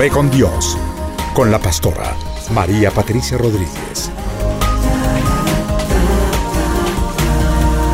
Café 0.00 0.12
con 0.14 0.30
Dios, 0.30 0.78
con 1.34 1.50
la 1.50 1.58
pastora 1.58 2.16
María 2.54 2.90
Patricia 2.90 3.36
Rodríguez. 3.36 4.10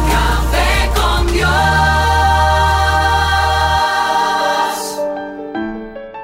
Café 0.08 0.88
con 0.94 1.26
Dios. 1.32 1.50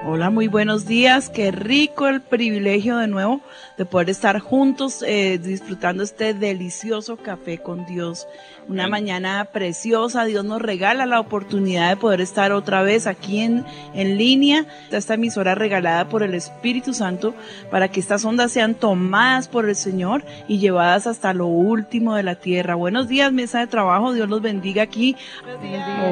Hola, 0.06 0.30
muy 0.30 0.46
buenos 0.46 0.86
días. 0.86 1.28
Qué 1.28 1.50
rico 1.50 2.06
el 2.06 2.20
privilegio 2.20 2.98
de 2.98 3.08
nuevo 3.08 3.40
de 3.82 3.86
poder 3.86 4.10
estar 4.10 4.38
juntos 4.38 5.02
eh, 5.06 5.38
disfrutando 5.38 6.04
este 6.04 6.34
delicioso 6.34 7.16
café 7.16 7.58
con 7.58 7.84
Dios. 7.84 8.28
Una 8.68 8.86
mañana 8.86 9.44
preciosa. 9.52 10.24
Dios 10.24 10.44
nos 10.44 10.62
regala 10.62 11.04
la 11.04 11.18
oportunidad 11.18 11.90
de 11.90 11.96
poder 11.96 12.20
estar 12.20 12.52
otra 12.52 12.82
vez 12.82 13.08
aquí 13.08 13.40
en, 13.40 13.64
en 13.92 14.16
línea. 14.18 14.66
Esta 14.92 15.14
emisora 15.14 15.56
regalada 15.56 16.08
por 16.08 16.22
el 16.22 16.34
Espíritu 16.34 16.94
Santo 16.94 17.34
para 17.70 17.88
que 17.88 17.98
estas 17.98 18.24
ondas 18.24 18.52
sean 18.52 18.74
tomadas 18.74 19.48
por 19.48 19.68
el 19.68 19.74
Señor 19.74 20.24
y 20.46 20.58
llevadas 20.58 21.08
hasta 21.08 21.34
lo 21.34 21.46
último 21.46 22.14
de 22.14 22.22
la 22.22 22.36
tierra. 22.36 22.76
Buenos 22.76 23.08
días, 23.08 23.32
mesa 23.32 23.58
de 23.58 23.66
trabajo. 23.66 24.12
Dios 24.12 24.28
los 24.28 24.40
bendiga 24.40 24.84
aquí. 24.84 25.16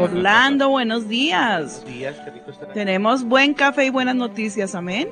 Orlando, 0.01 0.71
buenos 0.71 1.09
días. 1.09 1.85
Tenemos 2.75 3.23
buen 3.23 3.55
café 3.55 3.87
y 3.87 3.91
buenas 3.91 4.17
noticias, 4.17 4.75
amén. 4.75 5.09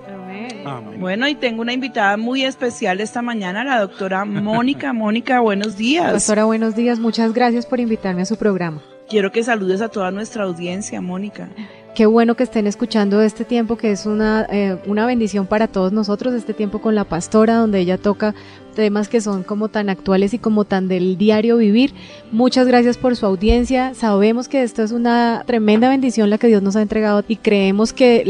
Bueno, 0.99 1.29
y 1.29 1.35
tengo 1.35 1.63
una 1.63 1.73
invitada 1.73 2.17
muy 2.17 2.45
especial 2.49 3.01
esta 3.01 3.23
mañana, 3.23 3.65
la 3.65 3.81
doctora 3.81 4.25
Mónica. 4.25 4.93
Mónica, 4.95 5.41
buenos 5.41 5.77
días. 5.77 6.13
Pastora, 6.13 6.45
buenos 6.45 6.75
días. 6.75 6.99
Muchas 6.99 7.33
gracias 7.33 7.67
por 7.67 7.81
invitarme 7.81 8.23
a 8.23 8.27
su 8.27 8.37
programa. 8.37 8.83
Quiero 9.09 9.33
que 9.33 9.43
saludes 9.43 9.81
a 9.81 9.89
toda 9.89 10.11
nuestra 10.11 10.45
audiencia, 10.45 11.01
Mónica. 11.01 11.49
Qué 11.95 12.07
bueno 12.07 12.37
que 12.37 12.45
estén 12.45 12.67
escuchando 12.67 13.23
este 13.23 13.45
tiempo 13.45 13.77
que 13.77 13.91
es 13.91 14.07
una, 14.07 14.47
eh, 14.51 14.77
una 14.87 15.07
bendición 15.07 15.47
para 15.47 15.67
todos 15.67 15.93
nosotros, 15.93 16.35
este 16.35 16.55
tiempo 16.55 16.81
con 16.81 16.95
la 16.95 17.05
pastora, 17.05 17.57
donde 17.57 17.81
ella 17.81 17.99
toca 17.99 18.35
temas 18.79 19.09
que 19.09 19.21
son 19.21 19.43
como 19.43 19.67
tan 19.67 19.89
actuales 19.89 20.35
y 20.35 20.39
como 20.39 20.65
tan 20.65 20.87
del 20.87 21.19
diario 21.19 21.57
vivir. 21.57 21.95
Muchas 22.31 22.69
gracias 22.69 22.97
por 22.97 23.17
su 23.17 23.27
audiencia. 23.27 23.93
Sabemos 23.95 24.47
que 24.49 24.63
esto 24.63 24.85
es 24.85 24.93
una 24.93 25.43
tremenda 25.49 25.89
bendición 25.89 26.31
la 26.31 26.39
que 26.39 26.47
Dios 26.47 26.63
nos 26.63 26.77
ha 26.77 26.83
entregado 26.83 27.25
y 27.27 27.35
creemos 27.35 27.93
que 27.93 28.23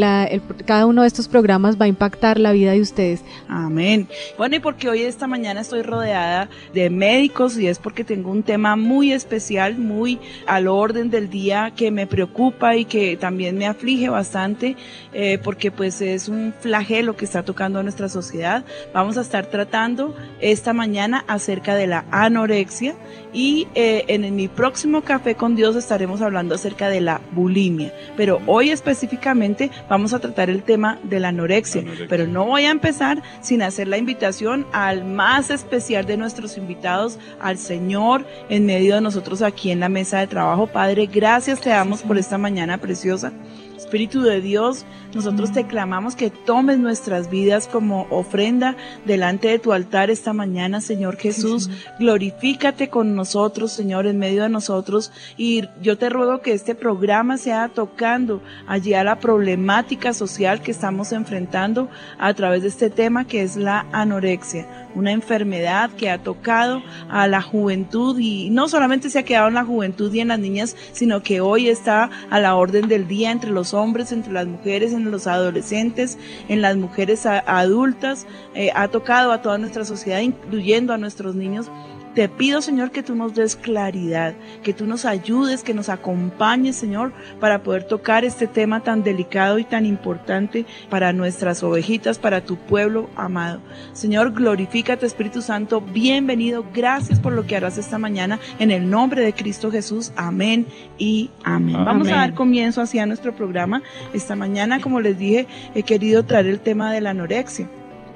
cada 0.64 0.86
uno 0.86 1.02
de 1.02 1.08
estos 1.08 1.28
programas 1.28 1.78
va 1.78 1.84
a 1.84 1.88
impactar 1.88 2.40
la 2.40 2.52
vida 2.52 2.72
de 2.72 2.80
ustedes. 2.80 3.20
Amén. 3.46 4.08
Bueno, 4.38 4.56
y 4.56 4.60
porque 4.60 4.88
hoy 4.88 5.02
esta 5.02 5.26
mañana 5.26 5.60
estoy 5.60 5.82
rodeada 5.82 6.48
de 6.72 6.88
médicos 6.88 7.58
y 7.58 7.66
es 7.66 7.78
porque 7.78 8.02
tengo 8.02 8.30
un 8.30 8.42
tema 8.42 8.74
muy 8.74 9.12
especial, 9.12 9.76
muy 9.76 10.18
al 10.46 10.66
orden 10.66 11.10
del 11.10 11.28
día 11.28 11.74
que 11.76 11.90
me 11.90 12.06
preocupa 12.06 12.74
y 12.74 12.86
que 12.86 13.18
también 13.18 13.58
me 13.58 13.66
aflige 13.66 14.08
bastante 14.08 14.76
eh, 15.12 15.38
porque 15.44 15.70
pues 15.70 16.00
es 16.00 16.26
un 16.26 16.54
flagelo 16.58 17.16
que 17.16 17.26
está 17.26 17.42
tocando 17.42 17.80
a 17.80 17.82
nuestra 17.82 18.08
sociedad. 18.08 18.64
Vamos 18.94 19.18
a 19.18 19.20
estar 19.20 19.44
tratando 19.44 20.16
esta 20.40 20.72
mañana 20.72 21.24
acerca 21.26 21.74
de 21.74 21.86
la 21.86 22.04
anorexia 22.10 22.94
y 23.32 23.68
eh, 23.74 24.04
en, 24.08 24.24
en 24.24 24.36
mi 24.36 24.48
próximo 24.48 25.02
café 25.02 25.34
con 25.34 25.56
Dios 25.56 25.76
estaremos 25.76 26.22
hablando 26.22 26.54
acerca 26.54 26.88
de 26.88 27.00
la 27.00 27.20
bulimia. 27.32 27.92
Pero 28.16 28.40
hoy 28.46 28.70
específicamente 28.70 29.70
vamos 29.88 30.14
a 30.14 30.18
tratar 30.18 30.50
el 30.50 30.62
tema 30.62 30.98
de 31.02 31.20
la 31.20 31.28
anorexia. 31.28 31.84
Pero 32.08 32.26
no 32.26 32.44
voy 32.44 32.64
a 32.64 32.70
empezar 32.70 33.22
sin 33.40 33.62
hacer 33.62 33.88
la 33.88 33.98
invitación 33.98 34.66
al 34.72 35.04
más 35.04 35.50
especial 35.50 36.06
de 36.06 36.16
nuestros 36.16 36.56
invitados, 36.56 37.18
al 37.40 37.58
Señor 37.58 38.26
en 38.48 38.66
medio 38.66 38.94
de 38.94 39.00
nosotros 39.00 39.42
aquí 39.42 39.70
en 39.70 39.80
la 39.80 39.88
mesa 39.88 40.18
de 40.18 40.26
trabajo. 40.26 40.66
Padre, 40.66 41.06
gracias 41.06 41.60
te 41.60 41.70
damos 41.70 42.02
por 42.02 42.18
esta 42.18 42.38
mañana 42.38 42.78
preciosa. 42.78 43.32
Espíritu 43.76 44.22
de 44.22 44.40
Dios, 44.40 44.84
nosotros 45.14 45.52
te 45.52 45.66
clamamos 45.66 46.16
que 46.16 46.30
tomes 46.30 46.78
nuestras 46.78 47.30
vidas 47.30 47.66
como 47.66 48.06
ofrenda 48.10 48.76
delante 49.06 49.48
de 49.48 49.58
tu 49.58 49.72
altar 49.72 50.10
esta 50.10 50.32
mañana, 50.32 50.80
Señor 50.80 51.16
Jesús. 51.16 51.70
Glorifícate 51.98 52.88
con 52.88 53.14
nosotros, 53.14 53.72
Señor, 53.72 54.06
en 54.06 54.18
medio 54.18 54.42
de 54.42 54.48
nosotros. 54.50 55.10
Y 55.36 55.64
yo 55.80 55.96
te 55.96 56.10
ruego 56.10 56.42
que 56.42 56.52
este 56.52 56.74
programa 56.74 57.38
sea 57.38 57.68
tocando 57.68 58.42
allí 58.66 58.94
a 58.94 59.04
la 59.04 59.18
problemática 59.18 60.12
social 60.12 60.60
que 60.60 60.72
estamos 60.72 61.12
enfrentando 61.12 61.88
a 62.18 62.34
través 62.34 62.62
de 62.62 62.68
este 62.68 62.90
tema 62.90 63.26
que 63.26 63.42
es 63.42 63.56
la 63.56 63.86
anorexia, 63.92 64.66
una 64.94 65.12
enfermedad 65.12 65.90
que 65.90 66.10
ha 66.10 66.22
tocado 66.22 66.82
a 67.08 67.26
la 67.28 67.40
juventud 67.40 68.18
y 68.18 68.50
no 68.50 68.68
solamente 68.68 69.10
se 69.10 69.20
ha 69.20 69.24
quedado 69.24 69.48
en 69.48 69.54
la 69.54 69.64
juventud 69.64 70.12
y 70.12 70.20
en 70.20 70.28
las 70.28 70.38
niñas, 70.38 70.76
sino 70.92 71.22
que 71.22 71.40
hoy 71.40 71.68
está 71.68 72.10
a 72.30 72.40
la 72.40 72.56
orden 72.56 72.88
del 72.88 73.08
día 73.08 73.30
entre 73.30 73.50
los 73.50 73.74
hombres, 73.74 74.12
entre 74.12 74.32
las 74.32 74.46
mujeres, 74.46 74.92
en 74.92 75.07
los 75.10 75.26
adolescentes, 75.26 76.18
en 76.48 76.62
las 76.62 76.76
mujeres 76.76 77.26
adultas, 77.26 78.26
eh, 78.54 78.70
ha 78.74 78.88
tocado 78.88 79.32
a 79.32 79.42
toda 79.42 79.58
nuestra 79.58 79.84
sociedad, 79.84 80.20
incluyendo 80.20 80.92
a 80.92 80.98
nuestros 80.98 81.34
niños. 81.34 81.70
Te 82.14 82.28
pido, 82.28 82.62
Señor, 82.62 82.90
que 82.90 83.02
tú 83.02 83.14
nos 83.14 83.34
des 83.34 83.54
claridad, 83.54 84.34
que 84.62 84.72
tú 84.72 84.86
nos 84.86 85.04
ayudes, 85.04 85.62
que 85.62 85.74
nos 85.74 85.88
acompañes, 85.88 86.76
Señor, 86.76 87.12
para 87.40 87.62
poder 87.62 87.84
tocar 87.84 88.24
este 88.24 88.46
tema 88.46 88.82
tan 88.82 89.02
delicado 89.02 89.58
y 89.58 89.64
tan 89.64 89.86
importante 89.86 90.66
para 90.90 91.12
nuestras 91.12 91.62
ovejitas, 91.62 92.18
para 92.18 92.40
tu 92.40 92.56
pueblo 92.56 93.08
amado. 93.14 93.60
Señor, 93.92 94.32
glorifícate, 94.32 95.06
Espíritu 95.06 95.42
Santo. 95.42 95.80
Bienvenido. 95.80 96.64
Gracias 96.74 97.20
por 97.20 97.32
lo 97.32 97.46
que 97.46 97.56
harás 97.56 97.78
esta 97.78 97.98
mañana. 97.98 98.40
En 98.58 98.70
el 98.70 98.88
nombre 98.88 99.22
de 99.22 99.32
Cristo 99.32 99.70
Jesús. 99.70 100.12
Amén 100.16 100.66
y 100.98 101.30
amén. 101.44 101.84
Vamos 101.84 102.08
a 102.08 102.16
dar 102.16 102.34
comienzo 102.34 102.80
hacia 102.80 103.06
nuestro 103.06 103.34
programa. 103.34 103.82
Esta 104.12 104.34
mañana, 104.34 104.80
como 104.80 105.00
les 105.00 105.18
dije, 105.18 105.46
he 105.74 105.82
querido 105.82 106.24
traer 106.24 106.46
el 106.46 106.60
tema 106.60 106.92
de 106.92 107.00
la 107.00 107.10
anorexia. 107.10 107.68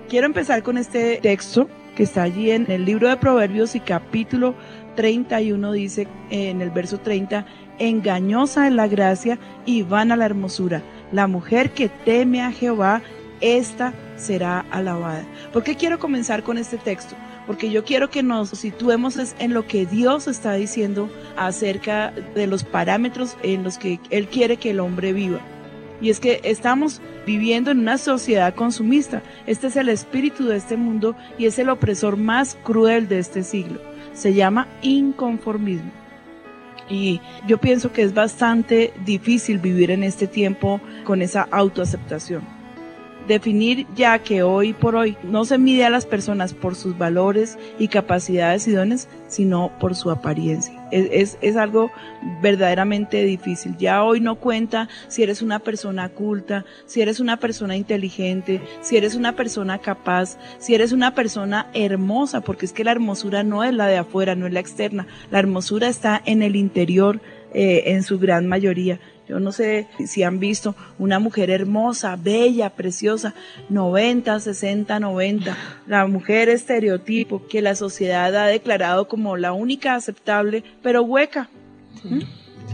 Quiero 0.09 0.27
empezar 0.27 0.63
con 0.63 0.77
este 0.77 1.19
texto 1.23 1.69
que 1.97 2.03
está 2.03 2.23
allí 2.23 2.51
en 2.51 2.71
el 2.71 2.85
libro 2.85 3.09
de 3.09 3.17
Proverbios 3.17 3.75
y 3.75 3.81
capítulo 3.81 4.55
31 4.97 5.73
dice 5.73 6.07
en 6.31 6.61
el 6.61 6.71
verso 6.71 6.99
30, 6.99 7.47
engañosa 7.79 8.67
es 8.67 8.73
la 8.73 8.89
gracia 8.89 9.39
y 9.67 9.83
vana 9.83 10.17
la 10.17 10.27
hermosura. 10.27 10.83
La 11.11 11.27
mujer 11.27 11.71
que 11.71 11.89
teme 11.89 12.43
a 12.43 12.53
Jehová, 12.53 13.03
esta 13.41 13.93
será 14.17 14.65
alabada. 14.71 15.25
¿Por 15.53 15.63
qué 15.63 15.77
quiero 15.77 15.99
comenzar 15.99 16.43
con 16.43 16.59
este 16.59 16.79
texto? 16.79 17.15
Porque 17.47 17.71
yo 17.71 17.85
quiero 17.85 18.09
que 18.09 18.23
nos 18.23 18.51
situemos 18.51 19.19
en 19.39 19.53
lo 19.53 19.67
que 19.67 19.85
Dios 19.85 20.29
está 20.29 20.55
diciendo 20.55 21.11
acerca 21.37 22.13
de 22.35 22.47
los 22.47 22.63
parámetros 22.63 23.37
en 23.43 23.65
los 23.65 23.79
que 23.79 23.99
Él 24.11 24.29
quiere 24.29 24.59
que 24.59 24.71
el 24.71 24.81
hombre 24.81 25.13
viva. 25.13 25.41
Y 26.03 26.11
es 26.11 26.21
que 26.21 26.41
estamos 26.43 27.01
viviendo 27.25 27.71
en 27.71 27.79
una 27.79 27.97
sociedad 27.97 28.55
consumista. 28.55 29.23
Este 29.47 29.69
es 29.69 29.77
el 29.77 29.89
espíritu 29.89 30.47
de 30.47 30.57
este 30.57 30.77
mundo 30.77 31.17
y 31.39 31.47
es 31.47 31.59
el 31.59 31.69
opresor 31.69 32.17
más 32.17 32.59
cruel 32.65 33.09
de 33.09 33.21
este 33.21 33.45
siglo. 33.45 33.81
Se 34.13 34.35
llama 34.35 34.67
inconformismo. 34.83 35.93
Y 36.91 37.21
yo 37.47 37.59
pienso 37.59 37.93
que 37.93 38.03
es 38.03 38.13
bastante 38.13 38.93
difícil 39.05 39.59
vivir 39.59 39.93
en 39.93 40.03
este 40.03 40.27
tiempo 40.27 40.81
con 41.05 41.23
esa 41.23 41.49
autoaceptación. 41.51 42.52
Definir 43.29 43.87
ya 43.95 44.19
que 44.19 44.43
hoy 44.43 44.73
por 44.73 44.97
hoy 44.97 45.17
no 45.23 45.45
se 45.45 45.59
mide 45.59 45.85
a 45.85 45.91
las 45.91 46.07
personas 46.07 46.55
por 46.55 46.75
sus 46.75 46.99
valores 46.99 47.59
y 47.79 47.89
capacidades 47.89 48.67
y 48.67 48.73
dones, 48.73 49.09
sino 49.29 49.73
por 49.79 49.95
su 49.95 50.11
apariencia. 50.11 50.89
Es, 50.91 51.39
es, 51.41 51.57
algo 51.57 51.91
verdaderamente 52.43 53.23
difícil. 53.25 53.77
Ya 53.79 54.05
hoy 54.05 54.21
no 54.21 54.35
cuenta 54.35 54.89
si 55.09 55.23
eres 55.23 55.41
una 55.41 55.59
persona 55.59 56.09
culta, 56.11 56.65
si 56.87 57.01
eres 57.01 57.21
una 57.21 57.39
persona 57.39 57.77
inteligente, 57.77 58.61
si 58.83 58.97
eres 58.97 59.15
una 59.15 59.35
persona 59.35 59.79
capaz, 59.79 60.37
si 60.59 60.75
eres 60.75 60.93
una 60.93 61.15
persona 61.15 61.69
hermosa, 61.73 62.43
porque 62.43 62.67
es 62.67 62.73
que 62.73 62.85
la 62.85 62.93
hermosura 62.93 63.43
no 63.43 63.65
es 63.65 63.73
la 63.73 63.87
de 63.87 63.97
afuera, 63.99 64.35
no 64.35 64.47
es 64.47 64.53
la 64.53 64.61
externa. 64.61 65.07
La 65.31 65.39
hermosura 65.39 65.89
está 65.89 66.21
en 66.25 66.43
el 66.43 66.57
interior 66.57 67.21
eh, 67.55 67.93
en 67.93 68.03
su 68.03 68.19
gran 68.19 68.47
mayoría. 68.47 68.99
Yo 69.29 69.39
no 69.39 69.53
sé 69.53 69.87
si 70.07 70.23
han 70.25 70.41
visto 70.41 70.75
una 70.99 71.19
mujer 71.19 71.51
hermosa, 71.51 72.17
bella, 72.17 72.71
preciosa, 72.71 73.35
90, 73.69 74.41
60, 74.41 74.99
90. 74.99 75.57
La 75.87 76.07
mujer 76.07 76.49
estereotipo 76.49 77.47
que 77.47 77.63
la 77.63 77.75
sociedad 77.75 78.35
ha 78.35 78.47
declarado 78.47 79.07
como 79.07 79.37
la 79.37 79.53
única 79.53 79.95
aceptable, 79.95 80.65
pero 80.83 81.03
hueca. 81.03 81.49
¿Mm? 82.05 82.23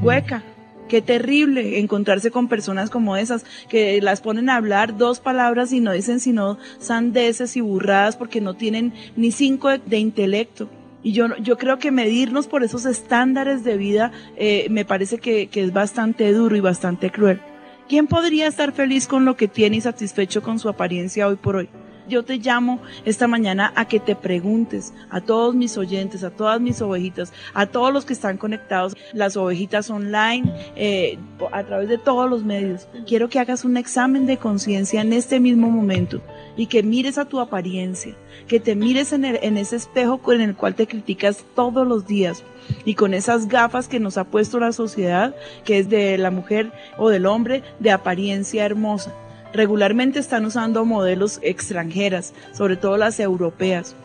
Hueca. 0.03 0.43
Qué 0.89 1.03
terrible 1.03 1.81
encontrarse 1.81 2.31
con 2.31 2.49
personas 2.49 2.89
como 2.89 3.19
esas, 3.19 3.45
que 3.69 4.01
las 4.01 4.23
ponen 4.23 4.49
a 4.49 4.57
hablar 4.57 4.97
dos 4.97 5.21
palabras 5.21 5.71
y 5.73 5.81
no 5.81 5.93
dicen 5.93 6.19
sino 6.19 6.57
sandeces 6.79 7.59
y 7.59 7.61
burradas 7.61 8.17
porque 8.17 8.41
no 8.41 8.55
tienen 8.55 8.95
ni 9.15 9.31
cinco 9.31 9.69
de, 9.69 9.79
de 9.85 9.99
intelecto. 9.99 10.71
Y 11.03 11.13
yo, 11.13 11.37
yo 11.37 11.59
creo 11.59 11.79
que 11.79 11.91
medirnos 11.91 12.47
por 12.47 12.63
esos 12.65 12.85
estándares 12.85 13.65
de 13.65 13.77
vida 13.77 14.13
eh, 14.37 14.67
me 14.71 14.85
parece 14.85 15.19
que, 15.19 15.47
que 15.47 15.63
es 15.63 15.73
bastante 15.73 16.33
duro 16.33 16.57
y 16.57 16.61
bastante 16.61 17.11
cruel. 17.11 17.41
¿Quién 17.89 18.07
podría 18.07 18.47
estar 18.47 18.73
feliz 18.73 19.07
con 19.07 19.25
lo 19.25 19.37
que 19.37 19.49
tiene 19.49 19.77
y 19.77 19.81
satisfecho 19.81 20.43
con 20.43 20.59
su 20.59 20.69
apariencia 20.69 21.29
hoy 21.29 21.37
por 21.37 21.57
hoy? 21.57 21.69
Yo 22.09 22.25
te 22.25 22.39
llamo 22.39 22.81
esta 23.05 23.29
mañana 23.29 23.73
a 23.77 23.87
que 23.87 24.01
te 24.01 24.17
preguntes 24.17 24.93
a 25.11 25.21
todos 25.21 25.55
mis 25.55 25.77
oyentes, 25.77 26.25
a 26.25 26.31
todas 26.31 26.61
mis 26.61 26.81
ovejitas, 26.81 27.33
a 27.55 27.67
todos 27.67 27.93
los 27.93 28.05
que 28.05 28.13
están 28.13 28.39
conectados, 28.39 28.97
las 29.13 29.37
ovejitas 29.37 29.91
online, 29.91 30.53
eh, 30.75 31.19
a 31.53 31.63
través 31.65 31.89
de 31.89 31.99
todos 31.99 32.29
los 32.29 32.45
medios. 32.45 32.89
Quiero 33.07 33.29
que 33.29 33.39
hagas 33.39 33.65
un 33.65 33.77
examen 33.77 34.27
de 34.27 34.39
conciencia 34.39 35.01
en 35.01 35.13
este 35.13 35.39
mismo 35.41 35.71
momento 35.71 36.21
y 36.57 36.67
que 36.67 36.83
mires 36.83 37.19
a 37.19 37.27
tu 37.27 37.41
apariencia, 37.41 38.15
que 38.47 38.59
te 38.59 38.75
mires 38.75 39.13
en, 39.13 39.25
en 39.25 39.57
ese 39.57 39.77
espejo 39.77 40.21
en 40.33 40.41
el 40.41 40.57
cual 40.57 40.75
te 40.75 40.87
criticas 40.87 41.45
todos 41.55 41.87
los 41.87 42.07
días 42.07 42.43
y 42.85 42.95
con 42.95 43.15
esas 43.15 43.49
gafas 43.49 43.89
que 43.89 44.01
nos 44.01 44.19
ha 44.19 44.25
puesto 44.25 44.59
la 44.59 44.73
sociedad, 44.73 45.35
que 45.65 45.79
es 45.79 45.89
de 45.89 46.19
la 46.19 46.31
mujer 46.31 46.73
o 46.97 47.09
del 47.09 47.27
hombre 47.27 47.63
de 47.79 47.91
apariencia 47.91 48.65
hermosa 48.65 49.15
regularmente 49.53 50.19
están 50.19 50.45
usando 50.45 50.85
modelos 50.85 51.39
extranjeras, 51.43 52.35
sobre 52.53 52.77
todo 52.77 52.97
las 52.97 53.21
europeas. 53.21 53.97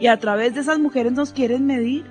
Y 0.00 0.06
a 0.06 0.18
través 0.18 0.54
de 0.54 0.60
esas 0.60 0.78
mujeres 0.78 1.12
nos 1.12 1.32
quieren 1.32 1.66
medir. 1.66 2.04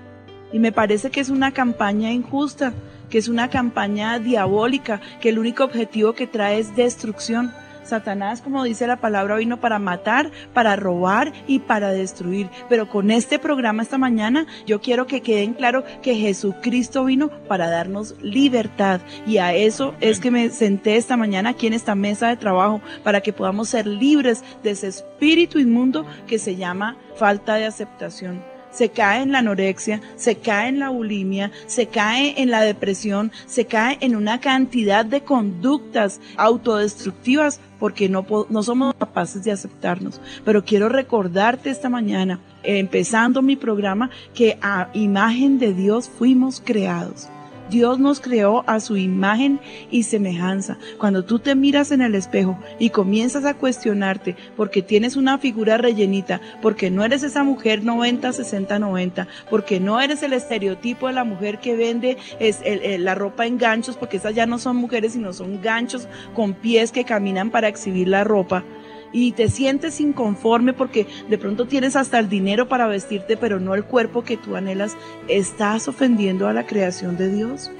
Y 0.52 0.60
me 0.60 0.72
parece 0.72 1.10
que 1.10 1.20
es 1.20 1.30
una 1.30 1.52
campaña 1.52 2.12
injusta, 2.12 2.74
que 3.10 3.18
es 3.18 3.28
una 3.28 3.50
campaña 3.50 4.20
diabólica, 4.20 5.02
que 5.20 5.30
el 5.30 5.40
único 5.40 5.64
objetivo 5.64 6.14
que 6.14 6.28
trae 6.28 6.60
es 6.60 6.76
destrucción. 6.76 7.52
Satanás, 7.90 8.42
como 8.42 8.64
dice 8.64 8.88
la 8.88 8.98
palabra, 8.98 9.36
vino 9.36 9.60
para 9.60 9.80
matar, 9.80 10.32
para 10.54 10.76
robar 10.76 11.34
y 11.48 11.60
para 11.60 11.90
destruir. 11.90 12.50
Pero 12.70 12.88
con 12.88 13.12
este 13.12 13.40
programa 13.40 13.84
esta 13.84 13.98
mañana 13.98 14.46
yo 14.66 14.80
quiero 14.82 15.08
que 15.08 15.22
queden 15.22 15.54
claro 15.54 15.84
que 16.02 16.16
Jesucristo 16.16 17.06
vino 17.06 17.30
para 17.48 17.70
darnos 17.70 18.16
libertad. 18.22 19.02
Y 19.26 19.38
a 19.38 19.54
eso 19.54 19.96
es 20.00 20.20
que 20.20 20.32
me 20.32 20.50
senté 20.50 20.96
esta 20.96 21.18
mañana 21.18 21.50
aquí 21.50 21.68
en 21.68 21.74
esta 21.74 21.96
mesa 21.96 22.30
de 22.30 22.38
trabajo, 22.38 22.82
para 23.04 23.22
que 23.22 23.34
podamos 23.34 23.70
ser 23.70 23.86
libres 23.88 24.44
de 24.64 24.72
ese 24.72 24.88
espíritu 24.88 25.60
inmundo 25.60 26.06
que 26.28 26.40
se 26.40 26.56
llama 26.56 26.98
falta 27.16 27.56
de 27.56 27.66
aceptación 27.66 28.59
se 28.72 28.90
cae 28.90 29.22
en 29.22 29.32
la 29.32 29.40
anorexia, 29.40 30.02
se 30.16 30.36
cae 30.36 30.70
en 30.70 30.80
la 30.80 30.90
bulimia, 30.90 31.52
se 31.66 31.88
cae 31.88 32.42
en 32.42 32.52
la 32.52 32.62
depresión, 32.62 33.32
se 33.46 33.66
cae 33.66 33.98
en 34.02 34.16
una 34.16 34.40
cantidad 34.40 35.06
de 35.06 35.22
conductas 35.22 36.20
autodestructivas 36.38 37.60
porque 37.80 38.10
no, 38.10 38.26
no 38.50 38.64
somos 38.64 38.94
capaces 38.96 39.44
de 39.44 39.52
aceptarnos. 39.52 40.22
Pero 40.46 40.64
quiero 40.64 40.90
recordarte 40.90 41.70
esta 41.70 41.90
mañana, 41.90 42.40
empezando 42.64 43.42
mi 43.42 43.56
programa, 43.56 44.10
que 44.34 44.58
a 44.62 44.90
imagen 44.94 45.60
de 45.60 45.74
Dios 45.74 46.10
fuimos 46.10 46.62
creados. 46.64 47.30
Dios 47.70 48.00
nos 48.00 48.20
creó 48.20 48.64
a 48.68 48.80
su 48.80 48.98
imagen 48.98 49.60
y 49.92 50.04
semejanza. 50.04 50.78
Cuando 50.98 51.24
tú 51.24 51.40
te 51.40 51.56
miras 51.56 51.92
en 51.92 52.02
el 52.02 52.16
espejo 52.16 52.58
y 52.80 52.90
comienzas 52.90 53.46
a 53.46 53.54
cuestionarte 53.54 54.36
porque 54.56 54.82
tienes 54.82 55.16
una 55.16 55.38
figura 55.38 55.78
rellenita, 55.78 56.42
porque 56.62 56.90
no 56.90 57.04
eres 57.04 57.24
esa 57.24 57.44
mujer 57.44 57.84
90, 57.84 58.34
60, 58.34 58.80
90, 58.80 59.28
porque 59.50 59.80
no 59.80 60.02
eres 60.02 60.24
el 60.24 60.34
estereotipo 60.34 61.08
de 61.08 61.14
la 61.14 61.24
mujer 61.24 61.60
que 61.60 61.76
vende 61.76 62.18
es 62.40 62.62
la 63.00 63.16
ropa 63.16 63.46
en 63.46 63.58
ganchos, 63.58 63.98
porque 63.98 64.18
esas 64.18 64.36
ya 64.36 64.46
no 64.46 64.60
son 64.60 64.76
mujeres, 64.78 65.14
sino 65.14 65.34
son 65.34 65.62
ganchos 65.62 66.08
con 66.34 66.54
pies 66.54 66.92
que 66.92 67.06
caminan 67.06 67.50
para 67.50 67.68
exhibir 67.68 68.08
la 68.08 68.24
ropa 68.24 68.64
y 69.12 69.32
te 69.32 69.50
sientes 69.50 70.00
inconforme 70.00 70.74
porque 70.74 71.08
de 71.30 71.38
pronto 71.38 71.66
tienes 71.66 71.96
hasta 71.96 72.20
el 72.20 72.30
dinero 72.30 72.68
para 72.68 72.88
vestirte, 72.88 73.38
pero 73.38 73.60
no 73.60 73.76
el 73.76 73.84
cuerpo 73.84 74.24
que 74.24 74.38
tú 74.38 74.56
anhelas, 74.56 74.96
estás 75.28 75.88
ofendiendo 75.88 76.48
a 76.48 76.54
la 76.54 76.66
creación 76.66 77.18
de 77.18 77.30
Dios. 77.32 77.72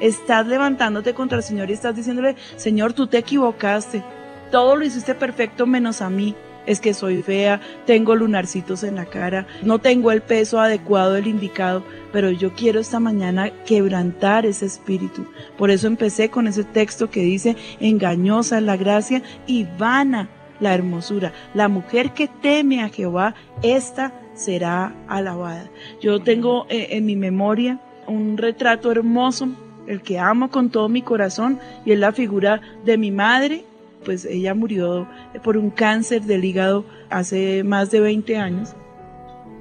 Estás 0.00 0.46
levantándote 0.46 1.14
contra 1.14 1.38
el 1.38 1.44
Señor 1.44 1.70
y 1.70 1.74
estás 1.74 1.94
diciéndole, 1.94 2.36
Señor, 2.56 2.92
tú 2.92 3.06
te 3.06 3.18
equivocaste. 3.18 4.02
Todo 4.50 4.76
lo 4.76 4.84
hiciste 4.84 5.14
perfecto 5.14 5.66
menos 5.66 6.02
a 6.02 6.10
mí. 6.10 6.34
Es 6.64 6.80
que 6.80 6.94
soy 6.94 7.22
fea, 7.22 7.60
tengo 7.86 8.14
lunarcitos 8.14 8.84
en 8.84 8.94
la 8.94 9.04
cara, 9.04 9.48
no 9.64 9.80
tengo 9.80 10.12
el 10.12 10.22
peso 10.22 10.60
adecuado, 10.60 11.16
el 11.16 11.26
indicado, 11.26 11.82
pero 12.12 12.30
yo 12.30 12.52
quiero 12.52 12.78
esta 12.78 13.00
mañana 13.00 13.50
quebrantar 13.66 14.46
ese 14.46 14.66
espíritu. 14.66 15.26
Por 15.58 15.72
eso 15.72 15.88
empecé 15.88 16.30
con 16.30 16.46
ese 16.46 16.62
texto 16.62 17.10
que 17.10 17.22
dice, 17.22 17.56
engañosa 17.80 18.58
es 18.58 18.62
la 18.62 18.76
gracia 18.76 19.22
y 19.44 19.66
vana 19.76 20.28
la 20.62 20.72
hermosura. 20.72 21.32
La 21.52 21.68
mujer 21.68 22.12
que 22.12 22.28
teme 22.28 22.82
a 22.82 22.88
Jehová, 22.88 23.34
esta 23.62 24.12
será 24.34 24.94
alabada. 25.08 25.68
Yo 26.00 26.20
tengo 26.20 26.66
eh, 26.70 26.88
en 26.92 27.04
mi 27.04 27.16
memoria 27.16 27.80
un 28.06 28.38
retrato 28.38 28.90
hermoso, 28.90 29.48
el 29.86 30.00
que 30.00 30.18
amo 30.18 30.50
con 30.50 30.70
todo 30.70 30.88
mi 30.88 31.02
corazón, 31.02 31.58
y 31.84 31.92
es 31.92 31.98
la 31.98 32.12
figura 32.12 32.60
de 32.84 32.96
mi 32.96 33.10
madre. 33.10 33.64
Pues 34.04 34.24
ella 34.24 34.54
murió 34.54 35.06
por 35.44 35.56
un 35.56 35.70
cáncer 35.70 36.22
del 36.22 36.44
hígado 36.44 36.84
hace 37.10 37.62
más 37.64 37.90
de 37.90 38.00
20 38.00 38.36
años. 38.36 38.74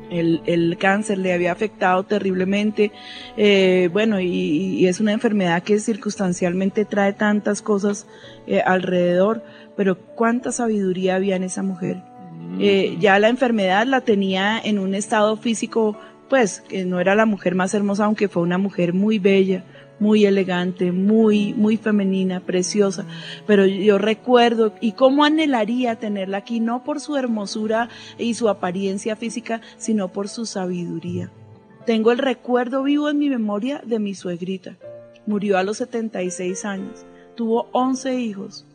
El, 0.09 0.41
el, 0.45 0.77
cáncer 0.77 1.17
le 1.19 1.31
había 1.31 1.53
afectado 1.53 2.03
terriblemente, 2.03 2.91
eh, 3.37 3.89
bueno, 3.93 4.19
y, 4.19 4.85
es 4.85 4.99
una 4.99 5.13
enfermedad 5.13 5.63
que 5.63 5.79
circunstancialmente 5.79 6.83
trae 6.83 7.13
tantas 7.13 7.61
cosas 7.61 8.07
eh, 8.45 8.59
alrededor, 8.59 9.41
pero 9.81 9.97
cuánta 9.97 10.51
sabiduría 10.51 11.15
había 11.15 11.35
en 11.35 11.41
esa 11.41 11.63
mujer. 11.63 12.03
Eh, 12.59 12.97
ya 12.99 13.17
la 13.17 13.29
enfermedad 13.29 13.87
la 13.87 14.01
tenía 14.01 14.59
en 14.63 14.77
un 14.77 14.93
estado 14.93 15.37
físico, 15.37 15.97
pues, 16.29 16.61
que 16.61 16.85
no 16.85 16.99
era 16.99 17.15
la 17.15 17.25
mujer 17.25 17.55
más 17.55 17.73
hermosa, 17.73 18.05
aunque 18.05 18.27
fue 18.27 18.43
una 18.43 18.59
mujer 18.59 18.93
muy 18.93 19.17
bella, 19.17 19.63
muy 19.97 20.25
elegante, 20.25 20.91
muy, 20.91 21.55
muy 21.55 21.77
femenina, 21.77 22.41
preciosa. 22.41 23.07
Pero 23.47 23.65
yo 23.65 23.97
recuerdo 23.97 24.75
y 24.81 24.91
cómo 24.91 25.25
anhelaría 25.25 25.95
tenerla 25.95 26.37
aquí, 26.37 26.59
no 26.59 26.83
por 26.83 26.99
su 26.99 27.17
hermosura 27.17 27.89
y 28.19 28.35
su 28.35 28.49
apariencia 28.49 29.15
física, 29.15 29.61
sino 29.77 30.09
por 30.09 30.29
su 30.29 30.45
sabiduría. 30.45 31.31
Tengo 31.87 32.11
el 32.11 32.19
recuerdo 32.19 32.83
vivo 32.83 33.09
en 33.09 33.17
mi 33.17 33.31
memoria 33.31 33.81
de 33.83 33.97
mi 33.97 34.13
suegrita. 34.13 34.77
Murió 35.25 35.57
a 35.57 35.63
los 35.63 35.77
76 35.77 36.65
años. 36.65 37.03
Tuvo 37.35 37.67
11 37.71 38.19
hijos. 38.19 38.67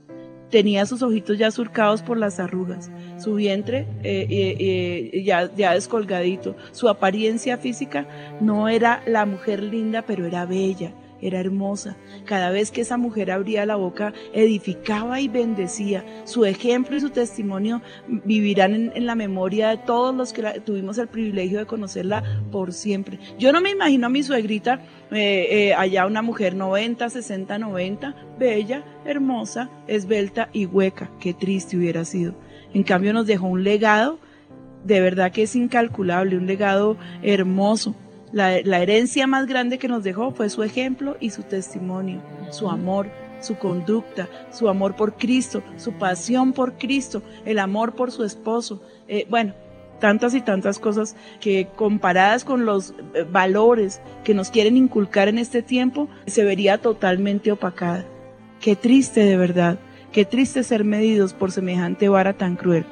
Tenía 0.51 0.87
sus 0.87 1.03
ojitos 1.03 1.39
ya 1.39 1.51
surcados 1.51 2.03
por 2.03 2.17
las 2.19 2.39
arrugas, 2.39 2.91
su 3.19 3.35
vientre 3.35 3.87
eh, 4.03 4.27
eh, 4.31 5.11
eh, 5.13 5.23
ya, 5.25 5.49
descolgadito. 5.49 6.57
Su 6.73 6.89
apariencia 6.89 7.59
física 7.59 8.07
no 8.41 8.69
era 8.69 9.03
la 9.07 9.27
mujer 9.27 9.63
linda, 9.63 10.03
pero 10.03 10.27
era 10.27 10.47
bella 10.47 10.93
era 11.21 11.41
hermosa. 11.41 11.97
Cada 12.25 12.51
vez 12.51 12.71
que 12.71 12.83
esa 12.83 12.97
mujer 12.97 13.31
abría 13.31 13.67
la 13.67 13.77
boca, 13.77 14.13
edificaba 14.33 15.21
y 15.21 15.29
bendecía. 15.29 16.05
Su 16.25 16.45
ejemplo 16.45 16.97
y 16.97 17.01
su 17.01 17.11
testimonio 17.11 17.83
vivirán 18.07 18.93
en, 18.95 19.07
la 19.07 19.15
memoria 19.15 19.69
de 19.69 19.79
todos 19.79 20.15
los 20.15 20.33
que 20.33 20.43
tuvimos 20.61 20.99
el 20.99 21.09
privilegio 21.09 21.59
de 21.59 21.67
conocerla 21.67 22.43
por 22.51 22.73
siempre. 22.73 23.19
Yo 23.39 23.53
no 23.53 23.61
me 23.61 23.71
imagino 23.71 24.07
a 24.07 24.11
mi 24.11 24.23
suegrita 24.23 24.81
eh, 25.13 25.69
eh, 25.69 25.75
allá 25.75 26.07
una 26.07 26.23
mujer 26.23 26.55
90, 26.55 27.09
60, 27.09 27.59
90, 27.59 28.15
bella, 28.39 28.85
hermosa, 29.05 29.71
esbelta 29.87 30.49
y 30.53 30.67
hueca. 30.67 31.11
Qué 31.21 31.33
triste 31.35 31.77
hubiera 31.77 32.05
sido. 32.05 32.35
En 32.75 32.83
cambio 32.83 33.13
nos 33.13 33.27
dejó 33.27 33.47
un 33.47 33.63
legado, 33.63 34.19
de 34.85 35.01
verdad 35.01 35.33
que 35.33 35.45
es 35.45 35.57
incalculable, 35.57 36.37
un 36.37 36.47
legado 36.47 36.97
hermoso 37.23 37.95
La, 38.33 38.61
la 38.63 38.81
herencia 38.81 39.27
más 39.27 39.47
grande 39.47 39.79
que 39.79 39.89
nos 39.89 40.05
dejó 40.05 40.33
fue 40.33 40.51
su 40.51 40.63
ejemplo 40.63 41.17
y 41.21 41.31
su 41.31 41.43
testimonio, 41.45 42.21
su 42.51 42.69
amor, 42.69 43.09
su 43.41 43.57
conducta, 43.57 44.29
su 44.51 44.69
amor 44.69 44.97
por 44.97 45.17
Cristo, 45.17 45.63
su 45.77 45.93
pasión 45.93 46.53
por 46.53 46.75
Cristo, 46.75 47.23
el 47.45 47.59
amor 47.59 47.95
por 47.95 48.11
su 48.11 48.25
esposo. 48.25 48.83
Eh, 49.09 49.27
bueno, 49.31 49.55
tantas 49.99 50.35
y 50.35 50.41
tantas 50.41 50.79
cosas 50.79 51.17
que 51.41 51.69
comparadas 51.77 52.45
con 52.45 52.65
los 52.65 52.95
eh, 53.15 53.25
valores 53.31 54.01
que 54.25 54.35
nos 54.35 54.51
quieren 54.51 54.77
inculcar 54.77 55.29
en 55.29 55.39
este 55.39 55.63
tiempo, 55.63 56.09
se 56.27 56.45
vería 56.45 56.79
totalmente 56.79 57.53
opacada. 57.53 58.05
Qué 58.61 58.77
triste 58.77 59.21
de 59.21 59.37
verdad, 59.37 59.79
qué 60.13 60.25
triste 60.25 60.63
ser 60.63 60.85
medidos 60.85 61.33
por 61.33 61.53
semejante 61.53 62.09
vara 62.09 62.33
tan 62.33 62.57
cruel. 62.57 62.85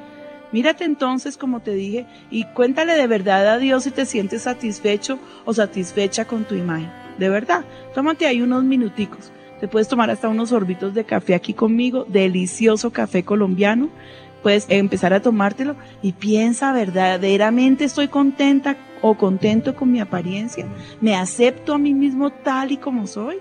Mírate 0.51 0.85
entonces, 0.85 1.37
como 1.37 1.59
te 1.59 1.73
dije, 1.73 2.05
y 2.29 2.45
cuéntale 2.45 2.93
de 2.93 3.07
verdad 3.07 3.47
a 3.47 3.57
Dios 3.57 3.83
si 3.83 3.91
te 3.91 4.05
sientes 4.05 4.43
satisfecho 4.43 5.19
o 5.43 5.53
satisfecha 5.53 6.25
con 6.25 6.45
tu 6.45 6.55
imagen. 6.55 6.89
De 7.17 7.29
verdad, 7.29 7.65
tómate 7.93 8.25
ahí 8.25 8.41
unos 8.41 8.63
minuticos. 8.63 9.31
Te 9.59 9.67
puedes 9.67 9.87
tomar 9.87 10.09
hasta 10.09 10.29
unos 10.29 10.49
sorbitos 10.49 10.93
de 10.93 11.05
café 11.05 11.33
aquí 11.33 11.53
conmigo, 11.53 12.05
delicioso 12.07 12.91
café 12.91 13.23
colombiano. 13.23 13.89
Puedes 14.45 14.67
empezar 14.69 15.11
a 15.11 15.23
tomártelo 15.23 15.75
y 16.03 16.11
piensa 16.11 16.71
verdaderamente 16.71 17.83
estoy 17.83 18.09
contenta 18.09 18.77
o 19.01 19.17
contento 19.17 19.75
con 19.75 19.91
mi 19.91 19.99
apariencia. 19.99 20.67
Me 21.01 21.15
acepto 21.15 21.73
a 21.73 21.79
mí 21.79 21.95
mismo 21.95 22.29
tal 22.29 22.71
y 22.71 22.77
como 22.77 23.07
soy. 23.07 23.37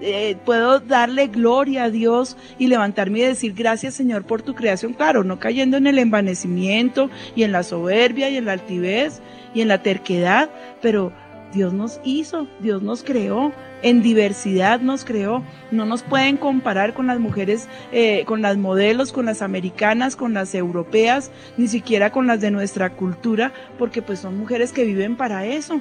Eh, 0.00 0.36
puedo 0.44 0.80
darle 0.80 1.28
gloria 1.28 1.84
a 1.84 1.90
Dios 1.90 2.36
y 2.58 2.66
levantarme 2.66 3.20
y 3.20 3.22
decir 3.22 3.54
gracias 3.54 3.94
Señor 3.94 4.24
por 4.24 4.42
tu 4.42 4.56
creación, 4.56 4.94
claro, 4.94 5.22
no 5.22 5.38
cayendo 5.38 5.76
en 5.76 5.86
el 5.86 6.00
envanecimiento 6.00 7.08
y 7.36 7.44
en 7.44 7.52
la 7.52 7.62
soberbia 7.62 8.28
y 8.28 8.36
en 8.36 8.46
la 8.46 8.52
altivez 8.54 9.22
y 9.54 9.60
en 9.60 9.68
la 9.68 9.80
terquedad, 9.80 10.50
pero 10.82 11.12
Dios 11.54 11.72
nos 11.72 12.00
hizo, 12.02 12.48
Dios 12.58 12.82
nos 12.82 13.04
creó, 13.04 13.52
en 13.82 14.02
diversidad 14.02 14.80
nos 14.80 15.04
creó. 15.04 15.42
No 15.70 15.84
nos 15.86 16.02
pueden 16.02 16.36
comparar 16.36 16.94
con 16.94 17.06
las 17.06 17.18
mujeres, 17.20 17.68
eh, 17.92 18.24
con 18.26 18.42
las 18.42 18.56
modelos, 18.56 19.12
con 19.12 19.26
las 19.26 19.42
americanas, 19.42 20.16
con 20.16 20.34
las 20.34 20.54
europeas, 20.54 21.30
ni 21.56 21.68
siquiera 21.68 22.10
con 22.10 22.26
las 22.26 22.40
de 22.40 22.50
nuestra 22.50 22.90
cultura, 22.90 23.52
porque 23.78 24.02
pues 24.02 24.20
son 24.20 24.38
mujeres 24.38 24.72
que 24.72 24.84
viven 24.84 25.16
para 25.16 25.44
eso. 25.46 25.80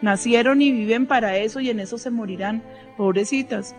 Nacieron 0.00 0.62
y 0.62 0.70
viven 0.70 1.06
para 1.06 1.36
eso 1.38 1.60
y 1.60 1.70
en 1.70 1.80
eso 1.80 1.98
se 1.98 2.10
morirán, 2.10 2.62
pobrecitas. 2.96 3.74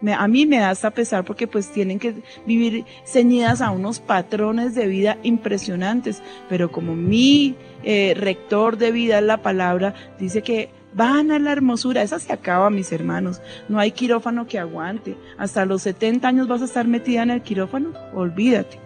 Me- 0.00 0.14
a 0.14 0.26
mí 0.26 0.46
me 0.46 0.58
da 0.58 0.70
hasta 0.70 0.90
pesar 0.90 1.24
porque 1.24 1.46
pues 1.46 1.70
tienen 1.70 1.98
que 1.98 2.14
vivir 2.46 2.84
ceñidas 3.04 3.60
a 3.60 3.70
unos 3.70 4.00
patrones 4.00 4.74
de 4.74 4.86
vida 4.86 5.18
impresionantes, 5.22 6.22
pero 6.48 6.72
como 6.72 6.96
mi 6.96 7.54
eh, 7.84 8.14
rector 8.16 8.78
de 8.78 8.90
vida 8.92 9.20
la 9.20 9.42
palabra, 9.42 9.94
dice 10.18 10.42
que 10.42 10.70
van 10.94 11.30
a 11.30 11.38
la 11.38 11.52
hermosura, 11.52 12.02
esa 12.02 12.18
se 12.18 12.32
acaba 12.32 12.70
mis 12.70 12.90
hermanos, 12.92 13.40
no 13.68 13.78
hay 13.78 13.92
quirófano 13.92 14.46
que 14.46 14.58
aguante, 14.58 15.16
hasta 15.38 15.64
los 15.64 15.82
70 15.82 16.26
años 16.26 16.48
vas 16.48 16.62
a 16.62 16.64
estar 16.66 16.86
metida 16.86 17.22
en 17.22 17.30
el 17.30 17.42
quirófano, 17.42 17.92
olvídate, 18.14 18.78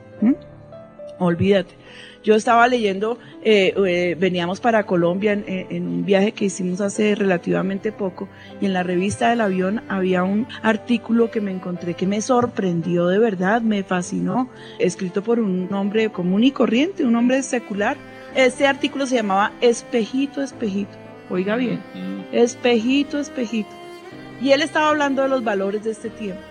olvídate. 1.18 1.74
Yo 2.22 2.34
estaba 2.34 2.66
leyendo, 2.68 3.18
eh, 3.42 3.74
eh, 3.86 4.16
veníamos 4.18 4.58
para 4.58 4.86
Colombia 4.86 5.32
en, 5.34 5.44
en- 5.46 5.66
en 5.70 5.86
un 5.86 6.04
viaje 6.06 6.32
que 6.32 6.46
hicimos 6.46 6.80
hace 6.80 7.14
relativamente 7.14 7.92
poco 7.92 8.30
y 8.62 8.64
en 8.66 8.72
la 8.72 8.82
revista 8.82 9.28
del 9.28 9.42
avión 9.42 9.82
había 9.90 10.24
un 10.24 10.46
artículo 10.62 11.30
que 11.30 11.42
me 11.42 11.50
encontré 11.50 11.92
que 11.92 12.06
me 12.06 12.22
sorprendió 12.22 13.08
de 13.08 13.18
verdad, 13.18 13.60
me 13.60 13.82
fascinó, 13.82 14.48
escrito 14.78 15.22
por 15.22 15.38
un 15.38 15.68
hombre 15.74 16.08
común 16.10 16.44
y 16.44 16.50
corriente, 16.50 17.04
un 17.04 17.14
hombre 17.14 17.42
secular. 17.42 17.98
Este 18.34 18.66
artículo 18.66 19.06
se 19.06 19.16
llamaba 19.16 19.52
Espejito, 19.60 20.40
Espejito. 20.42 20.96
Oiga 21.30 21.56
bien, 21.56 21.80
espejito, 22.32 23.18
espejito. 23.18 23.70
Y 24.40 24.50
él 24.52 24.62
estaba 24.62 24.90
hablando 24.90 25.22
de 25.22 25.28
los 25.28 25.42
valores 25.42 25.84
de 25.84 25.92
este 25.92 26.10
tiempo. 26.10 26.42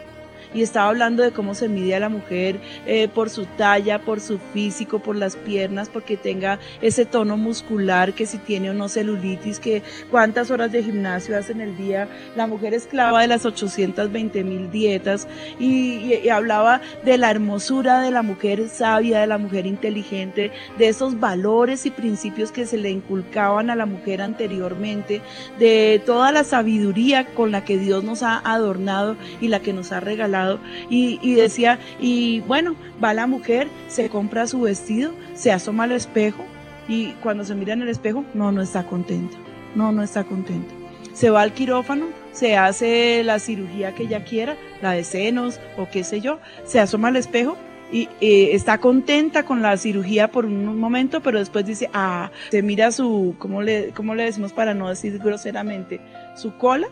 Y 0.53 0.61
estaba 0.61 0.89
hablando 0.89 1.23
de 1.23 1.31
cómo 1.31 1.55
se 1.55 1.69
mide 1.69 1.95
a 1.95 1.99
la 1.99 2.09
mujer 2.09 2.59
eh, 2.85 3.07
por 3.07 3.29
su 3.29 3.45
talla, 3.45 3.99
por 3.99 4.19
su 4.19 4.39
físico, 4.53 4.99
por 4.99 5.15
las 5.15 5.35
piernas, 5.35 5.89
porque 5.89 6.17
tenga 6.17 6.59
ese 6.81 7.05
tono 7.05 7.37
muscular, 7.37 8.13
que 8.13 8.25
si 8.25 8.37
tiene 8.37 8.69
o 8.69 8.73
no 8.73 8.89
celulitis, 8.89 9.59
que 9.59 9.81
cuántas 10.11 10.51
horas 10.51 10.71
de 10.71 10.83
gimnasio 10.83 11.37
hace 11.37 11.53
en 11.53 11.61
el 11.61 11.77
día. 11.77 12.07
La 12.35 12.47
mujer 12.47 12.73
esclava 12.73 13.21
de 13.21 13.27
las 13.27 13.45
820 13.45 14.43
mil 14.43 14.71
dietas. 14.71 15.27
Y, 15.59 16.27
hablaba 16.29 16.81
de 17.03 17.17
la 17.17 17.29
hermosura 17.29 18.01
de 18.01 18.11
la 18.11 18.21
mujer 18.21 18.69
sabia, 18.69 19.19
de 19.19 19.27
la 19.27 19.37
mujer 19.37 19.65
inteligente, 19.65 20.51
de 20.77 20.87
esos 20.87 21.19
valores 21.19 21.85
y 21.85 21.91
principios 21.91 22.51
que 22.51 22.65
se 22.65 22.77
le 22.77 22.89
inculcaban 22.89 23.69
a 23.69 23.75
la 23.75 23.85
mujer 23.85 24.21
anteriormente, 24.21 25.21
de 25.59 26.01
toda 26.05 26.31
la 26.31 26.43
sabiduría 26.43 27.25
con 27.33 27.51
la 27.51 27.63
que 27.63 27.77
Dios 27.77 28.03
nos 28.03 28.23
ha 28.23 28.39
adornado 28.39 29.15
y 29.41 29.47
la 29.47 29.59
que 29.59 29.73
nos 29.73 29.91
ha 29.91 29.99
regalado. 29.99 30.42
Y, 30.89 31.35
decía, 31.35 31.79
y 31.99 32.41
bueno, 32.41 32.75
va 33.03 33.13
la 33.13 33.27
mujer, 33.27 33.67
se 33.87 34.09
compra 34.09 34.47
su 34.47 34.61
vestido, 34.61 35.11
se 35.33 35.51
asoma 35.51 35.83
al 35.83 35.91
espejo 35.91 36.43
y 36.87 37.11
cuando 37.23 37.43
se 37.45 37.55
mira 37.55 37.73
en 37.73 37.81
el 37.81 37.89
espejo, 37.89 38.25
no, 38.33 38.51
no 38.51 38.61
está 38.61 38.85
contenta, 38.85 39.37
no, 39.75 39.91
no 39.91 40.03
está 40.03 40.23
contenta. 40.23 40.73
Se 41.13 41.29
va 41.29 41.41
al 41.41 41.53
quirófano, 41.53 42.07
se 42.31 42.57
hace 42.57 43.23
la 43.23 43.39
cirugía 43.39 43.93
que 43.93 44.03
ella 44.03 44.23
quiera, 44.23 44.57
la 44.81 44.91
de 44.91 45.03
senos 45.03 45.59
o 45.77 45.87
qué 45.89 46.03
sé 46.03 46.21
yo, 46.21 46.39
se 46.65 46.79
asoma 46.79 47.09
al 47.09 47.15
espejo 47.17 47.55
y 47.93 48.09
eh, 48.21 48.49
está 48.53 48.79
contenta 48.79 49.43
con 49.43 49.61
la 49.61 49.77
cirugía 49.77 50.31
por 50.31 50.45
un 50.45 50.79
momento, 50.79 51.21
pero 51.21 51.37
después 51.37 51.63
dice, 51.63 51.91
ah, 51.93 52.31
se 52.49 52.63
mira 52.63 52.91
su, 52.91 53.35
¿cómo 53.37 53.61
le, 53.61 53.91
cómo 53.95 54.15
le 54.15 54.23
decimos 54.23 54.51
para 54.51 54.73
no 54.73 54.89
decir 54.89 55.19
groseramente? 55.19 56.01
Su 56.35 56.57
cola. 56.57 56.87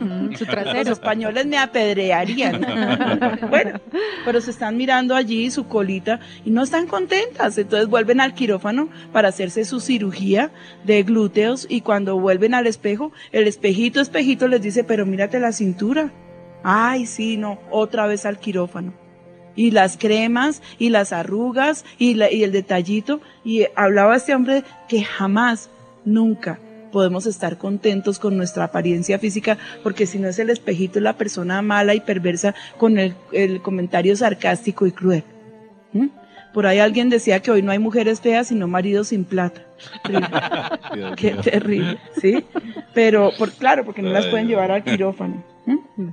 Los 0.00 0.88
españoles 0.88 1.46
me 1.46 1.58
apedrearían. 1.58 2.60
bueno, 3.50 3.80
pero 4.24 4.40
se 4.40 4.50
están 4.50 4.76
mirando 4.76 5.14
allí 5.14 5.50
su 5.50 5.66
colita 5.68 6.20
y 6.44 6.50
no 6.50 6.62
están 6.62 6.86
contentas. 6.86 7.56
Entonces 7.58 7.88
vuelven 7.88 8.20
al 8.20 8.34
quirófano 8.34 8.88
para 9.12 9.28
hacerse 9.28 9.64
su 9.64 9.80
cirugía 9.80 10.50
de 10.84 11.02
glúteos 11.02 11.66
y 11.68 11.80
cuando 11.80 12.18
vuelven 12.18 12.54
al 12.54 12.66
espejo, 12.66 13.12
el 13.32 13.46
espejito, 13.46 14.00
espejito 14.00 14.48
les 14.48 14.62
dice, 14.62 14.84
pero 14.84 15.06
mírate 15.06 15.40
la 15.40 15.52
cintura. 15.52 16.10
Ay, 16.62 17.06
sí, 17.06 17.36
no, 17.36 17.58
otra 17.70 18.06
vez 18.06 18.26
al 18.26 18.38
quirófano. 18.38 18.92
Y 19.54 19.70
las 19.70 19.96
cremas 19.96 20.60
y 20.78 20.90
las 20.90 21.12
arrugas 21.12 21.84
y, 21.98 22.14
la- 22.14 22.30
y 22.30 22.44
el 22.44 22.52
detallito. 22.52 23.20
Y 23.44 23.64
hablaba 23.74 24.16
este 24.16 24.34
hombre 24.34 24.64
que 24.88 25.02
jamás, 25.02 25.70
nunca 26.04 26.58
podemos 26.96 27.26
estar 27.26 27.58
contentos 27.58 28.18
con 28.18 28.38
nuestra 28.38 28.64
apariencia 28.64 29.18
física, 29.18 29.58
porque 29.82 30.06
si 30.06 30.18
no 30.18 30.28
es 30.28 30.38
el 30.38 30.48
espejito, 30.48 30.98
es 30.98 31.02
la 31.02 31.12
persona 31.12 31.60
mala 31.60 31.94
y 31.94 32.00
perversa 32.00 32.54
con 32.78 32.96
el, 32.96 33.14
el 33.32 33.60
comentario 33.60 34.16
sarcástico 34.16 34.86
y 34.86 34.92
cruel. 34.92 35.22
¿Mm? 35.92 36.06
Por 36.54 36.64
ahí 36.64 36.78
alguien 36.78 37.10
decía 37.10 37.40
que 37.40 37.50
hoy 37.50 37.60
no 37.60 37.70
hay 37.70 37.78
mujeres 37.78 38.22
feas, 38.22 38.48
sino 38.48 38.66
maridos 38.66 39.08
sin 39.08 39.26
plata. 39.26 39.60
Qué 41.18 41.32
terrible, 41.32 41.98
¿sí? 42.18 42.42
Pero, 42.94 43.30
por, 43.38 43.52
claro, 43.52 43.84
porque 43.84 44.00
no 44.00 44.08
las 44.08 44.24
pueden 44.28 44.48
llevar 44.48 44.70
al 44.70 44.82
quirófano. 44.82 45.44
¿Mm? 45.66 46.08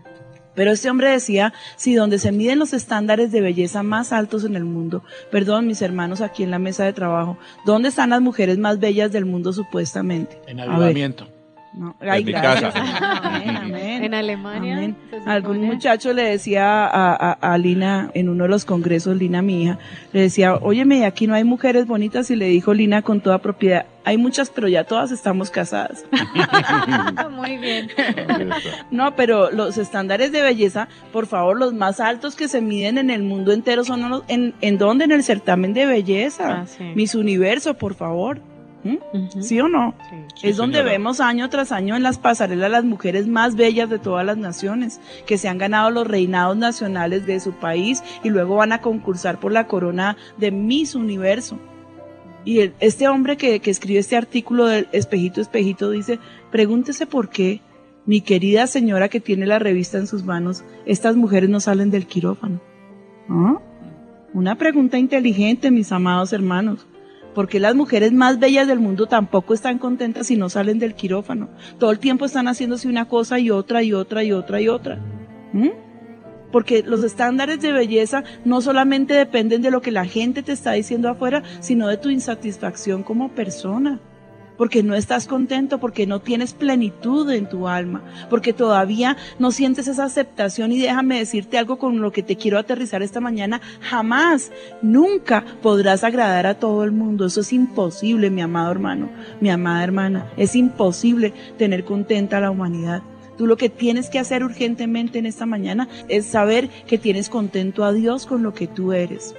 Pero 0.55 0.71
este 0.71 0.89
hombre 0.89 1.09
decía, 1.09 1.53
si 1.75 1.95
donde 1.95 2.19
se 2.19 2.31
miden 2.31 2.59
los 2.59 2.73
estándares 2.73 3.31
de 3.31 3.41
belleza 3.41 3.83
más 3.83 4.13
altos 4.13 4.43
en 4.43 4.55
el 4.55 4.65
mundo, 4.65 5.03
perdón, 5.31 5.67
mis 5.67 5.81
hermanos 5.81 6.21
aquí 6.21 6.43
en 6.43 6.51
la 6.51 6.59
mesa 6.59 6.83
de 6.83 6.93
trabajo, 6.93 7.37
¿dónde 7.65 7.89
están 7.89 8.11
las 8.11 8.21
mujeres 8.21 8.57
más 8.57 8.79
bellas 8.79 9.11
del 9.11 9.25
mundo 9.25 9.53
supuestamente? 9.53 10.39
En 10.47 10.59
avivamiento. 10.59 11.27
No, 11.75 11.95
ay, 12.01 12.23
mi 12.23 12.33
casa. 12.33 12.71
Amén, 13.23 13.57
amén. 13.57 14.03
En 14.03 14.13
Alemania. 14.13 14.77
Amén. 14.77 14.95
Algún 15.25 15.61
muchacho 15.63 16.13
le 16.13 16.23
decía 16.23 16.85
a, 16.85 17.13
a- 17.15 17.31
a 17.53 17.57
Lina, 17.57 18.11
en 18.13 18.29
uno 18.29 18.43
de 18.43 18.49
los 18.49 18.63
congresos, 18.65 19.17
Lina, 19.17 19.41
mi 19.41 19.63
hija, 19.63 19.79
le 20.11 20.21
decía, 20.21 20.55
óyeme, 20.55 21.05
aquí 21.05 21.25
no 21.25 21.33
hay 21.33 21.43
mujeres 21.43 21.87
bonitas, 21.87 22.29
y 22.29 22.35
le 22.35 22.45
dijo 22.47 22.73
Lina 22.75 23.01
con 23.01 23.21
toda 23.21 23.39
propiedad, 23.39 23.87
hay 24.05 24.17
muchas, 24.17 24.49
pero 24.51 24.67
ya 24.67 24.83
todas 24.83 25.11
estamos 25.11 25.49
casadas. 25.49 26.05
Muy 27.31 27.57
bien. 27.57 27.89
No, 28.91 29.15
pero 29.15 29.49
los 29.51 29.77
estándares 29.77 30.31
de 30.31 30.41
belleza, 30.41 30.87
por 31.11 31.25
favor, 31.25 31.57
los 31.57 31.73
más 31.73 31.99
altos 31.99 32.35
que 32.35 32.47
se 32.47 32.61
miden 32.61 32.97
en 32.97 33.09
el 33.09 33.23
mundo 33.23 33.51
entero 33.51 33.83
son 33.83 34.07
los, 34.09 34.23
en, 34.27 34.53
en 34.61 34.77
dónde, 34.77 35.05
en 35.05 35.11
el 35.11 35.23
certamen 35.23 35.73
de 35.73 35.85
belleza. 35.85 36.61
Ah, 36.61 36.65
sí. 36.67 36.83
Miss 36.95 37.15
Universo, 37.15 37.73
por 37.75 37.95
favor. 37.95 38.41
¿Mm? 38.83 39.41
¿Sí 39.41 39.61
o 39.61 39.67
no? 39.69 39.95
Sí. 40.09 40.15
Sí, 40.35 40.47
es 40.49 40.57
donde 40.57 40.77
señora. 40.79 40.91
vemos 40.91 41.19
año 41.21 41.49
tras 41.49 41.71
año 41.71 41.95
en 41.95 42.03
las 42.03 42.17
pasarelas 42.17 42.69
las 42.69 42.83
mujeres 42.83 43.27
más 43.27 43.55
bellas 43.55 43.89
de 43.89 43.97
todas 43.99 44.25
las 44.25 44.37
naciones, 44.37 44.99
que 45.25 45.37
se 45.37 45.47
han 45.47 45.57
ganado 45.57 45.89
los 45.89 46.05
reinados 46.07 46.57
nacionales 46.57 47.25
de 47.25 47.39
su 47.39 47.53
país 47.53 48.03
y 48.23 48.29
luego 48.29 48.55
van 48.57 48.73
a 48.73 48.81
concursar 48.81 49.39
por 49.39 49.51
la 49.53 49.67
corona 49.67 50.17
de 50.37 50.51
Miss 50.51 50.95
Universo. 50.95 51.57
Y 52.45 52.59
el- 52.59 52.73
este 52.81 53.07
hombre 53.07 53.37
que, 53.37 53.61
que 53.61 53.71
escribe 53.71 53.99
este 53.99 54.17
artículo 54.17 54.65
del 54.65 54.89
espejito, 54.91 55.39
espejito, 55.39 55.89
dice, 55.91 56.19
pregúntese 56.51 57.05
por 57.05 57.29
qué, 57.29 57.61
mi 58.05 58.19
querida 58.19 58.67
señora 58.67 59.07
que 59.07 59.21
tiene 59.21 59.45
la 59.45 59.59
revista 59.59 59.97
en 59.97 60.07
sus 60.07 60.25
manos, 60.25 60.65
estas 60.85 61.15
mujeres 61.15 61.49
no 61.49 61.61
salen 61.61 61.89
del 61.89 62.05
quirófano. 62.05 62.59
¿Ah? 63.29 63.59
Una 64.33 64.55
pregunta 64.55 64.97
inteligente, 64.97 65.71
mis 65.71 65.89
amados 65.93 66.33
hermanos. 66.33 66.85
Porque 67.33 67.59
las 67.59 67.75
mujeres 67.75 68.11
más 68.11 68.39
bellas 68.39 68.67
del 68.67 68.79
mundo 68.79 69.07
tampoco 69.07 69.53
están 69.53 69.79
contentas 69.79 70.27
si 70.27 70.35
no 70.35 70.49
salen 70.49 70.79
del 70.79 70.95
quirófano. 70.95 71.49
Todo 71.79 71.91
el 71.91 71.99
tiempo 71.99 72.25
están 72.25 72.47
haciéndose 72.47 72.87
una 72.87 73.07
cosa 73.07 73.39
y 73.39 73.49
otra 73.49 73.83
y 73.83 73.93
otra 73.93 74.23
y 74.23 74.31
otra 74.31 74.61
y 74.61 74.67
otra. 74.67 74.99
¿Mm? 75.51 75.69
Porque 76.51 76.83
los 76.83 77.03
estándares 77.03 77.61
de 77.61 77.71
belleza 77.71 78.23
no 78.45 78.61
solamente 78.61 79.15
dependen 79.15 79.61
de 79.61 79.71
lo 79.71 79.81
que 79.81 79.91
la 79.91 80.05
gente 80.05 80.43
te 80.43 80.51
está 80.51 80.73
diciendo 80.73 81.09
afuera, 81.09 81.41
sino 81.59 81.87
de 81.87 81.97
tu 81.97 82.09
insatisfacción 82.09 83.01
como 83.01 83.29
persona 83.29 83.99
porque 84.57 84.83
no 84.83 84.95
estás 84.95 85.27
contento, 85.27 85.79
porque 85.79 86.07
no 86.07 86.21
tienes 86.21 86.53
plenitud 86.53 87.29
en 87.31 87.49
tu 87.49 87.67
alma, 87.67 88.01
porque 88.29 88.53
todavía 88.53 89.17
no 89.39 89.51
sientes 89.51 89.87
esa 89.87 90.05
aceptación 90.05 90.71
y 90.71 90.79
déjame 90.79 91.19
decirte 91.19 91.57
algo 91.57 91.77
con 91.77 92.01
lo 92.01 92.11
que 92.11 92.23
te 92.23 92.35
quiero 92.35 92.57
aterrizar 92.57 93.01
esta 93.01 93.19
mañana, 93.19 93.61
jamás, 93.81 94.51
nunca 94.81 95.43
podrás 95.61 96.03
agradar 96.03 96.47
a 96.47 96.59
todo 96.59 96.83
el 96.83 96.91
mundo, 96.91 97.25
eso 97.25 97.41
es 97.41 97.53
imposible, 97.53 98.29
mi 98.29 98.41
amado 98.41 98.71
hermano, 98.71 99.09
mi 99.39 99.49
amada 99.49 99.83
hermana, 99.83 100.31
es 100.37 100.55
imposible 100.55 101.33
tener 101.57 101.83
contenta 101.83 102.37
a 102.37 102.41
la 102.41 102.51
humanidad. 102.51 103.01
Tú 103.37 103.47
lo 103.47 103.57
que 103.57 103.69
tienes 103.69 104.09
que 104.09 104.19
hacer 104.19 104.43
urgentemente 104.43 105.17
en 105.17 105.25
esta 105.25 105.45
mañana 105.45 105.87
es 106.07 106.25
saber 106.25 106.69
que 106.87 106.99
tienes 106.99 107.29
contento 107.29 107.83
a 107.83 107.91
Dios 107.91 108.27
con 108.27 108.43
lo 108.43 108.53
que 108.53 108.67
tú 108.67 108.93
eres. 108.93 109.33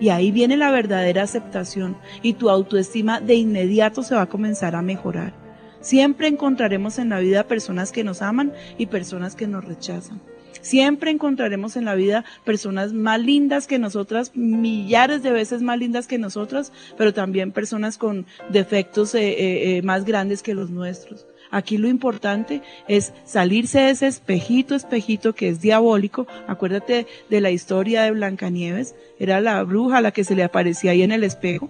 Y 0.00 0.08
ahí 0.08 0.32
viene 0.32 0.56
la 0.56 0.70
verdadera 0.70 1.22
aceptación 1.22 1.96
y 2.22 2.32
tu 2.32 2.50
autoestima 2.50 3.20
de 3.20 3.34
inmediato 3.34 4.02
se 4.02 4.14
va 4.14 4.22
a 4.22 4.28
comenzar 4.28 4.74
a 4.74 4.82
mejorar. 4.82 5.34
Siempre 5.80 6.26
encontraremos 6.26 6.98
en 6.98 7.10
la 7.10 7.20
vida 7.20 7.46
personas 7.46 7.92
que 7.92 8.04
nos 8.04 8.22
aman 8.22 8.52
y 8.78 8.86
personas 8.86 9.36
que 9.36 9.46
nos 9.46 9.64
rechazan. 9.64 10.20
Siempre 10.60 11.10
encontraremos 11.10 11.76
en 11.76 11.86
la 11.86 11.94
vida 11.94 12.24
personas 12.44 12.92
más 12.92 13.18
lindas 13.20 13.66
que 13.66 13.78
nosotras, 13.78 14.32
millares 14.34 15.22
de 15.22 15.30
veces 15.30 15.62
más 15.62 15.78
lindas 15.78 16.06
que 16.06 16.18
nosotras, 16.18 16.72
pero 16.98 17.14
también 17.14 17.52
personas 17.52 17.96
con 17.96 18.26
defectos 18.50 19.14
eh, 19.14 19.30
eh, 19.30 19.76
eh, 19.78 19.82
más 19.82 20.04
grandes 20.04 20.42
que 20.42 20.54
los 20.54 20.70
nuestros. 20.70 21.26
Aquí 21.50 21.78
lo 21.78 21.88
importante 21.88 22.62
es 22.88 23.12
salirse 23.24 23.80
de 23.80 23.90
ese 23.90 24.06
espejito, 24.06 24.74
espejito 24.74 25.34
que 25.34 25.48
es 25.48 25.60
diabólico. 25.60 26.26
Acuérdate 26.46 27.06
de 27.28 27.40
la 27.40 27.50
historia 27.50 28.02
de 28.02 28.12
Blancanieves. 28.12 28.94
Era 29.18 29.40
la 29.40 29.62
bruja 29.62 30.00
la 30.00 30.12
que 30.12 30.24
se 30.24 30.36
le 30.36 30.44
aparecía 30.44 30.92
ahí 30.92 31.02
en 31.02 31.12
el 31.12 31.24
espejo. 31.24 31.68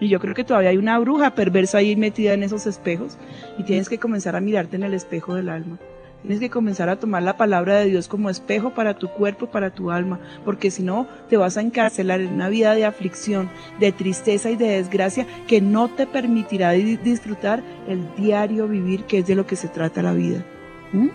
Y 0.00 0.08
yo 0.08 0.20
creo 0.20 0.34
que 0.34 0.44
todavía 0.44 0.70
hay 0.70 0.76
una 0.76 0.98
bruja 0.98 1.34
perversa 1.34 1.78
ahí 1.78 1.96
metida 1.96 2.32
en 2.34 2.42
esos 2.42 2.66
espejos. 2.66 3.18
Y 3.58 3.64
tienes 3.64 3.88
que 3.88 3.98
comenzar 3.98 4.36
a 4.36 4.40
mirarte 4.40 4.76
en 4.76 4.84
el 4.84 4.94
espejo 4.94 5.34
del 5.34 5.48
alma. 5.48 5.78
Tienes 6.22 6.40
que 6.40 6.50
comenzar 6.50 6.88
a 6.88 6.98
tomar 6.98 7.22
la 7.22 7.36
palabra 7.36 7.76
de 7.78 7.86
Dios 7.86 8.08
como 8.08 8.28
espejo 8.28 8.70
para 8.70 8.94
tu 8.94 9.08
cuerpo, 9.08 9.46
para 9.46 9.70
tu 9.70 9.90
alma, 9.92 10.18
porque 10.44 10.70
si 10.70 10.82
no 10.82 11.06
te 11.30 11.36
vas 11.36 11.56
a 11.56 11.60
encarcelar 11.62 12.20
en 12.20 12.34
una 12.34 12.48
vida 12.48 12.74
de 12.74 12.84
aflicción, 12.84 13.48
de 13.78 13.92
tristeza 13.92 14.50
y 14.50 14.56
de 14.56 14.68
desgracia 14.70 15.26
que 15.46 15.60
no 15.60 15.88
te 15.88 16.06
permitirá 16.06 16.72
di- 16.72 16.96
disfrutar 16.96 17.62
el 17.86 18.02
diario 18.16 18.66
vivir, 18.66 19.04
que 19.04 19.18
es 19.18 19.26
de 19.26 19.36
lo 19.36 19.46
que 19.46 19.56
se 19.56 19.68
trata 19.68 20.02
la 20.02 20.12
vida. 20.12 20.44
¿Mm? 20.92 21.08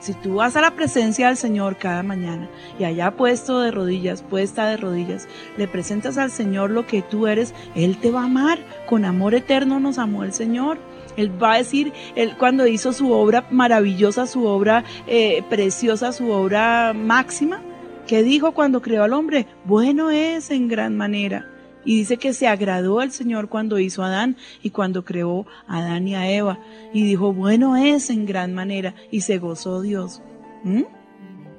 Si 0.00 0.14
tú 0.14 0.34
vas 0.36 0.56
a 0.56 0.62
la 0.62 0.72
presencia 0.72 1.28
del 1.28 1.36
Señor 1.36 1.76
cada 1.76 2.02
mañana 2.02 2.48
y 2.76 2.82
allá 2.84 3.12
puesto 3.12 3.60
de 3.60 3.70
rodillas, 3.70 4.22
puesta 4.22 4.66
de 4.66 4.76
rodillas, 4.78 5.28
le 5.56 5.68
presentas 5.68 6.18
al 6.18 6.32
Señor 6.32 6.70
lo 6.70 6.86
que 6.86 7.02
tú 7.02 7.28
eres, 7.28 7.54
Él 7.76 7.98
te 7.98 8.10
va 8.10 8.22
a 8.22 8.24
amar. 8.24 8.58
Con 8.88 9.04
amor 9.04 9.34
eterno 9.36 9.78
nos 9.78 9.98
amó 9.98 10.24
el 10.24 10.32
Señor. 10.32 10.78
Él 11.16 11.30
va 11.42 11.54
a 11.54 11.58
decir, 11.58 11.92
Él 12.16 12.36
cuando 12.38 12.66
hizo 12.66 12.92
su 12.92 13.12
obra 13.12 13.46
maravillosa, 13.50 14.26
su 14.26 14.46
obra 14.46 14.84
eh, 15.06 15.42
preciosa, 15.48 16.12
su 16.12 16.30
obra 16.30 16.92
máxima, 16.94 17.60
¿qué 18.06 18.22
dijo 18.22 18.52
cuando 18.52 18.82
creó 18.82 19.04
al 19.04 19.12
hombre? 19.12 19.46
Bueno 19.64 20.10
es 20.10 20.50
en 20.50 20.68
gran 20.68 20.96
manera. 20.96 21.48
Y 21.84 21.96
dice 21.96 22.16
que 22.16 22.32
se 22.32 22.46
agradó 22.46 23.02
el 23.02 23.10
Señor 23.10 23.48
cuando 23.48 23.78
hizo 23.78 24.02
a 24.02 24.06
Adán 24.06 24.36
y 24.62 24.70
cuando 24.70 25.04
creó 25.04 25.46
a 25.66 25.78
Adán 25.78 26.06
y 26.06 26.14
a 26.14 26.30
Eva. 26.30 26.60
Y 26.92 27.02
dijo, 27.04 27.32
bueno 27.32 27.76
es 27.76 28.08
en 28.10 28.24
gran 28.24 28.54
manera. 28.54 28.94
Y 29.10 29.22
se 29.22 29.38
gozó 29.38 29.80
Dios. 29.80 30.22
¿Mm? 30.62 30.82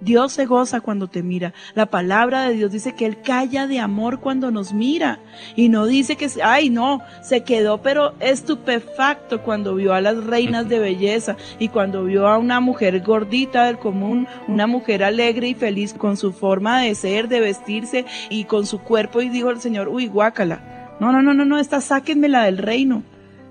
Dios 0.03 0.33
se 0.33 0.45
goza 0.45 0.81
cuando 0.81 1.07
te 1.07 1.23
mira. 1.23 1.53
La 1.75 1.85
palabra 1.85 2.47
de 2.47 2.55
Dios 2.55 2.71
dice 2.71 2.93
que 2.93 3.05
Él 3.05 3.21
calla 3.21 3.67
de 3.67 3.79
amor 3.79 4.19
cuando 4.19 4.51
nos 4.51 4.73
mira. 4.73 5.19
Y 5.55 5.69
no 5.69 5.85
dice 5.85 6.15
que, 6.15 6.29
ay 6.43 6.69
no, 6.69 7.01
se 7.21 7.43
quedó 7.43 7.81
pero 7.81 8.13
estupefacto 8.19 9.41
cuando 9.41 9.75
vio 9.75 9.93
a 9.93 10.01
las 10.01 10.23
reinas 10.23 10.67
de 10.67 10.79
belleza 10.79 11.37
y 11.59 11.69
cuando 11.69 12.03
vio 12.05 12.27
a 12.27 12.37
una 12.37 12.59
mujer 12.59 13.01
gordita 13.01 13.65
del 13.65 13.77
común, 13.77 14.27
una 14.47 14.67
mujer 14.67 15.03
alegre 15.03 15.47
y 15.49 15.53
feliz 15.53 15.93
con 15.93 16.17
su 16.17 16.33
forma 16.33 16.81
de 16.81 16.95
ser, 16.95 17.27
de 17.27 17.39
vestirse 17.39 18.05
y 18.29 18.45
con 18.45 18.65
su 18.65 18.79
cuerpo 18.79 19.21
y 19.21 19.29
dijo 19.29 19.49
el 19.49 19.61
Señor, 19.61 19.87
uy, 19.87 20.07
guácala. 20.07 20.95
No, 20.99 21.11
no, 21.11 21.21
no, 21.21 21.33
no, 21.33 21.45
no, 21.45 21.59
esta 21.59 21.81
sáquenmela 21.81 22.43
del 22.43 22.57
reino. 22.57 23.03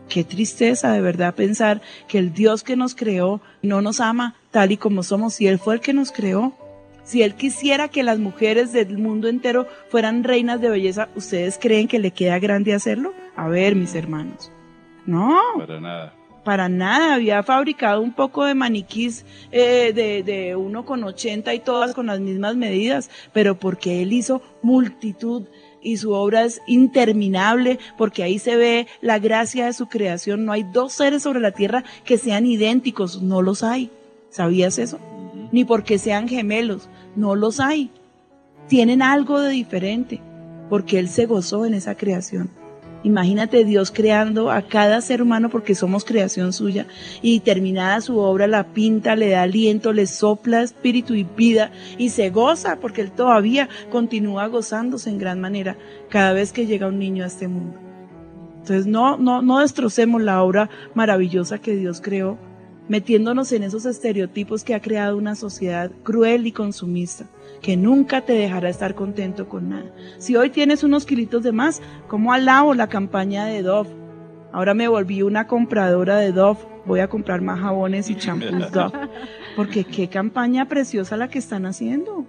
Qué 0.09 0.25
tristeza 0.25 0.93
de 0.93 1.01
verdad 1.01 1.35
pensar 1.35 1.81
que 2.09 2.19
el 2.19 2.33
Dios 2.33 2.63
que 2.63 2.77
nos 2.77 2.95
creó 2.95 3.41
no 3.63 3.81
nos 3.81 4.01
ama 4.01 4.35
tal 4.53 4.71
y 4.71 4.77
como 4.77 5.03
somos, 5.03 5.35
si 5.35 5.49
Él 5.49 5.59
fue 5.59 5.75
el 5.75 5.81
que 5.81 5.93
nos 5.93 6.13
creó. 6.13 6.53
Si 7.03 7.23
Él 7.23 7.35
quisiera 7.35 7.89
que 7.89 8.05
las 8.05 8.21
mujeres 8.21 8.73
del 8.73 8.97
mundo 8.99 9.27
entero 9.27 9.67
fueran 9.89 10.23
reinas 10.23 10.61
de 10.61 10.71
belleza, 10.71 11.09
¿ustedes 11.17 11.59
creen 11.61 11.89
que 11.89 11.99
le 11.99 12.13
queda 12.13 12.39
grande 12.39 12.75
hacerlo? 12.75 13.13
A 13.35 13.49
ver, 13.49 13.75
mis 13.75 13.97
hermanos. 13.97 14.53
No, 15.05 15.37
Para 15.59 15.81
nada. 15.81 16.15
para 16.45 16.69
nada. 16.69 17.15
Había 17.15 17.43
fabricado 17.43 18.01
un 18.01 18.13
poco 18.13 18.45
de 18.45 18.55
maniquís 18.55 19.25
eh, 19.51 19.93
de, 19.93 20.23
de 20.23 20.55
uno 20.55 20.85
con 20.85 21.03
80 21.03 21.53
y 21.55 21.59
todas 21.59 21.93
con 21.93 22.07
las 22.07 22.21
mismas 22.21 22.55
medidas, 22.55 23.11
pero 23.33 23.57
porque 23.59 24.01
Él 24.03 24.13
hizo 24.13 24.41
multitud 24.63 25.49
y 25.83 25.97
su 25.97 26.13
obra 26.13 26.45
es 26.45 26.61
interminable 26.69 27.81
porque 27.99 28.23
ahí 28.23 28.39
se 28.39 28.55
ve 28.55 28.87
la 29.01 29.19
gracia 29.19 29.67
de 29.67 29.73
su 29.73 29.89
creación. 29.89 30.45
No 30.45 30.53
hay 30.53 30.63
dos 30.63 30.93
seres 30.93 31.25
sobre 31.25 31.41
la 31.41 31.51
tierra 31.51 31.83
que 32.05 32.17
sean 32.17 32.47
idénticos, 32.47 33.21
no 33.23 33.43
los 33.43 33.65
hay. 33.65 33.91
¿Sabías 34.33 34.79
eso? 34.79 34.99
Ni 35.53 35.67
porque 35.67 35.99
sean 35.99 36.27
gemelos, 36.27 36.89
no 37.15 37.35
los 37.35 37.61
hay. 37.61 37.91
Tienen 38.67 39.03
algo 39.03 39.41
de 39.41 39.51
diferente 39.51 40.23
porque 40.71 40.99
Él 40.99 41.11
se 41.11 41.27
gozó 41.27 41.67
en 41.67 41.75
esa 41.75 41.97
creación. 41.97 42.49
Imagínate 43.03 43.67
Dios 43.67 43.91
creando 43.91 44.51
a 44.51 44.63
cada 44.63 45.03
ser 45.03 45.21
humano 45.21 45.51
porque 45.51 45.75
somos 45.75 46.07
creación 46.07 46.55
suya 46.55 46.87
y 47.21 47.41
terminada 47.41 48.01
su 48.01 48.19
obra 48.21 48.47
la 48.47 48.69
pinta, 48.69 49.17
le 49.17 49.29
da 49.29 49.43
aliento, 49.43 49.93
le 49.93 50.07
sopla 50.07 50.63
espíritu 50.63 51.13
y 51.15 51.25
vida 51.25 51.71
y 51.99 52.09
se 52.09 52.31
goza 52.31 52.79
porque 52.81 53.03
Él 53.03 53.13
todavía 53.13 53.69
continúa 53.91 54.47
gozándose 54.47 55.11
en 55.11 55.19
gran 55.19 55.41
manera 55.41 55.77
cada 56.09 56.33
vez 56.33 56.53
que 56.53 56.65
llega 56.65 56.87
un 56.87 56.99
niño 56.99 57.25
a 57.25 57.27
este 57.27 57.49
mundo. 57.49 57.79
Entonces 58.61 58.87
no, 58.87 59.19
no, 59.19 59.43
no 59.43 59.59
destrocemos 59.59 60.23
la 60.23 60.43
obra 60.43 60.71
maravillosa 60.95 61.59
que 61.59 61.77
Dios 61.77 62.01
creó 62.01 62.39
metiéndonos 62.89 63.53
en 63.53 63.63
esos 63.63 63.87
estereotipos 63.87 64.65
que 64.65 64.75
ha 64.75 64.81
creado 64.81 65.17
una 65.17 65.35
sociedad 65.35 65.91
cruel 66.03 66.47
y 66.47 66.53
consumista, 66.53 67.27
que 67.61 67.77
nunca 67.77 68.23
te 68.23 68.33
dejará 68.33 68.69
estar 68.69 68.95
contento 68.95 69.49
con 69.49 69.71
nada. 69.71 69.91
Si 70.19 70.37
hoy 70.37 70.51
tienes 70.51 70.83
unos 70.85 71.07
kilitos 71.07 71.43
de 71.43 71.53
más, 71.53 71.81
como 72.09 72.33
alabo 72.33 72.75
la 72.75 72.89
campaña 72.89 73.47
de 73.47 73.63
Dove. 73.63 73.91
Ahora 74.53 74.75
me 74.75 74.89
volví 74.89 75.23
una 75.23 75.47
compradora 75.47 76.17
de 76.17 76.33
Dove. 76.33 76.61
Voy 76.85 77.01
a 77.01 77.09
comprar 77.09 77.41
más 77.41 77.61
jabones 77.61 78.11
y 78.11 78.17
champús 78.17 78.71
Dove. 78.73 79.09
Porque 79.57 79.85
qué 79.85 80.09
campaña 80.09 80.69
preciosa 80.69 81.17
la 81.17 81.29
que 81.29 81.39
están 81.39 81.67
haciendo. 81.67 82.27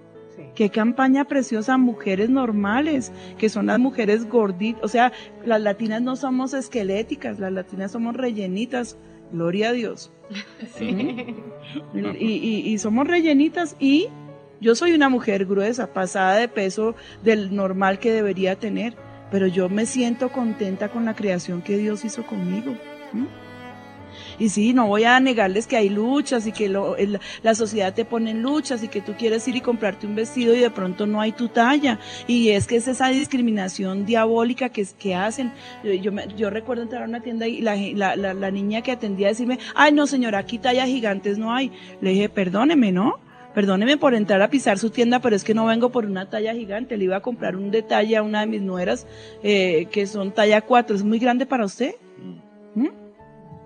Qué 0.54 0.70
campaña 0.70 1.24
preciosa, 1.24 1.76
mujeres 1.78 2.30
normales, 2.30 3.12
que 3.38 3.48
son 3.48 3.66
las 3.66 3.80
mujeres 3.80 4.28
gorditas. 4.28 4.84
O 4.84 4.88
sea, 4.88 5.12
las 5.44 5.60
latinas 5.60 6.00
no 6.00 6.14
somos 6.14 6.54
esqueléticas, 6.54 7.40
las 7.40 7.52
latinas 7.52 7.90
somos 7.92 8.16
rellenitas. 8.16 8.96
Gloria 9.32 9.70
a 9.70 9.72
Dios. 9.72 10.10
Y, 12.18 12.26
y- 12.26 12.68
y 12.72 12.78
somos 12.78 13.06
rellenitas 13.06 13.76
y 13.80 14.08
yo 14.60 14.74
soy 14.74 14.92
una 14.92 15.08
mujer 15.08 15.44
gruesa, 15.46 15.92
pasada 15.92 16.36
de 16.36 16.48
peso 16.48 16.94
del 17.22 17.54
normal 17.54 17.98
que 17.98 18.12
debería 18.12 18.56
tener, 18.56 18.94
pero 19.30 19.46
yo 19.46 19.68
me 19.68 19.84
siento 19.86 20.30
contenta 20.30 20.88
con 20.90 21.04
la 21.04 21.14
creación 21.14 21.62
que 21.62 21.76
Dios 21.76 22.04
hizo 22.04 22.24
conmigo. 22.26 22.74
Y 24.38 24.48
sí, 24.48 24.72
no 24.74 24.86
voy 24.86 25.04
a 25.04 25.18
negarles 25.20 25.66
que 25.66 25.76
hay 25.76 25.88
luchas 25.88 26.46
y 26.46 26.52
que 26.52 26.68
lo- 26.68 26.96
el- 26.96 27.20
la 27.42 27.54
sociedad 27.54 27.92
te 27.94 28.04
pone 28.04 28.30
en 28.32 28.42
luchas 28.42 28.82
y 28.82 28.88
que 28.88 29.00
tú 29.00 29.12
quieres 29.18 29.46
ir 29.48 29.56
y 29.56 29.60
comprarte 29.60 30.06
un 30.06 30.14
vestido 30.14 30.54
y 30.54 30.58
de 30.60 30.70
pronto 30.70 31.06
no 31.06 31.20
hay 31.20 31.32
tu 31.32 31.48
talla. 31.48 31.98
Y 32.26 32.50
es 32.50 32.66
que 32.66 32.76
es 32.76 32.88
esa 32.88 33.08
discriminación 33.08 34.06
diabólica 34.06 34.68
que, 34.68 34.86
que 34.98 35.14
hacen. 35.14 35.52
Yo, 35.82 35.92
yo, 35.92 36.12
me- 36.12 36.26
yo 36.36 36.50
recuerdo 36.50 36.82
entrar 36.82 37.02
a 37.02 37.06
una 37.06 37.20
tienda 37.20 37.46
y 37.46 37.60
la, 37.60 37.76
la- 37.76 38.16
la- 38.16 38.34
la 38.34 38.50
niña 38.50 38.82
que 38.82 38.92
atendía 38.92 39.28
decirme, 39.28 39.58
ay 39.74 39.92
no 39.92 40.06
señora, 40.06 40.38
aquí 40.38 40.58
tallas 40.58 40.86
gigantes 40.88 41.38
no 41.38 41.52
hay. 41.52 41.70
Le 42.00 42.10
dije, 42.10 42.28
perdóneme, 42.28 42.92
¿no? 42.92 43.18
Perdóneme 43.54 43.96
por 43.98 44.14
entrar 44.16 44.42
a 44.42 44.50
pisar 44.50 44.80
su 44.80 44.90
tienda, 44.90 45.20
pero 45.20 45.36
es 45.36 45.44
que 45.44 45.54
no 45.54 45.66
vengo 45.66 45.90
por 45.90 46.06
una 46.06 46.28
talla 46.28 46.52
gigante. 46.54 46.96
Le 46.96 47.04
iba 47.04 47.16
a 47.18 47.20
comprar 47.22 47.54
un 47.54 47.70
detalle 47.70 48.16
a 48.16 48.22
una 48.24 48.40
de 48.40 48.46
mis 48.48 48.62
nueras 48.62 49.06
eh, 49.44 49.86
que 49.92 50.08
son 50.08 50.32
talla 50.32 50.60
4. 50.62 50.96
¿Es 50.96 51.04
muy 51.04 51.20
grande 51.20 51.46
para 51.46 51.64
usted? 51.64 51.94
¿Mm? 52.74 52.88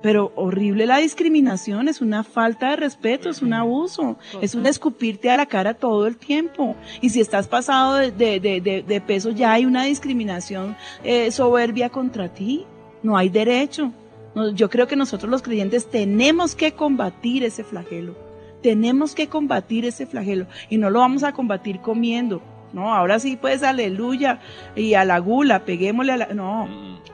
Pero 0.00 0.32
horrible 0.36 0.86
la 0.86 0.98
discriminación, 0.98 1.88
es 1.88 2.00
una 2.00 2.22
falta 2.22 2.70
de 2.70 2.76
respeto, 2.76 3.28
es 3.30 3.42
un 3.42 3.52
abuso, 3.52 4.16
es 4.40 4.54
un 4.54 4.64
escupirte 4.66 5.28
a 5.30 5.36
la 5.36 5.46
cara 5.46 5.74
todo 5.74 6.06
el 6.06 6.16
tiempo. 6.16 6.76
Y 7.00 7.10
si 7.10 7.20
estás 7.20 7.48
pasado 7.48 7.94
de, 7.96 8.12
de- 8.12 8.38
de- 8.38 8.60
de- 8.60 8.82
de 8.82 9.00
peso, 9.00 9.30
ya 9.30 9.52
hay 9.52 9.66
una 9.66 9.82
discriminación 9.84 10.76
eh, 11.02 11.30
soberbia 11.32 11.88
contra 11.90 12.28
ti. 12.32 12.64
No 13.02 13.16
hay 13.16 13.28
derecho. 13.28 13.92
No, 14.34 14.50
yo 14.52 14.70
creo 14.70 14.86
que 14.86 14.94
nosotros 14.94 15.30
los 15.30 15.42
creyentes 15.42 15.90
tenemos 15.90 16.54
que 16.54 16.72
combatir 16.72 17.42
ese 17.42 17.64
flagelo. 17.64 18.14
Tenemos 18.62 19.14
que 19.14 19.26
combatir 19.28 19.84
ese 19.84 20.06
flagelo. 20.06 20.46
Y 20.68 20.78
no 20.78 20.90
lo 20.90 21.00
vamos 21.00 21.24
a 21.24 21.32
combatir 21.32 21.80
comiendo. 21.80 22.40
No, 22.72 22.94
ahora 22.94 23.18
sí, 23.18 23.36
pues 23.40 23.62
aleluya. 23.62 24.40
Y 24.76 24.94
a 24.94 25.04
la 25.04 25.18
gula, 25.18 25.64
peguémosle 25.64 26.12
a 26.12 26.16
la... 26.18 26.26
No, 26.34 26.68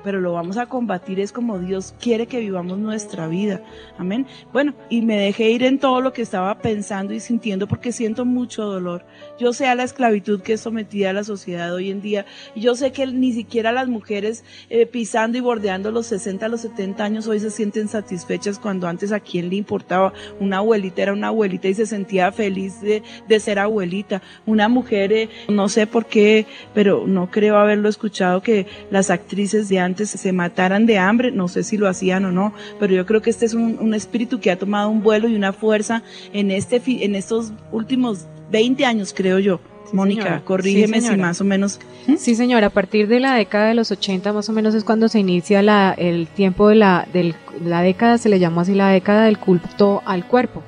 pero 0.05 0.21
lo 0.21 0.35
vamos 0.35 0.59
a 0.59 0.67
combatir 0.67 1.19
es 1.19 1.33
como 1.33 1.59
Dios 1.59 1.95
quiere 1.99 2.27
que 2.27 2.39
vivamos 2.39 2.79
nuestra 2.79 3.27
vida. 3.27 3.63
Amén. 3.99 4.27
Bueno, 4.53 4.75
y 4.91 5.03
me 5.03 5.17
dejé 5.17 5.51
ir 5.51 5.65
en 5.65 5.79
todo 5.79 6.03
lo 6.03 6.13
que 6.13 6.23
estaba 6.23 6.59
pensando 6.59 7.15
y 7.15 7.21
sintiendo 7.21 7.67
porque 7.67 7.91
siento 7.91 8.25
mucho 8.27 8.65
dolor. 8.65 9.05
Yo 9.39 9.53
sé 9.55 9.67
a 9.67 9.75
la 9.75 9.83
esclavitud 9.83 10.43
que 10.43 10.53
es 10.53 10.61
sometida 10.61 11.11
a 11.11 11.15
la 11.15 11.25
sociedad 11.25 11.73
hoy 11.75 11.91
en 11.91 12.03
día. 12.03 12.27
Yo 12.55 12.77
sé 12.77 12.93
que 12.93 13.07
ni 13.07 13.33
siquiera 13.33 13.73
las 13.73 13.89
mujeres 13.89 14.45
eh, 14.69 14.87
pisando 14.87 15.39
y 15.39 15.41
bordeando 15.41 15.91
los 15.91 16.07
60, 16.07 16.49
los 16.49 16.61
70 16.61 17.03
años 17.03 17.27
hoy 17.27 17.41
se 17.41 17.51
sienten 17.51 17.89
satisfechas 17.89 18.59
cuando 18.59 18.87
antes 18.87 19.11
a 19.11 19.21
quién 19.21 19.49
le 19.49 19.57
importaba. 19.57 20.13
Una 20.39 20.59
abuelita 20.59 21.03
era 21.03 21.13
una 21.15 21.29
abuelita 21.29 21.69
y 21.69 21.75
se 21.75 21.87
sentía 21.87 22.31
feliz 22.31 22.81
de, 22.83 23.03
de 23.27 23.41
ser 23.41 23.59
abuelita. 23.59 24.21
Una 24.45 24.69
mujer, 24.69 25.13
eh, 25.13 25.29
no 25.49 25.71
sé 25.71 25.87
por 25.87 26.07
qué, 26.07 26.47
pero 26.75 27.07
no 27.07 27.31
creo 27.31 27.57
haberlo 27.57 27.89
escuchado 27.89 28.43
que 28.43 28.67
las 28.91 29.11
actrices 29.11 29.69
de 29.69 29.79
antes 29.79 29.94
se 29.97 30.33
mataran 30.33 30.87
de 30.87 30.99
hambre. 30.99 31.31
No 31.31 31.49
sé 31.49 31.63
si 31.63 31.77
lo 31.77 31.89
hacían 31.89 32.25
o 32.25 32.33
no, 32.33 32.53
pero 32.79 32.95
yo 32.95 33.07
creo 33.07 33.23
que 33.23 33.31
este 33.31 33.47
es 33.47 33.55
un, 33.55 33.79
un 33.81 33.95
espíritu 33.95 34.41
que 34.41 34.51
ha 34.51 34.59
tomado 34.59 34.89
un 34.89 35.03
vuelo 35.03 35.29
y 35.29 35.35
una 35.35 35.53
fuerza 35.53 36.03
en, 36.33 36.51
este, 36.51 36.83
en 36.87 37.15
estos 37.15 37.53
últimos 37.73 38.27
20 38.51 38.85
años, 38.85 39.13
creo 39.15 39.39
yo. 39.39 39.61
Sí, 39.85 39.97
Mónica, 39.97 40.43
corrígeme 40.45 41.01
Sí, 41.01 41.09
si 41.09 41.17
más 41.17 41.41
o 41.41 41.45
menos. 41.45 41.79
Sí, 42.17 42.35
señora, 42.35 42.69
a 42.69 42.71
partir 42.71 43.07
de 43.09 43.21
la 43.21 43.35
década 43.35 43.69
de 43.69 43.75
los 43.75 43.91
80 43.91 44.33
más 44.33 44.49
o 44.49 44.53
menos 44.53 44.75
es 44.75 44.85
cuando 44.85 45.09
se 45.09 45.19
inicia 45.19 45.63
la, 45.63 45.95
el 45.97 46.27
tiempo 46.29 46.69
de 46.69 46.77
la, 46.77 47.07
del, 47.13 47.35
la 47.63 47.83
década, 47.83 48.19
se 48.19 48.29
le 48.29 48.39
llamó 48.39 48.63
así 48.63 48.75
la 48.75 48.89
década 48.89 49.27
del 49.27 49.39
culto 49.39 50.03
al 50.07 50.27
cuerpo. 50.27 50.63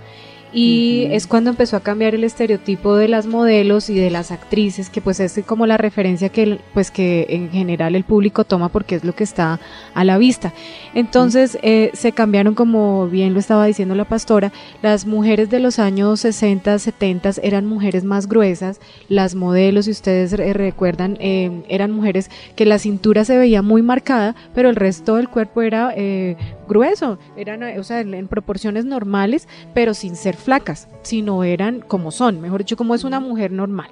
Y 0.59 1.09
es 1.11 1.27
cuando 1.27 1.51
empezó 1.51 1.77
a 1.77 1.81
cambiar 1.81 2.15
el 2.15 2.25
estereotipo 2.25 2.97
de 2.97 3.09
las 3.09 3.27
modelos 3.27 3.91
y 3.91 3.95
de 3.95 4.09
las 4.09 4.31
actrices, 4.31 4.89
que 4.89 5.03
pues 5.03 5.21
es 5.21 5.39
como 5.45 5.67
la 5.67 5.77
referencia 5.77 6.31
que, 6.31 6.61
pues 6.73 6.91
que 6.91 7.27
en 7.29 7.51
general 7.51 7.95
el 7.95 8.05
público 8.05 8.45
toma 8.45 8.71
porque 8.71 8.95
es 8.95 9.05
lo 9.05 9.15
que 9.15 9.23
está 9.23 9.61
a 9.93 10.05
la 10.05 10.17
vista. 10.17 10.55
Entonces 10.95 11.59
eh, 11.61 11.91
se 11.93 12.13
cambiaron, 12.13 12.55
como 12.55 13.07
bien 13.07 13.35
lo 13.35 13.41
estaba 13.41 13.67
diciendo 13.67 13.95
la 13.95 14.07
pastora, 14.07 14.51
las 14.81 15.05
mujeres 15.05 15.51
de 15.51 15.61
los 15.61 15.79
años 15.79 16.21
60, 16.21 16.79
70 16.79 17.33
eran 17.43 17.67
mujeres 17.67 18.05
más 18.05 18.27
gruesas, 18.27 18.81
las 19.11 19.35
modelos, 19.35 19.85
si 19.85 19.91
ustedes 19.91 20.33
eh, 20.33 20.55
recuerdan, 20.55 21.19
eh, 21.21 21.65
eran 21.69 21.91
mujeres 21.91 22.31
que 22.55 22.65
la 22.65 22.79
cintura 22.79 23.27
se 23.27 23.37
veía 23.37 23.61
muy 23.61 23.83
marcada, 23.83 24.35
pero 24.55 24.71
el 24.71 24.77
resto 24.77 25.17
del 25.17 25.29
cuerpo 25.29 25.61
era 25.61 25.93
eh, 25.95 26.39
grueso, 26.67 27.19
eran, 27.37 27.63
eh, 27.63 27.79
o 27.79 27.85
sea, 27.85 28.01
en, 28.01 28.15
en 28.15 28.29
proporciones 28.29 28.85
normales, 28.85 29.49
pero 29.75 29.95
sin 29.95 30.17
ser 30.17 30.37
flacas, 30.47 30.87
sino 31.03 31.43
eran 31.43 31.81
como 31.81 32.13
son, 32.13 32.41
mejor 32.41 32.61
dicho, 32.61 32.77
como 32.77 32.95
es 32.95 33.03
una 33.03 33.19
mujer 33.19 33.51
normal. 33.51 33.91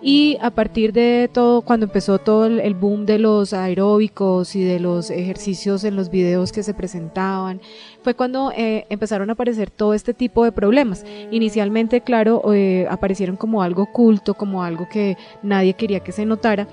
Y 0.00 0.38
a 0.40 0.50
partir 0.50 0.92
de 0.92 1.28
todo, 1.32 1.62
cuando 1.62 1.86
empezó 1.86 2.18
todo 2.18 2.46
el, 2.46 2.74
boom 2.74 3.06
de 3.06 3.18
los 3.18 3.52
aeróbicos 3.52 4.54
y 4.54 4.62
de 4.62 4.78
los 4.78 5.10
ejercicios 5.10 5.82
en 5.82 5.96
los 5.96 6.08
videos 6.08 6.52
que 6.52 6.62
se 6.62 6.74
presentaban, 6.74 7.60
fue 8.02 8.14
cuando 8.14 8.52
eh, 8.56 8.86
empezaron 8.88 9.30
a 9.30 9.32
aparecer 9.32 9.68
todo 9.68 9.94
este 9.94 10.14
tipo 10.14 10.44
de 10.44 10.52
problemas. 10.52 11.04
Inicialmente, 11.32 12.02
claro, 12.02 12.54
eh, 12.54 12.86
aparecieron 12.88 13.34
como 13.36 13.62
algo 13.62 13.82
oculto, 13.82 14.34
como 14.34 14.62
algo 14.62 14.88
que 14.88 15.16
nadie 15.42 15.74
quería 15.74 16.00
que 16.00 16.12
se 16.12 16.24
notara. 16.24 16.68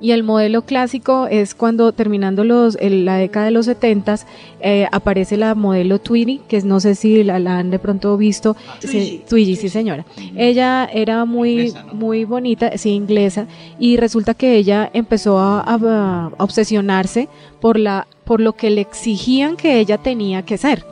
Y 0.00 0.12
el 0.12 0.22
modelo 0.22 0.62
clásico 0.62 1.26
es 1.28 1.54
cuando 1.54 1.92
terminando 1.92 2.44
los, 2.44 2.78
la 2.80 3.16
década 3.16 3.46
de 3.46 3.50
los 3.50 3.66
70 3.66 4.16
aparece 4.92 5.36
la 5.36 5.54
modelo 5.54 5.98
Tweety, 5.98 6.40
que 6.48 6.56
es- 6.58 6.64
no 6.64 6.80
sé 6.80 6.94
si 6.94 7.24
la, 7.24 7.38
la 7.38 7.58
han 7.58 7.70
de 7.70 7.78
pronto 7.78 8.16
visto. 8.16 8.56
Twiggy. 8.80 9.00
Sí, 9.00 9.22
Twiggy, 9.28 9.56
sí 9.56 9.68
señora. 9.68 10.04
Ella 10.36 10.88
era 10.92 11.24
muy, 11.24 11.50
Inglesa, 11.52 11.82
¿no? 11.84 11.94
muy 11.94 12.24
bonita, 12.24 12.76
sí, 12.78 12.90
inglesa, 12.90 13.46
y 13.78 13.96
resulta 13.96 14.34
que 14.34 14.56
ella 14.56 14.88
empezó 14.92 15.38
a, 15.38 15.60
a- 15.60 15.74
a 15.78 16.30
obsesionarse 16.38 17.28
por, 17.60 17.78
la, 17.78 18.06
por 18.24 18.40
lo 18.40 18.52
que 18.52 18.70
le 18.70 18.80
exigían 18.82 19.56
que 19.56 19.80
ella 19.80 19.98
tenía 19.98 20.42
que 20.42 20.58
ser 20.58 20.84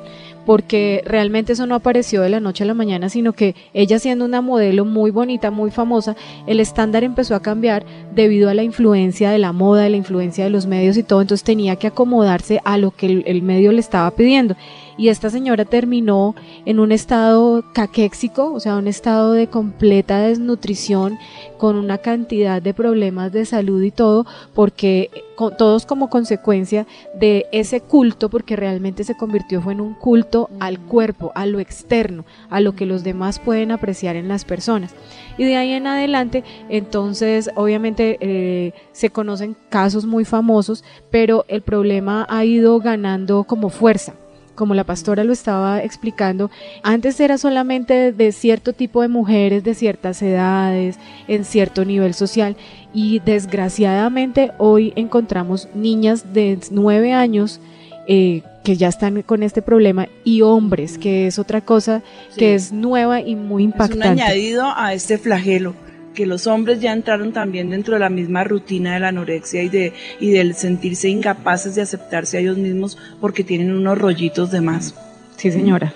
porque 0.47 1.03
realmente 1.05 1.53
eso 1.53 1.67
no 1.67 1.75
apareció 1.75 2.23
de 2.23 2.31
la 2.31 2.41
noche 2.41 2.65
a 2.65 2.67
la 2.67 2.73
mañana, 2.75 3.11
sino 3.11 3.35
que 3.35 3.55
ella 3.75 3.99
siendo 3.99 4.25
una 4.25 4.41
modelo 4.41 4.85
muy 4.85 5.11
bonita, 5.11 5.51
muy 5.51 5.71
famosa, 5.71 6.17
el 6.47 6.61
estándar 6.61 7.05
empezó 7.05 7.35
a 7.35 7.43
cambiar 7.43 7.85
debido 8.15 8.49
a 8.49 8.55
la 8.55 8.63
influencia 8.63 9.31
de 9.31 9.39
la 9.39 9.53
moda, 9.53 9.83
de 9.83 9.91
la 9.91 9.97
influencia 9.97 10.45
de 10.45 10.51
los 10.51 10.67
medios 10.67 10.97
y 10.97 11.03
todo, 11.03 11.21
entonces 11.21 11.45
tenía 11.45 11.77
que 11.77 11.89
acomodarse 11.89 12.61
a 12.65 12.79
lo 12.79 12.93
que 12.93 13.07
el, 13.07 13.25
el 13.27 13.43
medio 13.43 13.73
le 13.73 13.81
estaba 13.81 14.11
pidiendo. 14.13 14.57
Y 14.99 15.09
esta 15.09 15.31
señora 15.31 15.65
terminó 15.65 16.35
en 16.65 16.81
un 16.81 16.91
estado 16.91 17.65
caquéxico, 17.73 18.53
o 18.53 18.61
sea, 18.61 18.77
un 18.77 18.89
estado 18.89 19.33
de 19.33 19.49
completa 19.49 20.21
desnutrición, 20.21 21.19
con 21.59 21.77
una 21.77 21.99
cantidad 21.99 22.63
de 22.63 22.75
problemas 22.75 23.33
de 23.33 23.45
salud 23.45 23.83
y 23.83 23.91
todo, 23.91 24.27
porque 24.55 25.11
todos 25.59 25.85
como 25.85 26.09
consecuencia 26.09 26.87
de 27.15 27.47
ese 27.53 27.81
culto, 27.81 28.31
porque 28.31 28.57
realmente 28.57 29.05
se 29.05 29.17
convirtió 29.17 29.61
fue 29.61 29.75
en 29.75 29.81
un 29.81 29.95
culto 29.95 30.49
al 30.61 30.79
cuerpo, 30.81 31.33
a 31.35 31.47
lo 31.47 31.61
externo, 31.61 32.25
a 32.49 32.61
lo 32.61 32.75
que 32.75 32.87
los 32.87 33.05
demás 33.05 33.39
pueden 33.39 33.71
apreciar 33.71 34.17
en 34.17 34.29
las 34.29 34.45
personas. 34.45 34.95
Y 35.37 35.45
de 35.45 35.57
ahí 35.57 35.73
en 35.73 35.87
adelante, 35.87 36.43
entonces, 36.69 37.51
obviamente 37.55 38.17
eh, 38.21 38.73
se 38.93 39.11
conocen 39.11 39.57
casos 39.69 40.07
muy 40.07 40.25
famosos, 40.25 40.85
pero 41.11 41.45
el 41.49 41.61
problema 41.61 42.27
ha 42.31 42.45
ido 42.45 42.79
ganando 42.81 43.45
como 43.45 43.69
fuerza 43.69 44.15
como 44.57 44.75
la 44.75 44.83
pastora 44.83 45.23
lo 45.23 45.33
estaba 45.33 45.83
explicando, 45.83 46.51
antes 46.83 47.21
era 47.21 47.39
solamente 47.39 48.13
de 48.13 48.33
cierto 48.33 48.73
tipo 48.73 49.03
de 49.03 49.09
mujeres 49.09 49.63
de 49.63 49.75
ciertas 49.75 50.21
edades, 50.23 50.99
en 51.29 51.45
cierto 51.45 51.85
nivel 51.85 52.15
social, 52.15 52.57
y 52.93 53.21
desgraciadamente 53.21 54.51
hoy 54.59 54.93
encontramos 54.97 55.69
niñas 55.75 56.33
de 56.33 56.59
nueve 56.71 57.13
años 57.13 57.61
eh, 58.09 58.43
que 58.65 58.77
ya 58.77 58.89
están 58.89 59.23
con 59.23 59.43
este 59.43 59.63
problema 59.63 60.09
y 60.25 60.43
hombres, 60.43 60.99
que 60.99 61.27
es 61.27 61.39
otra 61.39 61.61
cosa 61.61 62.03
que 62.37 62.55
es 62.55 62.73
nueva 62.73 63.21
y 63.21 63.37
muy 63.37 63.63
Es 63.63 63.67
un 63.67 63.73
impactante. 63.73 64.09
añadido 64.23 64.65
a 64.77 64.93
este 64.95 65.19
flagelo 65.19 65.75
que 66.17 66.27
los 66.27 66.49
hombres 66.49 66.81
ya 66.81 66.93
entraron 66.93 67.33
también 67.33 67.71
dentro 67.71 67.95
de 67.95 68.01
la 68.01 68.09
misma 68.09 68.43
rutina 68.43 68.95
de 68.95 69.01
la 69.01 69.09
anorexia 69.09 69.63
y 69.63 69.69
de 69.69 69.93
y 70.19 70.33
del 70.33 70.57
sentirse 70.57 71.09
incapaces 71.09 71.77
de 71.77 71.83
aceptarse 71.83 72.39
a 72.39 72.41
ellos 72.41 72.59
mismos 72.59 72.99
porque 73.21 73.45
tienen 73.45 73.71
unos 73.71 73.97
rollitos 73.97 74.51
de 74.51 74.61
más. 74.61 74.97
Sí, 75.37 75.53
señora. 75.53 75.95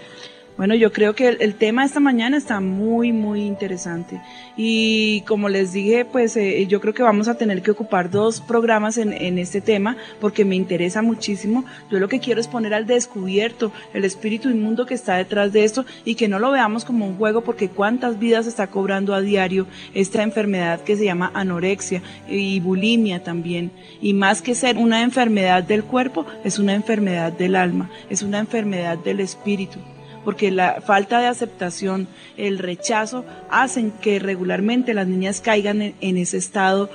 Bueno, 0.61 0.75
yo 0.75 0.93
creo 0.93 1.15
que 1.15 1.27
el, 1.27 1.39
el 1.41 1.55
tema 1.55 1.81
de 1.81 1.87
esta 1.87 2.01
mañana 2.01 2.37
está 2.37 2.61
muy, 2.61 3.13
muy 3.13 3.47
interesante. 3.47 4.21
Y 4.59 5.23
como 5.23 5.49
les 5.49 5.73
dije, 5.73 6.05
pues 6.05 6.37
eh, 6.37 6.67
yo 6.67 6.83
creo 6.83 6.93
que 6.93 7.03
vamos 7.03 7.29
a 7.29 7.39
tener 7.39 7.63
que 7.63 7.71
ocupar 7.71 8.11
dos 8.11 8.43
programas 8.43 8.99
en, 8.99 9.15
en 9.15 9.39
este 9.39 9.63
tema 9.63 9.97
porque 10.21 10.45
me 10.45 10.57
interesa 10.57 11.01
muchísimo. 11.01 11.65
Yo 11.91 11.99
lo 11.99 12.09
que 12.09 12.21
quiero 12.21 12.43
es 12.43 12.47
poner 12.47 12.75
al 12.75 12.87
descubierto 12.87 13.73
el 13.95 14.05
espíritu 14.05 14.51
inmundo 14.51 14.85
que 14.85 14.93
está 14.93 15.17
detrás 15.17 15.51
de 15.55 15.65
esto 15.65 15.87
y 16.05 16.15
que 16.15 16.29
no 16.29 16.39
lo 16.39 16.51
veamos 16.51 16.85
como 16.85 17.07
un 17.07 17.17
juego 17.17 17.41
porque 17.41 17.71
cuántas 17.71 18.19
vidas 18.19 18.47
está 18.47 18.67
cobrando 18.67 19.15
a 19.15 19.23
diario 19.23 19.67
esta 19.95 20.23
enfermedad 20.23 20.83
que 20.83 20.99
se 20.99 21.07
llama 21.07 21.31
anorexia 21.33 22.03
y 22.29 22.61
bulimia 22.61 23.23
también. 23.23 23.71
Y 24.03 24.13
más 24.13 24.43
que 24.43 24.55
ser 24.55 24.77
una 24.77 25.01
enfermedad 25.01 25.63
del 25.63 25.85
cuerpo, 25.85 26.27
es 26.45 26.59
una 26.59 26.75
enfermedad 26.75 27.33
del 27.33 27.57
alma, 27.57 27.89
es 28.11 28.21
una 28.21 28.41
enfermedad 28.41 28.99
del 28.99 29.21
espíritu 29.21 29.79
porque 30.25 30.51
la 30.51 30.81
falta 30.81 31.19
de 31.21 31.27
aceptación, 31.27 32.09
el 32.37 32.59
rechazo, 32.59 33.25
hacen 33.51 33.91
que 34.01 34.19
regularmente 34.19 34.95
las 34.95 35.07
niñas 35.07 35.41
caigan 35.41 35.83
en, 35.83 35.95
en 36.01 36.17
ese 36.19 36.37
estado 36.37 36.91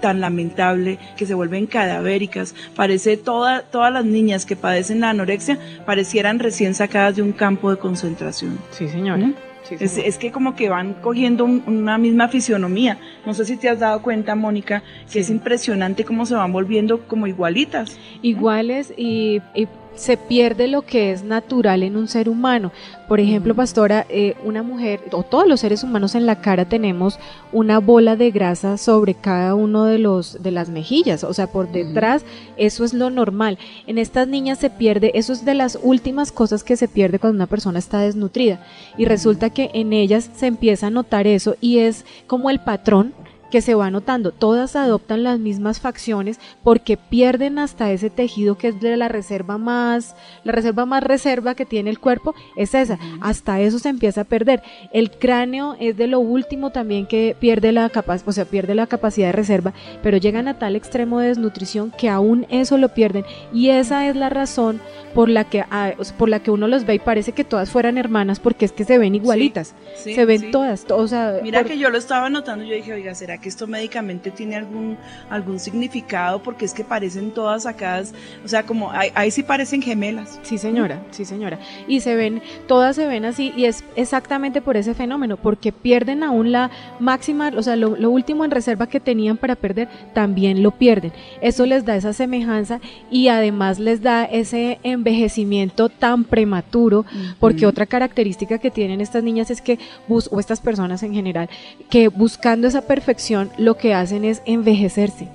tan 0.00 0.20
lamentable, 0.20 0.98
que 1.16 1.26
se 1.26 1.34
vuelven 1.34 1.66
cadavéricas. 1.66 2.54
Parece 2.76 3.16
toda, 3.16 3.62
todas 3.62 3.92
las 3.92 4.04
niñas 4.04 4.46
que 4.46 4.56
padecen 4.56 5.00
la 5.00 5.10
anorexia 5.10 5.58
parecieran 5.86 6.38
recién 6.38 6.74
sacadas 6.74 7.16
de 7.16 7.22
un 7.22 7.32
campo 7.32 7.70
de 7.70 7.78
concentración. 7.78 8.58
Sí, 8.70 8.88
señora. 8.88 9.26
¿Mm? 9.26 9.34
Sí, 9.68 9.76
Es, 9.80 9.98
es 9.98 10.16
que 10.16 10.32
como 10.32 10.54
que 10.56 10.70
van 10.70 10.94
cogiendo 10.94 11.44
un- 11.44 11.62
una 11.66 11.98
misma 11.98 12.28
fisionomía. 12.28 12.96
No 13.26 13.34
sé 13.34 13.44
si 13.44 13.56
te 13.58 13.68
has 13.68 13.78
dado 13.78 14.00
cuenta, 14.00 14.34
Mónica, 14.34 14.82
que 15.12 15.20
es 15.20 15.26
Sí. 15.26 15.32
impresionante 15.32 16.04
cómo 16.04 16.24
se 16.24 16.34
van 16.36 16.52
volviendo 16.52 17.00
como 17.06 17.26
igualitas. 17.26 17.98
iguales 18.22 18.94
y, 18.96 19.42
y 19.54 19.68
se 19.98 20.16
pierde 20.16 20.68
lo 20.68 20.82
que 20.82 21.10
es 21.10 21.24
natural 21.24 21.82
en 21.82 21.96
un 21.96 22.08
ser 22.08 22.28
humano. 22.28 22.72
Por 23.08 23.20
ejemplo, 23.20 23.54
pastora, 23.54 24.06
eh, 24.08 24.34
una 24.44 24.62
mujer 24.62 25.00
o 25.12 25.22
todos 25.22 25.48
los 25.48 25.60
seres 25.60 25.82
humanos 25.82 26.14
en 26.14 26.26
la 26.26 26.40
cara 26.40 26.66
tenemos 26.66 27.18
una 27.52 27.80
bola 27.80 28.16
de 28.16 28.30
grasa 28.30 28.76
sobre 28.76 29.14
cada 29.14 29.54
uno 29.54 29.84
de 29.84 29.98
los 29.98 30.42
de 30.42 30.50
las 30.50 30.68
mejillas, 30.68 31.24
o 31.24 31.34
sea, 31.34 31.48
por 31.48 31.72
detrás, 31.72 32.24
eso 32.56 32.84
es 32.84 32.94
lo 32.94 33.10
normal. 33.10 33.58
En 33.86 33.98
estas 33.98 34.28
niñas 34.28 34.58
se 34.58 34.70
pierde, 34.70 35.10
eso 35.14 35.32
es 35.32 35.44
de 35.44 35.54
las 35.54 35.78
últimas 35.82 36.32
cosas 36.32 36.62
que 36.62 36.76
se 36.76 36.86
pierde 36.86 37.18
cuando 37.18 37.36
una 37.36 37.46
persona 37.46 37.78
está 37.78 38.00
desnutrida 38.00 38.60
y 38.96 39.04
resulta 39.06 39.50
que 39.50 39.70
en 39.74 39.92
ellas 39.92 40.30
se 40.36 40.46
empieza 40.46 40.88
a 40.88 40.90
notar 40.90 41.26
eso 41.26 41.56
y 41.60 41.78
es 41.78 42.04
como 42.26 42.50
el 42.50 42.60
patrón 42.60 43.14
que 43.50 43.60
se 43.60 43.74
va 43.74 43.90
notando, 43.90 44.30
todas 44.32 44.76
adoptan 44.76 45.22
las 45.22 45.38
mismas 45.38 45.80
facciones 45.80 46.38
porque 46.62 46.96
pierden 46.96 47.58
hasta 47.58 47.90
ese 47.92 48.10
tejido 48.10 48.58
que 48.58 48.68
es 48.68 48.80
de 48.80 48.96
la 48.96 49.08
reserva 49.08 49.56
más, 49.58 50.14
la 50.44 50.52
reserva 50.52 50.84
más 50.86 51.02
reserva 51.02 51.54
que 51.54 51.64
tiene 51.64 51.90
el 51.90 51.98
cuerpo, 51.98 52.34
es 52.56 52.74
esa, 52.74 52.98
hasta 53.20 53.60
eso 53.60 53.78
se 53.78 53.88
empieza 53.88 54.22
a 54.22 54.24
perder. 54.24 54.62
El 54.92 55.10
cráneo 55.10 55.76
es 55.80 55.96
de 55.96 56.06
lo 56.08 56.20
último 56.20 56.70
también 56.70 57.06
que 57.06 57.36
pierde 57.38 57.72
la 57.72 57.88
capacidad, 57.88 58.28
o 58.28 58.32
sea, 58.32 58.44
pierde 58.44 58.74
la 58.74 58.86
capacidad 58.86 59.28
de 59.28 59.32
reserva, 59.32 59.72
pero 60.02 60.16
llegan 60.18 60.48
a 60.48 60.58
tal 60.58 60.76
extremo 60.76 61.20
de 61.20 61.28
desnutrición 61.28 61.90
que 61.96 62.08
aún 62.08 62.46
eso 62.50 62.76
lo 62.78 62.90
pierden. 62.90 63.24
Y 63.52 63.70
esa 63.70 64.06
es 64.08 64.16
la 64.16 64.28
razón 64.28 64.80
por 65.14 65.28
la 65.30 65.44
que 65.44 65.64
ah, 65.70 65.92
por 66.18 66.28
la 66.28 66.40
que 66.40 66.50
uno 66.50 66.68
los 66.68 66.84
ve 66.84 66.94
y 66.96 66.98
parece 66.98 67.32
que 67.32 67.44
todas 67.44 67.70
fueran 67.70 67.96
hermanas 67.98 68.40
porque 68.40 68.66
es 68.66 68.72
que 68.72 68.84
se 68.84 68.98
ven 68.98 69.14
igualitas, 69.14 69.74
Sí, 69.96 70.14
se 70.14 70.24
ven 70.26 70.40
sí. 70.40 70.50
todas, 70.50 70.84
to- 70.84 70.96
o 70.96 71.08
sea, 71.08 71.38
Mira 71.42 71.60
por- 71.60 71.68
que 71.68 71.78
yo 71.78 71.88
lo 71.90 71.96
estaba 71.98 72.28
notando, 72.28 72.64
yo 72.64 72.74
dije, 72.74 72.92
oiga, 72.92 73.14
¿será 73.14 73.37
que 73.40 73.48
esto 73.48 73.66
médicamente 73.66 74.30
tiene 74.30 74.56
algún, 74.56 74.96
algún 75.30 75.58
significado? 75.58 76.42
Porque 76.42 76.64
es 76.64 76.74
que 76.74 76.84
parecen 76.84 77.32
todas 77.32 77.64
sacadas, 77.64 78.14
o 78.44 78.48
sea, 78.48 78.64
como 78.64 78.90
ahí, 78.90 79.10
ahí 79.14 79.30
sí 79.30 79.42
parecen 79.42 79.82
gemelas. 79.82 80.38
Sí, 80.42 80.58
señora, 80.58 81.02
sí, 81.10 81.24
señora. 81.24 81.58
Y 81.86 82.00
se 82.00 82.14
ven, 82.14 82.42
todas 82.66 82.96
se 82.96 83.06
ven 83.06 83.24
así 83.24 83.52
y 83.56 83.64
es 83.64 83.84
exactamente 83.96 84.60
por 84.60 84.76
ese 84.76 84.94
fenómeno, 84.94 85.36
porque 85.36 85.72
pierden 85.72 86.22
aún 86.22 86.52
la 86.52 86.70
máxima, 86.98 87.50
o 87.56 87.62
sea, 87.62 87.76
lo, 87.76 87.96
lo 87.96 88.10
último 88.10 88.44
en 88.44 88.50
reserva 88.50 88.86
que 88.86 89.00
tenían 89.00 89.36
para 89.36 89.56
perder, 89.56 89.88
también 90.14 90.62
lo 90.62 90.72
pierden. 90.72 91.12
Eso 91.40 91.66
les 91.66 91.84
da 91.84 91.96
esa 91.96 92.12
semejanza 92.12 92.80
y 93.10 93.28
además 93.28 93.78
les 93.78 94.02
da 94.02 94.24
ese 94.24 94.78
envejecimiento 94.82 95.88
tan 95.88 96.24
prematuro, 96.24 97.04
porque 97.40 97.66
otra 97.66 97.86
característica 97.86 98.58
que 98.58 98.70
tienen 98.70 99.00
estas 99.00 99.22
niñas 99.22 99.50
es 99.50 99.60
que, 99.60 99.78
bus 100.06 100.28
o 100.32 100.40
estas 100.40 100.60
personas 100.60 101.02
en 101.02 101.14
general, 101.14 101.48
que 101.90 102.08
buscando 102.08 102.66
esa 102.68 102.82
perfección, 102.82 103.27
lo 103.58 103.76
que 103.76 103.94
hacen 103.94 104.24
es 104.24 104.42
envejecerse 104.46 105.28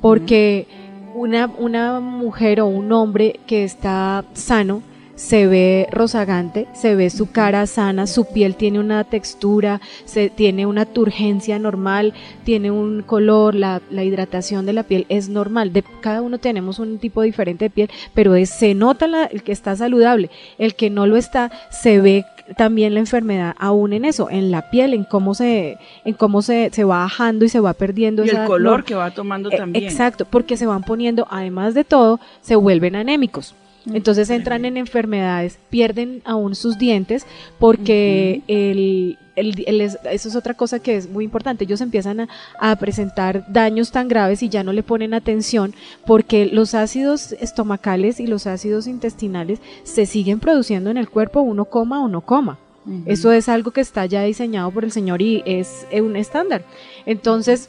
porque 0.00 0.66
una, 1.14 1.46
una 1.58 2.00
mujer 2.00 2.60
o 2.60 2.66
un 2.66 2.92
hombre 2.92 3.38
que 3.46 3.64
está 3.64 4.24
sano 4.34 4.82
se 5.14 5.46
ve 5.46 5.86
rozagante, 5.92 6.66
se 6.72 6.94
ve 6.94 7.10
su 7.10 7.30
cara 7.30 7.66
sana, 7.66 8.06
su 8.06 8.24
piel 8.32 8.56
tiene 8.56 8.80
una 8.80 9.04
textura, 9.04 9.80
se, 10.06 10.30
tiene 10.30 10.64
una 10.64 10.86
turgencia 10.86 11.58
normal, 11.58 12.14
tiene 12.44 12.70
un 12.70 13.02
color, 13.02 13.54
la, 13.54 13.82
la 13.90 14.02
hidratación 14.02 14.64
de 14.64 14.72
la 14.72 14.82
piel 14.84 15.04
es 15.10 15.28
normal. 15.28 15.74
De, 15.74 15.84
cada 16.00 16.22
uno 16.22 16.38
tenemos 16.38 16.78
un 16.78 16.98
tipo 16.98 17.20
diferente 17.20 17.66
de 17.66 17.70
piel, 17.70 17.90
pero 18.14 18.34
es- 18.34 18.48
se 18.48 18.74
nota 18.74 19.06
la- 19.08 19.24
el 19.26 19.42
que 19.42 19.52
está 19.52 19.76
saludable. 19.76 20.30
El 20.56 20.74
que 20.74 20.88
no 20.88 21.06
lo 21.06 21.16
está, 21.18 21.50
se 21.70 22.00
ve 22.00 22.24
también 22.56 22.94
la 22.94 23.00
enfermedad 23.00 23.54
aún 23.58 23.92
en 23.92 24.04
eso, 24.04 24.28
en 24.30 24.50
la 24.50 24.70
piel, 24.70 24.94
en 24.94 25.04
cómo 25.04 25.34
se, 25.34 25.78
en 26.04 26.14
cómo 26.14 26.42
se, 26.42 26.70
se 26.72 26.84
va 26.84 26.98
bajando 27.00 27.44
y 27.44 27.48
se 27.48 27.60
va 27.60 27.72
perdiendo 27.74 28.24
Y 28.24 28.30
el 28.30 28.44
color 28.44 28.84
que 28.84 28.94
va 28.94 29.10
tomando 29.10 29.50
eh, 29.50 29.56
también. 29.56 29.84
Exacto, 29.84 30.24
porque 30.24 30.56
se 30.56 30.66
van 30.66 30.82
poniendo, 30.82 31.26
además 31.30 31.74
de 31.74 31.84
todo, 31.84 32.20
se 32.40 32.56
vuelven 32.56 32.96
anémicos. 32.96 33.54
Entonces 33.86 34.28
entran 34.30 34.64
en 34.66 34.76
enfermedades, 34.76 35.58
pierden 35.70 36.20
aún 36.24 36.54
sus 36.54 36.76
dientes 36.78 37.24
porque 37.58 38.42
el, 38.46 39.18
el- 39.36 39.64
el- 39.66 39.80
es- 39.80 39.98
eso 40.10 40.28
es 40.28 40.36
otra 40.36 40.52
cosa 40.54 40.80
que 40.80 40.96
es 40.96 41.08
muy 41.08 41.24
importante. 41.24 41.64
Ellos 41.64 41.80
empiezan 41.80 42.20
a, 42.20 42.28
a 42.58 42.76
presentar 42.76 43.44
daños 43.50 43.90
tan 43.90 44.08
graves 44.08 44.42
y 44.42 44.48
ya 44.50 44.62
no 44.64 44.72
le 44.74 44.82
ponen 44.82 45.14
atención 45.14 45.74
porque 46.04 46.44
los 46.46 46.74
ácidos 46.74 47.32
estomacales 47.32 48.20
y 48.20 48.26
los 48.26 48.46
ácidos 48.46 48.86
intestinales 48.86 49.60
se 49.82 50.04
siguen 50.04 50.40
produciendo 50.40 50.90
en 50.90 50.98
el 50.98 51.08
cuerpo, 51.08 51.40
uno 51.40 51.64
coma 51.64 52.04
o 52.04 52.08
no 52.08 52.20
coma. 52.20 52.58
Eso 53.06 53.30
es 53.32 53.48
algo 53.48 53.70
que 53.70 53.80
está 53.82 54.04
ya 54.06 54.22
diseñado 54.24 54.70
por 54.70 54.84
el 54.84 54.90
Señor 54.90 55.22
y 55.22 55.42
es 55.46 55.86
un 55.92 56.16
estándar. 56.16 56.64
Entonces, 57.06 57.68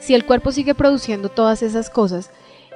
si 0.00 0.14
el 0.14 0.24
cuerpo 0.24 0.52
sigue 0.52 0.74
produciendo 0.74 1.28
todas 1.30 1.62
esas 1.62 1.88
cosas 1.90 2.30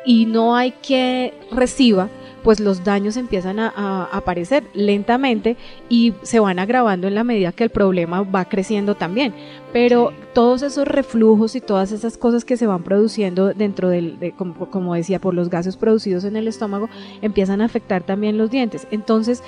y 0.07 0.25
no 0.25 0.57
hay 0.57 0.71
que 0.71 1.35
reciba, 1.51 2.09
pues 2.43 2.61
los 2.61 2.85
daños 2.85 3.17
empiezan 3.17 3.59
a, 3.59 3.69
a 3.69 4.05
aparecer 4.05 4.63
lentamente 4.73 5.57
y 5.89 6.15
se 6.23 6.39
van 6.39 6.61
agravando 6.61 7.09
en 7.09 7.17
la 7.17 7.25
medida 7.25 7.51
que 7.51 7.65
el 7.65 7.71
problema 7.71 8.23
va 8.23 8.45
creciendo 8.45 8.95
también. 8.95 9.35
Pero 9.73 10.13
todos 10.33 10.63
esos 10.63 10.87
reflujos 10.87 11.57
y 11.57 11.61
todas 11.61 11.91
esas 11.91 12.17
cosas 12.17 12.45
que 12.45 12.57
se 12.57 12.69
van 12.69 12.85
produciendo 12.85 13.53
dentro 13.53 13.89
del, 13.89 14.21
de, 14.21 14.31
como, 14.31 14.71
como 14.71 14.95
decía, 14.95 15.21
por 15.21 15.35
los 15.35 15.51
gases 15.51 15.77
producidos 15.77 16.25
en 16.25 16.37
el 16.37 16.47
estómago, 16.47 16.89
empiezan 17.21 17.61
a 17.61 17.65
afectar 17.65 18.05
también 18.05 18.39
los 18.39 18.51
dientes. 18.51 18.87
Entonces, 18.93 19.43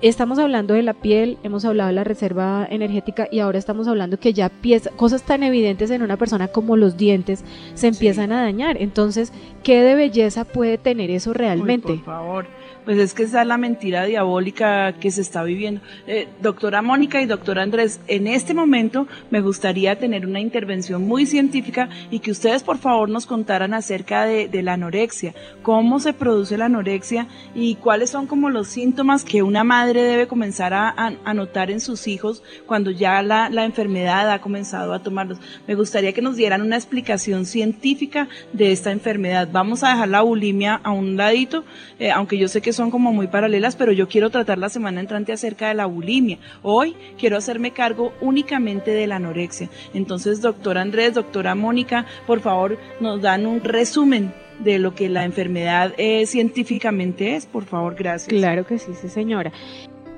estamos 0.00 0.38
hablando 0.38 0.74
de 0.74 0.82
la 0.82 0.94
piel, 0.94 1.38
hemos 1.42 1.64
hablado 1.64 1.88
de 1.88 1.94
la 1.94 2.04
reserva 2.04 2.66
energética 2.70 3.28
y 3.30 3.40
ahora 3.40 3.58
estamos 3.58 3.86
hablando 3.88 4.18
que 4.18 4.32
ya 4.32 4.48
pieza- 4.48 4.90
cosas 4.90 5.22
tan 5.22 5.42
evidentes 5.42 5.90
en 5.90 6.02
una 6.02 6.16
persona 6.16 6.48
como 6.48 6.76
los 6.76 6.96
dientes 6.96 7.44
se 7.74 7.88
empiezan 7.88 8.32
a 8.32 8.42
dañar. 8.42 8.76
Entonces, 8.80 9.32
¿qué 9.62 9.82
de 9.82 9.94
belleza 9.94 10.44
puede 10.44 10.78
tener 10.78 11.10
eso 11.10 11.30
Uy, 11.30 11.36
realmente? 11.36 11.88
por 11.94 12.04
favor. 12.04 12.46
Pues 12.84 12.98
es 12.98 13.14
que 13.14 13.22
esa 13.22 13.42
es 13.42 13.46
la 13.46 13.58
mentira 13.58 14.06
diabólica 14.06 14.94
que 14.94 15.12
se 15.12 15.20
está 15.20 15.44
viviendo. 15.44 15.80
Eh, 16.08 16.26
doctora 16.42 16.82
Mónica 16.82 17.22
y 17.22 17.26
doctor 17.26 17.60
Andrés, 17.60 18.00
en 18.08 18.26
este 18.26 18.54
momento 18.54 19.06
me 19.30 19.40
gustaría 19.40 19.96
tener 20.00 20.26
una 20.26 20.40
intervención 20.40 21.06
muy 21.06 21.24
científica 21.26 21.88
y 22.10 22.18
que 22.18 22.32
ustedes 22.32 22.64
por 22.64 22.78
favor 22.78 23.08
nos 23.08 23.26
contaran 23.26 23.72
acerca 23.72 24.24
de, 24.24 24.48
de 24.48 24.62
la 24.64 24.72
anorexia, 24.72 25.32
cómo 25.62 26.00
se 26.00 26.12
produce 26.12 26.58
la 26.58 26.64
anorexia 26.64 27.28
y 27.54 27.76
cuáles 27.76 28.10
son 28.10 28.26
como 28.26 28.50
los 28.50 28.66
síntomas 28.66 29.22
que 29.24 29.44
una 29.44 29.62
madre 29.62 30.02
debe 30.02 30.26
comenzar 30.26 30.74
a, 30.74 30.88
a- 30.88 31.12
a 31.24 31.34
notar 31.34 31.70
en 31.70 31.80
sus 31.80 32.08
hijos 32.08 32.42
cuando 32.66 32.90
ya 32.90 33.22
la, 33.22 33.48
la 33.48 33.64
enfermedad 33.64 34.28
ha 34.32 34.40
comenzado 34.40 34.92
a 34.92 35.04
tomarlos. 35.04 35.38
Me 35.68 35.76
gustaría 35.76 36.12
que 36.12 36.20
nos 36.22 36.34
dieran 36.34 36.62
una 36.62 36.74
explicación 36.78 37.46
científica 37.46 38.26
de 38.52 38.72
esta 38.72 38.90
enfermedad. 38.90 39.48
Vamos 39.52 39.84
a 39.84 39.90
dejar 39.90 40.08
la 40.08 40.22
bulimia 40.22 40.80
a 40.82 40.90
un 40.90 41.16
ladito, 41.16 41.64
eh, 42.00 42.10
aunque 42.10 42.38
yo 42.38 42.48
sé 42.48 42.60
que 42.60 42.71
son 42.72 42.90
como 42.90 43.12
muy 43.12 43.26
paralelas, 43.26 43.76
pero 43.76 43.92
yo 43.92 44.08
quiero 44.08 44.30
tratar 44.30 44.58
la 44.58 44.68
semana 44.68 45.00
entrante 45.00 45.32
acerca 45.32 45.68
de 45.68 45.74
la 45.74 45.86
bulimia. 45.86 46.38
Hoy 46.62 46.94
quiero 47.18 47.36
hacerme 47.36 47.72
cargo 47.72 48.12
únicamente 48.20 48.90
de 48.90 49.06
la 49.06 49.16
anorexia. 49.16 49.68
Entonces, 49.94 50.40
doctor 50.40 50.78
Andrés, 50.78 51.14
doctora 51.14 51.54
Mónica, 51.54 52.06
por 52.26 52.40
favor, 52.40 52.78
nos 53.00 53.20
dan 53.20 53.46
un 53.46 53.62
resumen 53.62 54.32
de 54.60 54.78
lo 54.78 54.94
que 54.94 55.08
la 55.08 55.24
enfermedad 55.24 55.94
eh, 55.96 56.26
científicamente 56.26 57.36
es. 57.36 57.46
Por 57.46 57.64
favor, 57.64 57.94
gracias. 57.94 58.28
Claro 58.28 58.66
que 58.66 58.78
sí, 58.78 58.92
sí, 59.00 59.08
señora. 59.08 59.52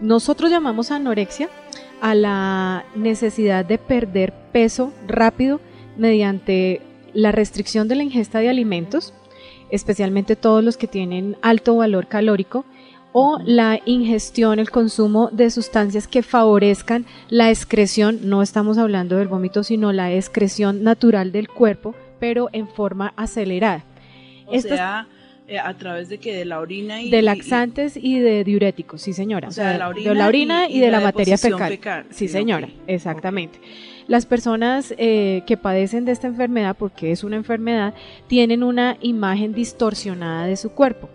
Nosotros 0.00 0.50
llamamos 0.50 0.90
anorexia 0.90 1.48
a 2.00 2.14
la 2.14 2.84
necesidad 2.94 3.64
de 3.64 3.78
perder 3.78 4.34
peso 4.52 4.92
rápido 5.06 5.60
mediante 5.96 6.82
la 7.12 7.32
restricción 7.32 7.88
de 7.88 7.94
la 7.94 8.02
ingesta 8.02 8.40
de 8.40 8.48
alimentos, 8.48 9.14
especialmente 9.74 10.36
todos 10.36 10.62
los 10.64 10.76
que 10.76 10.86
tienen 10.86 11.36
alto 11.42 11.76
valor 11.76 12.06
calórico, 12.06 12.64
o 13.12 13.38
la 13.44 13.80
ingestión, 13.84 14.58
el 14.58 14.70
consumo 14.70 15.28
de 15.30 15.48
sustancias 15.50 16.08
que 16.08 16.22
favorezcan 16.24 17.06
la 17.28 17.48
excreción, 17.50 18.18
no 18.24 18.42
estamos 18.42 18.76
hablando 18.76 19.16
del 19.16 19.28
vómito, 19.28 19.62
sino 19.62 19.92
la 19.92 20.12
excreción 20.12 20.82
natural 20.82 21.30
del 21.30 21.48
cuerpo, 21.48 21.94
pero 22.18 22.48
en 22.52 22.66
forma 22.66 23.12
acelerada. 23.16 23.84
O 24.46 24.54
Estas- 24.54 24.78
sea, 24.78 25.06
eh, 25.46 25.58
a 25.58 25.74
través 25.74 26.08
de 26.08 26.18
que 26.18 26.34
de 26.34 26.44
la 26.44 26.58
orina 26.58 27.02
y 27.02 27.10
de 27.10 27.22
laxantes 27.22 27.96
y 27.96 28.18
de 28.18 28.42
diuréticos, 28.44 29.02
sí 29.02 29.12
señora. 29.12 29.46
O 29.48 29.52
sea, 29.52 29.72
de 29.72 29.78
la 29.78 29.88
orina, 29.90 30.08
de, 30.10 30.14
la 30.16 30.26
orina 30.26 30.68
y, 30.68 30.80
de 30.80 30.90
la, 30.90 31.00
materia 31.00 31.36
deposición 31.36 31.58
fecal. 31.58 31.70
fecal. 31.70 32.06
Sí, 32.10 32.26
señora, 32.28 32.68
exactamente. 32.86 33.60
Las 34.06 34.26
personas 34.26 34.94
eh, 34.98 35.42
que 35.46 35.56
padecen 35.56 36.04
de 36.04 36.12
esta 36.12 36.26
enfermedad, 36.26 36.76
porque 36.78 37.10
es 37.10 37.24
una 37.24 37.36
enfermedad, 37.36 37.94
tienen 38.26 38.62
una 38.62 38.96
imagen 39.00 39.54
distorsionada 39.54 40.46
de 40.46 40.56
su 40.56 40.70
cuerpo. 40.72 41.08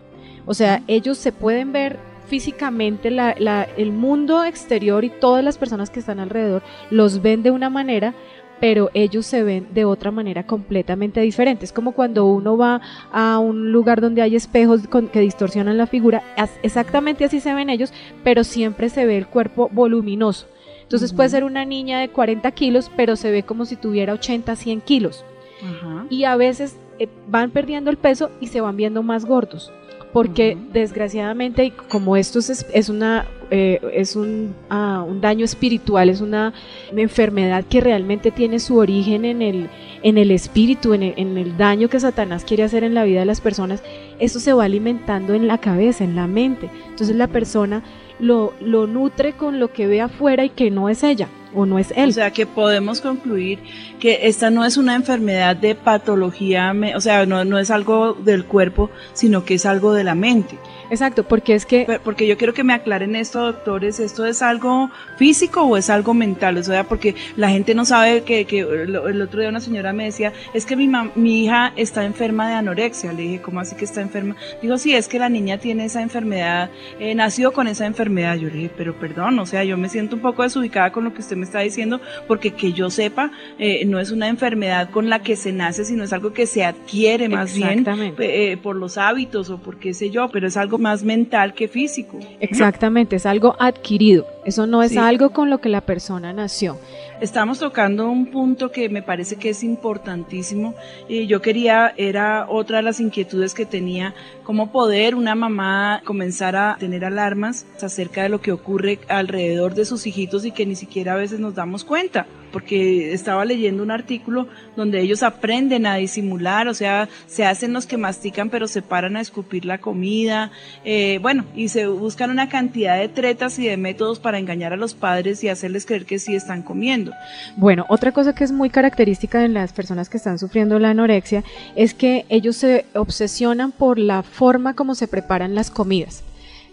O 0.45 0.53
sea, 0.53 0.81
ellos 0.87 1.17
se 1.17 1.31
pueden 1.31 1.71
ver 1.71 1.97
físicamente, 2.27 3.11
la- 3.11 3.35
la- 3.37 3.67
el 3.77 3.91
mundo 3.91 4.43
exterior 4.43 5.03
y 5.03 5.09
todas 5.09 5.43
las 5.43 5.57
personas 5.57 5.89
que 5.89 5.99
están 5.99 6.19
alrededor 6.19 6.61
los 6.89 7.21
ven 7.21 7.43
de 7.43 7.51
una 7.51 7.69
manera, 7.69 8.13
pero 8.59 8.89
ellos 8.93 9.25
se 9.25 9.41
ven 9.43 9.67
de 9.73 9.85
otra 9.85 10.11
manera 10.11 10.45
completamente 10.45 11.21
diferente. 11.21 11.65
Es 11.65 11.71
como 11.71 11.93
cuando 11.93 12.25
uno 12.25 12.57
va 12.57 12.81
a 13.11 13.39
un 13.39 13.71
lugar 13.71 14.01
donde 14.01 14.21
hay 14.21 14.35
espejos 14.35 14.87
con- 14.87 15.07
que 15.07 15.21
distorsionan 15.21 15.77
la 15.77 15.87
figura, 15.87 16.21
exactamente 16.63 17.23
así 17.25 17.39
se 17.39 17.53
ven 17.53 17.69
ellos, 17.69 17.93
pero 18.23 18.43
siempre 18.43 18.89
se 18.89 19.05
ve 19.05 19.17
el 19.17 19.27
cuerpo 19.27 19.69
voluminoso. 19.71 20.47
Entonces 20.89 21.13
puede 21.13 21.29
ser 21.29 21.43
una 21.43 21.65
niña 21.65 21.99
de 21.99 22.09
40 22.09 22.49
kilos, 22.49 22.89
pero 22.97 23.15
se 23.15 23.29
ve 23.29 23.43
como 23.43 23.65
si 23.65 23.75
tuviera 23.75 24.13
80, 24.13 24.55
100 24.55 24.81
kilos. 24.81 25.23
Ajá. 25.63 26.07
Y 26.09 26.23
a 26.23 26.35
veces 26.35 26.77
eh, 26.97 27.07
van 27.27 27.51
perdiendo 27.51 27.91
el 27.91 27.97
peso 27.97 28.31
y 28.41 28.47
se 28.47 28.59
van 28.59 28.75
viendo 28.75 29.03
más 29.03 29.25
gordos. 29.25 29.71
Porque 30.11 30.55
Ujú. 30.55 30.73
desgraciadamente, 30.73 31.65
y 31.65 31.69
como 31.69 32.17
esto 32.17 32.39
es, 32.39 32.65
es 32.73 32.89
una 32.89 33.27
eh, 33.51 33.79
es 33.93 34.15
un, 34.15 34.55
ah, 34.69 35.05
un 35.07 35.21
daño 35.21 35.45
espiritual, 35.45 36.09
es 36.09 36.21
una 36.21 36.53
enfermedad 36.95 37.63
que 37.65 37.81
realmente 37.81 38.31
tiene 38.31 38.59
su 38.59 38.77
origen 38.77 39.25
en 39.25 39.41
el, 39.41 39.69
en 40.03 40.17
el 40.17 40.29
espíritu, 40.31 40.93
en 40.93 41.03
el, 41.03 41.13
en 41.17 41.37
el 41.37 41.57
daño 41.57 41.87
que 41.87 41.99
Satanás 41.99 42.45
quiere 42.45 42.63
hacer 42.63 42.83
en 42.83 42.93
la 42.93 43.03
vida 43.03 43.21
de 43.21 43.25
las 43.25 43.41
personas, 43.41 43.83
eso 44.19 44.39
se 44.39 44.53
va 44.53 44.65
alimentando 44.65 45.33
en 45.33 45.47
la 45.47 45.57
cabeza, 45.57 46.03
en 46.03 46.15
la 46.15 46.27
mente. 46.27 46.69
Entonces 46.89 47.15
la 47.15 47.27
persona 47.27 47.83
lo, 48.19 48.53
lo 48.61 48.87
nutre 48.87 49.33
con 49.33 49.59
lo 49.59 49.71
que 49.71 49.87
ve 49.87 50.01
afuera 50.01 50.45
y 50.45 50.49
que 50.49 50.71
no 50.71 50.89
es 50.89 51.03
ella 51.03 51.27
o 51.53 51.65
no 51.65 51.79
es 51.79 51.91
él. 51.95 52.09
O 52.09 52.13
sea 52.13 52.31
que 52.31 52.45
podemos 52.45 53.01
concluir 53.01 53.59
que 53.99 54.27
esta 54.27 54.49
no 54.49 54.65
es 54.65 54.77
una 54.77 54.95
enfermedad 54.95 55.55
de 55.55 55.75
patología, 55.75 56.73
o 56.95 57.01
sea, 57.01 57.25
no, 57.25 57.43
no 57.45 57.57
es 57.59 57.71
algo 57.71 58.13
del 58.13 58.45
cuerpo, 58.45 58.89
sino 59.13 59.45
que 59.45 59.55
es 59.55 59.65
algo 59.65 59.93
de 59.93 60.03
la 60.03 60.15
mente. 60.15 60.57
Exacto, 60.89 61.23
porque 61.23 61.55
es 61.55 61.65
que 61.65 61.83
Pero- 61.87 62.01
Porque 62.03 62.27
yo 62.27 62.37
quiero 62.37 62.53
que 62.53 62.63
me 62.63 62.73
aclaren 62.73 63.15
esto, 63.15 63.41
doctores, 63.41 63.99
¿esto 63.99 64.25
es 64.25 64.41
algo 64.41 64.89
físico 65.17 65.61
o 65.63 65.77
es 65.77 65.89
algo 65.89 66.13
mental? 66.13 66.57
O 66.57 66.63
sea, 66.63 66.83
porque 66.85 67.15
la 67.35 67.49
gente 67.49 67.75
no 67.75 67.85
sabe 67.85 68.23
que, 68.23 68.45
que 68.45 68.59
el 68.61 69.21
otro 69.21 69.39
día 69.39 69.49
una 69.49 69.59
señora 69.59 69.93
me 69.93 70.05
decía, 70.05 70.33
es 70.53 70.65
que 70.65 70.75
mi, 70.75 70.87
mam- 70.87 71.11
mi 71.15 71.43
hija 71.45 71.73
está 71.75 72.05
enferma 72.05 72.47
de 72.49 72.55
anorexia. 72.55 73.13
Le 73.13 73.23
dije, 73.23 73.41
¿cómo 73.41 73.59
así 73.59 73.75
que 73.75 73.85
está 73.85 74.01
enferma? 74.01 74.35
Digo, 74.61 74.77
sí, 74.77 74.93
es 74.95 75.07
que 75.07 75.19
la 75.19 75.29
niña 75.29 75.57
tiene 75.59 75.85
esa 75.85 76.01
enfermedad, 76.01 76.69
eh, 76.99 77.13
nació 77.15 77.51
con 77.51 77.67
esa 77.67 77.85
enfermedad. 77.85 78.35
Yo 78.37 78.47
le 78.49 78.55
dije, 78.55 78.71
pero 78.75 78.95
perdón, 78.97 79.37
o 79.39 79.45
sea, 79.45 79.63
yo 79.63 79.77
me 79.77 79.89
siento 79.89 80.15
un 80.15 80.21
poco 80.21 80.43
desubicada 80.43 80.91
con 80.91 81.03
lo 81.03 81.13
que 81.13 81.21
usted 81.21 81.35
me 81.35 81.45
está 81.45 81.59
diciendo, 81.59 82.01
porque 82.27 82.51
que 82.51 82.73
yo 82.73 82.89
sepa, 82.89 83.31
eh, 83.59 83.85
no 83.85 83.99
es 83.99 84.11
una 84.11 84.27
enfermedad 84.27 84.89
con 84.89 85.09
la 85.09 85.19
que 85.21 85.35
se 85.35 85.51
nace, 85.51 85.85
sino 85.85 86.03
es 86.03 86.13
algo 86.13 86.33
que 86.33 86.45
se 86.47 86.63
adquiere 86.65 87.29
más 87.29 87.53
bien 87.53 87.83
eh, 88.19 88.57
por 88.57 88.75
los 88.75 88.97
hábitos 88.97 89.49
o 89.49 89.57
por 89.59 89.77
qué 89.77 89.93
sé 89.93 90.09
yo, 90.09 90.29
pero 90.29 90.47
es 90.47 90.57
algo 90.57 90.78
más 90.79 91.03
mental 91.03 91.53
que 91.53 91.67
físico. 91.67 92.17
Exactamente, 92.39 93.17
es 93.17 93.25
algo 93.25 93.55
adquirido. 93.59 94.25
Eso 94.45 94.65
no 94.65 94.81
es 94.81 94.91
Sí. 94.91 94.97
algo 94.97 95.29
con 95.31 95.49
lo 95.49 95.59
que 95.59 95.69
la 95.69 95.81
persona 95.81 96.33
nació. 96.33 96.77
Estamos 97.21 97.59
tocando 97.59 98.09
un 98.09 98.27
punto 98.31 98.71
que 98.71 98.87
me 98.89 99.01
parece 99.01 99.35
que 99.35 99.49
es 99.49 99.63
importantísimo. 99.63 100.73
Y 101.07 101.27
yo 101.27 101.41
quería, 101.41 101.93
era 101.97 102.45
otra 102.49 102.77
de 102.77 102.83
las 102.83 102.99
inquietudes 102.99 103.53
que 103.53 103.65
tenía, 103.65 104.15
cómo 104.43 104.71
poder 104.71 105.15
una 105.15 105.35
mamá 105.35 106.01
comenzar 106.05 106.55
a 106.55 106.77
tener 106.79 107.03
alarmas 107.05 107.65
acerca 107.81 108.23
de 108.23 108.29
lo 108.29 108.39
que 108.41 108.51
ocurre 108.53 108.99
alrededor 109.09 109.75
de 109.75 109.85
sus 109.85 110.07
hijitos 110.07 110.45
y 110.45 110.51
que 110.51 110.65
ni 110.65 110.75
siquiera 110.75 111.13
a 111.13 111.17
veces 111.17 111.39
nos 111.39 111.55
damos 111.55 111.83
cuenta. 111.83 112.25
Porque 112.51 113.13
estaba 113.13 113.45
leyendo 113.45 113.83
un 113.83 113.91
artículo 113.91 114.47
donde 114.75 115.01
ellos 115.01 115.23
aprenden 115.23 115.85
a 115.85 115.95
disimular, 115.95 116.67
o 116.67 116.73
sea, 116.73 117.09
se 117.27 117.45
hacen 117.45 117.73
los 117.73 117.85
que 117.85 117.97
mastican 117.97 118.49
pero 118.49 118.67
se 118.67 118.81
paran 118.81 119.17
a 119.17 119.21
escupir 119.21 119.65
la 119.65 119.79
comida, 119.79 120.51
eh, 120.83 121.19
bueno, 121.21 121.45
y 121.55 121.69
se 121.69 121.87
buscan 121.87 122.31
una 122.31 122.49
cantidad 122.49 122.97
de 122.97 123.07
tretas 123.09 123.59
y 123.59 123.67
de 123.67 123.77
métodos 123.77 124.19
para 124.19 124.39
engañar 124.39 124.73
a 124.73 124.77
los 124.77 124.93
padres 124.93 125.43
y 125.43 125.49
hacerles 125.49 125.85
creer 125.85 126.05
que 126.05 126.19
sí 126.19 126.35
están 126.35 126.61
comiendo. 126.61 127.11
Bueno, 127.57 127.85
otra 127.89 128.11
cosa 128.11 128.33
que 128.33 128.43
es 128.43 128.51
muy 128.51 128.69
característica 128.69 129.43
en 129.43 129.53
las 129.53 129.73
personas 129.73 130.09
que 130.09 130.17
están 130.17 130.39
sufriendo 130.39 130.79
la 130.79 130.89
anorexia 130.89 131.43
es 131.75 131.93
que 131.93 132.25
ellos 132.29 132.55
se 132.55 132.85
obsesionan 132.93 133.71
por 133.71 133.99
la 133.99 134.23
forma 134.23 134.75
como 134.75 134.95
se 134.95 135.07
preparan 135.07 135.55
las 135.55 135.71
comidas. 135.71 136.23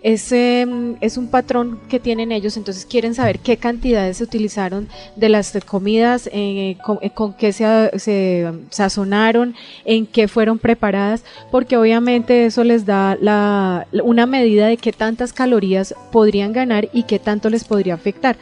Es, 0.02 0.30
eh, 0.32 0.66
es 1.00 1.16
un 1.16 1.28
patrón 1.28 1.80
que 1.88 1.98
tienen 1.98 2.30
ellos, 2.30 2.56
entonces 2.56 2.86
quieren 2.86 3.14
saber 3.14 3.40
qué 3.40 3.56
cantidades 3.56 4.18
se 4.18 4.24
utilizaron 4.24 4.88
de 5.16 5.28
las 5.28 5.56
comidas, 5.66 6.28
eh, 6.32 6.76
con, 6.84 6.98
eh, 7.02 7.10
con 7.10 7.32
qué 7.32 7.52
se, 7.52 7.90
se 7.98 8.52
sazonaron, 8.70 9.54
en 9.84 10.06
qué 10.06 10.28
fueron 10.28 10.58
preparadas, 10.58 11.24
porque 11.50 11.76
obviamente 11.76 12.46
eso 12.46 12.62
les 12.62 12.86
da 12.86 13.16
la, 13.20 13.86
una 14.04 14.26
medida 14.26 14.68
de 14.68 14.76
qué 14.76 14.92
tantas 14.92 15.32
calorías 15.32 15.94
podrían 16.12 16.52
ganar 16.52 16.88
y 16.92 17.04
qué 17.04 17.18
tanto 17.18 17.50
les 17.50 17.64
podría 17.64 17.94
afectar. 17.94 18.36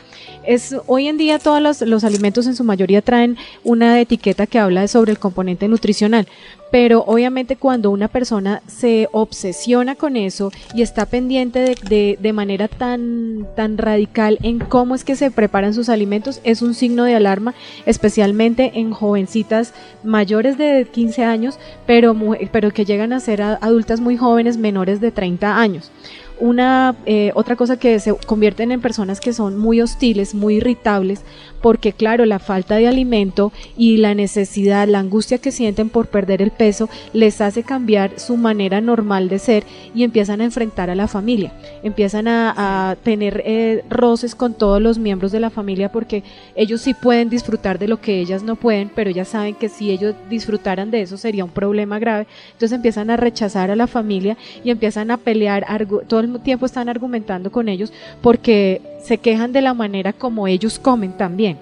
Es, 0.47 0.77
hoy 0.87 1.09
en 1.09 1.17
día 1.17 1.39
todos 1.39 1.63
los, 1.63 1.81
los 1.81 2.05
alimentos 2.05 2.47
en 2.47 2.55
su 2.55 2.65
mayoría 2.65 3.01
traen 3.01 3.39
una 3.63 3.99
etiqueta 4.01 4.47
que 4.47 4.59
habla 4.59 4.87
sobre 4.89 5.13
el 5.13 5.19
componente 5.19 5.69
nutricional, 5.69 6.27
pero 6.75 7.05
obviamente 7.07 7.55
cuando 7.55 7.93
una 7.93 8.09
persona 8.09 8.61
se 8.67 9.09
obsesiona 9.13 9.95
con 9.95 10.17
eso 10.17 10.51
y 10.75 10.83
está 10.83 11.07
pendiente 11.07 11.77
de, 11.89 12.19
de, 12.21 12.33
manera 12.33 12.67
tan, 12.67 13.47
tan 13.55 13.79
radical 13.79 14.41
en 14.43 14.59
cómo 14.59 14.97
es 14.97 15.05
que 15.05 15.15
se 15.15 15.31
preparan 15.31 15.73
sus 15.73 15.89
alimentos, 15.89 16.41
es 16.43 16.63
un 16.63 16.75
signo 16.75 17.05
de 17.05 17.15
alarma, 17.15 17.55
especialmente 17.87 18.73
en 18.75 18.91
jovencitas 18.91 19.73
mayores 20.03 20.59
de 20.59 20.89
15 20.91 21.23
años, 21.23 21.61
pero, 21.87 22.17
pero 22.51 22.73
que 22.73 22.85
llegan 22.85 23.13
a 23.13 23.21
ser 23.21 23.41
adultas 23.41 24.01
muy 24.01 24.17
jóvenes, 24.17 24.57
menores 24.57 25.01
de 25.01 25.13
30 25.13 25.57
años 25.57 25.93
una 26.41 26.97
eh, 27.07 27.31
otra 27.35 27.57
cosa 27.57 27.79
que 27.79 27.99
se 28.01 28.15
convierten 28.27 28.73
en 28.73 28.81
personas 28.81 29.21
que 29.21 29.33
son 29.33 29.59
muy 29.59 29.81
hostiles, 29.81 30.35
muy 30.35 30.57
irritables, 30.57 31.23
porque 31.63 31.93
claro, 31.93 32.27
la 32.27 32.39
falta 32.39 32.77
de 32.77 32.89
alimento 32.89 33.53
y 33.77 33.97
la 33.97 34.15
necesidad, 34.15 34.89
la 34.89 34.99
angustia 34.99 35.39
que 35.39 35.53
sienten 35.53 35.89
por 35.89 36.09
perder 36.09 36.43
el 36.43 36.51
peso 36.51 36.89
les 37.13 37.41
hace 37.41 37.63
cambiar 37.63 38.19
su 38.19 38.37
manera 38.37 38.81
normal 38.81 39.29
de 39.29 39.39
ser 39.39 39.65
y 39.95 40.03
empiezan 40.03 40.41
a 40.41 40.45
enfrentar 40.45 40.91
a 40.91 40.95
la 40.95 41.09
familia, 41.09 41.53
empiezan 41.83 42.29
a, 42.29 42.97
tener 43.03 43.43
eh, 43.45 43.85
roces 43.89 44.35
con 44.35 44.55
todos 44.55 44.81
los 44.81 44.99
miembros 44.99 45.33
de 45.33 45.41
la 45.41 45.51
familia 45.51 45.91
porque 45.91 46.23
ellos 46.55 46.81
sí 46.81 46.95
pueden 46.95 47.29
disfrutar 47.31 47.79
de 47.79 47.89
lo 47.89 48.01
que 48.01 48.21
ellas 48.21 48.43
no 48.43 48.57
pueden, 48.57 48.91
pero 48.95 49.11
ellas 49.11 49.29
saben 49.29 49.55
que 49.55 49.69
si 49.69 49.91
ellos 49.91 50.15
disfrutaran 50.29 50.91
de 50.91 51.03
eso 51.03 51.17
sería 51.17 51.45
un 51.45 51.51
problema 51.51 51.99
grave, 51.99 52.27
entonces 52.53 52.73
empiezan 52.73 53.11
a 53.11 53.17
rechazar 53.17 53.71
a 53.71 53.77
la 53.77 53.87
familia 53.87 54.37
y 54.63 54.71
empiezan 54.71 55.11
a 55.11 55.17
pelear, 55.17 55.67
todo 56.09 56.24
el 56.25 56.41
tiempo 56.41 56.67
están 56.67 56.89
argumentando 56.89 57.51
con 57.53 57.69
ellos 57.69 57.93
porque 58.21 58.81
se 59.03 59.19
quejan 59.19 59.53
de 59.53 59.63
la 59.63 59.75
manera 59.75 60.13
como 60.13 60.47
ellos 60.47 60.79
comen 60.79 61.13
también. 61.13 61.59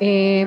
Eh, 0.00 0.46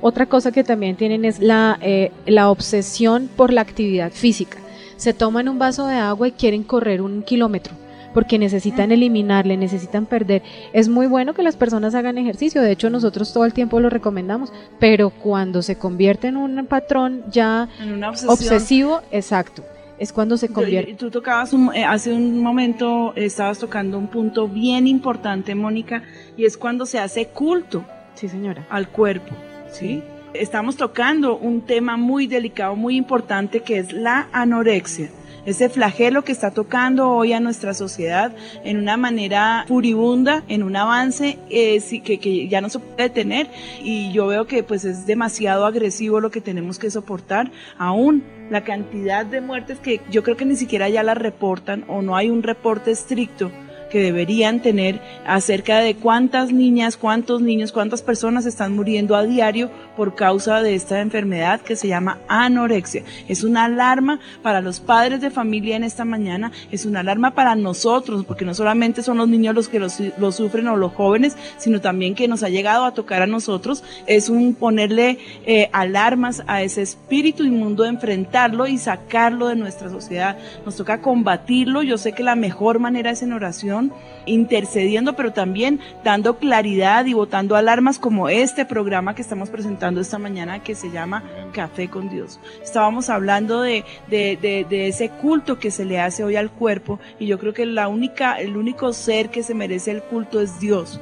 otra 0.00 0.26
cosa 0.26 0.52
que 0.52 0.64
también 0.64 0.96
tienen 0.96 1.24
es 1.24 1.40
la, 1.40 1.78
eh, 1.80 2.12
la 2.26 2.50
obsesión 2.50 3.28
por 3.36 3.52
la 3.52 3.62
actividad 3.62 4.12
física. 4.12 4.58
Se 4.96 5.12
toman 5.12 5.48
un 5.48 5.58
vaso 5.58 5.86
de 5.86 5.96
agua 5.96 6.28
y 6.28 6.32
quieren 6.32 6.62
correr 6.62 7.00
un 7.00 7.22
kilómetro 7.22 7.74
porque 8.14 8.38
necesitan 8.38 8.92
eliminarle, 8.92 9.56
necesitan 9.56 10.06
perder. 10.06 10.42
Es 10.72 10.88
muy 10.88 11.06
bueno 11.06 11.34
que 11.34 11.42
las 11.42 11.56
personas 11.56 11.94
hagan 11.94 12.16
ejercicio, 12.16 12.62
de 12.62 12.70
hecho 12.70 12.88
nosotros 12.88 13.32
todo 13.32 13.44
el 13.44 13.52
tiempo 13.52 13.80
lo 13.80 13.90
recomendamos, 13.90 14.52
pero 14.78 15.10
cuando 15.10 15.60
se 15.60 15.76
convierte 15.76 16.28
en 16.28 16.36
un 16.36 16.64
patrón 16.66 17.24
ya 17.30 17.68
en 17.80 18.04
obsesivo, 18.04 19.00
exacto, 19.10 19.64
es 19.98 20.12
cuando 20.12 20.36
se 20.36 20.48
convierte. 20.48 20.92
Yo, 20.92 20.96
tú 20.96 21.10
tocabas 21.10 21.52
un, 21.52 21.74
eh, 21.74 21.84
hace 21.84 22.12
un 22.12 22.40
momento, 22.40 23.12
estabas 23.16 23.58
tocando 23.58 23.98
un 23.98 24.08
punto 24.08 24.48
bien 24.48 24.86
importante, 24.86 25.54
Mónica, 25.54 26.02
y 26.36 26.44
es 26.44 26.56
cuando 26.56 26.86
se 26.86 26.98
hace 26.98 27.26
culto. 27.26 27.84
Sí, 28.14 28.28
señora. 28.28 28.66
Al 28.70 28.88
cuerpo, 28.88 29.34
¿sí? 29.70 30.02
Estamos 30.32 30.76
tocando 30.76 31.36
un 31.36 31.62
tema 31.62 31.96
muy 31.96 32.26
delicado, 32.26 32.74
muy 32.76 32.96
importante, 32.96 33.60
que 33.60 33.78
es 33.78 33.92
la 33.92 34.28
anorexia 34.32 35.10
ese 35.46 35.68
flagelo 35.68 36.24
que 36.24 36.32
está 36.32 36.50
tocando 36.50 37.10
hoy 37.10 37.32
a 37.32 37.40
nuestra 37.40 37.74
sociedad 37.74 38.32
en 38.64 38.78
una 38.78 38.96
manera 38.96 39.64
furibunda, 39.68 40.42
en 40.48 40.62
un 40.62 40.76
avance 40.76 41.38
eh, 41.50 41.82
que, 42.02 42.18
que, 42.18 42.48
ya 42.48 42.60
no 42.60 42.70
se 42.70 42.78
puede 42.78 43.10
tener 43.10 43.48
y 43.82 44.12
yo 44.12 44.26
veo 44.26 44.46
que 44.46 44.62
pues 44.62 44.84
es 44.84 45.06
demasiado 45.06 45.66
agresivo 45.66 46.20
lo 46.20 46.30
que 46.30 46.40
tenemos 46.40 46.78
que 46.78 46.90
soportar 46.90 47.50
aún 47.78 48.24
la 48.50 48.64
cantidad 48.64 49.24
de 49.24 49.40
muertes 49.40 49.78
que 49.78 50.00
yo 50.10 50.22
creo 50.22 50.36
que 50.36 50.44
ni 50.44 50.56
siquiera 50.56 50.88
ya 50.88 51.02
las 51.02 51.18
reportan 51.18 51.84
o 51.88 52.02
no 52.02 52.16
hay 52.16 52.30
un 52.30 52.42
reporte 52.42 52.90
estricto 52.90 53.50
que 53.94 54.02
deberían 54.02 54.58
tener 54.58 55.00
acerca 55.24 55.78
de 55.78 55.94
cuántas 55.94 56.52
niñas, 56.52 56.96
cuántos 56.96 57.40
niños, 57.40 57.70
cuántas 57.70 58.02
personas 58.02 58.44
están 58.44 58.74
muriendo 58.74 59.14
a 59.14 59.22
diario 59.22 59.70
por 59.96 60.16
causa 60.16 60.62
de 60.62 60.74
esta 60.74 61.00
enfermedad 61.00 61.60
que 61.60 61.76
se 61.76 61.86
llama 61.86 62.18
anorexia. 62.26 63.04
Es 63.28 63.44
una 63.44 63.66
alarma 63.66 64.18
para 64.42 64.60
los 64.62 64.80
padres 64.80 65.20
de 65.20 65.30
familia 65.30 65.76
en 65.76 65.84
esta 65.84 66.04
mañana, 66.04 66.50
es 66.72 66.86
una 66.86 67.00
alarma 67.00 67.36
para 67.36 67.54
nosotros, 67.54 68.24
porque 68.24 68.44
no 68.44 68.52
solamente 68.52 69.00
son 69.00 69.18
los 69.18 69.28
niños 69.28 69.54
los 69.54 69.68
que 69.68 69.78
lo, 69.78 69.86
lo 70.18 70.32
sufren 70.32 70.66
o 70.66 70.74
los 70.74 70.92
jóvenes, 70.92 71.36
sino 71.58 71.80
también 71.80 72.16
que 72.16 72.26
nos 72.26 72.42
ha 72.42 72.48
llegado 72.48 72.86
a 72.86 72.94
tocar 72.94 73.22
a 73.22 73.28
nosotros. 73.28 73.84
Es 74.08 74.28
un 74.28 74.56
ponerle 74.56 75.18
eh, 75.46 75.70
alarmas 75.72 76.42
a 76.48 76.62
ese 76.62 76.82
espíritu 76.82 77.44
inmundo, 77.44 77.84
enfrentarlo 77.84 78.66
y 78.66 78.76
sacarlo 78.76 79.46
de 79.46 79.54
nuestra 79.54 79.88
sociedad. 79.88 80.36
Nos 80.66 80.74
toca 80.74 81.00
combatirlo. 81.00 81.84
Yo 81.84 81.96
sé 81.96 82.10
que 82.10 82.24
la 82.24 82.34
mejor 82.34 82.80
manera 82.80 83.12
es 83.12 83.22
en 83.22 83.32
oración 83.32 83.83
intercediendo, 84.26 85.14
pero 85.16 85.32
también 85.32 85.80
dando 86.02 86.38
claridad 86.38 87.04
y 87.06 87.12
botando 87.12 87.56
alarmas 87.56 87.98
como 87.98 88.28
este 88.28 88.64
programa 88.64 89.14
que 89.14 89.22
estamos 89.22 89.50
presentando 89.50 90.00
esta 90.00 90.18
mañana 90.18 90.62
que 90.62 90.74
se 90.74 90.90
llama 90.90 91.22
Café 91.52 91.88
con 91.88 92.08
Dios. 92.08 92.40
Estábamos 92.62 93.10
hablando 93.10 93.60
de, 93.60 93.84
de, 94.08 94.38
de, 94.40 94.66
de 94.68 94.88
ese 94.88 95.10
culto 95.10 95.58
que 95.58 95.70
se 95.70 95.84
le 95.84 96.00
hace 96.00 96.24
hoy 96.24 96.36
al 96.36 96.50
cuerpo 96.50 96.98
y 97.18 97.26
yo 97.26 97.38
creo 97.38 97.52
que 97.52 97.66
la 97.66 97.88
única, 97.88 98.34
el 98.40 98.56
único 98.56 98.92
ser 98.92 99.30
que 99.30 99.42
se 99.42 99.54
merece 99.54 99.90
el 99.90 100.02
culto 100.02 100.40
es 100.40 100.58
Dios. 100.60 101.00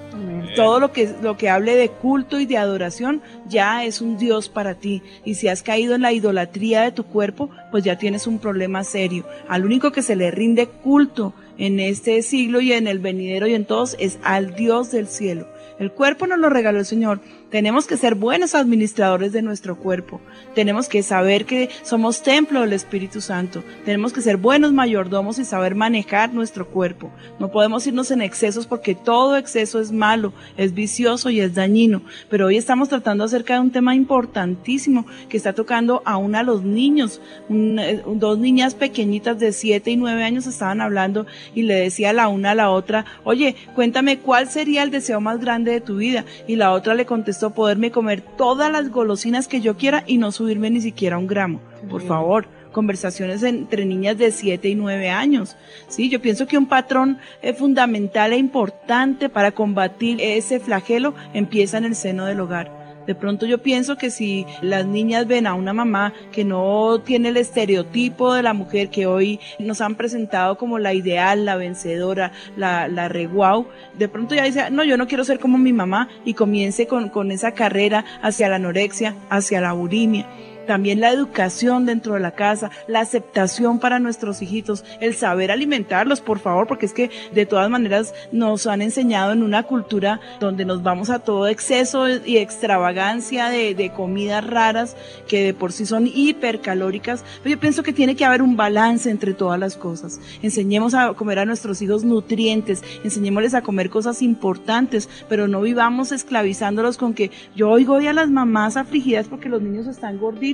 Todo 0.56 0.80
lo 0.80 0.92
que, 0.92 1.14
lo 1.22 1.36
que 1.36 1.48
hable 1.48 1.76
de 1.76 1.88
culto 1.88 2.38
y 2.38 2.46
de 2.46 2.58
adoración 2.58 3.22
ya 3.48 3.84
es 3.84 4.00
un 4.00 4.18
Dios 4.18 4.48
para 4.48 4.74
ti. 4.74 5.02
Y 5.24 5.34
si 5.34 5.48
has 5.48 5.62
caído 5.62 5.94
en 5.94 6.02
la 6.02 6.12
idolatría 6.12 6.82
de 6.82 6.92
tu 6.92 7.04
cuerpo, 7.04 7.50
pues 7.70 7.84
ya 7.84 7.96
tienes 7.96 8.26
un 8.26 8.38
problema 8.38 8.84
serio. 8.84 9.24
Al 9.48 9.64
único 9.64 9.92
que 9.92 10.02
se 10.02 10.16
le 10.16 10.30
rinde 10.30 10.66
culto 10.66 11.32
en 11.58 11.80
este 11.80 12.22
siglo 12.22 12.60
y 12.60 12.72
en 12.72 12.86
el 12.86 12.98
venidero 12.98 13.46
y 13.46 13.54
en 13.54 13.64
todos 13.64 13.96
es 13.98 14.18
al 14.22 14.54
Dios 14.54 14.90
del 14.90 15.06
cielo. 15.06 15.48
El 15.78 15.92
cuerpo 15.92 16.26
nos 16.26 16.38
lo 16.38 16.48
regaló 16.48 16.78
el 16.78 16.86
Señor. 16.86 17.20
Tenemos 17.52 17.86
que 17.86 17.98
ser 17.98 18.14
buenos 18.14 18.54
administradores 18.54 19.30
de 19.32 19.42
nuestro 19.42 19.76
cuerpo. 19.76 20.22
Tenemos 20.54 20.88
que 20.88 21.02
saber 21.02 21.44
que 21.44 21.68
somos 21.82 22.22
templo 22.22 22.62
del 22.62 22.72
Espíritu 22.72 23.20
Santo. 23.20 23.62
Tenemos 23.84 24.14
que 24.14 24.22
ser 24.22 24.38
buenos 24.38 24.72
mayordomos 24.72 25.38
y 25.38 25.44
saber 25.44 25.74
manejar 25.74 26.32
nuestro 26.32 26.66
cuerpo. 26.66 27.10
No 27.38 27.50
podemos 27.50 27.86
irnos 27.86 28.10
en 28.10 28.22
excesos 28.22 28.66
porque 28.66 28.94
todo 28.94 29.36
exceso 29.36 29.80
es 29.80 29.92
malo, 29.92 30.32
es 30.56 30.72
vicioso 30.72 31.28
y 31.28 31.40
es 31.40 31.54
dañino. 31.54 32.00
Pero 32.30 32.46
hoy 32.46 32.56
estamos 32.56 32.88
tratando 32.88 33.24
acerca 33.24 33.52
de 33.52 33.60
un 33.60 33.70
tema 33.70 33.94
importantísimo 33.94 35.04
que 35.28 35.36
está 35.36 35.52
tocando 35.52 36.00
aún 36.06 36.34
a 36.34 36.42
los 36.42 36.62
niños. 36.62 37.20
Eh, 37.50 38.02
dos 38.06 38.38
niñas 38.38 38.74
pequeñitas 38.74 39.38
de 39.38 39.52
7 39.52 39.90
y 39.90 39.96
9 39.98 40.24
años 40.24 40.46
estaban 40.46 40.80
hablando 40.80 41.26
y 41.54 41.64
le 41.64 41.74
decía 41.74 42.14
la 42.14 42.28
una 42.28 42.52
a 42.52 42.54
la 42.54 42.70
otra, 42.70 43.04
oye, 43.24 43.56
cuéntame 43.74 44.20
cuál 44.20 44.48
sería 44.48 44.82
el 44.82 44.90
deseo 44.90 45.20
más 45.20 45.38
grande 45.38 45.72
de 45.72 45.82
tu 45.82 45.96
vida. 45.96 46.24
Y 46.46 46.56
la 46.56 46.72
otra 46.72 46.94
le 46.94 47.04
contestó, 47.04 47.41
poderme 47.50 47.90
comer 47.90 48.20
todas 48.20 48.70
las 48.70 48.90
golosinas 48.90 49.48
que 49.48 49.60
yo 49.60 49.76
quiera 49.76 50.04
y 50.06 50.18
no 50.18 50.32
subirme 50.32 50.70
ni 50.70 50.80
siquiera 50.80 51.18
un 51.18 51.26
gramo. 51.26 51.60
Por 51.88 52.02
favor, 52.02 52.46
conversaciones 52.72 53.42
entre 53.42 53.84
niñas 53.84 54.18
de 54.18 54.32
7 54.32 54.68
y 54.68 54.74
9 54.74 55.10
años. 55.10 55.56
Sí, 55.88 56.08
yo 56.08 56.20
pienso 56.20 56.46
que 56.46 56.58
un 56.58 56.66
patrón 56.66 57.18
eh, 57.42 57.52
fundamental 57.52 58.32
e 58.32 58.38
importante 58.38 59.28
para 59.28 59.52
combatir 59.52 60.20
ese 60.20 60.58
flagelo 60.58 61.14
empieza 61.34 61.78
en 61.78 61.84
el 61.84 61.94
seno 61.94 62.24
del 62.26 62.40
hogar. 62.40 62.81
De 63.06 63.14
pronto 63.14 63.46
yo 63.46 63.58
pienso 63.58 63.96
que 63.96 64.10
si 64.10 64.46
las 64.60 64.86
niñas 64.86 65.26
ven 65.26 65.46
a 65.46 65.54
una 65.54 65.72
mamá 65.72 66.12
que 66.30 66.44
no 66.44 67.00
tiene 67.04 67.30
el 67.30 67.36
estereotipo 67.36 68.34
de 68.34 68.42
la 68.42 68.54
mujer 68.54 68.90
que 68.90 69.06
hoy 69.06 69.40
nos 69.58 69.80
han 69.80 69.94
presentado 69.94 70.56
como 70.56 70.78
la 70.78 70.94
ideal, 70.94 71.44
la 71.44 71.56
vencedora, 71.56 72.32
la, 72.56 72.88
la 72.88 73.08
re 73.08 73.26
guau, 73.26 73.66
de 73.98 74.08
pronto 74.08 74.34
ya 74.34 74.44
dice, 74.44 74.70
no, 74.70 74.84
yo 74.84 74.96
no 74.96 75.06
quiero 75.06 75.24
ser 75.24 75.38
como 75.38 75.58
mi 75.58 75.72
mamá 75.72 76.08
y 76.24 76.34
comience 76.34 76.86
con, 76.86 77.08
con 77.08 77.30
esa 77.30 77.52
carrera 77.52 78.04
hacia 78.22 78.48
la 78.48 78.56
anorexia, 78.56 79.14
hacia 79.30 79.60
la 79.60 79.72
bulimia 79.72 80.26
también 80.66 81.00
la 81.00 81.10
educación 81.10 81.86
dentro 81.86 82.14
de 82.14 82.20
la 82.20 82.32
casa, 82.32 82.70
la 82.86 83.00
aceptación 83.00 83.78
para 83.78 83.98
nuestros 83.98 84.42
hijitos, 84.42 84.84
el 85.00 85.14
saber 85.14 85.50
alimentarlos, 85.50 86.20
por 86.20 86.38
favor, 86.38 86.66
porque 86.66 86.86
es 86.86 86.92
que 86.92 87.10
de 87.32 87.46
todas 87.46 87.68
maneras 87.70 88.14
nos 88.32 88.66
han 88.66 88.82
enseñado 88.82 89.32
en 89.32 89.42
una 89.42 89.64
cultura 89.64 90.20
donde 90.40 90.64
nos 90.64 90.82
vamos 90.82 91.10
a 91.10 91.18
todo 91.18 91.48
exceso 91.48 92.08
y 92.08 92.38
extravagancia 92.38 93.48
de, 93.48 93.74
de 93.74 93.90
comidas 93.90 94.46
raras 94.46 94.96
que 95.28 95.44
de 95.44 95.54
por 95.54 95.72
sí 95.72 95.86
son 95.86 96.06
hipercalóricas, 96.06 97.24
pero 97.42 97.56
yo 97.56 97.60
pienso 97.60 97.82
que 97.82 97.92
tiene 97.92 98.16
que 98.16 98.24
haber 98.24 98.42
un 98.42 98.56
balance 98.56 99.10
entre 99.10 99.34
todas 99.34 99.58
las 99.58 99.76
cosas. 99.76 100.20
Enseñemos 100.42 100.94
a 100.94 101.12
comer 101.14 101.38
a 101.38 101.44
nuestros 101.44 101.82
hijos 101.82 102.04
nutrientes, 102.04 102.82
enseñémosles 103.04 103.54
a 103.54 103.62
comer 103.62 103.90
cosas 103.90 104.22
importantes, 104.22 105.08
pero 105.28 105.48
no 105.48 105.60
vivamos 105.60 106.12
esclavizándolos 106.12 106.96
con 106.96 107.14
que 107.14 107.30
yo 107.54 107.70
oigo 107.70 107.94
hoy 107.94 108.06
a 108.06 108.12
las 108.12 108.30
mamás 108.30 108.76
afligidas 108.76 109.26
porque 109.28 109.48
los 109.48 109.62
niños 109.62 109.86
están 109.86 110.18
gorditos 110.18 110.51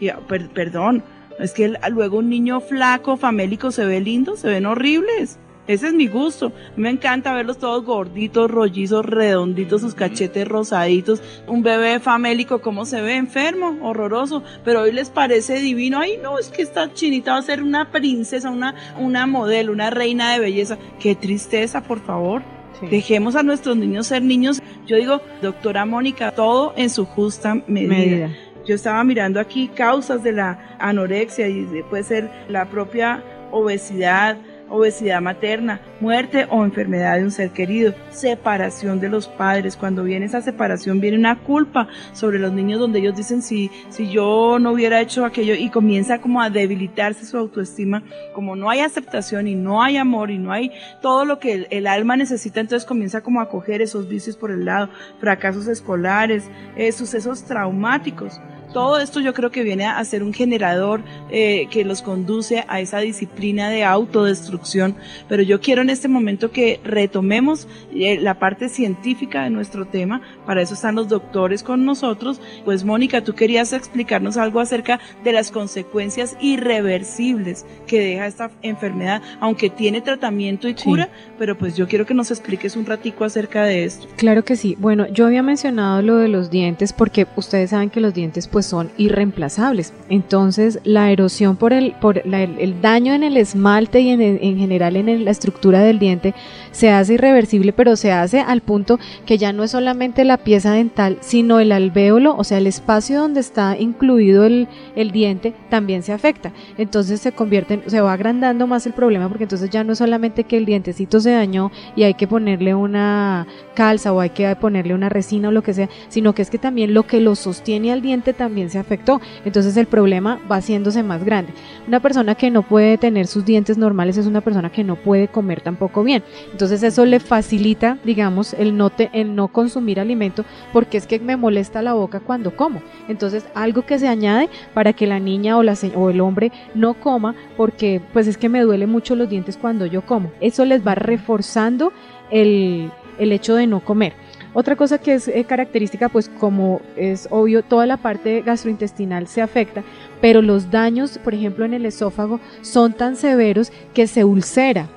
y 0.00 0.08
ah, 0.08 0.18
per- 0.28 0.48
perdón, 0.50 1.02
es 1.38 1.52
que 1.52 1.64
el- 1.66 1.78
luego 1.90 2.18
un 2.18 2.28
niño 2.28 2.60
flaco, 2.60 3.16
famélico, 3.16 3.70
se 3.70 3.84
ve 3.84 4.00
lindo, 4.00 4.36
se 4.36 4.48
ven 4.48 4.66
horribles. 4.66 5.38
Ese 5.66 5.86
es 5.88 5.94
mi 5.94 6.08
gusto. 6.08 6.52
Me 6.76 6.90
encanta 6.90 7.32
verlos 7.32 7.58
todos 7.58 7.84
gorditos, 7.84 8.50
rollizos, 8.50 9.06
redonditos, 9.06 9.82
sus 9.82 9.94
cachetes 9.94 10.48
rosaditos. 10.48 11.22
Un 11.46 11.62
bebé 11.62 12.00
famélico, 12.00 12.60
¿cómo 12.60 12.84
se 12.84 13.00
ve? 13.02 13.14
Enfermo, 13.16 13.78
horroroso. 13.82 14.42
Pero 14.64 14.80
hoy 14.80 14.90
les 14.90 15.10
parece 15.10 15.60
divino. 15.60 16.00
Ay, 16.00 16.18
no, 16.20 16.40
es 16.40 16.48
que 16.48 16.62
esta 16.62 16.92
chinita 16.92 17.32
va 17.34 17.38
a 17.38 17.42
ser 17.42 17.62
una 17.62 17.92
princesa, 17.92 18.50
una, 18.50 18.74
una 18.98 19.26
modelo, 19.28 19.70
una 19.72 19.90
reina 19.90 20.32
de 20.32 20.40
belleza. 20.40 20.76
Qué 20.98 21.14
tristeza, 21.14 21.82
por 21.82 22.00
favor. 22.00 22.42
Dejemos 22.90 23.36
a 23.36 23.42
nuestros 23.44 23.76
niños 23.76 24.08
ser 24.08 24.22
niños. 24.22 24.60
Yo 24.86 24.96
digo, 24.96 25.20
doctora 25.40 25.84
Mónica, 25.84 26.32
todo 26.32 26.72
en 26.76 26.90
su 26.90 27.04
justa 27.04 27.62
medida. 27.68 27.94
Medida. 27.94 28.30
Yo 28.66 28.74
estaba 28.74 29.02
mirando 29.04 29.40
aquí 29.40 29.68
causas 29.68 30.22
de 30.22 30.32
la 30.32 30.76
anorexia 30.78 31.48
y 31.48 31.64
de- 31.64 31.82
puede 31.84 32.02
ser 32.04 32.30
la 32.48 32.66
propia 32.66 33.22
obesidad, 33.52 34.36
obesidad 34.70 35.20
materna, 35.20 35.80
muerte 36.00 36.46
o 36.48 36.64
enfermedad 36.64 37.18
de 37.18 37.24
un 37.24 37.30
ser 37.30 37.50
querido, 37.50 37.94
separación 38.10 39.00
de 39.00 39.08
los 39.08 39.28
padres. 39.28 39.76
Cuando 39.76 40.04
viene 40.04 40.26
esa 40.26 40.40
separación 40.40 41.00
viene 41.00 41.18
una 41.18 41.38
culpa 41.38 41.88
sobre 42.12 42.38
los 42.38 42.52
niños 42.52 42.80
donde 42.80 43.00
ellos 43.00 43.16
dicen 43.16 43.42
si, 43.42 43.70
si 43.90 44.08
yo 44.08 44.58
no 44.58 44.72
hubiera 44.72 45.00
hecho 45.00 45.24
aquello 45.24 45.54
y 45.54 45.68
comienza 45.70 46.20
como 46.20 46.40
a 46.40 46.50
debilitarse 46.50 47.26
su 47.26 47.36
autoestima, 47.36 48.02
como 48.34 48.56
no 48.56 48.70
hay 48.70 48.80
aceptación 48.80 49.48
y 49.48 49.54
no 49.54 49.82
hay 49.82 49.96
amor 49.96 50.30
y 50.30 50.38
no 50.38 50.52
hay 50.52 50.70
todo 51.02 51.24
lo 51.24 51.38
que 51.38 51.66
el, 51.70 51.86
alma 51.86 52.16
necesita, 52.16 52.60
entonces 52.60 52.86
comienza 52.86 53.20
como 53.20 53.40
a 53.40 53.48
coger 53.48 53.82
esos 53.82 54.08
vicios 54.08 54.36
por 54.36 54.52
el 54.52 54.64
lado, 54.64 54.88
fracasos 55.18 55.66
escolares, 55.66 56.48
eh, 56.76 56.92
sucesos 56.92 57.44
traumáticos. 57.44 58.40
Todo 58.72 59.00
esto 59.00 59.20
yo 59.20 59.34
creo 59.34 59.50
que 59.50 59.64
viene 59.64 59.86
a 59.86 60.04
ser 60.04 60.22
un 60.22 60.32
generador 60.32 61.02
eh, 61.30 61.66
que 61.70 61.84
los 61.84 62.02
conduce 62.02 62.64
a 62.68 62.80
esa 62.80 62.98
disciplina 62.98 63.68
de 63.68 63.84
autodestrucción. 63.84 64.94
Pero 65.28 65.42
yo 65.42 65.60
quiero 65.60 65.82
en 65.82 65.90
este 65.90 66.06
momento 66.08 66.52
que 66.52 66.80
retomemos 66.84 67.66
eh, 67.92 68.18
la 68.20 68.38
parte 68.38 68.68
científica 68.68 69.42
de 69.42 69.50
nuestro 69.50 69.86
tema. 69.86 70.22
Para 70.46 70.62
eso 70.62 70.74
están 70.74 70.94
los 70.94 71.08
doctores 71.08 71.62
con 71.62 71.84
nosotros. 71.84 72.40
Pues 72.64 72.84
Mónica, 72.84 73.24
tú 73.24 73.34
querías 73.34 73.72
explicarnos 73.72 74.36
algo 74.36 74.60
acerca 74.60 75.00
de 75.24 75.32
las 75.32 75.50
consecuencias 75.50 76.36
irreversibles 76.40 77.66
que 77.86 78.00
deja 78.00 78.26
esta 78.26 78.50
enfermedad, 78.62 79.20
aunque 79.40 79.70
tiene 79.70 80.00
tratamiento 80.00 80.68
y 80.68 80.74
cura. 80.74 81.08
Pero 81.38 81.58
pues 81.58 81.76
yo 81.76 81.88
quiero 81.88 82.06
que 82.06 82.14
nos 82.14 82.30
expliques 82.30 82.76
un 82.76 82.86
ratico 82.86 83.24
acerca 83.24 83.64
de 83.64 83.84
esto. 83.84 84.06
Claro 84.16 84.44
que 84.44 84.54
sí. 84.54 84.76
Bueno, 84.78 85.08
yo 85.08 85.26
había 85.26 85.42
mencionado 85.42 86.02
lo 86.02 86.16
de 86.16 86.28
los 86.28 86.50
dientes 86.50 86.92
porque 86.92 87.26
ustedes 87.36 87.70
saben 87.70 87.90
que 87.90 88.00
los 88.00 88.14
dientes 88.14 88.46
pues 88.46 88.59
son 88.66 88.90
irreemplazables. 88.98 89.92
Entonces, 90.08 90.78
la 90.84 91.10
erosión 91.10 91.56
por 91.56 91.72
el 91.72 91.92
por 92.00 92.24
la- 92.26 92.42
el, 92.42 92.58
el 92.58 92.80
daño 92.80 93.14
en 93.14 93.22
el 93.22 93.36
esmalte 93.36 94.00
y 94.00 94.10
en, 94.10 94.20
en 94.20 94.58
general 94.58 94.96
en 94.96 95.24
la 95.24 95.30
estructura 95.30 95.80
del 95.80 95.98
diente 95.98 96.34
se 96.72 96.90
hace 96.90 97.14
irreversible, 97.14 97.72
pero 97.72 97.96
se 97.96 98.12
hace 98.12 98.40
al 98.40 98.60
punto 98.60 98.98
que 99.26 99.38
ya 99.38 99.52
no 99.52 99.64
es 99.64 99.72
solamente 99.72 100.24
la 100.24 100.38
pieza 100.38 100.72
dental, 100.72 101.18
sino 101.20 101.60
el 101.60 101.72
alvéolo, 101.72 102.36
o 102.36 102.44
sea, 102.44 102.58
el 102.58 102.66
espacio 102.66 103.20
donde 103.20 103.40
está 103.40 103.76
incluido 103.78 104.44
el, 104.44 104.68
el 104.96 105.10
diente 105.10 105.54
también 105.68 106.02
se 106.02 106.12
afecta. 106.12 106.52
Entonces 106.78 107.20
se 107.20 107.32
convierte, 107.32 107.82
se 107.86 108.00
va 108.00 108.12
agrandando 108.12 108.66
más 108.66 108.86
el 108.86 108.92
problema 108.92 109.28
porque 109.28 109.44
entonces 109.44 109.70
ya 109.70 109.84
no 109.84 109.92
es 109.92 109.98
solamente 109.98 110.44
que 110.44 110.56
el 110.56 110.66
dientecito 110.66 111.20
se 111.20 111.32
dañó 111.32 111.70
y 111.96 112.04
hay 112.04 112.14
que 112.14 112.26
ponerle 112.26 112.74
una 112.74 113.46
calza 113.74 114.12
o 114.12 114.20
hay 114.20 114.30
que 114.30 114.54
ponerle 114.56 114.94
una 114.94 115.08
resina 115.08 115.48
o 115.48 115.52
lo 115.52 115.62
que 115.62 115.74
sea, 115.74 115.88
sino 116.08 116.34
que 116.34 116.42
es 116.42 116.50
que 116.50 116.58
también 116.58 116.94
lo 116.94 117.06
que 117.06 117.20
lo 117.20 117.34
sostiene 117.34 117.92
al 117.92 118.02
diente 118.02 118.32
también 118.32 118.70
se 118.70 118.78
afectó. 118.78 119.20
Entonces 119.44 119.76
el 119.76 119.86
problema 119.86 120.40
va 120.50 120.56
haciéndose 120.56 121.02
más 121.02 121.24
grande. 121.24 121.52
Una 121.86 122.00
persona 122.00 122.34
que 122.34 122.50
no 122.50 122.62
puede 122.62 122.98
tener 122.98 123.26
sus 123.26 123.44
dientes 123.44 123.78
normales 123.78 124.16
es 124.16 124.26
una 124.26 124.40
persona 124.40 124.70
que 124.70 124.84
no 124.84 124.96
puede 124.96 125.28
comer 125.28 125.60
tampoco 125.60 126.02
bien. 126.02 126.22
Entonces 126.60 126.82
eso 126.82 127.06
le 127.06 127.20
facilita, 127.20 127.96
digamos, 128.04 128.52
el 128.52 128.76
no, 128.76 128.90
te- 128.90 129.08
el 129.14 129.34
no 129.34 129.48
consumir 129.48 129.98
alimento 129.98 130.44
porque 130.74 130.98
es 130.98 131.06
que 131.06 131.18
me 131.18 131.38
molesta 131.38 131.80
la 131.80 131.94
boca 131.94 132.20
cuando 132.20 132.54
como. 132.54 132.82
Entonces 133.08 133.46
algo 133.54 133.86
que 133.86 133.98
se 133.98 134.06
añade 134.08 134.50
para 134.74 134.92
que 134.92 135.06
la 135.06 135.18
niña 135.20 135.56
o, 135.56 135.62
el 135.62 136.20
hombre 136.20 136.52
no 136.74 136.92
coma 136.92 137.34
porque 137.56 138.02
pues 138.12 138.26
es 138.26 138.36
que 138.36 138.50
me 138.50 138.60
duele 138.60 138.86
mucho 138.86 139.16
los 139.16 139.30
dientes 139.30 139.56
cuando 139.56 139.86
yo 139.86 140.02
como. 140.02 140.32
Eso 140.42 140.66
les 140.66 140.86
va 140.86 140.94
reforzando 140.94 141.94
el, 142.30 142.90
el 143.18 143.32
hecho 143.32 143.54
de 143.54 143.66
no 143.66 143.80
comer. 143.80 144.12
Otra 144.52 144.76
cosa 144.76 144.98
que 144.98 145.14
es 145.14 145.28
eh, 145.28 145.44
característica, 145.44 146.10
pues 146.10 146.28
como 146.28 146.82
es 146.94 147.26
obvio, 147.30 147.62
toda 147.62 147.86
la 147.86 147.96
parte 147.96 148.42
gastrointestinal 148.42 149.28
se 149.28 149.40
afecta, 149.40 149.82
pero 150.20 150.42
los 150.42 150.70
daños, 150.70 151.16
por 151.24 151.32
ejemplo, 151.32 151.64
en 151.64 151.72
el 151.72 151.86
esófago 151.86 152.38
son 152.60 152.92
tan 152.92 153.16
severos 153.16 153.72
que 153.94 154.06
se 154.06 154.24
ulcera. 154.24 154.90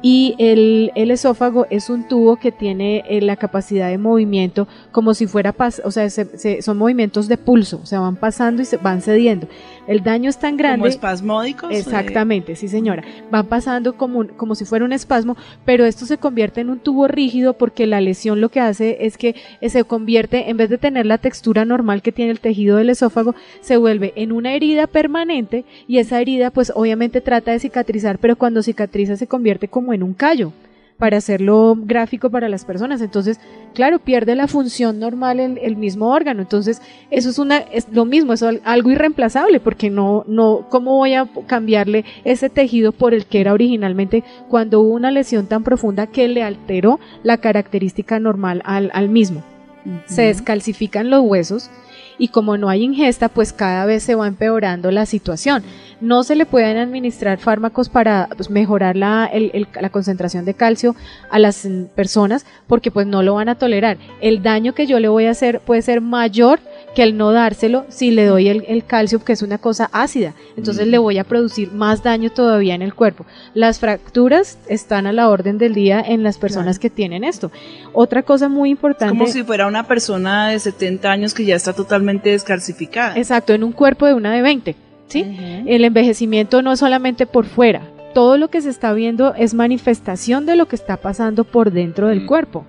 Y 0.00 0.34
el, 0.38 0.92
el 0.94 1.10
esófago 1.10 1.66
es 1.70 1.90
un 1.90 2.06
tubo 2.06 2.36
que 2.36 2.52
tiene 2.52 3.02
eh, 3.08 3.20
la 3.20 3.36
capacidad 3.36 3.88
de 3.88 3.98
movimiento 3.98 4.68
como 4.92 5.12
si 5.14 5.26
fuera, 5.26 5.54
o 5.84 5.90
sea, 5.90 6.08
se- 6.10 6.38
se- 6.38 6.62
son 6.62 6.78
movimientos 6.78 7.26
de 7.28 7.36
pulso, 7.36 7.80
o 7.82 7.86
sea, 7.86 8.00
van 8.00 8.16
pasando 8.16 8.62
y 8.62 8.64
se 8.64 8.76
van 8.76 9.02
cediendo. 9.02 9.48
El 9.88 10.02
daño 10.04 10.28
es 10.28 10.38
tan 10.38 10.56
grande. 10.56 10.78
Como 10.78 10.86
espasmódicos. 10.86 11.72
eh, 11.72 11.78
Exactamente, 11.78 12.54
sí 12.54 12.68
señora. 12.68 13.02
Van 13.30 13.46
pasando 13.46 13.96
como, 13.96 14.28
como 14.28 14.54
si 14.54 14.64
fuera 14.64 14.84
un 14.84 14.92
espasmo, 14.92 15.36
pero 15.64 15.86
esto 15.86 16.04
se 16.06 16.18
convierte 16.18 16.60
en 16.60 16.68
un 16.68 16.78
tubo 16.78 17.08
rígido 17.08 17.54
porque 17.54 17.86
la 17.86 18.00
lesión 18.00 18.40
lo 18.40 18.50
que 18.50 18.60
hace 18.60 19.06
es 19.06 19.16
que 19.16 19.34
eh, 19.60 19.70
se 19.70 19.82
convierte, 19.84 20.50
en 20.50 20.58
vez 20.58 20.68
de 20.68 20.78
tener 20.78 21.06
la 21.06 21.18
textura 21.18 21.64
normal 21.64 22.02
que 22.02 22.12
tiene 22.12 22.30
el 22.30 22.40
tejido 22.40 22.76
del 22.76 22.90
esófago, 22.90 23.34
se 23.60 23.78
vuelve 23.78 24.12
en 24.14 24.30
una 24.30 24.52
herida 24.52 24.86
permanente 24.86 25.64
y 25.88 25.98
esa 25.98 26.20
herida 26.20 26.50
pues 26.50 26.70
obviamente 26.74 27.22
trata 27.22 27.52
de 27.52 27.58
cicatrizar, 27.58 28.18
pero 28.18 28.36
cuando 28.36 28.62
cicatriza 28.62 29.16
se 29.16 29.26
convierte 29.26 29.68
como 29.68 29.94
en 29.94 30.02
un 30.02 30.12
callo 30.12 30.52
para 30.98 31.16
hacerlo 31.18 31.76
gráfico 31.78 32.28
para 32.28 32.48
las 32.48 32.64
personas. 32.64 33.00
Entonces, 33.00 33.40
claro, 33.72 34.00
pierde 34.00 34.34
la 34.34 34.48
función 34.48 34.98
normal 34.98 35.40
el, 35.40 35.58
el 35.58 35.76
mismo 35.76 36.10
órgano. 36.12 36.42
Entonces, 36.42 36.82
eso 37.10 37.30
es 37.30 37.38
una, 37.38 37.58
es 37.58 37.88
lo 37.90 38.04
mismo, 38.04 38.32
es 38.32 38.42
al- 38.42 38.60
algo 38.64 38.90
irreemplazable, 38.90 39.60
porque 39.60 39.90
no, 39.90 40.24
no, 40.26 40.66
¿cómo 40.68 40.96
voy 40.96 41.14
a 41.14 41.28
cambiarle 41.46 42.04
ese 42.24 42.50
tejido 42.50 42.92
por 42.92 43.14
el 43.14 43.26
que 43.26 43.40
era 43.40 43.52
originalmente 43.52 44.24
cuando 44.48 44.80
hubo 44.80 44.94
una 44.94 45.10
lesión 45.10 45.46
tan 45.46 45.62
profunda 45.62 46.08
que 46.08 46.26
le 46.28 46.42
alteró 46.42 46.98
la 47.22 47.38
característica 47.38 48.18
normal 48.18 48.60
al, 48.64 48.90
al 48.92 49.08
mismo? 49.08 49.42
Se 50.06 50.22
descalcifican 50.22 51.08
los 51.08 51.22
huesos 51.22 51.70
y 52.18 52.28
como 52.28 52.58
no 52.58 52.68
hay 52.68 52.82
ingesta, 52.82 53.28
pues 53.28 53.52
cada 53.52 53.86
vez 53.86 54.02
se 54.02 54.14
va 54.14 54.26
empeorando 54.26 54.90
la 54.90 55.06
situación. 55.06 55.62
No 56.00 56.22
se 56.22 56.36
le 56.36 56.46
pueden 56.46 56.76
administrar 56.76 57.38
fármacos 57.38 57.88
para 57.88 58.28
pues, 58.36 58.50
mejorar 58.50 58.96
la, 58.96 59.30
la 59.80 59.90
concentración 59.90 60.44
de 60.44 60.54
calcio 60.54 60.94
a 61.30 61.38
las 61.38 61.66
personas 61.94 62.44
porque 62.66 62.90
pues 62.90 63.06
no 63.06 63.22
lo 63.22 63.34
van 63.34 63.48
a 63.48 63.54
tolerar. 63.54 63.98
El 64.20 64.42
daño 64.42 64.74
que 64.74 64.86
yo 64.86 65.00
le 65.00 65.08
voy 65.08 65.26
a 65.26 65.30
hacer 65.30 65.60
puede 65.60 65.82
ser 65.82 66.00
mayor 66.00 66.60
que 66.98 67.04
el 67.04 67.16
no 67.16 67.30
dárselo 67.30 67.84
si 67.90 68.10
le 68.10 68.24
doy 68.26 68.48
el, 68.48 68.64
el 68.66 68.84
calcio 68.84 69.22
que 69.22 69.32
es 69.32 69.42
una 69.42 69.58
cosa 69.58 69.88
ácida. 69.92 70.34
Entonces 70.56 70.88
Mm. 70.88 70.90
le 70.90 70.98
voy 70.98 71.18
a 71.18 71.22
producir 71.22 71.70
más 71.72 72.02
daño 72.02 72.30
todavía 72.30 72.74
en 72.74 72.82
el 72.82 72.92
cuerpo. 72.92 73.24
Las 73.54 73.78
fracturas 73.78 74.58
están 74.68 75.06
a 75.06 75.12
la 75.12 75.28
orden 75.28 75.58
del 75.58 75.74
día 75.74 76.00
en 76.04 76.24
las 76.24 76.38
personas 76.38 76.80
que 76.80 76.90
tienen 76.90 77.22
esto. 77.22 77.52
Otra 77.92 78.24
cosa 78.24 78.48
muy 78.48 78.70
Es 78.70 78.72
importante. 78.72 79.10
como 79.16 79.28
si 79.28 79.44
fuera 79.44 79.68
una 79.68 79.84
persona 79.86 80.48
de 80.48 80.58
70 80.58 81.08
años 81.08 81.34
que 81.34 81.44
ya 81.44 81.54
está 81.54 81.72
totalmente 81.72 82.30
descalcificada. 82.30 83.16
Exacto, 83.16 83.52
en 83.52 83.62
un 83.62 83.70
cuerpo 83.70 84.04
de 84.06 84.14
una 84.14 84.32
de 84.32 84.42
20, 84.42 84.74
¿sí? 85.06 85.24
El 85.66 85.84
envejecimiento 85.84 86.62
no 86.62 86.72
es 86.72 86.80
solamente 86.80 87.26
por 87.26 87.46
fuera, 87.46 87.82
todo 88.12 88.38
lo 88.38 88.48
que 88.48 88.60
se 88.60 88.70
está 88.70 88.92
viendo 88.92 89.34
es 89.36 89.54
manifestación 89.54 90.46
de 90.46 90.56
lo 90.56 90.66
que 90.66 90.74
está 90.74 90.96
pasando 90.96 91.44
por 91.44 91.70
dentro 91.70 92.08
del 92.08 92.22
Mm. 92.22 92.26
cuerpo. 92.26 92.64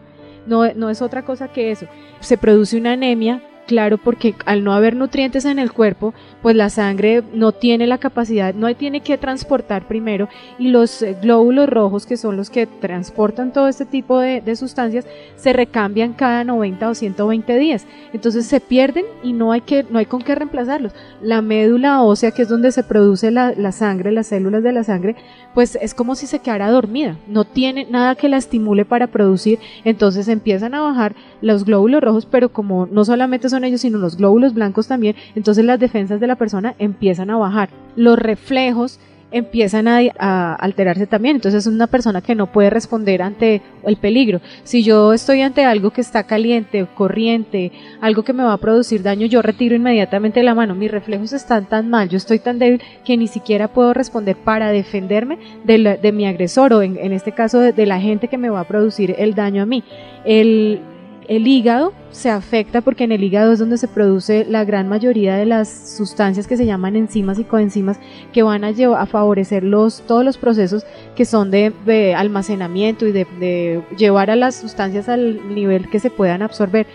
No, 0.46 0.72
no 0.74 0.92
es 0.92 1.02
otra 1.02 1.24
cosa 1.24 1.48
que 1.48 1.72
eso. 1.72 1.88
Se 2.20 2.38
produce 2.38 2.78
una 2.78 2.92
anemia, 2.94 3.42
claro, 3.70 4.00
porque 4.00 4.34
al 4.48 4.64
no 4.64 4.74
haber 4.74 4.96
nutrientes 4.96 5.46
en 5.46 5.60
el 5.60 5.72
cuerpo, 5.72 6.16
pues 6.42 6.56
la 6.56 6.72
sangre 6.72 7.22
no 7.36 7.52
tiene 7.52 7.86
la 7.86 8.00
capacidad, 8.00 8.56
no 8.56 8.76
tiene 8.76 9.02
que 9.02 9.16
transportar 9.20 9.88
primero 9.88 10.28
y 10.58 10.70
los 10.70 11.04
eh, 11.04 11.16
glóbulos 11.22 11.70
rojos, 11.70 12.08
que 12.08 12.18
son 12.18 12.36
los 12.36 12.50
que 12.50 12.66
transportan 12.66 13.54
todo 13.54 13.68
este 13.68 13.86
tipo 13.86 14.18
de, 14.18 14.56
sustancias, 14.56 15.06
se 15.36 15.54
recambian 15.54 16.14
cada 16.14 16.44
90 16.44 16.90
o 16.90 16.96
120 16.96 17.60
días. 17.60 17.86
Entonces 18.12 18.48
se 18.48 18.60
pierden 18.60 19.06
y 19.22 19.34
no 19.34 19.52
hay, 19.52 19.62
que, 19.62 19.86
no 19.88 20.00
hay 20.00 20.08
con 20.08 20.24
qué 20.24 20.34
reemplazarlos. 20.34 20.94
La 21.22 21.44
médula 21.44 22.02
ósea, 22.02 22.32
que 22.32 22.42
es 22.42 22.50
donde 22.50 22.72
se 22.72 22.84
produce 22.84 23.30
la, 23.30 23.54
la 23.56 23.72
sangre, 23.72 24.12
las 24.12 24.26
células 24.26 24.64
de 24.64 24.72
la 24.72 24.84
sangre, 24.84 25.16
pues 25.54 25.78
es 25.80 25.94
como 25.94 26.16
si 26.16 26.26
se 26.26 26.40
quedara 26.40 26.72
dormida, 26.72 27.18
no 27.28 27.44
tiene 27.44 27.86
nada 27.88 28.16
que 28.16 28.30
la 28.30 28.38
estimule 28.38 28.86
para 28.86 29.08
producir, 29.08 29.60
entonces 29.84 30.28
empiezan 30.28 30.74
a 30.74 30.82
bajar 30.82 31.16
los 31.42 31.66
glóbulos 31.66 32.02
rojos, 32.02 32.26
pero 32.26 32.50
como 32.50 32.88
no 32.88 33.06
solamente 33.06 33.50
son 33.50 33.59
ellos, 33.64 33.82
sino 33.82 33.98
los 33.98 34.18
glóbulos 34.18 34.54
blancos 34.54 34.88
también, 34.88 35.16
entonces 35.36 35.66
las 35.66 35.80
defensas 35.80 36.20
de 36.20 36.28
la 36.28 36.36
persona 36.36 36.76
empiezan 36.80 37.30
a 37.30 37.38
bajar. 37.38 37.70
Los 37.96 38.18
reflejos 38.18 39.00
empiezan 39.32 39.88
a, 39.88 40.56
alterarse 40.56 41.06
también, 41.08 41.36
entonces 41.36 41.66
es 41.66 41.74
una 41.74 41.88
persona 41.88 42.22
que 42.22 42.36
no 42.36 42.48
puede 42.48 42.70
responder 42.70 43.22
ante 43.22 43.62
el 43.84 43.98
peligro. 43.98 44.42
Si 44.64 44.84
yo 44.84 45.14
estoy 45.14 45.42
ante 45.42 45.66
algo 45.66 45.92
que 45.92 46.02
está 46.02 46.24
caliente, 46.24 46.88
corriente, 46.96 47.72
algo 48.02 48.24
que 48.24 48.34
me 48.34 48.44
va 48.44 48.54
a 48.54 48.58
producir 48.58 49.04
daño, 49.04 49.28
yo 49.28 49.42
retiro 49.42 49.76
inmediatamente 49.76 50.44
la 50.44 50.56
mano. 50.56 50.76
Mis 50.76 50.92
reflejos 50.92 51.34
están 51.34 51.66
tan 51.66 51.90
mal, 51.90 52.10
yo 52.10 52.18
estoy 52.18 52.40
tan 52.40 52.60
débil 52.60 52.82
que 53.06 53.18
ni 53.18 53.28
siquiera 53.28 53.68
puedo 53.68 53.94
responder 53.94 54.36
para 54.36 54.72
defenderme 54.72 55.38
de, 55.64 56.12
mi 56.12 56.26
agresor 56.26 56.74
o 56.74 56.82
en, 56.82 56.98
en 56.98 57.14
este 57.14 57.32
caso 57.32 57.60
de, 57.60 57.72
de 57.72 57.86
la 57.86 58.00
gente 58.00 58.28
que 58.28 58.38
me 58.38 58.50
va 58.50 58.62
a 58.62 58.68
producir 58.68 59.16
el 59.18 59.36
daño 59.36 59.64
a 59.64 59.66
mí. 59.66 59.84
El, 60.26 60.82
el 61.30 61.48
hígado 61.48 61.94
se 62.12 62.30
afecta 62.32 62.82
porque 62.82 63.04
en 63.04 63.12
el 63.12 63.24
hígado 63.24 63.52
es 63.54 63.60
donde 63.60 63.78
se 63.78 63.88
produce 63.88 64.46
la 64.50 64.66
gran 64.66 64.90
mayoría 64.90 65.36
de 65.36 65.46
las 65.46 65.70
sustancias 65.96 66.48
que 66.48 66.58
se 66.58 66.66
llaman 66.66 66.96
enzimas 66.96 67.38
y 67.38 67.44
coenzimas 67.44 68.00
que 68.34 68.42
van 68.42 68.64
a, 68.64 68.72
llevar, 68.72 69.00
a 69.00 69.06
favorecer 69.06 69.64
los, 69.64 70.02
todos 70.02 70.26
los 70.26 70.40
procesos 70.40 70.86
que 71.16 71.26
son 71.26 71.52
de, 71.52 72.16
almacenamiento 72.18 73.06
y 73.06 73.12
de, 73.12 73.28
de 73.40 73.84
llevar 73.96 74.32
a 74.32 74.36
las 74.36 74.56
sustancias 74.56 75.08
al 75.08 75.54
nivel 75.54 75.88
que 75.90 76.00
se 76.00 76.10
puedan 76.10 76.42
absorber. 76.42 76.88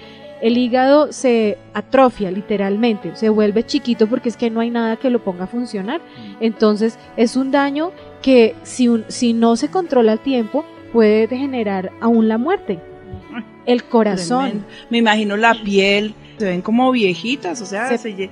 El 0.43 0.59
hígado 0.59 1.13
se 1.13 1.57
atrofia 1.73 2.31
literalmente, 2.33 3.15
se 3.15 3.29
vuelve 3.29 3.63
chiquito 3.65 4.09
porque 4.09 4.29
es 4.29 4.37
que 4.37 4.51
no 4.51 4.59
hay 4.61 4.69
nada 4.69 4.97
que 4.97 5.11
lo 5.11 5.23
ponga 5.23 5.45
a 5.45 5.47
funcionar. 5.47 6.01
Entonces 6.41 6.99
es 7.17 7.37
un 7.37 7.53
daño 7.53 7.93
que 8.21 8.57
si, 8.65 8.89
un- 8.89 9.05
si 9.07 9.33
no 9.33 9.55
se 9.55 9.69
controla 9.69 10.15
a 10.15 10.17
tiempo 10.17 10.65
puede 10.93 11.29
generar 11.29 11.93
aún 12.01 12.27
la 12.29 12.37
muerte. 12.37 12.81
El 13.67 13.85
corazón. 13.85 14.45
Tremendo. 14.51 14.69
Me 14.91 14.99
imagino 14.99 15.37
la 15.37 15.55
piel, 15.55 16.15
se 16.39 16.45
ven 16.47 16.63
como 16.63 16.91
viejitas, 16.93 17.61
o 17.63 17.67
sea, 17.67 17.97
Se- 17.97 18.29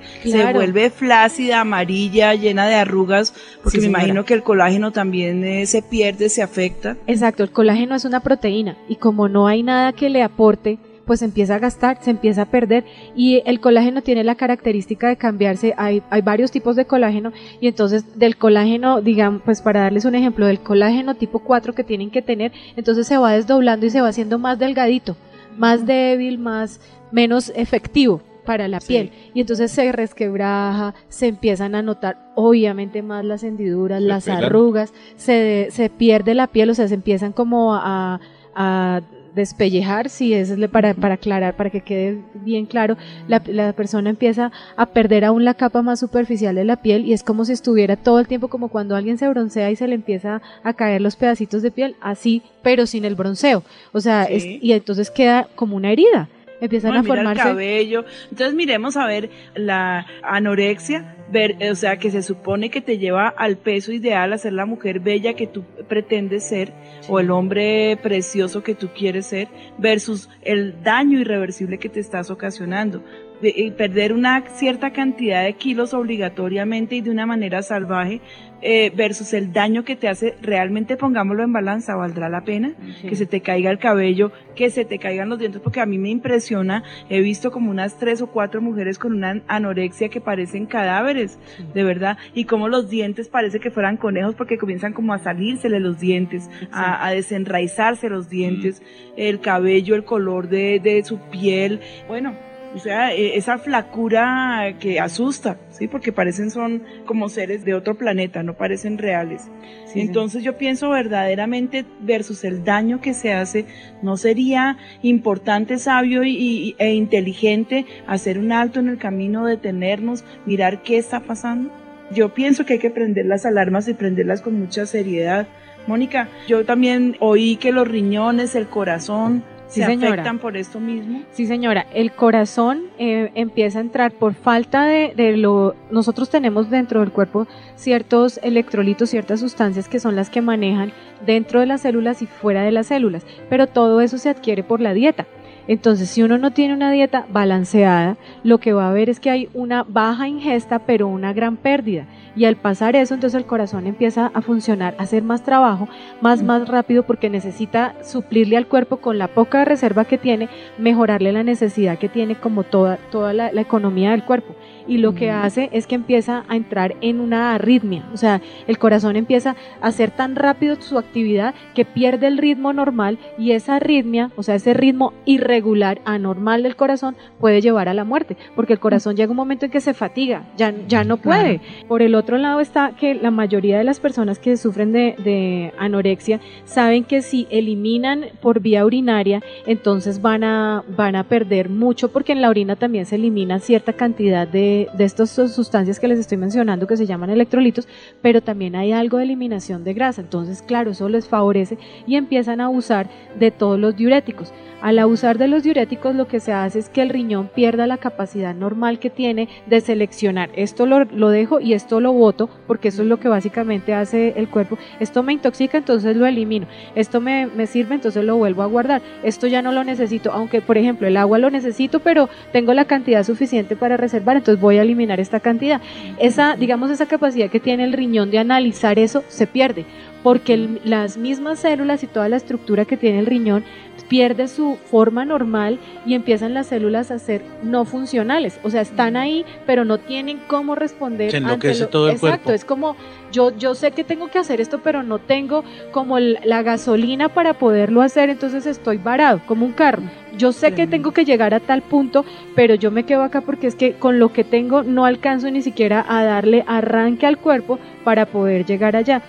vuelve 0.53 0.89
flácida, 0.89 1.61
amarilla, 1.61 2.33
llena 2.35 2.67
de 2.67 2.75
arrugas, 2.75 3.33
porque 3.63 3.71
Sí, 3.71 3.77
me 3.77 3.83
señora. 3.83 4.03
imagino 4.03 4.25
que 4.25 4.33
el 4.35 4.43
colágeno 4.43 4.91
también 4.91 5.43
eh, 5.43 5.65
se 5.65 5.81
pierde, 5.81 6.29
se 6.29 6.43
afecta. 6.43 6.97
Exacto, 7.07 7.43
el 7.43 7.51
colágeno 7.51 7.95
es 7.95 8.05
una 8.05 8.19
proteína 8.19 8.77
y 8.87 8.97
como 8.97 9.27
no 9.29 9.47
hay 9.47 9.63
nada 9.63 9.93
que 9.93 10.09
le 10.09 10.21
aporte, 10.21 10.77
pues 11.05 11.19
se 11.19 11.25
empieza 11.25 11.55
a 11.55 11.59
gastar, 11.59 11.97
se 12.01 12.11
empieza 12.11 12.43
a 12.43 12.45
perder 12.45 12.85
y 13.15 13.41
el 13.45 13.59
colágeno 13.59 14.01
tiene 14.01 14.23
la 14.23 14.35
característica 14.35 15.07
de 15.07 15.17
cambiarse, 15.17 15.73
hay, 15.77 16.01
hay 16.09 16.21
varios 16.21 16.51
tipos 16.51 16.75
de 16.75 16.85
colágeno 16.85 17.31
y 17.59 17.67
entonces 17.67 18.17
del 18.17 18.37
colágeno, 18.37 19.01
digamos, 19.01 19.41
pues 19.43 19.61
para 19.61 19.81
darles 19.81 20.05
un 20.05 20.15
ejemplo, 20.15 20.45
del 20.47 20.59
colágeno 20.59 21.15
tipo 21.15 21.39
4 21.39 21.73
que 21.73 21.83
tienen 21.83 22.09
que 22.09 22.21
tener, 22.21 22.51
entonces 22.75 23.05
se 23.07 23.17
va 23.17 23.33
desdoblando 23.33 23.85
y 23.85 23.89
se 23.89 24.01
va 24.01 24.07
haciendo 24.07 24.39
más 24.39 24.59
delgadito, 24.59 25.17
más 25.57 25.85
débil, 25.85 26.39
más 26.39 26.79
menos 27.11 27.51
efectivo 27.55 28.21
para 28.45 28.67
la 28.67 28.79
Sí. 28.81 28.87
piel 28.87 29.11
y 29.33 29.39
entonces 29.41 29.71
se 29.71 29.89
resquebraja, 29.93 30.93
se 31.07 31.27
empiezan 31.27 31.75
a 31.75 31.81
notar 31.81 32.31
obviamente 32.35 33.01
más 33.01 33.23
las 33.23 33.43
hendiduras, 33.43 34.01
Se 34.01 34.07
las 34.07 34.25
pelan. 34.25 34.43
arrugas, 34.43 34.93
se, 35.15 35.67
se 35.71 35.89
pierde 35.89 36.33
la 36.33 36.47
piel, 36.47 36.69
o 36.69 36.73
sea, 36.73 36.87
se 36.87 36.95
empiezan 36.95 37.31
como 37.33 37.73
a, 37.75 38.19
a 38.55 39.01
despellejar, 39.35 40.09
si 40.09 40.33
es 40.33 40.53
para, 40.71 40.93
para 40.93 41.15
aclarar, 41.15 41.55
para 41.55 41.69
que 41.69 41.81
quede 41.81 42.19
bien 42.35 42.65
claro, 42.65 42.97
la, 43.27 43.41
la 43.47 43.73
persona 43.73 44.09
empieza 44.09 44.51
a 44.77 44.85
perder 44.87 45.25
aún 45.25 45.43
la 45.45 45.53
capa 45.55 45.81
más 45.81 45.99
superficial 45.99 46.55
de 46.55 46.63
la 46.65 46.75
piel 46.77 47.05
y 47.05 47.13
es 47.13 47.23
como 47.23 47.43
si 47.45 47.51
estuviera 47.53 47.95
todo 47.95 48.19
el 48.19 48.27
tiempo 48.27 48.47
como 48.47 48.69
cuando 48.69 48.95
alguien 48.95 49.17
se 49.17 49.27
broncea 49.27 49.71
y 49.71 49.75
se 49.75 49.87
le 49.87 49.95
empieza 49.95 50.41
a 50.63 50.73
caer 50.73 51.01
los 51.01 51.15
pedacitos 51.15 51.61
de 51.61 51.71
piel, 51.71 51.95
así, 52.01 52.41
pero 52.61 52.85
sin 52.85 53.05
el 53.05 53.15
bronceo, 53.15 53.63
o 53.91 53.99
sea, 54.01 54.25
Sí. 54.25 54.33
es- 54.33 54.45
y 54.63 54.71
entonces 54.73 55.09
queda 55.09 55.47
como 55.55 55.75
una 55.75 55.91
herida, 55.91 56.29
empiezan 56.61 56.91
a 56.95 57.01
mira 57.01 57.13
el 57.13 57.17
formarse. 57.19 57.43
cabello. 57.43 58.05
Entonces 58.31 58.55
miremos 58.55 58.95
a 58.95 59.05
ver 59.05 59.29
la 59.55 60.05
anorexia, 60.21 61.15
ver, 61.33 61.57
o 61.69 61.75
sea, 61.75 61.97
que 61.97 62.11
se 62.11 62.21
supone 62.21 62.69
que 62.69 62.79
te 62.79 62.97
lleva 62.97 63.27
al 63.27 63.57
peso 63.57 63.91
ideal, 63.91 64.31
a 64.31 64.37
ser 64.37 64.53
la 64.53 64.65
mujer 64.65 65.01
bella 65.01 65.33
que 65.33 65.47
tú 65.47 65.65
pretendes 65.89 66.45
ser 66.45 66.71
o 67.09 67.19
el 67.19 67.31
hombre 67.31 67.97
precioso 68.01 68.63
que 68.63 68.75
tú 68.75 68.89
quieres 68.95 69.25
ser, 69.25 69.49
versus 69.77 70.29
el 70.43 70.81
daño 70.83 71.19
irreversible 71.19 71.79
que 71.79 71.89
te 71.89 71.99
estás 71.99 72.31
ocasionando. 72.31 73.03
De- 73.43 73.49
eh, 73.55 73.71
perder 73.71 74.13
una 74.13 74.41
cierta 74.55 74.91
cantidad 74.93 75.43
de 75.43 75.53
kilos 75.53 75.93
obligatoriamente 75.93 76.95
y 76.95 77.01
de 77.01 77.11
una 77.11 77.25
manera 77.25 77.61
salvaje 77.61 78.21
eh, 78.65 78.91
versus 78.95 79.33
el 79.33 79.51
daño 79.51 79.83
que 79.83 79.97
te 79.97 80.07
hace 80.07 80.35
realmente 80.41 80.95
pongámoslo 80.95 81.43
en 81.43 81.51
balanza 81.51 81.95
valdrá 81.97 82.29
la 82.29 82.45
pena 82.45 82.71
que 83.09 83.15
se 83.17 83.25
te 83.25 83.41
caiga 83.41 83.69
el 83.69 83.77
cabello, 83.77 84.31
que 84.55 84.69
se 84.69 84.85
te 84.85 84.97
caigan 84.99 85.27
los 85.27 85.37
dientes, 85.39 85.59
porque 85.61 85.81
a 85.81 85.85
mí 85.85 85.97
me 85.97 86.09
impresiona, 86.09 86.83
he 87.09 87.19
visto 87.19 87.51
como 87.51 87.69
unas 87.69 87.99
tres 87.99 88.21
o 88.21 88.27
cuatro 88.27 88.61
mujeres 88.61 88.97
con 88.97 89.13
una 89.13 89.41
anorexia 89.49 90.07
que 90.07 90.21
parecen 90.21 90.65
cadáveres, 90.65 91.37
de 91.73 91.83
verdad, 91.83 92.17
y 92.33 92.45
como 92.45 92.69
los 92.69 92.89
dientes 92.89 93.27
parece 93.27 93.59
que 93.59 93.69
fueran 93.71 93.97
conejos 93.97 94.35
porque 94.35 94.57
comienzan 94.57 94.93
como 94.93 95.13
a 95.13 95.17
salírsele 95.19 95.81
los 95.81 95.99
dientes, 95.99 96.49
a, 96.71 97.05
a 97.05 97.11
desenraizarse 97.11 98.07
los 98.07 98.29
dientes, 98.29 98.81
el 99.17 99.41
cabello, 99.41 99.95
el 99.95 100.05
color 100.05 100.47
de, 100.47 100.79
de 100.81 101.03
su 101.03 101.17
piel, 101.29 101.81
bueno. 102.07 102.33
O 102.75 102.79
sea, 102.79 103.13
e- 103.13 103.37
esa 103.37 103.57
flacura 103.59 104.75
que 104.79 104.99
asusta, 104.99 105.57
¿sí? 105.69 105.87
Porque 105.87 106.11
parecen 106.11 106.49
son 106.49 106.81
como 107.05 107.29
seres 107.29 107.63
de 107.65 107.75
otro 107.75 107.95
planeta, 107.95 108.41
no 108.41 108.55
parecen 108.55 108.97
reales. 108.97 109.43
Sí, 109.85 110.01
Entonces 110.01 110.43
yo 110.43 110.57
pienso 110.57 110.89
verdaderamente 110.89 111.85
versus 111.99 112.43
el 112.43 112.63
daño 112.63 112.99
que 112.99 113.13
se 113.13 113.31
hace, 113.33 113.65
¿no 114.01 114.17
sería 114.17 114.77
importante, 115.03 115.77
sabio 115.77 116.23
y, 116.23 116.31
y- 116.35 116.75
e 116.79 116.93
inteligente 116.93 117.85
hacer 118.07 118.39
un 118.39 118.51
alto 118.51 118.79
en 118.79 118.89
el 118.89 118.97
camino, 118.97 119.45
detenernos, 119.45 120.23
mirar 120.45 120.81
qué 120.81 120.97
está 120.97 121.19
pasando? 121.19 121.71
Yo 122.11 122.33
pienso 122.33 122.65
que 122.65 122.73
hay 122.73 122.79
que 122.79 122.89
prender 122.89 123.25
las 123.27 123.45
alarmas 123.45 123.87
y 123.87 123.93
prenderlas 123.93 124.41
con 124.41 124.59
mucha 124.59 124.85
seriedad. 124.85 125.47
Mónica, 125.87 126.29
yo 126.47 126.65
también 126.65 127.17
oí 127.19 127.57
que 127.57 127.71
los 127.71 127.87
riñones, 127.87 128.55
el 128.55 128.67
corazón, 128.67 129.43
Sí, 129.73 129.81
se 129.81 129.87
señora. 129.87 130.13
afectan 130.13 130.37
por 130.39 130.55
esto 130.55 130.79
mismo. 130.79 131.23
Sí, 131.31 131.47
señora, 131.47 131.87
el 131.93 132.11
corazón 132.11 132.83
eh, 132.99 133.31
empieza 133.33 133.79
a 133.79 133.81
entrar 133.81 134.11
por 134.11 134.35
falta 134.35 134.85
de, 134.85 135.13
de 135.15 135.35
lo... 135.35 135.75
Nosotros 135.89 136.29
tenemos 136.29 136.69
dentro 136.69 136.99
del 136.99 137.11
cuerpo 137.11 137.47
ciertos 137.75 138.39
electrolitos, 138.43 139.09
ciertas 139.09 139.39
sustancias 139.39 139.89
que 139.89 139.99
son 139.99 140.15
las 140.15 140.29
que 140.29 140.41
manejan 140.41 140.91
dentro 141.25 141.59
de 141.59 141.65
las 141.65 141.81
células 141.81 142.21
y 142.21 142.27
fuera 142.27 142.61
de 142.61 142.71
las 142.71 142.87
células, 142.87 143.25
pero 143.49 143.65
todo 143.67 143.99
eso 144.01 144.17
se 144.19 144.29
adquiere 144.29 144.63
por 144.63 144.79
la 144.79 144.93
dieta. 144.93 145.25
Entonces, 145.67 146.09
si 146.09 146.23
uno 146.23 146.37
no 146.37 146.51
tiene 146.51 146.73
una 146.73 146.91
dieta 146.91 147.25
balanceada, 147.29 148.17
lo 148.43 148.59
que 148.59 148.73
va 148.73 148.89
a 148.89 148.93
ver 148.93 149.09
es 149.09 149.19
que 149.19 149.29
hay 149.29 149.49
una 149.53 149.83
baja 149.83 150.27
ingesta, 150.27 150.79
pero 150.79 151.07
una 151.07 151.33
gran 151.33 151.55
pérdida. 151.57 152.05
Y 152.35 152.45
al 152.45 152.55
pasar 152.55 152.95
eso, 152.95 153.13
entonces 153.13 153.37
el 153.37 153.45
corazón 153.45 153.85
empieza 153.85 154.31
a 154.33 154.41
funcionar, 154.41 154.95
a 154.97 155.03
hacer 155.03 155.23
más 155.23 155.43
trabajo, 155.43 155.87
más, 156.19 156.41
más 156.41 156.67
rápido, 156.67 157.03
porque 157.03 157.29
necesita 157.29 157.95
suplirle 158.03 158.57
al 158.57 158.67
cuerpo 158.67 158.97
con 158.97 159.17
la 159.17 159.27
poca 159.27 159.65
reserva 159.65 160.05
que 160.05 160.17
tiene, 160.17 160.49
mejorarle 160.77 161.31
la 161.31 161.43
necesidad 161.43 161.97
que 161.97 162.09
tiene 162.09 162.35
como 162.35 162.63
toda, 162.63 162.97
toda 163.11 163.33
la, 163.33 163.51
la 163.51 163.61
economía 163.61 164.11
del 164.11 164.25
cuerpo. 164.25 164.55
Y 164.87 164.97
lo 164.97 165.15
que 165.15 165.29
Ujú. 165.29 165.37
hace 165.37 165.69
es 165.71 165.87
que 165.87 165.95
empieza 165.95 166.43
a 166.47 166.55
entrar 166.55 166.95
en 167.01 167.19
una 167.19 167.55
arritmia, 167.55 168.05
o 168.13 168.17
sea, 168.17 168.41
el 168.67 168.77
corazón 168.77 169.15
empieza 169.15 169.55
a 169.81 169.87
hacer 169.87 170.11
tan 170.11 170.35
rápido 170.35 170.75
su 170.79 170.97
actividad 170.97 171.53
que 171.73 171.85
pierde 171.85 172.27
el 172.27 172.37
ritmo 172.37 172.73
normal 172.73 173.17
y 173.37 173.51
esa 173.51 173.75
arritmia, 173.75 174.31
o 174.35 174.43
sea, 174.43 174.55
ese 174.55 174.73
ritmo 174.73 175.13
irregular, 175.25 176.01
anormal 176.05 176.63
del 176.63 176.75
corazón 176.75 177.15
puede 177.39 177.61
llevar 177.61 177.89
a 177.89 177.93
la 177.93 178.03
muerte, 178.03 178.37
porque 178.55 178.73
el 178.73 178.79
corazón 178.79 179.15
llega 179.15 179.31
un 179.31 179.37
momento 179.37 179.65
en 179.65 179.71
que 179.71 179.81
se 179.81 179.93
fatiga, 179.93 180.43
ya, 180.57 180.73
ya 180.87 181.03
no 181.03 181.17
puede. 181.17 181.61
Por 181.87 182.01
el 182.01 182.15
otro 182.15 182.37
lado 182.37 182.59
está 182.59 182.91
que 182.99 183.15
la 183.15 183.31
mayoría 183.31 183.77
de 183.77 183.83
las 183.83 183.99
personas 183.99 184.39
que 184.39 184.57
sufren 184.57 184.91
de, 184.91 185.15
de 185.23 185.73
anorexia 185.77 186.39
saben 186.65 187.03
que 187.03 187.21
si 187.21 187.47
eliminan 187.49 188.25
por 188.41 188.59
vía 188.59 188.85
urinaria, 188.85 189.41
entonces 189.65 190.21
van 190.21 190.43
a, 190.43 190.83
van 190.95 191.15
a 191.15 191.23
perder 191.23 191.69
mucho 191.69 192.11
porque 192.11 192.33
en 192.33 192.41
la 192.41 192.49
orina 192.49 192.75
también 192.75 193.05
se 193.05 193.15
elimina 193.15 193.59
cierta 193.59 193.93
cantidad 193.93 194.47
de, 194.47 194.72
de 194.93 195.03
estas 195.03 195.29
sustancias 195.29 195.99
que 195.99 196.07
les 196.07 196.19
estoy 196.19 196.37
mencionando 196.37 196.87
que 196.87 196.97
se 196.97 197.05
llaman 197.05 197.29
electrolitos, 197.29 197.87
pero 198.21 198.41
también 198.41 198.75
hay 198.75 198.91
algo 198.91 199.17
de 199.17 199.23
eliminación 199.23 199.83
de 199.83 199.93
grasa. 199.93 200.21
Entonces, 200.21 200.61
claro, 200.61 200.91
eso 200.91 201.09
les 201.09 201.27
favorece 201.27 201.77
y 202.07 202.15
empiezan 202.15 202.61
a 202.61 202.65
abusar 202.65 203.09
de 203.39 203.51
todos 203.51 203.79
los 203.79 203.95
diuréticos. 203.95 204.51
Al 204.81 204.99
abusar 204.99 205.37
de 205.37 205.47
los 205.47 205.63
diuréticos 205.63 206.13
lo 206.13 206.27
que 206.27 206.41
se 206.41 206.51
hace 206.51 206.79
es 206.79 206.89
que 206.89 207.01
el 207.01 207.09
riñón 207.09 207.49
pierda 207.55 207.87
la 207.87 207.97
capacidad 207.97 208.53
normal 208.53 208.99
que 208.99 209.09
tiene 209.09 209.47
de 209.65 209.79
seleccionar. 209.79 210.49
Esto 210.57 210.85
lo, 210.85 211.05
lo 211.05 211.29
dejo 211.29 211.61
y 211.61 211.71
esto 211.71 212.01
lo 212.01 212.11
boto 212.11 212.49
porque 212.67 212.89
eso 212.89 213.01
es 213.03 213.07
lo 213.07 213.17
que 213.17 213.29
básicamente 213.29 213.93
hace 213.93 214.33
el 214.35 214.49
cuerpo. 214.49 214.77
Esto 214.99 215.23
me 215.23 215.31
intoxica, 215.31 215.77
entonces 215.77 216.17
lo 216.17 216.25
elimino. 216.25 216.67
Esto 216.95 217.21
me, 217.21 217.47
me 217.47 217.65
sirve, 217.65 217.95
entonces 217.95 218.25
lo 218.25 218.35
vuelvo 218.35 218.61
a 218.61 218.65
guardar. 218.65 219.01
Esto 219.23 219.47
ya 219.47 219.61
no 219.61 219.71
lo 219.71 219.85
necesito, 219.85 220.33
aunque 220.33 220.59
por 220.59 220.77
ejemplo 220.77 221.07
el 221.07 221.15
agua 221.15 221.37
lo 221.37 221.49
necesito, 221.49 222.01
pero 222.01 222.27
tengo 222.51 222.73
la 222.73 222.83
cantidad 222.83 223.23
suficiente 223.23 223.77
para 223.77 223.95
reservar, 223.95 224.35
entonces 224.35 224.61
voy 224.63 224.77
a 224.77 224.81
eliminar 224.81 225.19
esta 225.19 225.39
cantidad. 225.39 225.81
Esa, 226.17 226.55
digamos, 226.55 226.89
esa 226.89 227.05
capacidad 227.05 227.51
que 227.51 227.59
tiene 227.59 227.83
el 227.83 227.93
riñón 227.93 228.31
de 228.31 228.39
analizar 228.39 228.97
eso 228.97 229.23
se 229.27 229.45
pierde 229.45 229.85
porque 230.23 230.53
el- 230.53 230.81
las 230.85 231.17
mismas 231.17 231.59
células 231.59 232.03
y 232.03 232.07
toda 232.07 232.29
la 232.29 232.37
estructura 232.37 232.85
que 232.85 232.97
tiene 232.97 233.19
el 233.19 233.25
riñón 233.25 233.63
pierde 234.09 234.47
su 234.47 234.77
forma 234.91 235.23
normal 235.25 235.79
y 236.05 236.13
empiezan 236.13 236.53
las 236.53 236.67
células 236.67 237.09
a 237.11 237.19
ser 237.19 237.41
no 237.63 237.85
funcionales, 237.85 238.59
o 238.63 238.69
sea, 238.69 238.81
están 238.81 239.15
ahí, 239.15 239.45
pero 239.65 239.85
no 239.85 239.97
tienen 239.97 240.39
cómo 240.47 240.75
responder. 240.75 241.31
Se 241.31 241.37
ante 241.37 241.47
enloquece 241.49 241.81
lo- 241.83 241.89
todo 241.89 242.07
el 242.09 242.13
Exacto, 242.15 242.43
cuerpo. 242.43 242.51
es 242.53 242.65
como 242.65 242.95
yo 243.31 243.55
yo 243.57 243.73
sé 243.75 243.91
que 243.91 244.03
tengo 244.03 244.27
que 244.29 244.39
hacer 244.39 244.61
esto, 244.61 244.81
pero 244.83 245.03
no 245.03 245.19
tengo 245.19 245.63
como 245.91 246.19
la 246.19 246.61
gasolina 246.63 247.29
para 247.29 247.53
poderlo 247.53 248.01
hacer, 248.01 248.29
entonces 248.29 248.65
estoy 248.65 248.97
varado 248.97 249.41
como 249.47 249.65
un 249.65 249.71
carro. 249.71 250.03
Yo 250.37 250.51
sé 250.51 250.73
que 250.73 250.87
tengo 250.87 251.11
que 251.11 251.25
llegar 251.25 251.53
a 251.53 251.59
tal 251.59 251.81
punto, 251.81 252.25
pero 252.55 252.75
yo 252.75 252.91
me 252.91 253.03
quedo 253.03 253.23
acá 253.23 253.41
porque 253.41 253.67
es 253.67 253.75
que 253.75 253.93
con 253.93 254.19
lo 254.19 254.33
que 254.33 254.43
tengo 254.43 254.83
no 254.83 255.05
alcanzo 255.05 255.49
ni 255.49 255.61
siquiera 255.61 256.03
a 256.07 256.23
darle 256.23 256.63
arranque 256.67 257.25
al 257.25 257.37
cuerpo 257.37 257.79
para 258.03 258.25
poder 258.25 258.65
llegar 258.65 258.95
allá. 258.95 259.21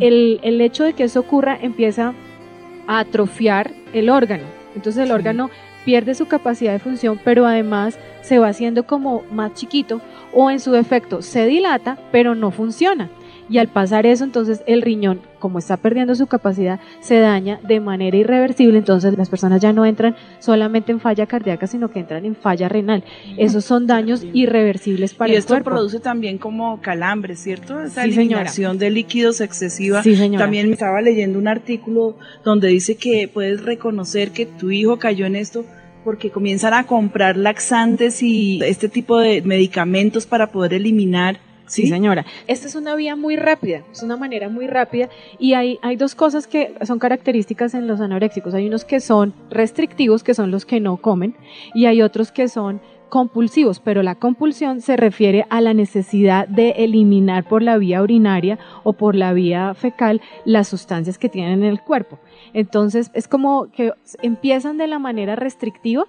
El, 0.00 0.40
el 0.42 0.60
hecho 0.60 0.84
de 0.84 0.92
que 0.92 1.04
eso 1.04 1.20
ocurra 1.20 1.58
empieza 1.60 2.14
a 2.86 2.98
atrofiar 3.00 3.72
el 3.92 4.10
órgano. 4.10 4.44
Entonces 4.74 5.02
el 5.02 5.08
Sí. 5.08 5.12
órgano 5.12 5.50
pierde 5.84 6.14
su 6.14 6.26
capacidad 6.26 6.72
de 6.72 6.78
función, 6.78 7.18
pero 7.24 7.46
además 7.46 7.98
se 8.22 8.38
va 8.38 8.48
haciendo 8.48 8.84
como 8.84 9.22
más 9.32 9.54
chiquito 9.54 10.00
o 10.32 10.50
en 10.50 10.60
su 10.60 10.72
defecto 10.72 11.22
se 11.22 11.46
dilata, 11.46 11.98
pero 12.12 12.34
no 12.34 12.50
funciona. 12.50 13.08
Y 13.48 13.58
al 13.58 13.68
pasar 13.68 14.04
eso, 14.06 14.24
entonces 14.24 14.62
el 14.66 14.82
riñón, 14.82 15.20
como 15.38 15.58
está 15.58 15.76
perdiendo 15.78 16.14
su 16.14 16.26
capacidad, 16.26 16.80
se 17.00 17.18
daña 17.18 17.60
de 17.66 17.80
manera 17.80 18.16
irreversible. 18.16 18.78
Entonces 18.78 19.16
las 19.16 19.28
personas 19.30 19.60
ya 19.62 19.72
no 19.72 19.86
entran 19.86 20.16
solamente 20.38 20.92
en 20.92 21.00
falla 21.00 21.26
cardíaca, 21.26 21.66
sino 21.66 21.88
que 21.90 22.00
entran 22.00 22.24
en 22.24 22.34
falla 22.36 22.68
renal. 22.68 23.04
Esos 23.38 23.64
son 23.64 23.86
daños 23.86 24.26
irreversibles 24.34 25.14
para 25.14 25.30
y 25.30 25.32
el 25.32 25.38
esto 25.38 25.54
cuerpo. 25.54 25.70
produce 25.70 26.00
también 26.00 26.38
como 26.38 26.80
calambre, 26.82 27.36
¿cierto? 27.36 27.80
Esa 27.82 28.02
Sí, 28.04 28.10
señora. 28.12 28.22
eliminación 28.22 28.78
de 28.78 28.90
líquidos 28.90 29.40
excesiva. 29.40 30.02
Sí, 30.02 30.14
señora. 30.16 30.44
También 30.44 30.72
estaba 30.72 31.00
leyendo 31.00 31.38
un 31.38 31.48
artículo 31.48 32.16
donde 32.44 32.68
dice 32.68 32.96
que 32.96 33.28
puedes 33.32 33.64
reconocer 33.64 34.30
que 34.32 34.46
tu 34.46 34.70
hijo 34.70 34.98
cayó 34.98 35.24
en 35.26 35.36
esto 35.36 35.64
porque 36.04 36.30
comienzan 36.30 36.74
a 36.74 36.86
comprar 36.86 37.36
laxantes 37.36 38.22
y 38.22 38.60
este 38.62 38.88
tipo 38.88 39.18
de 39.18 39.42
medicamentos 39.42 40.26
para 40.26 40.48
poder 40.52 40.74
eliminar. 40.74 41.38
Sí, 41.68 41.86
señora. 41.86 42.26
Esta 42.46 42.66
es 42.66 42.74
una 42.74 42.94
vía 42.94 43.14
muy 43.14 43.36
rápida, 43.36 43.82
es 43.92 44.02
una 44.02 44.16
manera 44.16 44.48
muy 44.48 44.66
rápida 44.66 45.08
y 45.38 45.54
hay, 45.54 45.78
hay 45.82 45.96
dos 45.96 46.14
cosas 46.14 46.46
que 46.46 46.74
son 46.84 46.98
características 46.98 47.74
en 47.74 47.86
los 47.86 48.00
anoréxicos. 48.00 48.54
Hay 48.54 48.66
unos 48.66 48.84
que 48.84 49.00
son 49.00 49.34
restrictivos, 49.50 50.22
que 50.24 50.34
son 50.34 50.50
los 50.50 50.64
que 50.64 50.80
no 50.80 50.96
comen, 50.96 51.36
y 51.74 51.86
hay 51.86 52.02
otros 52.02 52.32
que 52.32 52.48
son 52.48 52.80
compulsivos, 53.08 53.80
pero 53.80 54.02
la 54.02 54.14
compulsión 54.14 54.80
se 54.80 54.96
refiere 54.96 55.46
a 55.50 55.60
la 55.60 55.74
necesidad 55.74 56.46
de 56.46 56.70
eliminar 56.70 57.44
por 57.48 57.62
la 57.62 57.78
vía 57.78 58.02
urinaria 58.02 58.58
o 58.84 58.92
por 58.92 59.14
la 59.14 59.32
vía 59.32 59.74
fecal 59.74 60.20
las 60.44 60.68
sustancias 60.68 61.18
que 61.18 61.28
tienen 61.28 61.62
en 61.62 61.70
el 61.70 61.80
cuerpo. 61.80 62.18
Entonces 62.52 63.10
es 63.14 63.28
como 63.28 63.70
que 63.70 63.92
empiezan 64.22 64.78
de 64.78 64.86
la 64.86 64.98
manera 64.98 65.36
restrictiva. 65.36 66.04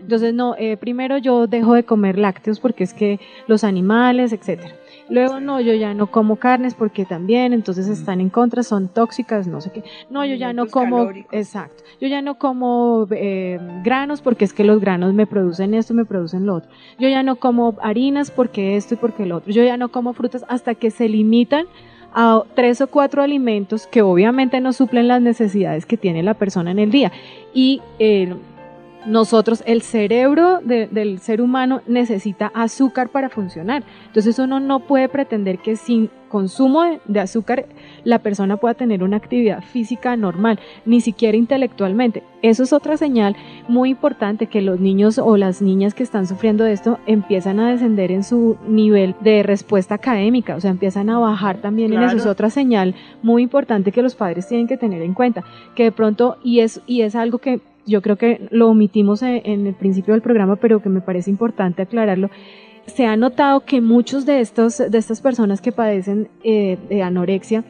Entonces, 0.00 0.32
no, 0.32 0.56
eh, 0.58 0.78
primero 0.78 1.18
yo 1.18 1.46
dejo 1.46 1.74
de 1.74 1.84
comer 1.84 2.18
lácteos 2.18 2.58
porque 2.58 2.84
es 2.84 2.94
que 2.94 3.20
los 3.46 3.64
animales, 3.64 4.32
etcétera. 4.32 4.74
Luego, 5.10 5.40
no, 5.40 5.60
yo 5.60 5.74
ya 5.74 5.92
no 5.92 6.06
como 6.06 6.36
carnes 6.36 6.74
porque 6.74 7.04
también, 7.04 7.52
entonces 7.52 7.88
están 7.88 8.20
en 8.20 8.30
contra, 8.30 8.62
son 8.62 8.88
tóxicas, 8.88 9.48
no 9.48 9.60
sé 9.60 9.70
qué. 9.72 9.84
No, 10.08 10.24
yo 10.24 10.36
ya 10.36 10.52
no 10.52 10.66
como, 10.66 10.98
calóricos. 10.98 11.32
exacto, 11.32 11.82
yo 12.00 12.08
ya 12.08 12.22
no 12.22 12.38
como 12.38 13.06
eh, 13.10 13.58
granos 13.82 14.22
porque 14.22 14.44
es 14.44 14.52
que 14.52 14.62
los 14.64 14.80
granos 14.80 15.12
me 15.12 15.26
producen 15.26 15.74
esto, 15.74 15.94
me 15.94 16.04
producen 16.04 16.46
lo 16.46 16.54
otro. 16.54 16.70
Yo 16.98 17.08
ya 17.08 17.22
no 17.24 17.36
como 17.36 17.76
harinas 17.82 18.30
porque 18.30 18.76
esto 18.76 18.94
y 18.94 18.96
porque 18.96 19.26
lo 19.26 19.38
otro. 19.38 19.52
Yo 19.52 19.64
ya 19.64 19.76
no 19.76 19.90
como 19.90 20.12
frutas 20.12 20.44
hasta 20.48 20.74
que 20.74 20.90
se 20.90 21.08
limitan 21.08 21.66
a 22.12 22.42
tres 22.54 22.80
o 22.80 22.86
cuatro 22.86 23.22
alimentos 23.22 23.86
que 23.86 24.02
obviamente 24.02 24.60
no 24.60 24.72
suplen 24.72 25.08
las 25.08 25.22
necesidades 25.22 25.86
que 25.86 25.96
tiene 25.96 26.22
la 26.22 26.34
persona 26.34 26.70
en 26.70 26.78
el 26.78 26.90
día. 26.90 27.12
Y 27.52 27.82
eh, 27.98 28.34
nosotros, 29.06 29.62
el 29.66 29.82
cerebro 29.82 30.60
de- 30.62 30.86
del 30.86 31.18
ser 31.20 31.40
humano 31.40 31.80
necesita 31.86 32.50
azúcar 32.54 33.08
para 33.08 33.28
funcionar. 33.28 33.82
Entonces 34.06 34.38
uno 34.38 34.60
no 34.60 34.80
puede 34.80 35.08
pretender 35.08 35.58
que 35.58 35.76
sin 35.76 36.10
consumo 36.28 36.82
de, 36.84 37.00
de 37.06 37.18
azúcar 37.20 37.66
la 38.04 38.20
persona 38.20 38.56
pueda 38.56 38.74
tener 38.74 39.02
una 39.02 39.16
actividad 39.16 39.62
física 39.64 40.16
normal, 40.16 40.60
ni 40.86 41.00
siquiera 41.00 41.36
intelectualmente. 41.36 42.22
Eso 42.42 42.62
es 42.62 42.72
otra 42.72 42.96
señal 42.96 43.34
muy 43.66 43.90
importante 43.90 44.46
que 44.46 44.60
los 44.62 44.78
niños 44.78 45.18
o 45.18 45.36
las 45.36 45.60
niñas 45.60 45.92
que 45.92 46.04
están 46.04 46.26
sufriendo 46.28 46.62
de 46.62 46.72
esto 46.72 46.98
empiezan 47.06 47.58
a 47.58 47.70
descender 47.72 48.12
en 48.12 48.22
su 48.22 48.56
nivel 48.68 49.16
de 49.20 49.42
respuesta 49.42 49.96
académica, 49.96 50.54
o 50.54 50.60
sea, 50.60 50.70
empiezan 50.70 51.10
a 51.10 51.18
bajar 51.18 51.56
también 51.58 51.92
en 51.92 51.98
eso. 52.02 52.16
Es 52.16 52.22
Claro. 52.22 52.30
otra 52.32 52.50
señal 52.50 52.94
muy 53.22 53.42
importante 53.42 53.90
que 53.90 54.00
los 54.02 54.14
padres 54.14 54.46
tienen 54.46 54.68
que 54.68 54.76
tener 54.76 55.02
en 55.02 55.14
cuenta, 55.14 55.42
que 55.74 55.82
de 55.84 55.92
pronto, 55.92 56.36
y 56.44 56.60
es, 56.60 56.80
y 56.86 57.02
es 57.02 57.16
algo 57.16 57.38
que 57.38 57.60
yo 57.86 58.02
creo 58.02 58.16
que 58.16 58.48
lo 58.50 58.68
omitimos 58.68 59.22
en, 59.22 59.40
en 59.44 59.66
el 59.66 59.74
principio 59.74 60.14
del 60.14 60.22
programa, 60.22 60.56
pero 60.56 60.82
que 60.82 60.88
me 60.88 61.00
parece 61.00 61.30
importante 61.30 61.82
aclararlo. 61.82 62.30
Se 62.86 63.06
ha 63.06 63.16
notado 63.16 63.60
que 63.60 63.80
muchos 63.80 64.26
de 64.26 64.40
estos, 64.40 64.78
de 64.78 64.98
estas 64.98 65.20
personas 65.20 65.60
que 65.60 65.72
padecen 65.72 66.28
eh, 66.42 66.78
de 66.88 67.02
anorexia 67.02 67.64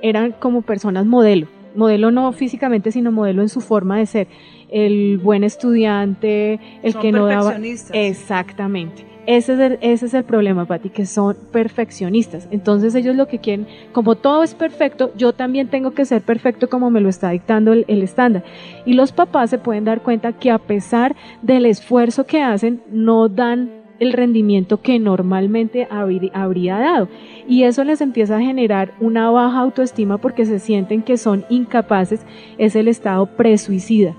eran 0.00 0.32
como 0.32 0.62
personas 0.62 1.06
modelo, 1.06 1.46
modelo 1.74 2.10
no 2.10 2.32
físicamente, 2.32 2.90
sino 2.90 3.12
modelo 3.12 3.42
en 3.42 3.48
su 3.48 3.60
forma 3.60 3.98
de 3.98 4.06
ser. 4.06 4.28
el 4.70 5.18
buen 5.18 5.44
estudiante, 5.44 6.58
el 6.82 6.92
Son 6.92 7.02
que 7.02 7.12
no 7.12 7.26
daba... 7.26 7.56
Exactamente. 7.92 9.11
Ese 9.24 9.52
es, 9.54 9.60
el, 9.60 9.78
ese 9.82 10.06
es 10.06 10.14
el 10.14 10.24
problema, 10.24 10.64
Pati, 10.64 10.88
que 10.88 11.06
son 11.06 11.36
perfeccionistas. 11.52 12.48
Entonces 12.50 12.94
ellos 12.96 13.14
lo 13.14 13.28
que 13.28 13.38
quieren, 13.38 13.68
como 13.92 14.16
todo 14.16 14.42
es 14.42 14.54
perfecto, 14.54 15.12
yo 15.16 15.32
también 15.32 15.68
tengo 15.68 15.92
que 15.92 16.04
ser 16.04 16.22
perfecto 16.22 16.68
como 16.68 16.90
me 16.90 17.00
lo 17.00 17.08
está 17.08 17.30
dictando 17.30 17.72
el, 17.72 17.84
el 17.86 18.02
estándar. 18.02 18.42
Y 18.84 18.94
los 18.94 19.12
papás 19.12 19.50
se 19.50 19.58
pueden 19.58 19.84
dar 19.84 20.02
cuenta 20.02 20.32
que 20.32 20.50
a 20.50 20.58
pesar 20.58 21.14
del 21.40 21.66
esfuerzo 21.66 22.26
que 22.26 22.42
hacen, 22.42 22.82
no 22.90 23.28
dan 23.28 23.70
el 24.00 24.12
rendimiento 24.12 24.80
que 24.80 24.98
normalmente 24.98 25.86
habrí- 25.88 26.32
habría 26.34 26.78
dado. 26.78 27.08
Y 27.46 27.62
eso 27.62 27.84
les 27.84 28.00
empieza 28.00 28.36
a 28.38 28.40
generar 28.40 28.90
una 29.00 29.30
baja 29.30 29.60
autoestima 29.60 30.18
porque 30.18 30.44
se 30.44 30.58
sienten 30.58 31.02
que 31.02 31.16
son 31.16 31.44
incapaces, 31.48 32.26
es 32.58 32.74
el 32.74 32.88
estado 32.88 33.26
presuicida 33.26 34.16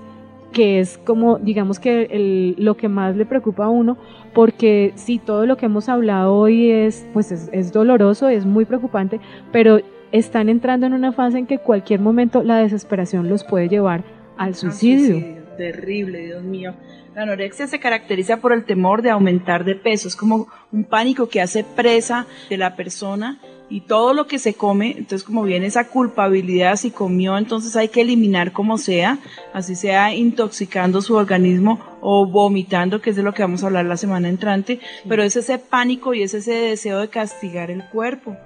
que 0.54 0.80
es 0.80 0.96
como, 0.96 1.38
digamos 1.38 1.78
que 1.78 2.04
el- 2.10 2.54
lo 2.58 2.76
que 2.78 2.88
más 2.88 3.14
le 3.16 3.26
preocupa 3.26 3.66
a 3.66 3.68
uno, 3.68 3.98
porque 4.32 4.92
si 4.94 5.18
todo 5.18 5.44
lo 5.44 5.58
que 5.58 5.66
hemos 5.66 5.90
hablado 5.90 6.32
hoy 6.34 6.70
es, 6.70 7.06
pues 7.12 7.30
es, 7.32 7.50
es 7.52 7.72
doloroso, 7.72 8.28
es 8.30 8.46
muy 8.46 8.64
preocupante, 8.64 9.20
pero 9.52 9.80
están 10.12 10.48
entrando 10.48 10.86
en 10.86 10.94
una 10.94 11.12
fase 11.12 11.38
en 11.38 11.46
que 11.46 11.58
cualquier 11.58 12.00
momento 12.00 12.42
la 12.42 12.56
desesperación 12.58 13.28
los 13.28 13.44
puede 13.44 13.68
llevar 13.68 14.04
al 14.38 14.48
Al 14.48 14.54
suicidio. 14.54 15.22
Terrible, 15.58 16.18
Dios 16.26 16.42
mío. 16.42 16.74
La 17.14 17.22
anorexia 17.22 17.68
se 17.68 17.78
caracteriza 17.78 18.38
por 18.38 18.52
el 18.52 18.64
temor 18.64 19.02
de 19.02 19.10
aumentar 19.10 19.64
de 19.64 19.76
peso. 19.76 20.08
Es 20.08 20.16
como 20.16 20.48
un 20.72 20.82
pánico 20.82 21.28
que 21.28 21.40
hace 21.40 21.62
presa 21.62 22.26
de 22.50 22.56
la 22.56 22.74
persona 22.74 23.38
y 23.70 23.80
todo 23.82 24.14
lo 24.14 24.26
que 24.26 24.38
se 24.38 24.54
come, 24.54 24.90
entonces 24.92 25.24
como 25.24 25.42
viene 25.42 25.66
esa 25.66 25.88
culpabilidad, 25.88 26.76
si 26.76 26.90
comió, 26.90 27.36
entonces 27.38 27.76
hay 27.76 27.88
que 27.88 28.02
eliminar 28.02 28.52
como 28.52 28.78
sea, 28.78 29.18
así 29.52 29.74
sea 29.74 30.14
intoxicando 30.14 31.00
su 31.02 31.14
organismo 31.14 31.80
o 32.00 32.26
vomitando, 32.26 33.00
que 33.00 33.10
es 33.10 33.16
de 33.16 33.22
lo 33.22 33.32
que 33.32 33.42
vamos 33.42 33.62
a 33.62 33.66
hablar 33.66 33.86
la 33.86 33.96
semana 33.96 34.28
entrante, 34.28 34.80
pero 35.08 35.22
es 35.22 35.36
ese 35.36 35.58
pánico 35.58 36.14
y 36.14 36.22
es 36.22 36.34
ese 36.34 36.52
deseo 36.52 36.98
de 37.00 37.08
castigar 37.08 37.70
el 37.70 37.84
cuerpo. 37.88 38.36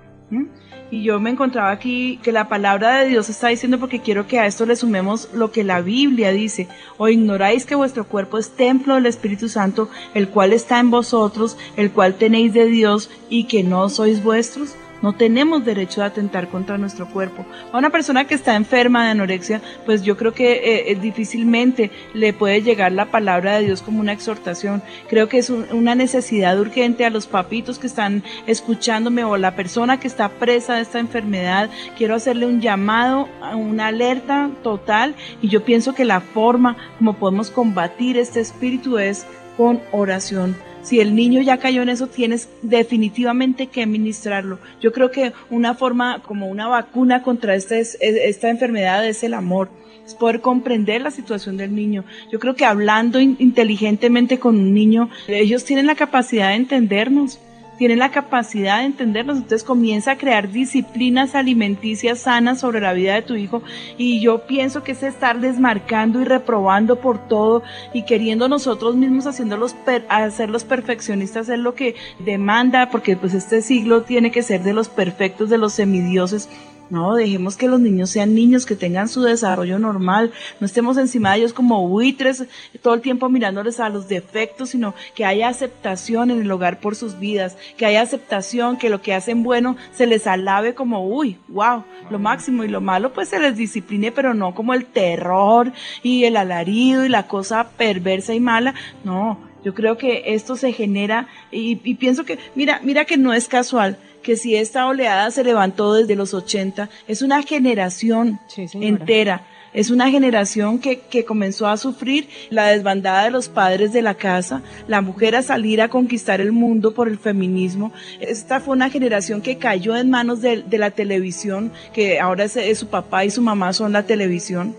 Y 0.90 1.02
yo 1.02 1.20
me 1.20 1.30
encontraba 1.30 1.70
aquí 1.70 2.18
que 2.22 2.32
la 2.32 2.48
palabra 2.48 2.98
de 2.98 3.08
Dios 3.08 3.28
está 3.28 3.48
diciendo 3.48 3.78
porque 3.78 4.00
quiero 4.00 4.26
que 4.26 4.38
a 4.38 4.46
esto 4.46 4.64
le 4.64 4.76
sumemos 4.76 5.28
lo 5.34 5.50
que 5.50 5.64
la 5.64 5.82
Biblia 5.82 6.32
dice. 6.32 6.66
O 6.96 7.08
ignoráis 7.08 7.66
que 7.66 7.74
vuestro 7.74 8.06
cuerpo 8.06 8.38
es 8.38 8.50
templo 8.50 8.94
del 8.94 9.06
Espíritu 9.06 9.48
Santo, 9.48 9.90
el 10.14 10.28
cual 10.28 10.52
está 10.52 10.78
en 10.80 10.90
vosotros, 10.90 11.58
el 11.76 11.90
cual 11.90 12.14
tenéis 12.14 12.54
de 12.54 12.66
Dios 12.66 13.10
y 13.28 13.44
que 13.44 13.62
no 13.62 13.88
sois 13.90 14.22
vuestros. 14.22 14.76
No 15.02 15.12
tenemos 15.14 15.64
derecho 15.64 16.00
de 16.00 16.08
atentar 16.08 16.48
contra 16.48 16.76
nuestro 16.78 17.06
cuerpo. 17.08 17.44
A 17.72 17.78
una 17.78 17.90
persona 17.90 18.26
que 18.26 18.34
está 18.34 18.56
enferma 18.56 19.04
de 19.04 19.10
anorexia, 19.10 19.62
pues 19.86 20.02
yo 20.02 20.16
creo 20.16 20.32
que 20.32 20.52
eh, 20.52 20.90
eh, 20.90 20.94
difícilmente 21.00 21.90
le 22.14 22.32
puede 22.32 22.62
llegar 22.62 22.92
la 22.92 23.06
palabra 23.06 23.56
de 23.58 23.64
Dios 23.66 23.82
como 23.82 24.00
una 24.00 24.12
exhortación. 24.12 24.82
Creo 25.08 25.28
que 25.28 25.38
es 25.38 25.50
un- 25.50 25.66
una 25.72 25.94
necesidad 25.94 26.58
urgente 26.58 27.04
a 27.04 27.10
los 27.10 27.26
papitos 27.26 27.78
que 27.78 27.86
están 27.86 28.22
escuchándome 28.46 29.24
o 29.24 29.36
la 29.36 29.54
persona 29.54 30.00
que 30.00 30.08
está 30.08 30.28
presa 30.28 30.74
de 30.74 30.82
esta 30.82 30.98
enfermedad. 30.98 31.70
Quiero 31.96 32.14
hacerle 32.14 32.46
un 32.46 32.60
llamado, 32.60 33.28
a 33.40 33.54
una 33.56 33.86
alerta 33.88 34.50
total 34.62 35.14
y 35.40 35.48
yo 35.48 35.62
pienso 35.64 35.94
que 35.94 36.04
la 36.04 36.20
forma 36.20 36.76
como 36.98 37.12
podemos 37.14 37.50
combatir 37.50 38.16
este 38.16 38.40
espíritu 38.40 38.98
es 38.98 39.26
con 39.56 39.80
oración. 39.92 40.56
Si 40.88 41.00
el 41.00 41.14
niño 41.14 41.42
ya 41.42 41.58
cayó 41.58 41.82
en 41.82 41.90
eso, 41.90 42.06
tienes 42.06 42.48
definitivamente 42.62 43.66
que 43.66 43.84
ministrarlo. 43.84 44.58
Yo 44.80 44.90
creo 44.90 45.10
que 45.10 45.34
una 45.50 45.74
forma, 45.74 46.22
como 46.22 46.48
una 46.48 46.66
vacuna 46.66 47.22
contra 47.22 47.54
esta, 47.54 47.76
es- 47.76 47.98
esta 48.00 48.48
enfermedad 48.48 49.06
es 49.06 49.22
el 49.22 49.34
amor. 49.34 49.68
Es 50.06 50.14
poder 50.14 50.40
comprender 50.40 51.02
la 51.02 51.10
situación 51.10 51.58
del 51.58 51.74
niño. 51.74 52.04
Yo 52.32 52.38
creo 52.38 52.54
que 52.54 52.64
hablando 52.64 53.20
in- 53.20 53.36
inteligentemente 53.38 54.38
con 54.38 54.56
un 54.56 54.72
niño, 54.72 55.10
ellos 55.26 55.64
tienen 55.66 55.84
la 55.84 55.94
capacidad 55.94 56.48
de 56.48 56.54
entendernos 56.54 57.38
tienen 57.78 58.00
la 58.00 58.10
capacidad 58.10 58.78
de 58.78 58.86
entendernos, 58.86 59.36
entonces 59.36 59.64
comienza 59.64 60.12
a 60.12 60.18
crear 60.18 60.50
disciplinas 60.50 61.34
alimenticias 61.34 62.18
sanas 62.18 62.60
sobre 62.60 62.80
la 62.80 62.92
vida 62.92 63.14
de 63.14 63.22
tu 63.22 63.36
hijo. 63.36 63.62
Y 63.96 64.20
yo 64.20 64.46
pienso 64.46 64.82
que 64.82 64.92
es 64.92 65.02
estar 65.02 65.40
desmarcando 65.40 66.20
y 66.20 66.24
reprobando 66.24 67.00
por 67.00 67.28
todo 67.28 67.62
y 67.94 68.02
queriendo 68.04 68.48
nosotros 68.48 68.96
mismos 68.96 69.26
haciéndolos 69.26 69.74
per- 69.74 70.04
hacerlos 70.08 70.64
perfeccionistas 70.64 71.48
es 71.48 71.58
lo 71.58 71.74
que 71.74 71.94
demanda, 72.18 72.90
porque 72.90 73.16
pues 73.16 73.32
este 73.34 73.62
siglo 73.62 74.02
tiene 74.02 74.30
que 74.30 74.42
ser 74.42 74.62
de 74.62 74.72
los 74.72 74.88
perfectos, 74.88 75.48
de 75.48 75.58
los 75.58 75.72
semidioses, 75.74 76.48
no, 76.90 77.14
dejemos 77.14 77.56
que 77.56 77.68
los 77.68 77.80
niños 77.80 78.10
sean 78.10 78.34
niños, 78.34 78.64
que 78.64 78.74
tengan 78.74 79.08
su 79.08 79.22
desarrollo 79.22 79.78
normal, 79.78 80.32
no 80.60 80.66
estemos 80.66 80.96
encima 80.96 81.32
de 81.32 81.38
ellos 81.38 81.52
como 81.52 81.86
buitres 81.86 82.44
todo 82.82 82.94
el 82.94 83.00
tiempo 83.00 83.28
mirándoles 83.28 83.78
a 83.80 83.88
los 83.88 84.08
defectos, 84.08 84.70
sino 84.70 84.94
que 85.14 85.24
haya 85.24 85.48
aceptación 85.48 86.30
en 86.30 86.40
el 86.40 86.50
hogar 86.50 86.80
por 86.80 86.96
sus 86.96 87.18
vidas, 87.18 87.56
que 87.76 87.86
haya 87.86 88.02
aceptación, 88.02 88.78
que 88.78 88.88
lo 88.88 89.02
que 89.02 89.14
hacen 89.14 89.42
bueno 89.42 89.76
se 89.92 90.06
les 90.06 90.26
alabe 90.26 90.74
como, 90.74 91.06
uy, 91.06 91.38
wow, 91.48 91.84
lo 92.10 92.18
máximo 92.18 92.64
y 92.64 92.68
lo 92.68 92.80
malo 92.80 93.12
pues 93.12 93.28
se 93.28 93.38
les 93.38 93.56
discipline, 93.56 94.12
pero 94.14 94.32
no 94.32 94.54
como 94.54 94.72
el 94.72 94.86
terror 94.86 95.72
y 96.02 96.24
el 96.24 96.36
alarido 96.36 97.04
y 97.04 97.08
la 97.08 97.26
cosa 97.26 97.68
perversa 97.76 98.34
y 98.34 98.40
mala, 98.40 98.74
no. 99.04 99.46
Yo 99.64 99.74
creo 99.74 99.98
que 99.98 100.22
esto 100.34 100.56
se 100.56 100.72
genera 100.72 101.26
y, 101.50 101.80
y 101.82 101.94
pienso 101.96 102.24
que, 102.24 102.38
mira, 102.54 102.80
mira 102.84 103.04
que 103.04 103.16
no 103.16 103.34
es 103.34 103.48
casual 103.48 103.98
que 104.22 104.36
si 104.36 104.56
esta 104.56 104.86
oleada 104.86 105.30
se 105.30 105.44
levantó 105.44 105.94
desde 105.94 106.16
los 106.16 106.34
80, 106.34 106.88
es 107.06 107.22
una 107.22 107.42
generación 107.42 108.40
Sí, 108.48 108.66
entera. 108.74 109.46
Es 109.74 109.90
una 109.90 110.10
generación 110.10 110.78
que, 110.78 111.00
que 111.00 111.26
comenzó 111.26 111.66
a 111.68 111.76
sufrir 111.76 112.28
la 112.48 112.68
desbandada 112.68 113.24
de 113.24 113.30
los 113.30 113.48
padres 113.48 113.92
de 113.92 114.00
la 114.00 114.14
casa, 114.14 114.62
la 114.86 115.02
mujer 115.02 115.36
a 115.36 115.42
salir 115.42 115.82
a 115.82 115.88
conquistar 115.88 116.40
el 116.40 116.52
mundo 116.52 116.94
por 116.94 117.06
el 117.06 117.18
feminismo. 117.18 117.92
Esta 118.18 118.60
fue 118.60 118.74
una 118.74 118.88
generación 118.88 119.42
que 119.42 119.58
cayó 119.58 119.94
en 119.94 120.08
manos 120.08 120.40
de, 120.40 120.62
de 120.62 120.78
la 120.78 120.90
televisión, 120.90 121.70
que 121.92 122.18
ahora 122.18 122.44
es, 122.44 122.56
es 122.56 122.78
su 122.78 122.88
papá 122.88 123.26
y 123.26 123.30
su 123.30 123.42
mamá 123.42 123.72
son 123.74 123.92
la 123.92 124.04
televisión. 124.04 124.74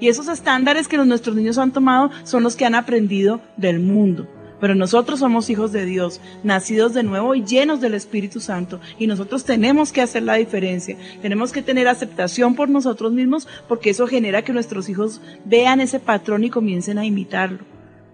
Y 0.00 0.08
esos 0.08 0.28
estándares 0.28 0.88
que 0.88 0.96
los, 0.96 1.06
nuestros 1.06 1.36
niños 1.36 1.56
han 1.58 1.72
tomado 1.72 2.10
son 2.24 2.42
los 2.42 2.56
que 2.56 2.66
han 2.66 2.74
aprendido 2.74 3.40
del 3.56 3.80
mundo. 3.80 4.26
Pero 4.60 4.74
nosotros 4.74 5.20
somos 5.20 5.50
hijos 5.50 5.72
de 5.72 5.84
Dios, 5.84 6.20
nacidos 6.42 6.94
de 6.94 7.02
nuevo 7.02 7.34
y 7.34 7.44
llenos 7.44 7.80
del 7.80 7.94
Espíritu 7.94 8.40
Santo. 8.40 8.80
Y 8.98 9.06
nosotros 9.06 9.44
tenemos 9.44 9.92
que 9.92 10.02
hacer 10.02 10.22
la 10.22 10.34
diferencia. 10.34 10.96
Tenemos 11.22 11.52
que 11.52 11.62
tener 11.62 11.88
aceptación 11.88 12.54
por 12.54 12.68
nosotros 12.68 13.12
mismos 13.12 13.46
porque 13.68 13.90
eso 13.90 14.06
genera 14.06 14.42
que 14.42 14.52
nuestros 14.52 14.88
hijos 14.88 15.20
vean 15.44 15.80
ese 15.80 16.00
patrón 16.00 16.44
y 16.44 16.50
comiencen 16.50 16.98
a 16.98 17.04
imitarlo. 17.04 17.58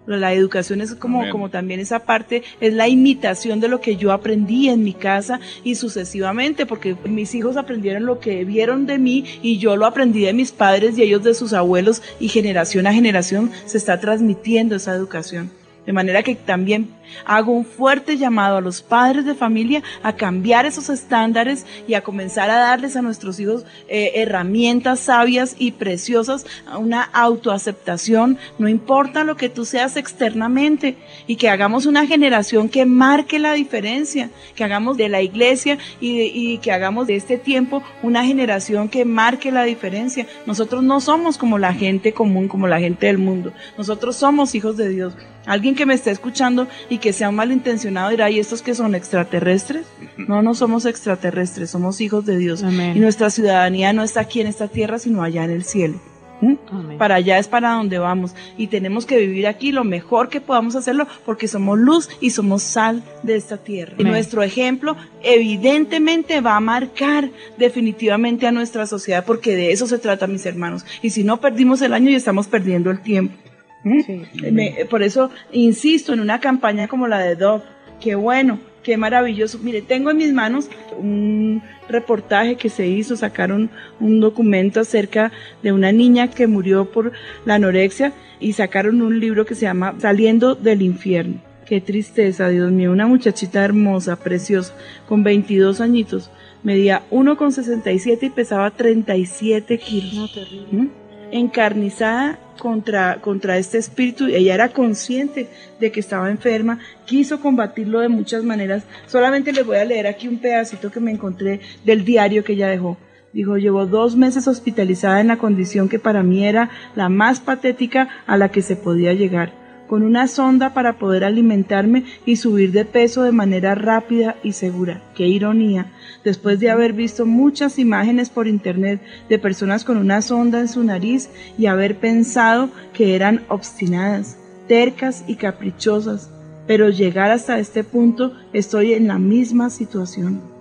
La 0.05 0.33
educación 0.33 0.81
es 0.81 0.95
como, 0.95 1.19
Amén. 1.19 1.31
como 1.31 1.49
también 1.49 1.79
esa 1.79 1.99
parte, 1.99 2.43
es 2.59 2.73
la 2.73 2.89
imitación 2.89 3.61
de 3.61 3.69
lo 3.69 3.79
que 3.79 3.95
yo 3.95 4.11
aprendí 4.11 4.67
en 4.67 4.83
mi 4.83 4.93
casa 4.93 5.39
y 5.63 5.75
sucesivamente, 5.75 6.65
porque 6.65 6.97
mis 7.05 7.33
hijos 7.35 7.55
aprendieron 7.55 8.05
lo 8.05 8.19
que 8.19 8.43
vieron 8.43 8.85
de 8.85 8.97
mí 8.97 9.23
y 9.41 9.59
yo 9.59 9.77
lo 9.77 9.85
aprendí 9.85 10.25
de 10.25 10.33
mis 10.33 10.51
padres 10.51 10.97
y 10.97 11.03
ellos 11.03 11.23
de 11.23 11.33
sus 11.33 11.53
abuelos 11.53 12.01
y 12.19 12.27
generación 12.27 12.85
a 12.85 12.93
generación 12.93 13.51
se 13.65 13.77
está 13.77 13.99
transmitiendo 14.01 14.75
esa 14.75 14.93
educación. 14.93 15.62
De 15.85 15.93
manera 15.93 16.23
que 16.23 16.35
también 16.35 16.89
hago 17.25 17.51
un 17.51 17.65
fuerte 17.65 18.17
llamado 18.17 18.57
a 18.57 18.61
los 18.61 18.81
padres 18.81 19.25
de 19.25 19.35
familia 19.35 19.81
a 20.01 20.13
cambiar 20.15 20.65
esos 20.65 20.89
estándares 20.89 21.65
y 21.87 21.93
a 21.93 22.01
comenzar 22.03 22.49
a 22.49 22.57
darles 22.57 22.95
a 22.95 23.01
nuestros 23.01 23.39
hijos 23.39 23.65
eh, 23.87 24.11
herramientas 24.15 24.99
sabias 24.99 25.55
y 25.57 25.71
preciosas, 25.71 26.45
una 26.77 27.01
autoaceptación, 27.03 28.37
no 28.57 28.67
importa 28.67 29.23
lo 29.23 29.35
que 29.37 29.49
tú 29.49 29.65
seas 29.65 29.97
externamente, 29.97 30.95
y 31.27 31.35
que 31.35 31.49
hagamos 31.49 31.85
una 31.85 32.05
generación 32.05 32.69
que 32.69 32.85
marque 32.85 33.39
la 33.39 33.53
diferencia, 33.53 34.29
que 34.55 34.63
hagamos 34.63 34.97
de 34.97 35.09
la 35.09 35.21
iglesia 35.21 35.77
y, 35.99 36.17
de- 36.17 36.25
y 36.25 36.57
que 36.59 36.71
hagamos 36.71 37.07
de 37.07 37.15
este 37.15 37.37
tiempo 37.37 37.83
una 38.01 38.25
generación 38.25 38.89
que 38.89 39.05
marque 39.05 39.51
la 39.51 39.63
diferencia. 39.63 40.25
Nosotros 40.45 40.83
no 40.83 40.99
somos 41.01 41.37
como 41.37 41.57
la 41.57 41.73
gente 41.73 42.13
común, 42.13 42.47
como 42.47 42.67
la 42.67 42.79
gente 42.79 43.07
del 43.07 43.17
mundo, 43.17 43.53
nosotros 43.77 44.15
somos 44.15 44.55
hijos 44.55 44.77
de 44.77 44.89
Dios. 44.89 45.13
Alguien 45.45 45.75
que 45.75 45.85
me 45.85 45.93
esté 45.93 46.09
escuchando 46.09 46.67
y 46.89 46.99
que 47.03 47.11
sea 47.11 47.31
malintencionado 47.31 48.11
dirá, 48.11 48.29
¿y 48.29 48.39
estos 48.39 48.61
que 48.61 48.73
son 48.73 48.95
extraterrestres? 48.95 49.85
No, 50.15 50.41
no 50.41 50.55
somos 50.55 50.85
extraterrestres, 50.85 51.69
somos 51.69 51.99
hijos 51.99 52.25
de 52.25 52.37
Dios. 52.37 52.63
Amén. 52.63 52.95
Y 52.95 53.01
nuestra 53.01 53.29
ciudadanía 53.29 53.91
no 53.91 54.03
está 54.03 54.21
aquí 54.21 54.39
en 54.39 54.47
esta 54.47 54.69
tierra, 54.69 54.97
sino 54.99 55.21
allá 55.21 55.43
en 55.43 55.51
el 55.51 55.65
cielo. 55.65 55.99
¿Mm? 56.39 56.97
Para 56.97 57.15
allá 57.15 57.39
es 57.39 57.49
para 57.49 57.73
donde 57.73 57.99
vamos. 57.99 58.33
Y 58.57 58.67
tenemos 58.67 59.05
que 59.05 59.17
vivir 59.17 59.47
aquí 59.47 59.73
lo 59.73 59.83
mejor 59.83 60.29
que 60.29 60.39
podamos 60.39 60.77
hacerlo 60.77 61.05
porque 61.25 61.49
somos 61.49 61.77
luz 61.77 62.09
y 62.21 62.29
somos 62.29 62.63
sal 62.63 63.03
de 63.21 63.35
esta 63.35 63.57
tierra. 63.57 63.95
Y 63.97 64.05
nuestro 64.05 64.41
ejemplo 64.41 64.95
evidentemente 65.23 66.39
va 66.39 66.55
a 66.55 66.61
marcar 66.61 67.29
definitivamente 67.57 68.47
a 68.47 68.53
nuestra 68.53 68.87
sociedad 68.87 69.25
porque 69.25 69.57
de 69.57 69.73
eso 69.73 69.87
se 69.87 69.99
trata, 69.99 70.25
mis 70.25 70.45
hermanos. 70.45 70.85
Y 71.01 71.09
si 71.09 71.25
no 71.25 71.41
perdimos 71.41 71.81
el 71.81 71.91
año 71.91 72.09
y 72.09 72.15
estamos 72.15 72.47
perdiendo 72.47 72.91
el 72.91 73.01
tiempo. 73.01 73.35
¿Mm? 73.83 74.01
Sí. 74.01 74.21
Me- 74.51 74.85
por 74.89 75.03
eso 75.03 75.29
insisto 75.51 76.13
en 76.13 76.19
una 76.19 76.39
campaña 76.39 76.87
como 76.87 77.07
la 77.07 77.19
de 77.19 77.35
Dove. 77.35 77.63
Qué 78.01 78.15
bueno 78.15 78.59
qué 78.83 78.97
maravilloso. 78.97 79.59
Mire, 79.63 79.81
tengo 79.81 80.11
en 80.11 80.17
mis 80.17 80.33
manos 80.33 80.69
un 80.99 81.61
reportaje 81.87 82.57
que 82.57 82.67
se 82.69 82.85
hizo, 82.85 83.15
sacaron 83.15 83.69
un 84.01 84.19
documento 84.19 84.81
acerca 84.81 85.31
de 85.61 85.71
una 85.71 85.93
niña 85.93 86.29
que 86.29 86.47
murió 86.47 86.91
por 86.91 87.13
la 87.45 87.55
anorexia 87.55 88.11
y 88.41 88.53
sacaron 88.53 89.01
un 89.01 89.19
libro 89.21 89.45
que 89.45 89.55
se 89.55 89.61
llama 89.61 89.95
Saliendo 89.99 90.53
del 90.55 90.81
infierno. 90.81 91.35
Qué 91.65 91.79
tristeza, 91.79 92.49
Dios 92.49 92.73
mío, 92.73 92.91
una 92.91 93.07
muchachita 93.07 93.63
hermosa, 93.63 94.17
preciosa, 94.17 94.75
con 95.07 95.23
22 95.23 95.79
añitos, 95.79 96.29
medía 96.61 97.03
1,67 97.09 98.23
y 98.23 98.29
pesaba 98.31 98.69
37 98.71 99.77
kilos. 99.79 100.35
¿Mm? 100.71 100.87
Encarnizada 101.33 102.37
contra, 102.59 103.19
contra 103.19 103.57
este 103.57 103.79
espíritu. 103.79 104.27
Ella 104.27 104.53
era 104.53 104.69
consciente 104.69 105.49
de 105.79 105.91
que 105.91 105.99
estaba 105.99 106.29
enferma, 106.29 106.79
quiso 107.05 107.41
combatirlo 107.41 107.99
de 107.99 108.07
muchas 108.09 108.43
maneras. 108.43 108.83
Solamente 109.07 109.51
les 109.51 109.65
voy 109.65 109.77
a 109.77 109.85
leer 109.85 110.07
aquí 110.07 110.27
un 110.27 110.37
pedacito 110.37 110.91
que 110.91 110.99
me 110.99 111.11
encontré 111.11 111.59
del 111.83 112.05
diario 112.05 112.43
que 112.43 112.53
ella 112.53 112.67
dejó. 112.67 112.97
Dijo, 113.33 113.57
llevo 113.57 113.87
dos 113.87 114.15
meses 114.15 114.47
hospitalizada 114.47 115.19
en 115.19 115.27
la 115.27 115.37
condición 115.37 115.89
que 115.89 115.97
para 115.97 116.21
mí 116.21 116.45
era 116.45 116.69
la 116.95 117.09
más 117.09 117.39
patética 117.39 118.09
a 118.27 118.37
la 118.37 118.49
que 118.49 118.61
se 118.61 118.75
podía 118.75 119.13
llegar 119.13 119.62
con 119.87 120.03
una 120.03 120.27
sonda 120.27 120.73
para 120.73 120.97
poder 120.97 121.23
alimentarme 121.23 122.03
y 122.25 122.37
subir 122.37 122.71
de 122.71 122.85
peso 122.85 123.23
de 123.23 123.31
manera 123.31 123.75
rápida 123.75 124.35
y 124.43 124.53
segura. 124.53 125.01
Qué 125.15 125.27
ironía. 125.27 125.91
Después 126.23 126.59
de 126.59 126.69
haber 126.69 126.93
visto 126.93 127.25
muchas 127.25 127.79
imágenes 127.79 128.29
por 128.29 128.47
internet 128.47 129.01
de 129.29 129.39
personas 129.39 129.83
con 129.83 129.97
una 129.97 130.21
sonda 130.21 130.59
en 130.59 130.67
su 130.67 130.83
nariz 130.83 131.29
y 131.57 131.65
haber 131.65 131.97
pensado 131.97 132.69
que 132.93 133.15
eran 133.15 133.43
obstinadas, 133.49 134.37
tercas 134.67 135.23
y 135.27 135.35
caprichosas, 135.35 136.29
pero 136.67 136.89
llegar 136.89 137.31
hasta 137.31 137.59
este 137.59 137.83
punto 137.83 138.33
estoy 138.53 138.93
en 138.93 139.07
la 139.07 139.19
misma 139.19 139.69
situación. 139.69 140.52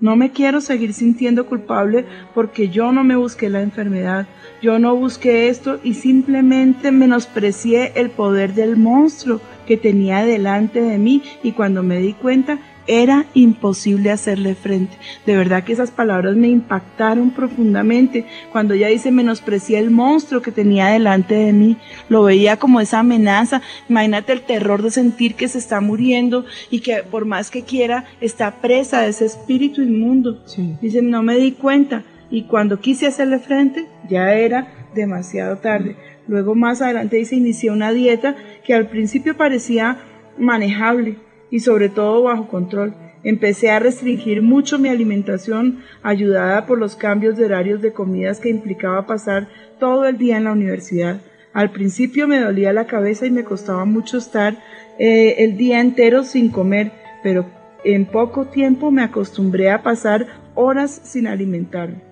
No 0.00 0.14
me 0.14 0.30
quiero 0.30 0.60
seguir 0.60 0.92
sintiendo 0.92 1.46
culpable 1.46 2.04
porque 2.34 2.68
yo 2.68 2.92
no 2.92 3.02
me 3.02 3.16
busqué 3.16 3.48
la 3.48 3.62
enfermedad, 3.62 4.26
yo 4.60 4.78
no 4.78 4.94
busqué 4.94 5.48
esto 5.48 5.80
y 5.82 5.94
simplemente 5.94 6.92
menosprecié 6.92 7.92
el 7.94 8.10
poder 8.10 8.54
del 8.54 8.76
monstruo 8.76 9.40
que 9.66 9.76
tenía 9.76 10.24
delante 10.24 10.80
de 10.80 10.98
mí. 10.98 11.22
Y 11.42 11.52
cuando 11.52 11.82
me 11.82 11.98
di 11.98 12.12
cuenta 12.12 12.58
era 12.86 13.26
imposible 13.34 14.10
hacerle 14.10 14.54
frente. 14.54 14.96
De 15.24 15.36
verdad 15.36 15.64
que 15.64 15.72
esas 15.72 15.90
palabras 15.90 16.36
me 16.36 16.48
impactaron 16.48 17.30
profundamente. 17.30 18.26
Cuando 18.52 18.74
ella 18.74 18.88
dice 18.88 19.10
menosprecié 19.10 19.78
el 19.78 19.90
monstruo 19.90 20.42
que 20.42 20.52
tenía 20.52 20.86
delante 20.88 21.34
de 21.34 21.52
mí, 21.52 21.76
lo 22.08 22.22
veía 22.24 22.58
como 22.58 22.80
esa 22.80 23.00
amenaza. 23.00 23.62
Imagínate 23.88 24.32
el 24.32 24.42
terror 24.42 24.82
de 24.82 24.90
sentir 24.90 25.34
que 25.34 25.48
se 25.48 25.58
está 25.58 25.80
muriendo 25.80 26.44
y 26.70 26.80
que 26.80 27.02
por 27.02 27.24
más 27.24 27.50
que 27.50 27.62
quiera 27.62 28.04
está 28.20 28.60
presa 28.60 29.02
de 29.02 29.08
ese 29.08 29.24
espíritu 29.24 29.82
inmundo. 29.82 30.42
Dice, 30.80 31.02
no 31.02 31.22
me 31.22 31.36
di 31.36 31.52
cuenta. 31.52 32.04
Y 32.30 32.42
cuando 32.42 32.80
quise 32.80 33.06
hacerle 33.06 33.38
frente, 33.38 33.86
ya 34.08 34.34
era 34.34 34.66
demasiado 34.94 35.58
tarde. 35.58 35.96
Luego 36.26 36.54
más 36.56 36.82
adelante 36.82 37.16
dice, 37.16 37.36
inicié 37.36 37.70
una 37.70 37.92
dieta 37.92 38.34
que 38.64 38.74
al 38.74 38.88
principio 38.88 39.36
parecía 39.36 39.98
manejable 40.38 41.18
y 41.50 41.60
sobre 41.60 41.88
todo 41.88 42.22
bajo 42.22 42.48
control. 42.48 42.94
Empecé 43.22 43.70
a 43.70 43.78
restringir 43.78 44.42
mucho 44.42 44.78
mi 44.78 44.88
alimentación, 44.88 45.82
ayudada 46.02 46.66
por 46.66 46.78
los 46.78 46.94
cambios 46.94 47.36
de 47.36 47.44
horarios 47.44 47.82
de 47.82 47.92
comidas 47.92 48.38
que 48.38 48.50
implicaba 48.50 49.06
pasar 49.06 49.48
todo 49.80 50.06
el 50.06 50.16
día 50.16 50.36
en 50.36 50.44
la 50.44 50.52
universidad. 50.52 51.20
Al 51.52 51.70
principio 51.70 52.28
me 52.28 52.38
dolía 52.38 52.72
la 52.72 52.86
cabeza 52.86 53.26
y 53.26 53.30
me 53.30 53.42
costaba 53.42 53.84
mucho 53.84 54.18
estar 54.18 54.58
eh, 54.98 55.36
el 55.38 55.56
día 55.56 55.80
entero 55.80 56.22
sin 56.22 56.50
comer, 56.50 56.92
pero 57.22 57.46
en 57.82 58.04
poco 58.04 58.46
tiempo 58.46 58.90
me 58.90 59.02
acostumbré 59.02 59.70
a 59.70 59.82
pasar 59.82 60.26
horas 60.54 61.00
sin 61.02 61.26
alimentarme. 61.26 62.02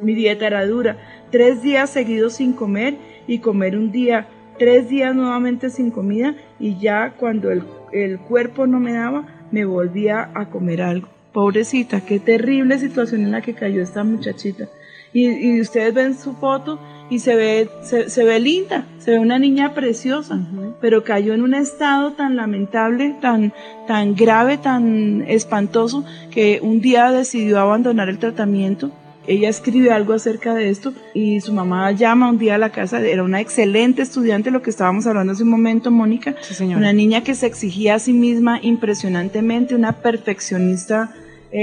Mi 0.00 0.14
dieta 0.14 0.46
era 0.46 0.66
dura, 0.66 0.96
tres 1.30 1.62
días 1.62 1.90
seguidos 1.90 2.34
sin 2.34 2.52
comer 2.52 2.96
y 3.26 3.38
comer 3.38 3.76
un 3.76 3.92
día, 3.92 4.28
tres 4.58 4.88
días 4.88 5.14
nuevamente 5.14 5.70
sin 5.70 5.90
comida 5.90 6.34
y 6.58 6.78
ya 6.78 7.14
cuando 7.18 7.50
el 7.50 7.62
el 7.94 8.18
cuerpo 8.18 8.66
no 8.66 8.80
me 8.80 8.92
daba, 8.92 9.24
me 9.50 9.64
volvía 9.64 10.30
a 10.34 10.46
comer 10.50 10.82
algo. 10.82 11.08
Pobrecita, 11.32 12.00
qué 12.00 12.18
terrible 12.18 12.78
situación 12.78 13.22
en 13.22 13.32
la 13.32 13.40
que 13.40 13.54
cayó 13.54 13.82
esta 13.82 14.04
muchachita. 14.04 14.68
Y, 15.12 15.60
ustedes 15.60 15.94
ven 15.94 16.18
su 16.18 16.32
foto 16.34 16.80
y 17.08 17.20
se 17.20 17.36
ve, 17.36 17.68
se, 17.82 18.24
ve 18.24 18.40
linda, 18.40 18.84
se 18.98 19.12
ve 19.12 19.20
una 19.20 19.38
niña 19.38 19.72
preciosa, 19.72 20.40
pero 20.80 21.04
cayó 21.04 21.34
en 21.34 21.42
un 21.42 21.54
estado 21.54 22.14
tan 22.14 22.34
lamentable, 22.34 23.14
tan, 23.20 23.52
tan 23.86 24.16
grave, 24.16 24.58
tan 24.58 25.22
espantoso, 25.28 26.04
que 26.32 26.58
un 26.60 26.80
día 26.80 27.12
decidió 27.12 27.60
abandonar 27.60 28.08
el 28.08 28.18
tratamiento 28.18 28.90
ella 29.26 29.48
escribe 29.48 29.90
algo 29.90 30.12
acerca 30.12 30.54
de 30.54 30.68
esto 30.68 30.92
y 31.14 31.40
su 31.40 31.52
mamá 31.52 31.90
llama 31.92 32.28
un 32.28 32.38
día 32.38 32.56
a 32.56 32.58
la 32.58 32.70
casa, 32.70 33.00
era 33.00 33.22
una 33.22 33.40
excelente 33.40 34.02
estudiante, 34.02 34.50
lo 34.50 34.62
que 34.62 34.70
estábamos 34.70 35.06
hablando 35.06 35.32
hace 35.32 35.42
un 35.42 35.50
momento, 35.50 35.90
Mónica, 35.90 36.34
una 36.60 36.92
niña 36.92 37.22
que 37.22 37.34
se 37.34 37.46
exigía 37.46 37.94
a 37.94 37.98
sí 37.98 38.12
misma 38.12 38.58
impresionantemente, 38.62 39.74
una 39.74 39.92
perfeccionista 39.92 41.14
eh, 41.52 41.60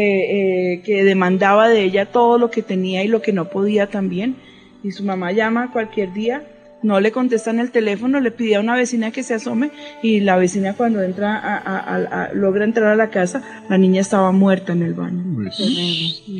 eh, 0.76 0.82
que 0.86 1.03
demandaba 1.03 1.68
de 1.68 1.84
ella 1.84 2.05
todo 2.05 2.38
lo 2.38 2.49
que 2.49 2.62
tenía 2.62 3.03
y 3.03 3.07
lo 3.07 3.22
que 3.22 3.34
no 3.34 3.49
podía 3.49 3.88
también. 3.88 4.36
Y 4.84 4.91
su 4.91 5.03
mamá 5.03 5.32
llama 5.32 5.72
cualquier 5.72 6.14
día 6.14 6.43
no 6.84 6.99
le 6.99 7.11
contestan 7.11 7.59
el 7.59 7.71
teléfono, 7.71 8.19
le 8.19 8.32
pide 8.32 8.55
a 8.55 8.59
una 8.59 8.75
vecina 8.75 9.11
que 9.11 9.23
se 9.23 9.34
asome 9.34 9.71
y 10.01 10.19
la 10.21 10.38
vecina 10.38 10.73
cuando 10.73 11.01
entra 11.01 11.38
a, 11.38 12.34
logra 12.34 12.63
entrar 12.63 12.88
a 12.88 12.95
la 12.95 13.09
casa, 13.09 13.43
la 13.69 13.77
niña 13.77 14.01
estaba 14.01 14.32
muerta 14.32 14.73
en 14.73 14.84
el 14.84 14.93
baño. 14.93 15.23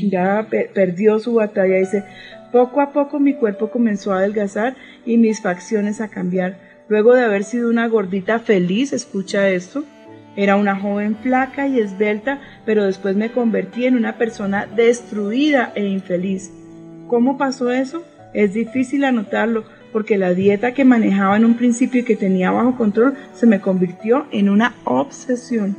Ya 0.10 0.48
perdió 0.74 1.20
su 1.20 1.36
batalla, 1.36 1.78
dice, 1.78 2.04
poco 2.52 2.82
a 2.82 2.92
poco 2.92 3.20
mi 3.20 3.36
cuerpo 3.36 3.70
comenzó 3.70 4.14
a 4.14 4.18
adelgazar 4.18 4.76
y 5.06 5.18
mis 5.18 5.42
facciones 5.42 6.02
a 6.02 6.10
cambiar. 6.10 6.58
Luego 6.89 7.14
de 7.14 7.24
haber 7.24 7.44
sido 7.44 7.70
una 7.70 7.88
gordita 7.88 8.39
feliz, 8.39 8.92
escucha 8.92 9.48
esto, 9.50 9.86
era 10.36 10.56
una 10.56 10.76
joven 10.76 11.18
flaca 11.18 11.68
y 11.68 11.80
esbelta, 11.80 12.39
pero 12.66 12.86
después 12.86 13.16
me 13.16 13.32
convertí 13.32 13.86
en 13.86 13.96
una 13.96 14.18
persona 14.18 14.66
destruida 14.66 15.72
e 15.76 15.86
infeliz. 15.86 16.52
¿Cómo 17.08 17.38
pasó 17.38 17.72
eso? 17.72 18.04
Es 18.34 18.54
difícil 18.54 19.04
anotarlo, 19.04 19.66
porque 19.92 20.18
la 20.18 20.34
dieta 20.34 20.74
que 20.74 20.86
manejaba 20.86 21.38
en 21.38 21.46
un 21.46 21.56
principio 21.56 22.02
y 22.02 22.06
que 22.06 22.16
tenía 22.16 22.52
bajo 22.52 22.76
control 22.76 23.16
se 23.34 23.46
me 23.46 23.62
convirtió 23.62 24.26
en 24.32 24.50
una 24.50 24.74
obsesión. 24.84 25.76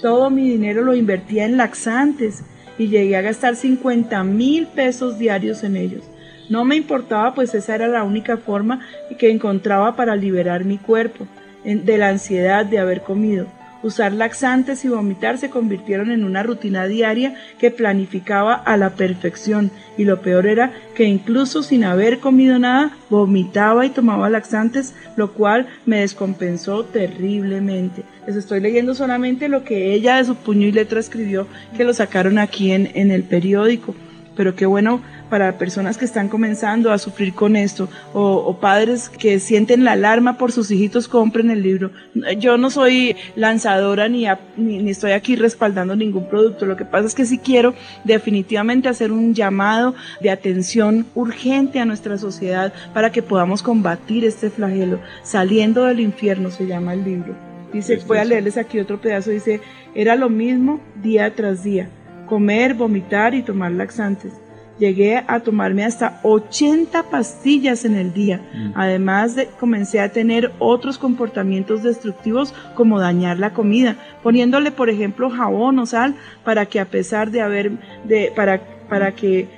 Todo 0.00 0.30
mi 0.30 0.48
dinero 0.48 0.82
lo 0.82 0.94
invertía 0.94 1.44
en 1.44 1.56
laxantes 1.56 2.44
y 2.78 2.88
llegué 2.88 3.16
a 3.16 3.22
gastar 3.22 3.56
50 3.56 4.22
mil 4.24 4.66
pesos 4.66 5.18
diarios 5.18 5.64
en 5.64 5.76
ellos. 5.76 6.02
No 6.48 6.64
me 6.64 6.76
importaba 6.76 7.34
pues 7.34 7.54
esa 7.54 7.74
era 7.74 7.88
la 7.88 8.04
única 8.04 8.36
forma 8.36 8.80
que 9.18 9.30
encontraba 9.30 9.96
para 9.96 10.14
liberar 10.14 10.64
mi 10.64 10.78
cuerpo 10.78 11.26
de 11.64 11.98
la 11.98 12.08
ansiedad 12.08 12.64
de 12.64 12.78
haber 12.78 13.02
comido. 13.02 13.46
Usar 13.86 14.12
laxantes 14.12 14.84
y 14.84 14.88
vomitar 14.88 15.38
se 15.38 15.48
convirtieron 15.48 16.10
en 16.10 16.24
una 16.24 16.42
rutina 16.42 16.88
diaria 16.88 17.36
que 17.56 17.70
planificaba 17.70 18.52
a 18.52 18.76
la 18.76 18.90
perfección 18.90 19.70
y 19.96 20.02
lo 20.02 20.22
peor 20.22 20.48
era 20.48 20.72
que 20.96 21.04
incluso 21.04 21.62
sin 21.62 21.84
haber 21.84 22.18
comido 22.18 22.58
nada 22.58 22.90
vomitaba 23.10 23.86
y 23.86 23.90
tomaba 23.90 24.28
laxantes, 24.28 24.92
lo 25.14 25.34
cual 25.34 25.68
me 25.84 26.00
descompensó 26.00 26.84
terriblemente. 26.84 28.02
Les 28.26 28.34
estoy 28.34 28.58
leyendo 28.58 28.92
solamente 28.96 29.48
lo 29.48 29.62
que 29.62 29.94
ella 29.94 30.16
de 30.16 30.24
su 30.24 30.34
puño 30.34 30.66
y 30.66 30.72
letra 30.72 30.98
escribió 30.98 31.46
que 31.76 31.84
lo 31.84 31.94
sacaron 31.94 32.38
aquí 32.38 32.72
en, 32.72 32.90
en 32.94 33.12
el 33.12 33.22
periódico 33.22 33.94
pero 34.36 34.54
qué 34.54 34.66
bueno 34.66 35.00
para 35.30 35.58
personas 35.58 35.98
que 35.98 36.04
están 36.04 36.28
comenzando 36.28 36.92
a 36.92 36.98
sufrir 36.98 37.34
con 37.34 37.56
esto 37.56 37.88
o, 38.12 38.56
padres 38.60 39.08
que 39.08 39.40
sienten 39.40 39.84
la 39.84 39.92
alarma 39.92 40.38
por 40.38 40.52
sus 40.52 40.70
hijitos, 40.70 41.08
compren 41.08 41.50
el 41.50 41.62
libro. 41.62 41.90
Yo 42.38 42.56
no 42.56 42.70
soy 42.70 43.16
lanzadora 43.34 44.08
ni, 44.08 44.26
ni, 44.56 44.90
estoy 44.90 45.12
aquí 45.12 45.36
respaldando 45.36 45.96
ningún 45.96 46.28
producto, 46.28 46.66
lo 46.66 46.76
que 46.76 46.84
pasa 46.84 47.06
es 47.06 47.14
que 47.14 47.26
sí 47.26 47.38
quiero 47.38 47.74
definitivamente 48.04 48.88
hacer 48.88 49.12
un 49.12 49.34
llamado 49.34 49.94
de 50.20 50.30
atención 50.30 51.06
urgente 51.14 51.80
a 51.80 51.84
nuestra 51.84 52.18
sociedad 52.18 52.72
para 52.94 53.10
que 53.10 53.22
podamos 53.22 53.62
combatir 53.62 54.24
este 54.24 54.50
flagelo. 54.50 55.00
Saliendo 55.22 55.84
del 55.84 56.00
infierno 56.00 56.50
se 56.50 56.66
llama 56.66 56.94
el 56.94 57.04
libro. 57.04 57.34
Dice, 57.72 58.00
voy 58.06 58.18
a 58.18 58.24
leerles 58.24 58.56
aquí 58.56 58.78
otro 58.78 59.00
pedazo, 59.00 59.30
dice, 59.30 59.60
era 59.94 60.14
lo 60.14 60.28
mismo 60.28 60.80
día 61.02 61.34
tras 61.34 61.62
día 61.62 61.90
comer, 62.26 62.74
vomitar 62.74 63.34
y 63.34 63.42
tomar 63.42 63.72
laxantes. 63.72 64.32
Llegué 64.78 65.24
a 65.26 65.40
tomarme 65.40 65.84
hasta 65.84 66.20
80 66.22 67.04
pastillas 67.04 67.86
en 67.86 67.96
el 67.96 68.12
día. 68.12 68.42
Mm. 68.52 68.72
Además 68.74 69.34
de 69.34 69.46
comencé 69.58 70.00
a 70.00 70.12
tener 70.12 70.52
otros 70.58 70.98
comportamientos 70.98 71.82
destructivos 71.82 72.52
como 72.74 73.00
dañar 73.00 73.38
la 73.38 73.54
comida, 73.54 73.96
poniéndole 74.22 74.70
por 74.70 74.90
ejemplo 74.90 75.30
jabón 75.30 75.78
o 75.78 75.86
sal 75.86 76.14
para 76.44 76.66
que 76.66 76.78
a 76.78 76.84
pesar 76.84 77.30
de 77.30 77.40
haber 77.40 77.72
de 78.04 78.32
para 78.36 78.60
para 78.90 79.12
que 79.12 79.48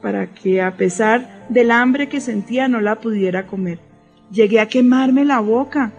para 0.00 0.28
que 0.28 0.62
a 0.62 0.76
pesar 0.76 1.44
del 1.48 1.72
hambre 1.72 2.08
que 2.08 2.20
sentía 2.20 2.68
no 2.68 2.80
la 2.80 3.00
pudiera 3.00 3.46
comer. 3.46 3.80
Llegué 4.30 4.60
a 4.60 4.68
quemarme 4.68 5.24
la 5.24 5.40
boca 5.40 5.92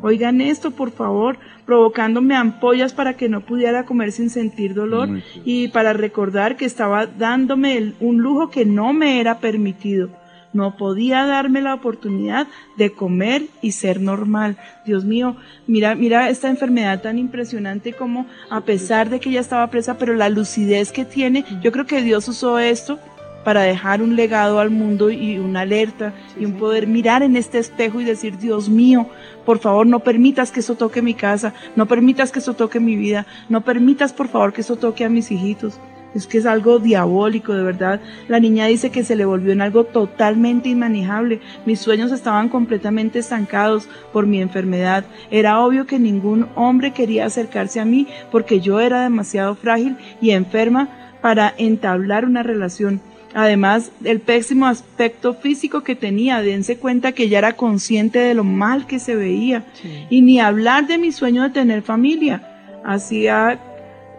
Oigan 0.00 0.40
esto, 0.40 0.70
por 0.70 0.90
favor, 0.90 1.36
provocándome 1.66 2.34
ampollas 2.34 2.92
para 2.92 3.14
que 3.14 3.28
no 3.28 3.40
pudiera 3.40 3.84
comer 3.84 4.12
sin 4.12 4.30
sentir 4.30 4.74
dolor 4.74 5.08
y 5.44 5.68
para 5.68 5.92
recordar 5.92 6.56
que 6.56 6.64
estaba 6.64 7.06
dándome 7.06 7.76
el- 7.76 7.94
un 8.00 8.18
lujo 8.18 8.50
que 8.50 8.64
no 8.64 8.92
me 8.92 9.20
era 9.20 9.38
permitido. 9.38 10.08
No 10.52 10.76
podía 10.76 11.24
darme 11.24 11.62
la 11.62 11.72
oportunidad 11.72 12.46
de 12.76 12.90
comer 12.92 13.44
y 13.62 13.72
ser 13.72 14.02
normal. 14.02 14.58
Dios 14.84 15.02
mío, 15.02 15.36
mira, 15.66 15.94
mira 15.94 16.28
esta 16.28 16.50
enfermedad 16.50 17.00
tan 17.00 17.16
impresionante 17.18 17.94
como 17.94 18.26
a 18.50 18.60
pesar 18.60 19.08
de 19.08 19.18
que 19.18 19.30
ella 19.30 19.40
estaba 19.40 19.66
presa, 19.68 19.96
pero 19.96 20.12
la 20.14 20.28
lucidez 20.28 20.92
que 20.92 21.06
tiene, 21.06 21.46
yo 21.62 21.72
creo 21.72 21.86
que 21.86 22.02
Dios 22.02 22.28
usó 22.28 22.58
esto 22.58 22.98
para 23.44 23.62
dejar 23.62 24.02
un 24.02 24.16
legado 24.16 24.60
al 24.60 24.70
mundo 24.70 25.10
y 25.10 25.38
una 25.38 25.60
alerta 25.60 26.12
y 26.38 26.44
un 26.44 26.54
poder 26.54 26.86
mirar 26.86 27.22
en 27.22 27.36
este 27.36 27.58
espejo 27.58 28.00
y 28.00 28.04
decir, 28.04 28.38
Dios 28.38 28.68
mío, 28.68 29.08
por 29.44 29.58
favor, 29.58 29.86
no 29.86 30.00
permitas 30.00 30.52
que 30.52 30.60
eso 30.60 30.74
toque 30.74 31.02
mi 31.02 31.14
casa, 31.14 31.54
no 31.76 31.86
permitas 31.86 32.32
que 32.32 32.38
eso 32.38 32.54
toque 32.54 32.80
mi 32.80 32.96
vida, 32.96 33.26
no 33.48 33.62
permitas, 33.62 34.12
por 34.12 34.28
favor, 34.28 34.52
que 34.52 34.60
eso 34.60 34.76
toque 34.76 35.04
a 35.04 35.08
mis 35.08 35.30
hijitos. 35.30 35.78
Es 36.14 36.26
que 36.26 36.38
es 36.38 36.46
algo 36.46 36.78
diabólico, 36.78 37.54
de 37.54 37.62
verdad. 37.62 38.00
La 38.28 38.38
niña 38.38 38.66
dice 38.66 38.90
que 38.90 39.02
se 39.02 39.16
le 39.16 39.24
volvió 39.24 39.52
en 39.52 39.62
algo 39.62 39.84
totalmente 39.84 40.68
inmanejable. 40.68 41.40
Mis 41.64 41.80
sueños 41.80 42.12
estaban 42.12 42.50
completamente 42.50 43.18
estancados 43.18 43.88
por 44.12 44.26
mi 44.26 44.40
enfermedad. 44.40 45.04
Era 45.30 45.60
obvio 45.60 45.86
que 45.86 45.98
ningún 45.98 46.48
hombre 46.54 46.92
quería 46.92 47.24
acercarse 47.24 47.80
a 47.80 47.86
mí 47.86 48.08
porque 48.30 48.60
yo 48.60 48.80
era 48.80 49.02
demasiado 49.02 49.54
frágil 49.54 49.96
y 50.20 50.32
enferma 50.32 50.88
para 51.22 51.54
entablar 51.56 52.26
una 52.26 52.42
relación. 52.42 53.00
Además, 53.34 53.90
el 54.04 54.20
pésimo 54.20 54.66
aspecto 54.66 55.34
físico 55.34 55.82
que 55.82 55.96
tenía, 55.96 56.42
dense 56.42 56.76
cuenta 56.76 57.12
que 57.12 57.28
ya 57.28 57.38
era 57.38 57.54
consciente 57.54 58.18
de 58.18 58.34
lo 58.34 58.44
mal 58.44 58.86
que 58.86 58.98
se 58.98 59.14
veía. 59.16 59.64
Y 60.10 60.22
ni 60.22 60.38
hablar 60.38 60.86
de 60.86 60.98
mi 60.98 61.12
sueño 61.12 61.42
de 61.42 61.50
tener 61.50 61.82
familia. 61.82 62.42
Hacía 62.84 63.58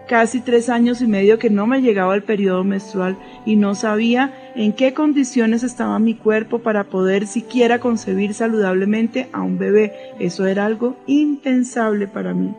casi 0.08 0.42
tres 0.42 0.70
años 0.70 1.02
y 1.02 1.08
medio 1.08 1.40
que 1.40 1.50
no 1.50 1.68
me 1.68 1.82
llegaba 1.82 2.16
el 2.16 2.24
periodo 2.24 2.64
menstrual 2.64 3.18
y 3.46 3.56
no 3.56 3.76
sabía 3.76 4.34
en 4.56 4.74
qué 4.74 4.94
condiciones 4.94 5.64
estaba 5.64 5.98
mi 6.00 6.16
cuerpo 6.16 6.60
para 6.60 6.84
poder 6.86 7.28
siquiera 7.28 7.80
concebir 7.80 8.34
saludablemente 8.34 9.30
a 9.32 9.42
un 9.42 9.58
bebé. 9.58 9.94
Eso 10.20 10.46
era 10.46 10.66
algo 10.66 10.98
impensable 11.08 12.08
para 12.08 12.34
mí. 12.34 12.54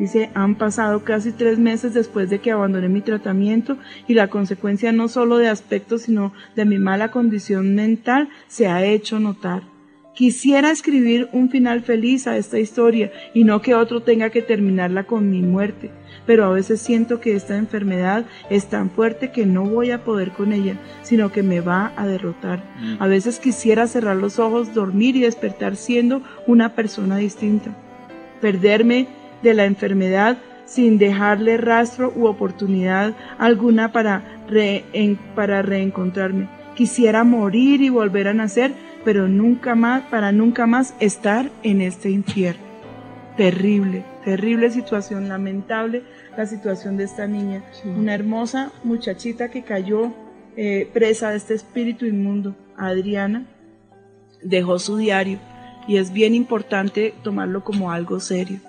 Dice, 0.00 0.30
han 0.32 0.54
pasado 0.54 1.04
casi 1.04 1.30
tres 1.30 1.58
meses 1.58 1.92
después 1.92 2.30
de 2.30 2.38
que 2.38 2.50
abandoné 2.50 2.88
mi 2.88 3.02
tratamiento 3.02 3.76
y 4.08 4.14
la 4.14 4.28
consecuencia 4.28 4.92
no 4.92 5.08
solo 5.08 5.36
de 5.36 5.48
aspecto 5.48 5.98
sino 5.98 6.32
de 6.56 6.64
mi 6.64 6.78
mala 6.78 7.10
condición 7.10 7.74
mental 7.74 8.30
se 8.48 8.66
ha 8.66 8.82
hecho 8.82 9.20
notar. 9.20 9.62
Quisiera 10.14 10.70
escribir 10.70 11.28
un 11.32 11.50
final 11.50 11.82
feliz 11.82 12.26
a 12.26 12.38
esta 12.38 12.58
historia 12.58 13.12
y 13.34 13.44
no 13.44 13.60
que 13.60 13.74
otro 13.74 14.00
tenga 14.00 14.30
que 14.30 14.40
terminarla 14.40 15.04
con 15.04 15.30
mi 15.30 15.42
muerte, 15.42 15.90
pero 16.24 16.46
a 16.46 16.50
veces 16.50 16.80
siento 16.80 17.20
que 17.20 17.34
esta 17.34 17.58
enfermedad 17.58 18.24
es 18.48 18.70
tan 18.70 18.88
fuerte 18.88 19.32
que 19.32 19.44
no 19.44 19.66
voy 19.66 19.90
a 19.90 20.02
poder 20.02 20.30
con 20.30 20.54
ella, 20.54 20.76
sino 21.02 21.30
que 21.30 21.42
me 21.42 21.60
va 21.60 21.92
a 21.98 22.06
derrotar. 22.06 22.64
A 22.98 23.06
veces 23.06 23.38
quisiera 23.38 23.86
cerrar 23.86 24.16
los 24.16 24.38
ojos, 24.38 24.72
dormir 24.72 25.14
y 25.16 25.20
despertar 25.20 25.76
siendo 25.76 26.22
una 26.46 26.74
persona 26.74 27.18
distinta. 27.18 27.76
Perderme 28.40 29.19
de 29.42 29.54
la 29.54 29.64
enfermedad 29.64 30.38
sin 30.66 30.98
dejarle 30.98 31.56
rastro 31.56 32.12
u 32.14 32.26
oportunidad 32.26 33.14
alguna 33.38 33.92
para, 33.92 34.22
re- 34.48 34.84
en- 34.92 35.16
para 35.34 35.62
reencontrarme. 35.62 36.48
Quisiera 36.76 37.24
morir 37.24 37.82
y 37.82 37.88
volver 37.88 38.28
a 38.28 38.34
nacer, 38.34 38.72
pero 39.04 39.26
nunca 39.28 39.74
más, 39.74 40.02
para 40.02 40.30
nunca 40.32 40.66
más 40.66 40.94
estar 41.00 41.50
en 41.62 41.80
este 41.80 42.10
infierno. 42.10 42.62
Terrible, 43.36 44.04
terrible 44.24 44.70
situación, 44.70 45.28
lamentable 45.28 46.02
la 46.36 46.46
situación 46.46 46.96
de 46.96 47.04
esta 47.04 47.26
niña. 47.26 47.62
Una 47.84 48.14
hermosa 48.14 48.70
muchachita 48.84 49.50
que 49.50 49.62
cayó 49.62 50.12
eh, 50.56 50.88
presa 50.92 51.30
de 51.30 51.36
este 51.38 51.54
espíritu 51.54 52.06
inmundo. 52.06 52.54
Adriana 52.76 53.44
dejó 54.42 54.78
su 54.78 54.96
diario 54.98 55.38
y 55.88 55.96
es 55.96 56.12
bien 56.12 56.34
importante 56.34 57.14
tomarlo 57.22 57.64
como 57.64 57.90
algo 57.90 58.20
serio. 58.20 58.60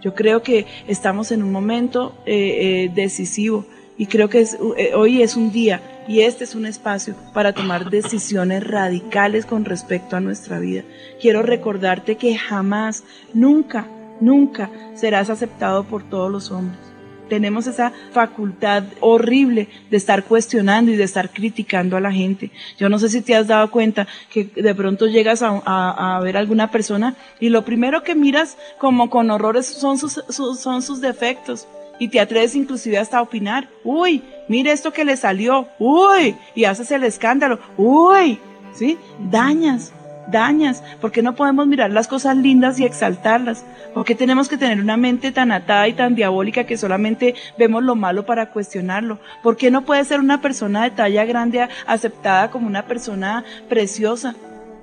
Yo 0.00 0.14
creo 0.14 0.42
que 0.42 0.66
estamos 0.88 1.30
en 1.30 1.42
un 1.42 1.52
momento 1.52 2.14
eh, 2.26 2.84
eh, 2.86 2.92
decisivo 2.94 3.66
y 3.98 4.06
creo 4.06 4.30
que 4.30 4.40
eh, 4.40 4.94
hoy 4.94 5.22
es 5.22 5.36
un 5.36 5.52
día 5.52 5.82
y 6.08 6.20
este 6.20 6.44
es 6.44 6.54
un 6.54 6.64
espacio 6.64 7.14
para 7.34 7.52
tomar 7.52 7.90
decisiones 7.90 8.66
radicales 8.66 9.44
con 9.44 9.64
respecto 9.64 10.16
a 10.16 10.20
nuestra 10.20 10.58
vida. 10.58 10.84
Quiero 11.20 11.42
recordarte 11.42 12.16
que 12.16 12.36
jamás, 12.36 13.04
nunca, 13.34 13.86
nunca 14.20 14.70
serás 14.94 15.28
aceptado 15.28 15.84
por 15.84 16.08
todos 16.08 16.32
los 16.32 16.50
hombres. 16.50 16.89
Tenemos 17.30 17.66
esa 17.66 17.92
facultad 18.12 18.82
horrible 19.00 19.68
de 19.90 19.96
estar 19.96 20.24
cuestionando 20.24 20.90
y 20.92 20.96
de 20.96 21.04
estar 21.04 21.30
criticando 21.30 21.96
a 21.96 22.00
la 22.00 22.12
gente. 22.12 22.50
Yo 22.78 22.90
no 22.90 22.98
sé 22.98 23.08
si 23.08 23.22
te 23.22 23.34
has 23.34 23.46
dado 23.46 23.70
cuenta 23.70 24.06
que 24.30 24.44
de 24.44 24.74
pronto 24.74 25.06
llegas 25.06 25.42
a, 25.42 26.20
ver 26.22 26.36
a 26.36 26.40
alguna 26.40 26.70
persona 26.70 27.14
y 27.40 27.48
lo 27.48 27.64
primero 27.64 28.02
que 28.02 28.14
miras 28.14 28.58
como 28.78 29.08
con 29.08 29.30
horrores 29.30 29.64
son 29.66 29.96
sus, 29.96 30.22
sus- 30.28 30.60
son 30.60 30.82
sus 30.82 31.00
defectos. 31.00 31.66
Y 31.98 32.08
te 32.08 32.18
atreves 32.18 32.54
inclusive 32.56 32.96
hasta 32.98 33.18
a 33.18 33.22
opinar. 33.22 33.68
Uy, 33.84 34.22
mire 34.48 34.72
esto 34.72 34.90
que 34.90 35.04
le 35.04 35.16
salió. 35.16 35.68
Uy, 35.78 36.34
y 36.54 36.64
haces 36.64 36.90
el 36.90 37.04
escándalo. 37.04 37.58
Uy, 37.76 38.38
¿sí? 38.74 38.96
Dañas, 39.30 39.92
dañas. 40.30 40.82
¿Por 41.00 41.12
qué 41.12 41.22
no 41.22 41.34
podemos 41.34 41.66
mirar 41.66 41.90
las 41.90 42.08
cosas 42.08 42.36
lindas 42.36 42.78
y 42.78 42.84
exaltarlas? 42.84 43.64
¿Por 43.94 44.04
qué 44.04 44.14
tenemos 44.14 44.48
que 44.48 44.56
tener 44.56 44.80
una 44.80 44.96
mente 44.96 45.32
tan 45.32 45.52
atada 45.52 45.88
y 45.88 45.92
tan 45.92 46.14
diabólica 46.14 46.64
que 46.64 46.76
solamente 46.76 47.34
vemos 47.58 47.82
lo 47.82 47.96
malo 47.96 48.26
para 48.26 48.50
cuestionarlo? 48.50 49.18
¿Por 49.42 49.56
qué 49.56 49.70
no 49.70 49.84
puede 49.84 50.04
ser 50.04 50.20
una 50.20 50.40
persona 50.40 50.84
de 50.84 50.90
talla 50.90 51.24
grande 51.24 51.68
aceptada 51.86 52.50
como 52.50 52.66
una 52.66 52.86
persona 52.86 53.44
preciosa? 53.68 54.34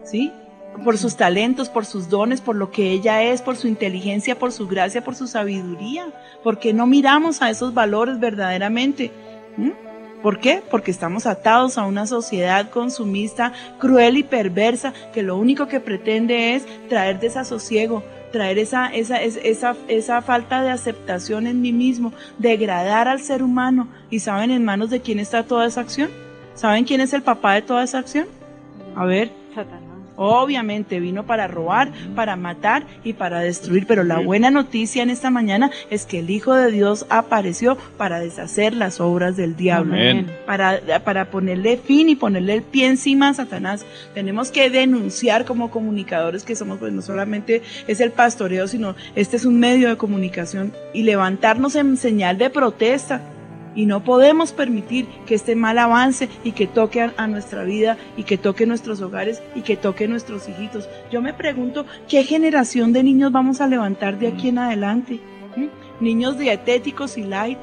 ¿Sí? 0.04 0.32
Por 0.84 0.98
sus 0.98 1.16
talentos, 1.16 1.70
por 1.70 1.86
sus 1.86 2.10
dones, 2.10 2.41
por 2.41 2.56
lo 2.56 2.70
que 2.70 2.91
ella 2.91 3.24
es, 3.24 3.41
por 3.41 3.56
su 3.56 3.68
inteligencia, 3.68 4.38
por 4.38 4.52
su 4.52 4.68
gracia, 4.68 5.04
por 5.04 5.16
su 5.16 5.28
sabiduría. 5.28 6.08
¿Por 6.43 6.60
qué 6.60 6.74
no 6.74 6.86
miramos 6.86 7.41
a 7.41 7.50
esos 7.50 7.74
valores 7.74 8.20
verdaderamente? 8.20 9.12
¿Mm? 9.58 9.86
¿Por 10.22 10.39
qué? 10.39 10.61
Porque 10.70 10.91
estamos 10.91 11.26
atados 11.28 11.78
a 11.78 11.86
una 11.86 12.07
sociedad 12.07 12.70
consumista, 12.70 13.53
cruel 13.80 14.18
y 14.18 14.24
perversa, 14.24 14.93
que 15.13 15.22
lo 15.24 15.38
único 15.38 15.68
que 15.68 15.80
pretende 15.80 16.55
es 16.55 16.65
traer 16.89 17.20
desasosiego, 17.20 18.03
traer 18.32 18.57
esa, 18.57 18.88
esa, 18.88 19.22
es- 19.22 19.39
esa, 19.43 19.76
esa 19.88 20.22
falta 20.22 20.61
de 20.63 20.72
aceptación 20.72 21.45
en 21.47 21.61
mí 21.61 21.72
mismo, 21.72 22.13
degradar 22.39 23.07
al 23.07 23.22
ser 23.22 23.43
humano. 23.43 23.88
¿Y 24.09 24.20
saben 24.20 24.51
en 24.51 24.65
manos 24.65 24.89
de 24.89 25.01
quién 25.01 25.20
está 25.20 25.43
toda 25.43 25.65
esa 25.68 25.82
acción? 25.82 26.09
¿Saben 26.55 26.84
quién 26.86 27.01
es 27.01 27.13
el 27.13 27.22
papá 27.22 27.53
de 27.53 27.61
toda 27.61 27.84
esa 27.84 27.99
acción? 27.99 28.26
A 28.95 29.05
ver, 29.05 29.32
Satanás. 29.53 29.86
Obviamente 30.18 30.99
vino 30.99 31.26
para 31.26 31.47
robar, 31.47 31.91
para 32.15 32.36
matar 32.36 32.86
y 33.03 33.13
para 33.13 33.39
destruir, 33.39 33.86
pero 33.88 34.03
la 34.03 34.20
buena 34.20 34.51
noticia 34.51 35.03
en 35.03 35.11
esta 35.11 35.30
mañana 35.30 35.72
es 35.89 36.05
que 36.05 36.20
el 36.20 36.30
Hijo 36.30 36.53
de 36.55 36.72
Dios 36.72 37.05
apareció 37.09 37.78
para 37.97 38.20
deshacer 38.20 38.74
las 38.74 38.99
obras 38.99 39.38
del 39.38 39.55
diablo, 39.55 39.93
Amén. 39.93 40.32
para, 40.45 40.82
para 41.03 41.30
ponerle 41.30 41.78
fin 41.78 42.09
y 42.09 42.15
ponerle 42.15 42.55
el 42.55 42.63
pie 42.63 42.88
encima 42.88 43.30
a 43.30 43.34
Satanás. 43.36 43.86
Tenemos 44.13 44.49
que 44.49 44.70
denunciar 44.72 45.45
como 45.45 45.70
comunicadores 45.70 46.43
que 46.43 46.55
somos, 46.55 46.80
pues 46.80 46.91
no 46.91 47.01
solamente 47.03 47.61
es 47.88 48.01
el 48.01 48.11
pastoreo, 48.11 48.68
sino 48.68 48.95
este 49.15 49.38
es 49.38 49.45
un 49.45 49.59
medio 49.59 49.88
de 49.88 49.97
comunicación 49.97 50.74
y 50.93 51.03
levantarnos 51.03 51.76
en 51.76 51.95
señal 51.95 52.38
de 52.38 52.49
protesta. 52.49 53.22
Y 53.78 53.86
no 53.86 54.03
podemos 54.03 54.51
permitir 54.53 55.07
que 55.28 55.36
este 55.36 55.55
mal 55.55 55.78
avance 55.78 56.28
y 56.43 56.53
que 56.53 56.65
toque 56.65 56.99
a, 57.15 57.28
nuestra 57.28 57.63
vida 57.63 57.95
y 58.17 58.23
que 58.23 58.39
toque 58.39 58.65
nuestros 58.65 59.01
hogares 59.01 59.43
y 59.55 59.61
que 59.61 59.78
toque 59.78 60.07
nuestros 60.07 60.49
hijitos. 60.49 60.89
Yo 61.11 61.21
me 61.21 61.32
pregunto, 61.32 61.86
¿qué 62.09 62.23
generación 62.23 62.91
de 62.91 63.03
niños 63.03 63.32
vamos 63.32 63.61
a 63.61 63.67
levantar 63.67 64.17
de 64.17 64.30
aquí 64.30 64.49
en 64.49 64.57
adelante? 64.57 65.21
¿Mm? 65.55 66.03
Niños 66.03 66.39
dietéticos 66.39 67.19
y 67.19 67.23
light, 67.23 67.59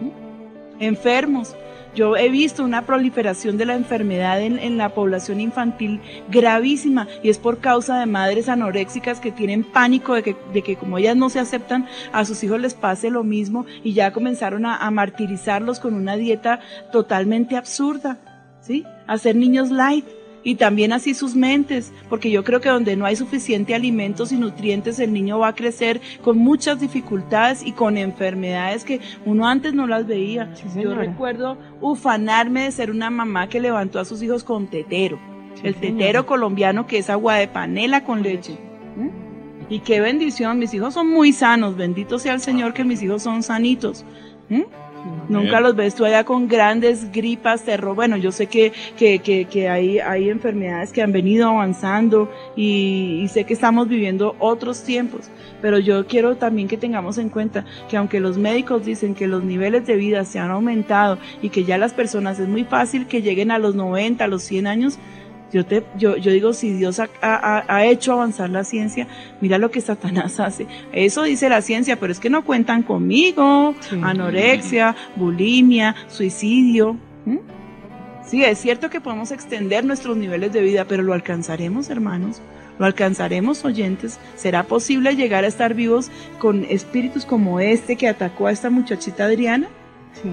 ¿Mm? 0.00 0.82
enfermos. 0.82 1.54
Yo 1.94 2.16
he 2.16 2.30
visto 2.30 2.64
una 2.64 2.86
proliferación 2.86 3.58
de 3.58 3.66
la 3.66 3.74
enfermedad 3.74 4.40
en, 4.40 4.58
en 4.58 4.78
la 4.78 4.94
población 4.94 5.40
infantil 5.40 6.00
gravísima 6.30 7.06
y 7.22 7.28
es 7.28 7.38
por 7.38 7.58
causa 7.58 7.98
de 7.98 8.06
madres 8.06 8.48
anoréxicas 8.48 9.20
que 9.20 9.30
tienen 9.30 9.62
pánico 9.62 10.14
de 10.14 10.22
que, 10.22 10.36
de 10.52 10.62
que 10.62 10.76
como 10.76 10.98
ellas 10.98 11.16
no 11.16 11.28
se 11.28 11.40
aceptan, 11.40 11.86
a 12.12 12.24
sus 12.24 12.42
hijos 12.44 12.60
les 12.60 12.74
pase 12.74 13.10
lo 13.10 13.24
mismo 13.24 13.66
y 13.84 13.92
ya 13.92 14.12
comenzaron 14.12 14.64
a, 14.64 14.76
a 14.76 14.90
martirizarlos 14.90 15.80
con 15.80 15.94
una 15.94 16.16
dieta 16.16 16.60
totalmente 16.92 17.56
absurda, 17.56 18.18
¿sí? 18.60 18.84
Hacer 19.06 19.36
niños 19.36 19.70
light 19.70 20.06
y 20.44 20.56
también 20.56 20.92
así 20.92 21.14
sus 21.14 21.34
mentes, 21.34 21.92
porque 22.08 22.30
yo 22.30 22.44
creo 22.44 22.60
que 22.60 22.68
donde 22.68 22.96
no 22.96 23.04
hay 23.04 23.16
suficiente 23.16 23.74
alimentos 23.74 24.32
y 24.32 24.36
nutrientes, 24.36 24.98
el 24.98 25.12
niño 25.12 25.38
va 25.38 25.48
a 25.48 25.54
crecer 25.54 26.00
con 26.22 26.38
muchas 26.38 26.80
dificultades 26.80 27.62
y 27.64 27.72
con 27.72 27.96
enfermedades 27.96 28.84
que 28.84 29.00
uno 29.24 29.46
antes 29.46 29.74
no 29.74 29.86
las 29.86 30.06
veía. 30.06 30.54
Sí, 30.54 30.64
yo 30.82 30.94
recuerdo 30.94 31.58
ufanarme 31.80 32.64
de 32.64 32.72
ser 32.72 32.90
una 32.90 33.10
mamá 33.10 33.48
que 33.48 33.60
levantó 33.60 34.00
a 34.00 34.04
sus 34.04 34.22
hijos 34.22 34.44
con 34.44 34.66
tetero, 34.66 35.18
Sí, 35.54 35.62
el 35.66 35.74
señora. 35.74 35.98
tetero 35.98 36.26
colombiano 36.26 36.86
que 36.86 36.98
es 36.98 37.10
agua 37.10 37.36
de 37.36 37.48
panela 37.48 38.04
con 38.04 38.22
leche. 38.22 38.58
¿Mm? 38.96 39.08
Y 39.68 39.78
qué 39.80 40.00
bendición, 40.00 40.58
mis 40.58 40.74
hijos 40.74 40.94
son 40.94 41.08
muy 41.08 41.32
sanos, 41.32 41.76
bendito 41.76 42.18
sea 42.18 42.34
el 42.34 42.40
Señor 42.40 42.74
que 42.74 42.84
mis 42.84 43.02
hijos 43.02 43.22
son 43.22 43.42
sanitos. 43.42 44.04
¿Mm? 44.48 44.62
Nunca 45.28 45.60
los 45.60 45.74
ves 45.74 45.94
tú 45.94 46.04
allá 46.04 46.24
con 46.24 46.48
grandes 46.48 47.10
gripas, 47.12 47.62
terror. 47.62 47.94
Bueno, 47.94 48.16
yo 48.16 48.32
sé 48.32 48.46
que, 48.46 48.72
que, 48.96 49.18
que, 49.20 49.46
que 49.46 49.68
hay, 49.68 49.98
hay 49.98 50.28
enfermedades 50.28 50.92
que 50.92 51.02
han 51.02 51.12
venido 51.12 51.48
avanzando 51.48 52.30
y, 52.56 53.20
y 53.22 53.28
sé 53.28 53.44
que 53.44 53.54
estamos 53.54 53.88
viviendo 53.88 54.36
otros 54.38 54.82
tiempos, 54.82 55.30
pero 55.60 55.78
yo 55.78 56.06
quiero 56.06 56.36
también 56.36 56.68
que 56.68 56.76
tengamos 56.76 57.18
en 57.18 57.28
cuenta 57.28 57.64
que 57.88 57.96
aunque 57.96 58.20
los 58.20 58.38
médicos 58.38 58.84
dicen 58.84 59.14
que 59.14 59.26
los 59.26 59.42
niveles 59.42 59.86
de 59.86 59.96
vida 59.96 60.24
se 60.24 60.38
han 60.38 60.50
aumentado 60.50 61.18
y 61.40 61.48
que 61.48 61.64
ya 61.64 61.78
las 61.78 61.92
personas 61.92 62.38
es 62.38 62.48
muy 62.48 62.64
fácil 62.64 63.06
que 63.06 63.22
lleguen 63.22 63.50
a 63.50 63.58
los 63.58 63.74
90, 63.74 64.24
a 64.24 64.28
los 64.28 64.42
100 64.42 64.66
años, 64.66 64.98
yo, 65.52 65.64
te, 65.66 65.84
yo, 65.98 66.16
yo 66.16 66.32
digo, 66.32 66.52
si 66.52 66.72
Dios 66.72 66.98
ha, 67.00 67.08
ha- 67.20 67.64
ha 67.68 67.84
hecho 67.86 68.12
avanzar 68.12 68.50
la 68.50 68.64
ciencia, 68.64 69.06
mira 69.40 69.58
lo 69.58 69.70
que 69.70 69.80
Satanás 69.80 70.40
hace. 70.40 70.66
Eso 70.92 71.22
dice 71.22 71.48
la 71.48 71.62
ciencia, 71.62 71.98
pero 72.00 72.12
es 72.12 72.20
que 72.20 72.30
no 72.30 72.44
cuentan 72.44 72.82
conmigo. 72.82 73.74
Sí. 73.80 74.00
Anorexia, 74.02 74.96
bulimia, 75.16 75.94
suicidio. 76.08 76.96
¿Mm? 77.26 77.38
Sí, 78.24 78.42
es 78.44 78.58
cierto 78.58 78.88
que 78.88 79.00
podemos 79.00 79.30
extender 79.32 79.84
nuestros 79.84 80.16
niveles 80.16 80.52
de 80.52 80.62
vida, 80.62 80.84
pero 80.86 81.02
lo 81.02 81.12
alcanzaremos, 81.12 81.90
hermanos. 81.90 82.40
Lo 82.78 82.86
alcanzaremos, 82.86 83.64
oyentes. 83.66 84.18
¿Será 84.36 84.62
posible 84.62 85.14
llegar 85.14 85.44
a 85.44 85.48
estar 85.48 85.74
vivos 85.74 86.10
con 86.38 86.64
espíritus 86.64 87.26
como 87.26 87.60
este 87.60 87.96
que 87.96 88.08
atacó 88.08 88.46
a 88.46 88.52
esta 88.52 88.70
muchachita 88.70 89.24
Adriana? 89.26 89.68
Sí. 90.22 90.30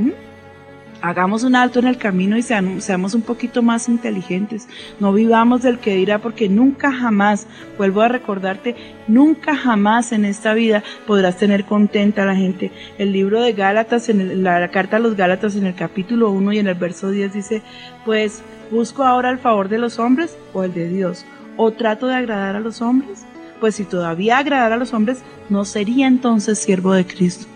¿Mm? 0.00 0.10
Hagamos 1.06 1.44
un 1.44 1.54
alto 1.54 1.78
en 1.78 1.86
el 1.86 1.98
camino 1.98 2.36
y 2.36 2.42
seamos 2.42 3.14
un 3.14 3.22
poquito 3.22 3.62
más 3.62 3.88
inteligentes. 3.88 4.66
No 4.98 5.12
vivamos 5.12 5.62
del 5.62 5.78
que 5.78 5.94
dirá, 5.94 6.18
porque 6.18 6.48
nunca 6.48 6.90
jamás, 6.90 7.46
vuelvo 7.78 8.00
a 8.00 8.08
recordarte, 8.08 8.74
nunca 9.06 9.54
jamás 9.54 10.10
en 10.10 10.24
esta 10.24 10.52
vida 10.52 10.82
podrás 11.06 11.36
tener 11.36 11.64
contenta 11.64 12.24
a 12.24 12.26
la 12.26 12.34
gente. 12.34 12.72
El 12.98 13.12
libro 13.12 13.40
de 13.40 13.52
Gálatas, 13.52 14.08
en 14.08 14.20
el- 14.20 14.42
la, 14.42 14.58
la 14.58 14.72
carta 14.72 14.96
a 14.96 14.98
los 14.98 15.14
Gálatas 15.14 15.54
en 15.54 15.66
el 15.66 15.76
capítulo 15.76 16.30
1 16.30 16.52
y 16.54 16.58
en 16.58 16.66
el 16.66 16.74
verso 16.74 17.08
10 17.10 17.32
dice, 17.32 17.62
pues, 18.04 18.42
¿busco 18.72 19.04
ahora 19.04 19.30
el 19.30 19.38
favor 19.38 19.68
de 19.68 19.78
los 19.78 20.00
hombres 20.00 20.36
o 20.54 20.64
el 20.64 20.74
de 20.74 20.88
Dios? 20.88 21.24
¿O 21.56 21.70
trato 21.70 22.08
de 22.08 22.16
agradar 22.16 22.56
a 22.56 22.60
los 22.60 22.82
hombres? 22.82 23.24
Pues 23.60 23.76
si 23.76 23.84
todavía 23.84 24.38
agradar 24.38 24.72
a 24.72 24.76
los 24.76 24.92
hombres, 24.92 25.22
no 25.50 25.64
sería 25.64 26.08
entonces 26.08 26.58
siervo 26.58 26.92
de 26.94 27.06
Cristo. 27.06 27.46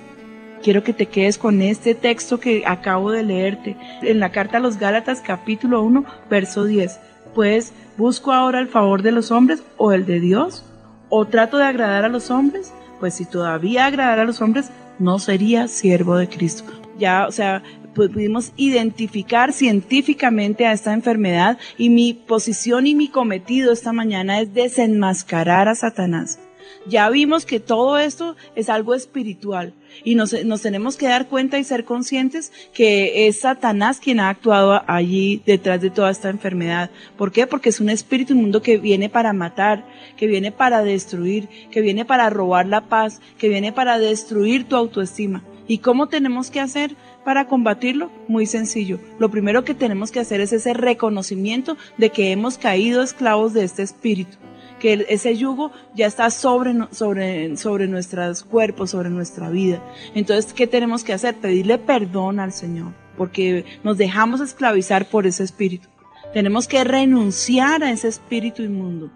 Quiero 0.62 0.82
que 0.84 0.92
te 0.92 1.06
quedes 1.06 1.38
con 1.38 1.62
este 1.62 1.94
texto 1.94 2.38
que 2.38 2.64
acabo 2.66 3.11
de 3.11 3.22
leerte 3.22 3.76
en 4.02 4.20
la 4.20 4.30
carta 4.30 4.58
a 4.58 4.61
los 4.61 4.76
Gálatas 4.78 5.22
capítulo 5.24 5.82
1, 5.82 6.04
verso 6.28 6.64
10. 6.64 7.00
Pues, 7.34 7.72
¿busco 7.96 8.32
ahora 8.32 8.61
el 8.61 8.68
favor 8.68 9.02
de 9.02 9.12
los 9.12 9.30
hombres 9.30 9.62
o 9.78 9.92
el 9.92 10.04
de 10.04 10.20
Dios? 10.20 10.64
¿O 11.08 11.24
trato 11.26 11.56
de 11.56 11.64
agradar 11.64 12.04
a 12.04 12.08
los 12.08 12.30
hombres? 12.30 12.72
Pues 12.98 13.14
si 13.14 13.24
todavía 13.24 13.86
agradar 13.86 14.18
a 14.18 14.24
los 14.24 14.42
hombres, 14.42 14.70
no 14.98 15.18
sería 15.18 15.66
siervo 15.66 16.16
de 16.16 16.28
Cristo. 16.28 16.64
Ya, 16.98 17.26
o 17.26 17.32
sea, 17.32 17.62
pu- 17.94 18.12
pudimos 18.12 18.52
identificar 18.56 19.54
científicamente 19.54 20.66
a 20.66 20.72
esta 20.72 20.92
enfermedad 20.92 21.56
y 21.78 21.88
mi 21.88 22.12
posición 22.12 22.86
y 22.86 22.94
mi 22.94 23.08
cometido 23.08 23.72
esta 23.72 23.92
mañana 23.94 24.40
es 24.40 24.52
desenmascarar 24.52 25.68
a 25.68 25.74
Satanás. 25.74 26.38
Ya 26.86 27.10
vimos 27.10 27.44
que 27.44 27.60
todo 27.60 27.98
esto 27.98 28.36
es 28.56 28.70
algo 28.70 28.94
espiritual 28.94 29.74
y 30.02 30.14
nos, 30.14 30.34
tenemos 30.62 30.96
que 30.96 31.08
dar 31.08 31.28
cuenta 31.28 31.58
y 31.58 31.64
ser 31.64 31.84
conscientes 31.84 32.52
que 32.72 33.26
es 33.26 33.40
Satanás 33.40 34.00
quien 34.00 34.18
ha 34.18 34.30
actuado 34.30 34.82
allí 34.86 35.42
detrás 35.44 35.82
de 35.82 35.90
toda 35.90 36.10
esta 36.10 36.30
enfermedad. 36.30 36.90
¿Por 37.18 37.32
qué? 37.32 37.46
Porque 37.46 37.68
es 37.68 37.80
un 37.80 37.90
espíritu 37.90 38.32
inmundo 38.32 38.62
que 38.62 38.78
viene 38.78 39.10
para 39.10 39.34
matar, 39.34 39.86
que 40.16 40.26
viene 40.26 40.52
para 40.52 40.82
destruir, 40.82 41.48
que 41.70 41.82
viene 41.82 42.06
para 42.06 42.30
robar 42.30 42.66
la 42.66 42.88
paz, 42.88 43.20
que 43.36 43.50
viene 43.50 43.72
para 43.72 43.98
destruir 43.98 44.64
tu 44.64 44.76
autoestima. 44.76 45.44
¿Y 45.68 45.78
cómo 45.78 46.08
tenemos 46.08 46.50
que 46.50 46.60
hacer 46.60 46.96
para 47.24 47.46
combatirlo? 47.46 48.10
Muy 48.26 48.46
sencillo. 48.46 48.98
Lo 49.18 49.30
primero 49.30 49.64
que 49.64 49.74
tenemos 49.74 50.10
que 50.10 50.20
hacer 50.20 50.40
es 50.40 50.52
ese 50.52 50.72
reconocimiento 50.72 51.76
de 51.98 52.10
que 52.10 52.32
hemos 52.32 52.58
caído 52.58 53.02
esclavos 53.02 53.52
de 53.52 53.64
este 53.64 53.82
espíritu 53.82 54.38
que 54.80 55.06
ese 55.08 55.36
yugo 55.36 55.70
ya 55.94 56.06
está 56.06 56.30
sobre, 56.30 56.74
sobre, 56.90 57.56
sobre 57.56 57.86
nuestros 57.86 58.42
cuerpos, 58.42 58.90
sobre 58.90 59.10
nuestra 59.10 59.48
vida. 59.48 59.80
Entonces, 60.16 60.52
¿qué 60.52 60.66
tenemos 60.66 61.04
que 61.04 61.12
hacer? 61.12 61.36
Pedirle 61.36 61.78
perdón 61.78 62.40
al 62.40 62.52
Señor, 62.52 62.92
porque 63.16 63.64
nos 63.84 63.96
dejamos 63.96 64.40
esclavizar 64.40 65.08
por 65.08 65.28
ese 65.28 65.44
espíritu. 65.44 65.88
Tenemos 66.32 66.66
que 66.66 66.82
renunciar 66.82 67.84
a 67.84 67.90
ese 67.90 68.08
espíritu 68.08 68.62
inmundo. 68.62 69.10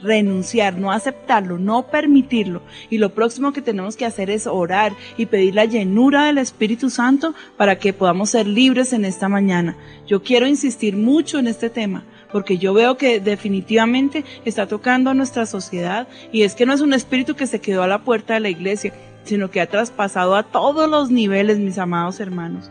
Renunciar, 0.00 0.78
no 0.78 0.90
aceptarlo, 0.90 1.58
no 1.58 1.86
permitirlo. 1.86 2.62
Y 2.90 2.98
lo 2.98 3.14
próximo 3.14 3.52
que 3.52 3.62
tenemos 3.62 3.96
que 3.96 4.04
hacer 4.04 4.30
es 4.30 4.48
orar 4.48 4.92
y 5.16 5.26
pedir 5.26 5.54
la 5.54 5.64
llenura 5.64 6.24
del 6.24 6.38
Espíritu 6.38 6.90
Santo 6.90 7.34
para 7.56 7.78
que 7.78 7.92
podamos 7.92 8.30
ser 8.30 8.48
libres 8.48 8.92
en 8.92 9.04
esta 9.04 9.28
mañana. 9.28 9.76
Yo 10.08 10.24
quiero 10.24 10.48
insistir 10.48 10.96
mucho 10.96 11.38
en 11.38 11.46
este 11.46 11.70
tema 11.70 12.04
porque 12.32 12.58
yo 12.58 12.74
veo 12.74 12.96
que 12.96 13.20
definitivamente 13.20 14.24
está 14.44 14.66
tocando 14.66 15.10
a 15.10 15.14
nuestra 15.14 15.46
sociedad 15.46 16.08
y 16.32 16.42
es 16.42 16.54
que 16.54 16.66
no 16.66 16.72
es 16.72 16.80
un 16.80 16.94
espíritu 16.94 17.36
que 17.36 17.46
se 17.46 17.60
quedó 17.60 17.82
a 17.82 17.88
la 17.88 18.02
puerta 18.02 18.34
de 18.34 18.40
la 18.40 18.48
iglesia, 18.48 18.92
sino 19.24 19.50
que 19.50 19.60
ha 19.60 19.66
traspasado 19.66 20.34
a 20.34 20.42
todos 20.42 20.88
los 20.88 21.10
niveles, 21.10 21.58
mis 21.58 21.78
amados 21.78 22.20
hermanos. 22.20 22.70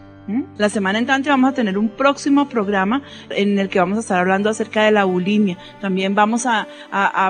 La 0.58 0.70
semana 0.70 1.00
entrante 1.00 1.30
vamos 1.30 1.52
a 1.52 1.54
tener 1.54 1.78
un 1.78 1.90
próximo 1.90 2.48
programa 2.48 3.02
en 3.32 3.60
el 3.60 3.70
que 3.70 3.80
vamos 3.80 3.98
a 3.98 4.02
estar 4.02 4.20
hablando 4.20 4.50
acerca 4.50 4.84
de 4.84 4.92
la 4.92 5.04
bulimia. 5.04 5.58
También 5.82 6.16
vamos 6.16 6.46
a, 6.46 6.68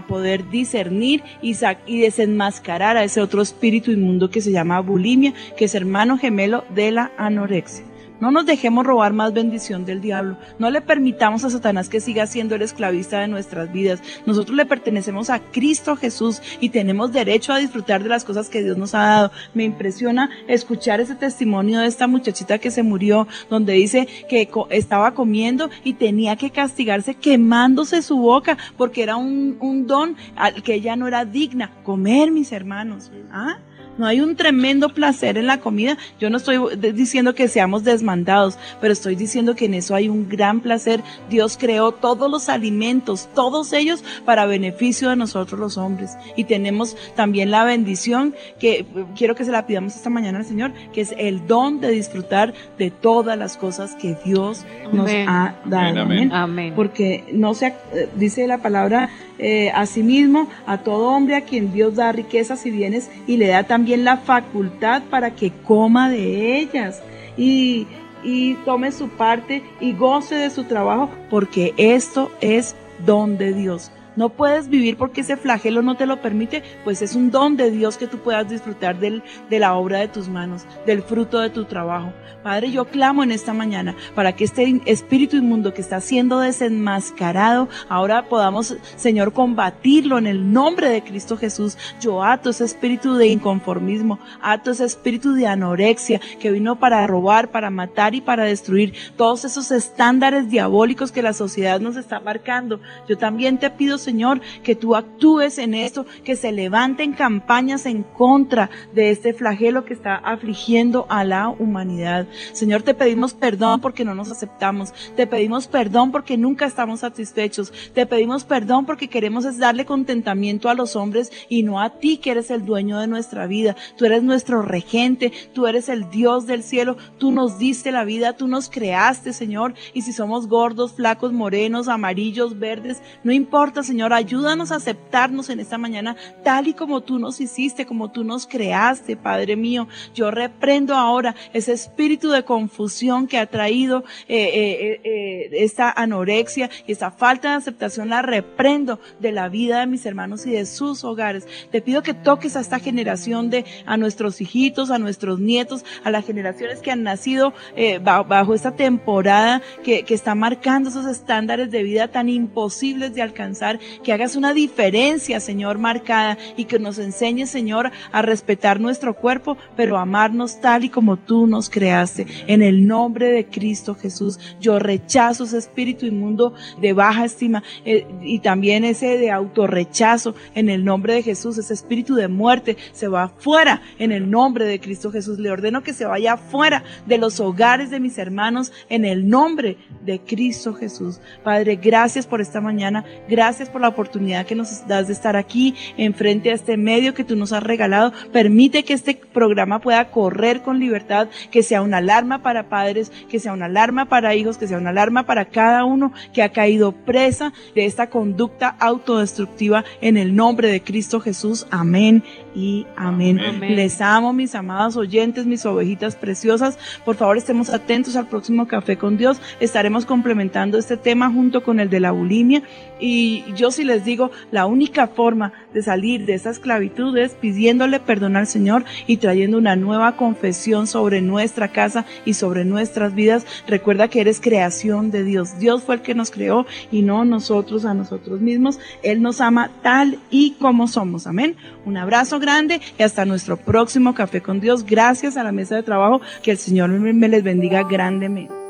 poder 0.08 0.50
discernir 0.50 1.24
y, 1.42 1.56
y 1.88 2.02
desenmascarar 2.02 2.98
a 2.98 3.04
ese 3.04 3.22
otro 3.22 3.42
espíritu 3.42 3.92
inmundo 3.92 4.30
que 4.30 4.42
se 4.42 4.52
llama 4.52 4.80
bulimia, 4.82 5.34
que 5.58 5.66
es 5.66 5.74
hermano 5.74 6.18
gemelo 6.18 6.64
de 6.76 6.92
la 6.92 7.12
anorexia. 7.18 7.91
No 8.22 8.30
nos 8.32 8.46
dejemos 8.46 8.86
robar 8.86 9.14
más 9.14 9.34
bendición 9.34 9.84
del 9.84 10.00
diablo. 10.00 10.38
No 10.60 10.70
le 10.70 10.82
permitamos 10.82 11.44
a 11.44 11.50
Satanás 11.50 11.90
que 11.90 12.00
siga 12.00 12.28
siendo 12.28 12.54
el 12.54 12.62
esclavista 12.62 13.20
de 13.20 13.28
nuestras 13.28 13.74
vidas. 13.74 14.02
Nosotros 14.28 14.56
le 14.56 14.68
pertenecemos 14.68 15.32
a 15.32 15.40
Cristo 15.40 15.96
Jesús 15.96 16.40
y 16.60 16.70
tenemos 16.70 17.12
derecho 17.12 17.52
a 17.52 17.58
disfrutar 17.58 18.04
de 18.04 18.10
las 18.10 18.24
cosas 18.24 18.48
que 18.48 18.64
Dios 18.64 18.78
nos 18.78 18.94
ha 18.94 19.00
dado. 19.00 19.32
Me 19.56 19.64
impresiona 19.64 20.30
escuchar 20.48 21.02
ese 21.02 21.16
testimonio 21.16 21.80
de 21.80 21.88
esta 21.88 22.06
muchachita 22.06 22.60
que 22.60 22.70
se 22.70 22.84
murió, 22.84 23.28
donde 23.50 23.74
dice 23.74 24.08
que 24.30 24.48
estaba 24.70 25.16
comiendo 25.16 25.72
y 25.84 25.94
tenía 25.94 26.36
que 26.36 26.52
castigarse 26.52 27.16
quemándose 27.16 28.04
su 28.04 28.18
boca 28.18 28.56
porque 28.78 29.02
era 29.02 29.16
un, 29.16 29.58
un 29.60 29.88
don 29.88 30.16
al 30.36 30.62
que 30.62 30.76
ella 30.76 30.96
no 30.96 31.08
era 31.08 31.26
digna. 31.26 31.72
Comer, 31.84 32.30
mis 32.30 32.52
hermanos. 32.52 33.12
¿Ah? 33.32 33.58
No 34.02 34.08
hay 34.08 34.20
un 34.20 34.36
tremendo 34.36 34.90
placer 34.90 35.38
en 35.38 35.46
la 35.46 35.60
comida. 35.60 35.96
Yo 36.20 36.32
no 36.32 36.38
estoy 36.38 36.58
diciendo 36.76 37.36
que 37.36 37.48
seamos 37.48 37.84
desmandados, 37.84 38.58
pero 38.82 38.94
estoy 38.94 39.16
diciendo 39.16 39.56
que 39.56 39.66
en 39.66 39.76
eso 39.76 39.94
hay 39.94 40.10
un 40.10 40.28
gran 40.28 40.60
placer. 40.60 41.04
Dios 41.30 41.56
creó 41.56 41.92
todos 41.92 42.30
los 42.32 42.50
alimentos, 42.50 43.30
todos 43.36 43.74
ellos 43.74 44.04
para 44.26 44.48
beneficio 44.48 45.10
de 45.10 45.18
nosotros 45.18 45.60
los 45.60 45.78
hombres. 45.78 46.18
Y 46.36 46.46
tenemos 46.46 46.98
también 47.16 47.52
la 47.52 47.64
bendición 47.64 48.34
que 48.60 48.88
quiero 49.16 49.36
que 49.36 49.46
se 49.46 49.52
la 49.52 49.68
pidamos 49.68 49.96
esta 49.96 50.10
mañana 50.10 50.40
al 50.40 50.46
Señor, 50.46 50.72
que 50.94 51.02
es 51.02 51.14
el 51.20 51.46
don 51.46 51.80
de 51.80 51.92
disfrutar 51.92 52.56
de 52.80 52.90
todas 52.90 53.38
las 53.38 53.56
cosas 53.56 53.94
que 53.94 54.18
Dios 54.26 54.66
nos 54.92 55.12
Amén. 55.12 55.30
ha 55.30 55.56
dado. 55.66 56.02
Amén, 56.02 56.34
amén. 56.34 56.74
Porque 56.76 57.24
no 57.34 57.54
se, 57.54 57.68
eh, 57.68 58.10
dice 58.16 58.48
la 58.48 58.58
palabra, 58.58 59.12
eh, 59.38 59.72
asimismo, 59.74 60.48
a 60.68 60.80
todo 60.80 61.10
hombre 61.10 61.36
a 61.36 61.42
quien 61.42 61.74
Dios 61.74 61.96
da 61.96 62.12
riquezas 62.12 62.64
y 62.68 62.70
bienes 62.70 63.10
y 63.26 63.38
le 63.38 63.48
da 63.48 63.64
también 63.64 63.91
la 63.98 64.18
facultad 64.18 65.04
para 65.10 65.32
que 65.32 65.52
coma 65.52 66.10
de 66.10 66.60
ellas 66.60 67.02
y, 67.38 67.88
y 68.24 68.56
tome 68.66 68.92
su 68.92 69.10
parte 69.10 69.64
y 69.80 69.94
goce 69.94 70.36
de 70.36 70.50
su 70.50 70.66
trabajo, 70.66 71.10
porque 71.30 71.74
esto 71.78 72.32
es 72.42 72.76
don 73.06 73.38
de 73.38 73.54
Dios. 73.54 73.92
No 74.16 74.30
puedes 74.30 74.68
vivir 74.68 74.98
porque 74.98 75.22
ese 75.22 75.38
flagelo 75.38 75.82
no 75.82 75.96
te 75.96 76.06
lo 76.06 76.22
permite, 76.22 76.64
pues 76.84 77.02
es 77.02 77.16
un 77.16 77.32
don 77.32 77.56
de 77.56 77.72
Dios 77.72 77.98
que 77.98 78.08
tú 78.08 78.18
puedas 78.18 78.50
disfrutar 78.50 79.00
del, 79.00 79.24
de 79.50 79.60
la 79.60 79.76
obra 79.76 80.00
de 80.00 80.08
tus 80.08 80.28
manos, 80.28 80.66
del 80.86 81.02
fruto 81.02 81.40
de 81.40 81.50
tu 81.50 81.66
trabajo. 81.66 82.14
Padre, 82.44 82.72
yo 82.72 82.86
clamo 82.86 83.24
en 83.24 83.32
esta 83.32 83.54
mañana 83.54 83.96
para 84.16 84.34
que 84.34 84.44
este 84.44 84.82
espíritu 84.86 85.38
inmundo 85.38 85.74
que 85.74 85.82
está 85.82 86.02
siendo 86.02 86.40
desenmascarado, 86.40 87.70
ahora 87.88 88.28
podamos, 88.28 88.76
Señor, 88.96 89.32
combatirlo 89.32 90.18
en 90.18 90.28
el 90.28 90.52
nombre 90.52 90.90
de 90.90 91.04
Cristo 91.04 91.38
Jesús. 91.38 91.78
Yo 92.00 92.24
ato 92.24 92.50
ese 92.50 92.66
espíritu 92.66 93.16
de 93.16 93.28
inconformismo, 93.28 94.20
ato 94.42 94.72
ese 94.72 94.86
espíritu 94.86 95.34
de 95.34 95.48
anorexia 95.48 96.20
que 96.40 96.52
vino 96.52 96.80
para 96.80 97.06
robar, 97.06 97.50
para 97.50 97.70
matar 97.70 98.16
y 98.16 98.22
para 98.22 98.44
destruir 98.44 98.94
todos 99.16 99.46
esos 99.46 99.72
estándares 99.72 100.50
diabólicos 100.50 101.12
que 101.12 101.22
la 101.22 101.34
sociedad 101.34 101.80
nos 101.80 101.96
está 101.96 102.20
marcando. 102.20 102.80
Yo 103.08 103.18
también 103.18 103.60
te 103.60 103.70
pido, 103.70 104.00
Señor, 104.02 104.42
que 104.64 104.76
tú 104.76 104.96
actúes 104.96 105.58
en 105.58 105.74
esto, 105.74 106.06
que 106.24 106.36
se 106.36 106.52
levanten 106.52 107.14
campañas 107.14 107.86
en 107.86 108.04
contra 108.04 108.70
de 108.94 109.12
este 109.12 109.34
flagelo 109.34 109.86
que 109.86 109.94
está 109.94 110.16
afligiendo 110.16 111.06
a 111.10 111.24
la 111.24 111.50
humanidad. 111.50 112.28
Señor, 112.54 112.84
te 112.84 112.94
pedimos 112.94 113.34
perdón 113.34 113.82
porque 113.82 114.06
no 114.06 114.16
nos 114.16 114.32
aceptamos. 114.32 114.94
Te 115.16 115.28
pedimos 115.28 115.68
perdón 115.68 116.12
porque 116.12 116.38
nunca 116.38 116.66
estamos 116.66 117.02
satisfechos. 117.02 117.72
Te 117.94 118.06
pedimos 118.06 118.44
perdón 118.44 118.86
porque 118.86 119.08
queremos 119.08 119.46
es 119.46 119.58
darle 119.58 119.86
contentamiento 119.86 120.70
a 120.70 120.74
los 120.74 120.96
hombres 120.96 121.32
y 121.50 121.64
no 121.64 121.80
a 121.80 121.92
ti 122.00 122.18
que 122.18 122.32
eres 122.32 122.52
el 122.52 122.66
dueño 122.66 123.00
de 123.00 123.08
nuestra 123.08 123.48
vida. 123.48 123.76
Tú 123.98 124.06
eres 124.06 124.24
nuestro 124.24 124.62
regente, 124.62 125.32
tú 125.54 125.68
eres 125.68 125.90
el 125.90 126.10
Dios 126.10 126.48
del 126.48 126.64
cielo, 126.64 126.98
tú 127.18 127.32
nos 127.32 127.58
diste 127.58 127.92
la 127.92 128.04
vida, 128.04 128.34
tú 128.34 128.48
nos 128.48 128.70
creaste, 128.70 129.34
Señor. 129.34 129.74
Y 129.94 130.02
si 130.02 130.14
somos 130.14 130.48
gordos, 130.48 130.94
flacos, 130.94 131.34
morenos, 131.34 131.88
amarillos, 131.88 132.60
verdes, 132.60 133.02
no 133.24 133.32
importa, 133.32 133.84
Señor, 133.92 134.14
ayúdanos 134.14 134.72
a 134.72 134.78
aceptarnos 134.78 135.50
en 135.50 135.60
esta 135.60 135.78
mañana 135.78 136.16
tal 136.46 136.70
y 136.70 136.74
como 136.74 137.02
tú 137.02 137.20
nos 137.20 137.42
hiciste, 137.42 137.86
como 137.86 138.10
tú 138.10 138.24
nos 138.24 138.48
creaste, 138.48 139.18
Padre 139.18 139.58
mío. 139.58 139.90
Yo 140.16 140.32
reprendo 140.32 140.96
ahora 140.96 141.36
ese 141.52 141.74
espíritu 141.74 142.30
de 142.30 142.46
confusión 142.46 143.28
que 143.28 143.38
ha 143.38 143.48
traído 143.48 144.06
eh, 144.30 144.50
eh, 144.54 145.02
eh, 145.04 145.50
esta 145.52 145.92
anorexia 145.92 146.70
y 146.88 146.94
esta 146.94 147.12
falta 147.12 147.50
de 147.50 147.56
aceptación, 147.56 148.08
la 148.08 148.22
reprendo 148.22 149.02
de 149.20 149.34
la 149.34 149.50
vida 149.50 149.82
de 149.82 149.88
mis 149.88 150.06
hermanos 150.06 150.46
y 150.46 150.52
de 150.52 150.66
sus 150.66 151.04
hogares. 151.04 151.46
Te 151.70 151.82
pido 151.82 152.02
que 152.02 152.14
toques 152.14 152.56
a 152.56 152.62
esta 152.62 152.80
generación 152.80 153.50
de, 153.50 153.66
a 153.86 153.98
nuestros 153.98 154.40
hijitos, 154.40 154.90
a 154.90 155.00
nuestros 155.00 155.42
nietos, 155.42 155.84
a 156.06 156.12
las 156.12 156.26
generaciones 156.26 156.80
que 156.80 156.92
han 156.92 157.04
nacido 157.04 157.54
eh, 157.76 158.00
bajo, 158.00 158.24
bajo 158.24 158.54
esta 158.54 158.74
temporada 158.74 159.62
que, 159.84 160.04
que 160.04 160.14
está 160.14 160.34
marcando 160.34 160.88
esos 160.88 161.08
estándares 161.08 161.72
de 161.72 161.84
vida 161.84 162.08
tan 162.08 162.30
imposibles 162.30 163.14
de 163.14 163.22
alcanzar, 163.22 163.80
que 164.04 164.14
hagas 164.14 164.36
una 164.36 164.54
diferencia, 164.54 165.40
Señor, 165.40 165.78
marcada 165.78 166.38
y 166.58 166.66
que 166.66 166.80
nos 166.80 166.98
enseñes, 166.98 167.50
Señor, 167.50 167.92
a 168.12 168.22
respetar 168.22 168.80
nuestro 168.80 169.16
cuerpo, 169.16 169.58
pero 169.76 169.98
amarnos 169.98 170.62
tal 170.62 170.84
y 170.84 170.90
como 170.90 171.18
tú 171.18 171.48
nos 171.48 171.70
creaste. 171.70 172.28
En 172.48 172.62
el 172.62 172.88
nombre 172.88 173.32
de 173.32 173.46
Cristo 173.46 173.96
Jesús, 173.96 174.40
yo 174.60 174.80
rechazo 174.80 175.44
ese 175.44 175.58
espíritu 175.58 176.06
inmundo 176.06 176.54
de 176.80 176.94
baja 176.94 177.26
estima 177.26 177.64
eh, 177.86 178.06
y 178.22 178.40
también 178.40 178.84
ese 178.84 179.18
de 179.18 179.32
autorrechazo 179.32 180.36
en 180.56 180.70
el 180.70 180.84
nombre 180.84 181.14
de 181.14 181.24
Jesús, 181.24 181.58
ese 181.58 181.74
espíritu 181.74 182.16
de 182.16 182.28
muerte 182.28 182.78
se 182.92 183.08
va 183.08 183.30
fuera 183.30 183.82
en 184.00 184.12
el 184.12 184.30
nombre 184.30 184.66
de 184.66 184.80
Cristo 184.80 185.12
Jesús. 185.12 185.40
Le 185.40 185.52
ordeno 185.52 185.84
que 185.84 185.94
se 185.94 186.06
vaya 186.06 186.38
fuera 186.38 186.84
de 187.06 187.18
los 187.18 187.40
hogares 187.40 187.90
de 187.90 188.00
mis 188.00 188.18
hermanos 188.18 188.72
en 188.90 189.06
el 189.06 189.28
nombre 189.28 189.78
de 190.04 190.20
Cristo 190.20 190.74
Jesús. 190.74 191.20
Padre, 191.44 191.76
gracias 191.76 192.28
por 192.28 192.42
esta 192.42 192.62
mañana, 192.62 193.06
gracias 193.30 193.70
por 193.72 193.82
la 193.82 193.88
oportunidad 193.88 194.46
que 194.46 194.56
nos 194.56 194.88
das 194.88 195.08
de 195.08 195.14
estar 195.14 195.36
aquí 195.36 195.76
enfrente 195.98 196.52
a 196.52 196.54
este 196.54 196.78
medio 196.78 197.14
que 197.14 197.24
tú 197.24 197.36
nos 197.36 197.54
has 197.54 197.64
regalado. 197.64 198.14
Permite 198.32 198.84
que 198.84 198.94
este 198.94 199.16
programa 199.16 199.80
pueda 199.80 200.10
correr 200.12 200.62
con 200.62 200.80
libertad, 200.80 201.28
que 201.52 201.64
sea 201.64 201.82
una 201.82 201.98
alarma 201.98 202.42
para 202.44 202.70
padres, 202.70 203.12
que 203.30 203.40
sea 203.40 203.54
una 203.54 203.66
alarma 203.66 204.06
para 204.06 204.36
hijos, 204.36 204.58
que 204.58 204.68
sea 204.68 204.78
una 204.78 204.90
alarma 204.90 205.26
para 205.26 205.46
cada 205.46 205.86
uno 205.86 206.12
que 206.34 206.44
ha 206.44 206.50
caído 206.50 206.92
presa 206.92 207.54
de 207.76 207.86
esta 207.86 208.08
conducta 208.08 208.76
autodestructiva 208.80 209.84
en 210.02 210.18
el 210.18 210.36
nombre 210.36 210.70
de 210.70 210.82
Cristo 210.82 211.20
Jesús. 211.20 211.68
Amén 211.72 212.24
y 212.56 212.86
amén. 212.96 213.40
Amén. 213.40 213.76
Les 213.76 214.02
amo, 214.02 214.34
mis 214.34 214.56
amados 214.56 214.98
oyentes, 214.98 215.46
mis 215.46 215.66
ovejitas 215.66 216.16
preciosas. 216.16 216.78
Por 217.06 217.16
favor, 217.16 217.38
estemos 217.38 217.70
atentos 217.70 218.16
al 218.16 218.28
próximo 218.28 218.68
Café 218.68 218.98
con 218.98 219.18
Dios. 219.18 219.40
Estaremos 219.60 220.06
complementando 220.06 220.78
este 220.78 220.98
tema 220.98 221.32
junto 221.32 221.64
con 221.64 221.80
el 221.80 221.90
de 221.90 222.00
la 222.00 222.12
bulimia. 222.12 222.64
Y 223.02 223.44
yo 223.56 223.72
sí 223.72 223.84
les 223.84 224.06
digo, 224.06 224.32
la 224.52 224.68
única 224.68 225.08
forma 225.08 225.52
de 225.74 225.82
salir 225.82 226.26
de 226.26 226.36
esa 226.36 226.52
esclavitud 226.52 227.18
es 227.18 227.34
pidiéndole 227.34 228.00
perdón 228.00 228.36
al 228.36 228.48
Señor 228.48 228.86
y 229.08 229.18
trayendo 229.18 229.58
una 229.58 229.76
nueva 229.76 230.16
confesión 230.16 230.86
sobre 230.86 231.22
nuestra 231.22 231.70
casa 231.70 232.06
y 232.26 232.36
sobre 232.36 232.64
nuestras 232.64 233.16
vidas. 233.16 233.46
Recuerda 233.68 234.08
que 234.08 234.22
eres 234.22 234.40
creación 234.40 235.10
de 235.10 235.24
Dios. 235.24 235.58
Dios 235.60 235.84
fue 235.84 235.96
el 235.96 236.02
que 236.02 236.16
nos 236.16 236.30
creó 236.30 236.66
y 236.92 237.02
no 237.02 237.26
nosotros 237.26 237.86
a 237.86 237.96
nosotros 237.96 238.40
mismos. 238.40 238.80
Él 239.02 239.22
nos 239.22 239.42
ama 239.42 239.72
tal 239.82 240.20
y 240.30 240.52
como 240.60 240.88
somos. 240.88 241.26
Amén. 241.26 241.56
Un 241.86 241.98
abrazo 241.98 242.40
grande 242.40 242.82
y 243.00 243.04
hasta 243.04 243.26
nuestro 243.26 243.58
próximo 243.58 244.14
Café 244.14 244.42
con 244.42 244.60
Dios. 244.60 244.86
Gracias 244.86 245.38
a 245.38 245.44
la 245.44 245.52
mesa 245.52 245.76
de 245.76 245.84
trabajo. 245.84 246.22
Que 246.44 246.52
el 246.52 246.58
Señor 246.58 246.90
me 246.90 247.28
les 247.28 247.44
bendiga 247.44 247.84
grandemente. 247.84 248.61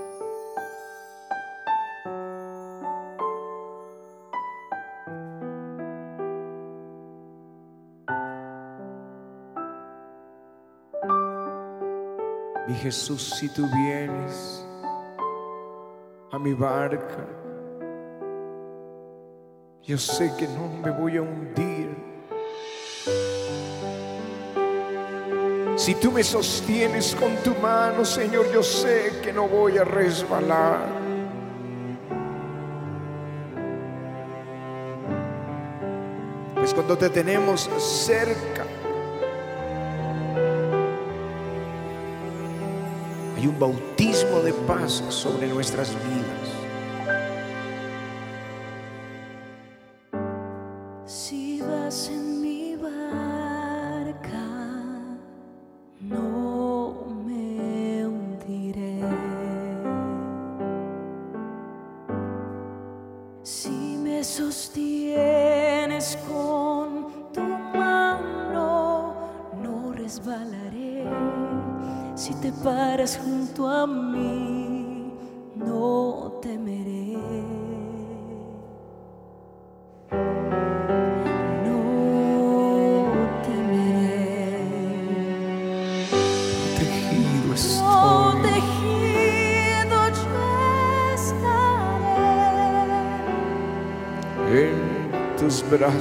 Jesús, 12.81 13.35
si 13.37 13.47
tú 13.47 13.67
vienes 13.67 14.65
a 16.31 16.39
mi 16.39 16.51
barca, 16.51 17.27
yo 19.83 19.99
sé 19.99 20.33
que 20.35 20.47
no 20.47 20.67
me 20.67 20.89
voy 20.89 21.17
a 21.17 21.21
hundir. 21.21 21.95
Si 25.75 25.93
tú 25.93 26.11
me 26.11 26.23
sostienes 26.23 27.15
con 27.15 27.35
tu 27.43 27.53
mano, 27.61 28.03
Señor, 28.03 28.51
yo 28.51 28.63
sé 28.63 29.19
que 29.21 29.31
no 29.31 29.47
voy 29.47 29.77
a 29.77 29.83
resbalar. 29.83 30.87
Pues 36.55 36.73
cuando 36.73 36.97
te 36.97 37.11
tenemos 37.11 37.69
cerca, 37.77 38.65
hay 43.41 43.47
un 43.47 43.57
bautismo 43.57 44.39
de 44.41 44.53
paz 44.53 45.03
sobre 45.09 45.47
nuestras 45.47 45.95
vidas. 45.95 46.60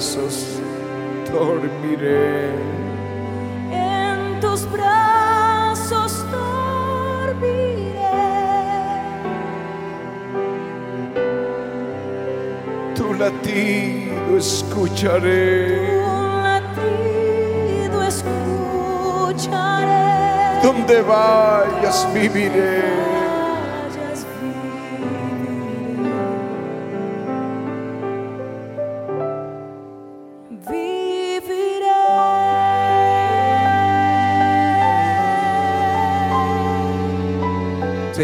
Brazos 0.01 0.47
dormiré. 1.31 2.55
En 3.71 4.41
tus 4.41 4.65
brazos 4.73 6.25
dormiré. 6.33 7.61
Tu 12.95 13.13
latido 13.13 14.39
escucharé. 14.39 16.01
Un 16.03 16.43
latido 16.45 18.03
escucharé. 18.03 19.53
Donde 20.63 21.03
vayas 21.03 22.09
viviré. 22.15 23.10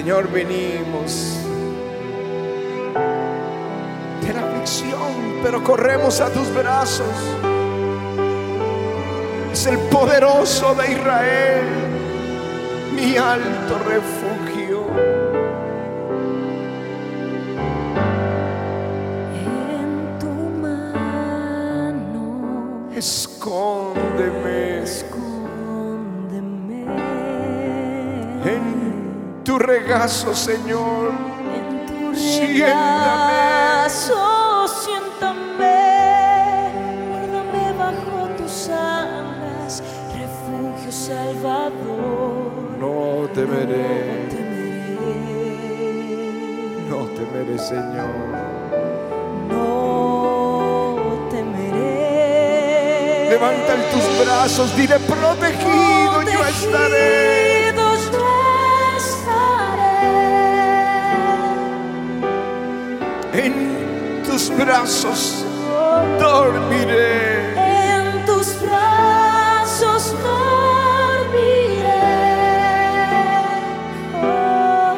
Señor, 0.06 0.30
venimos 0.30 1.36
de 4.24 4.32
la 4.32 4.40
aflicción, 4.40 5.40
pero 5.42 5.64
corremos 5.64 6.20
a 6.20 6.30
tus 6.30 6.48
brazos. 6.54 7.08
Es 9.52 9.66
el 9.66 9.76
poderoso 9.90 10.76
de 10.76 10.92
Israel, 10.92 11.64
mi 12.94 13.16
alto 13.16 13.80
refugio. 13.80 14.35
Regazo, 29.96 30.34
Señor. 30.34 31.14
en 31.56 31.86
tu 31.86 32.12
regazo, 32.38 34.14
siéntame, 34.68 35.80
guárdame 37.08 37.72
bajo 37.78 38.28
tus 38.36 38.68
alas, 38.68 39.82
refugio 40.12 40.92
salvador. 40.92 42.76
No 42.78 43.26
temeré, 43.32 44.28
temeré, 44.28 45.56
no 46.90 46.98
temeré, 47.16 47.56
Señor. 47.58 48.28
no 49.48 49.66
temeré. 51.30 53.30
Levanta 53.30 53.72
tus 53.92 54.06
brazos, 54.22 54.68
dile 54.76 54.98
protegido, 54.98 56.20
yo 56.22 56.44
estaré. 56.44 57.35
Brazos 64.56 65.44
dormiré. 66.20 67.54
En 67.56 68.24
tus 68.24 68.60
brazos 68.60 70.14
dormiré. 70.22 72.02
Oh, 74.22 74.96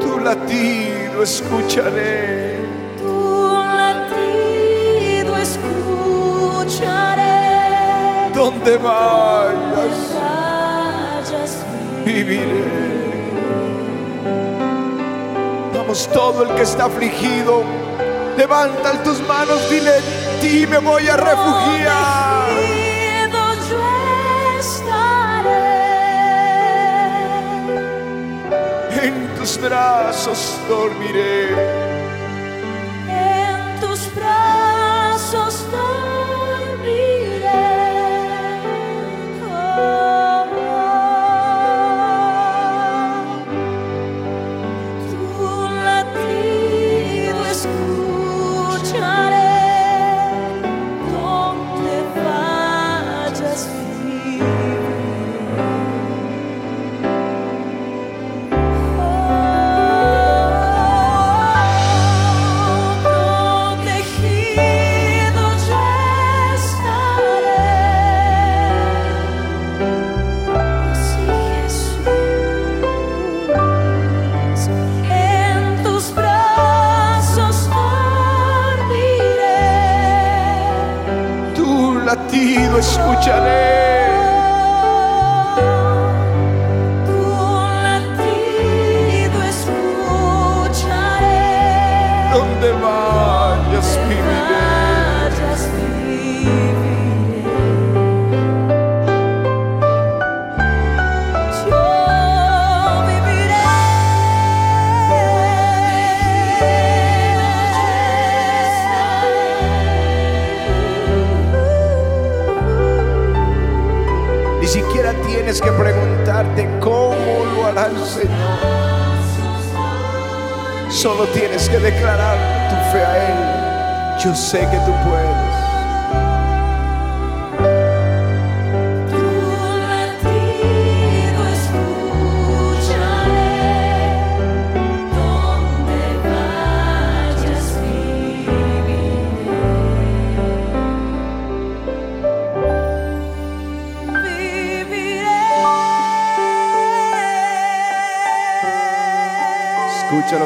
Tu 0.00 0.18
latido 0.20 1.22
escucharé. 1.22 2.58
tu 2.98 3.52
latido 3.52 5.36
escucharé. 5.36 7.22
Donde 8.34 8.76
vayas, 8.76 10.14
Vayas 10.14 11.52
viviré. 12.04 12.84
Vamos, 15.74 16.08
todo 16.12 16.44
el 16.44 16.50
que 16.56 16.62
está 16.62 16.84
afligido, 16.86 17.62
levanta 18.36 19.02
tus 19.02 19.20
manos, 19.26 19.68
dile, 19.70 19.96
en 19.98 20.40
ti 20.40 20.66
me 20.66 20.78
voy 20.78 21.08
a 21.08 21.16
refugiar. 21.16 22.46
Protegido 22.46 23.54
yo 23.70 24.58
estaré. 24.58 25.64
En 29.02 29.34
tus 29.36 29.58
brazos 29.60 30.58
dormiré. 30.68 31.83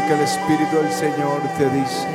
que 0.08 0.14
el 0.14 0.20
Espíritu 0.20 0.76
del 0.76 0.90
Señor 0.90 1.42
te 1.58 1.68
dice. 1.68 2.08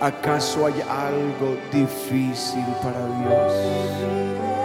¿Acaso 0.00 0.64
hay 0.64 0.80
algo 0.88 1.58
difícil 1.70 2.64
para 2.82 3.04
Dios? 3.18 4.55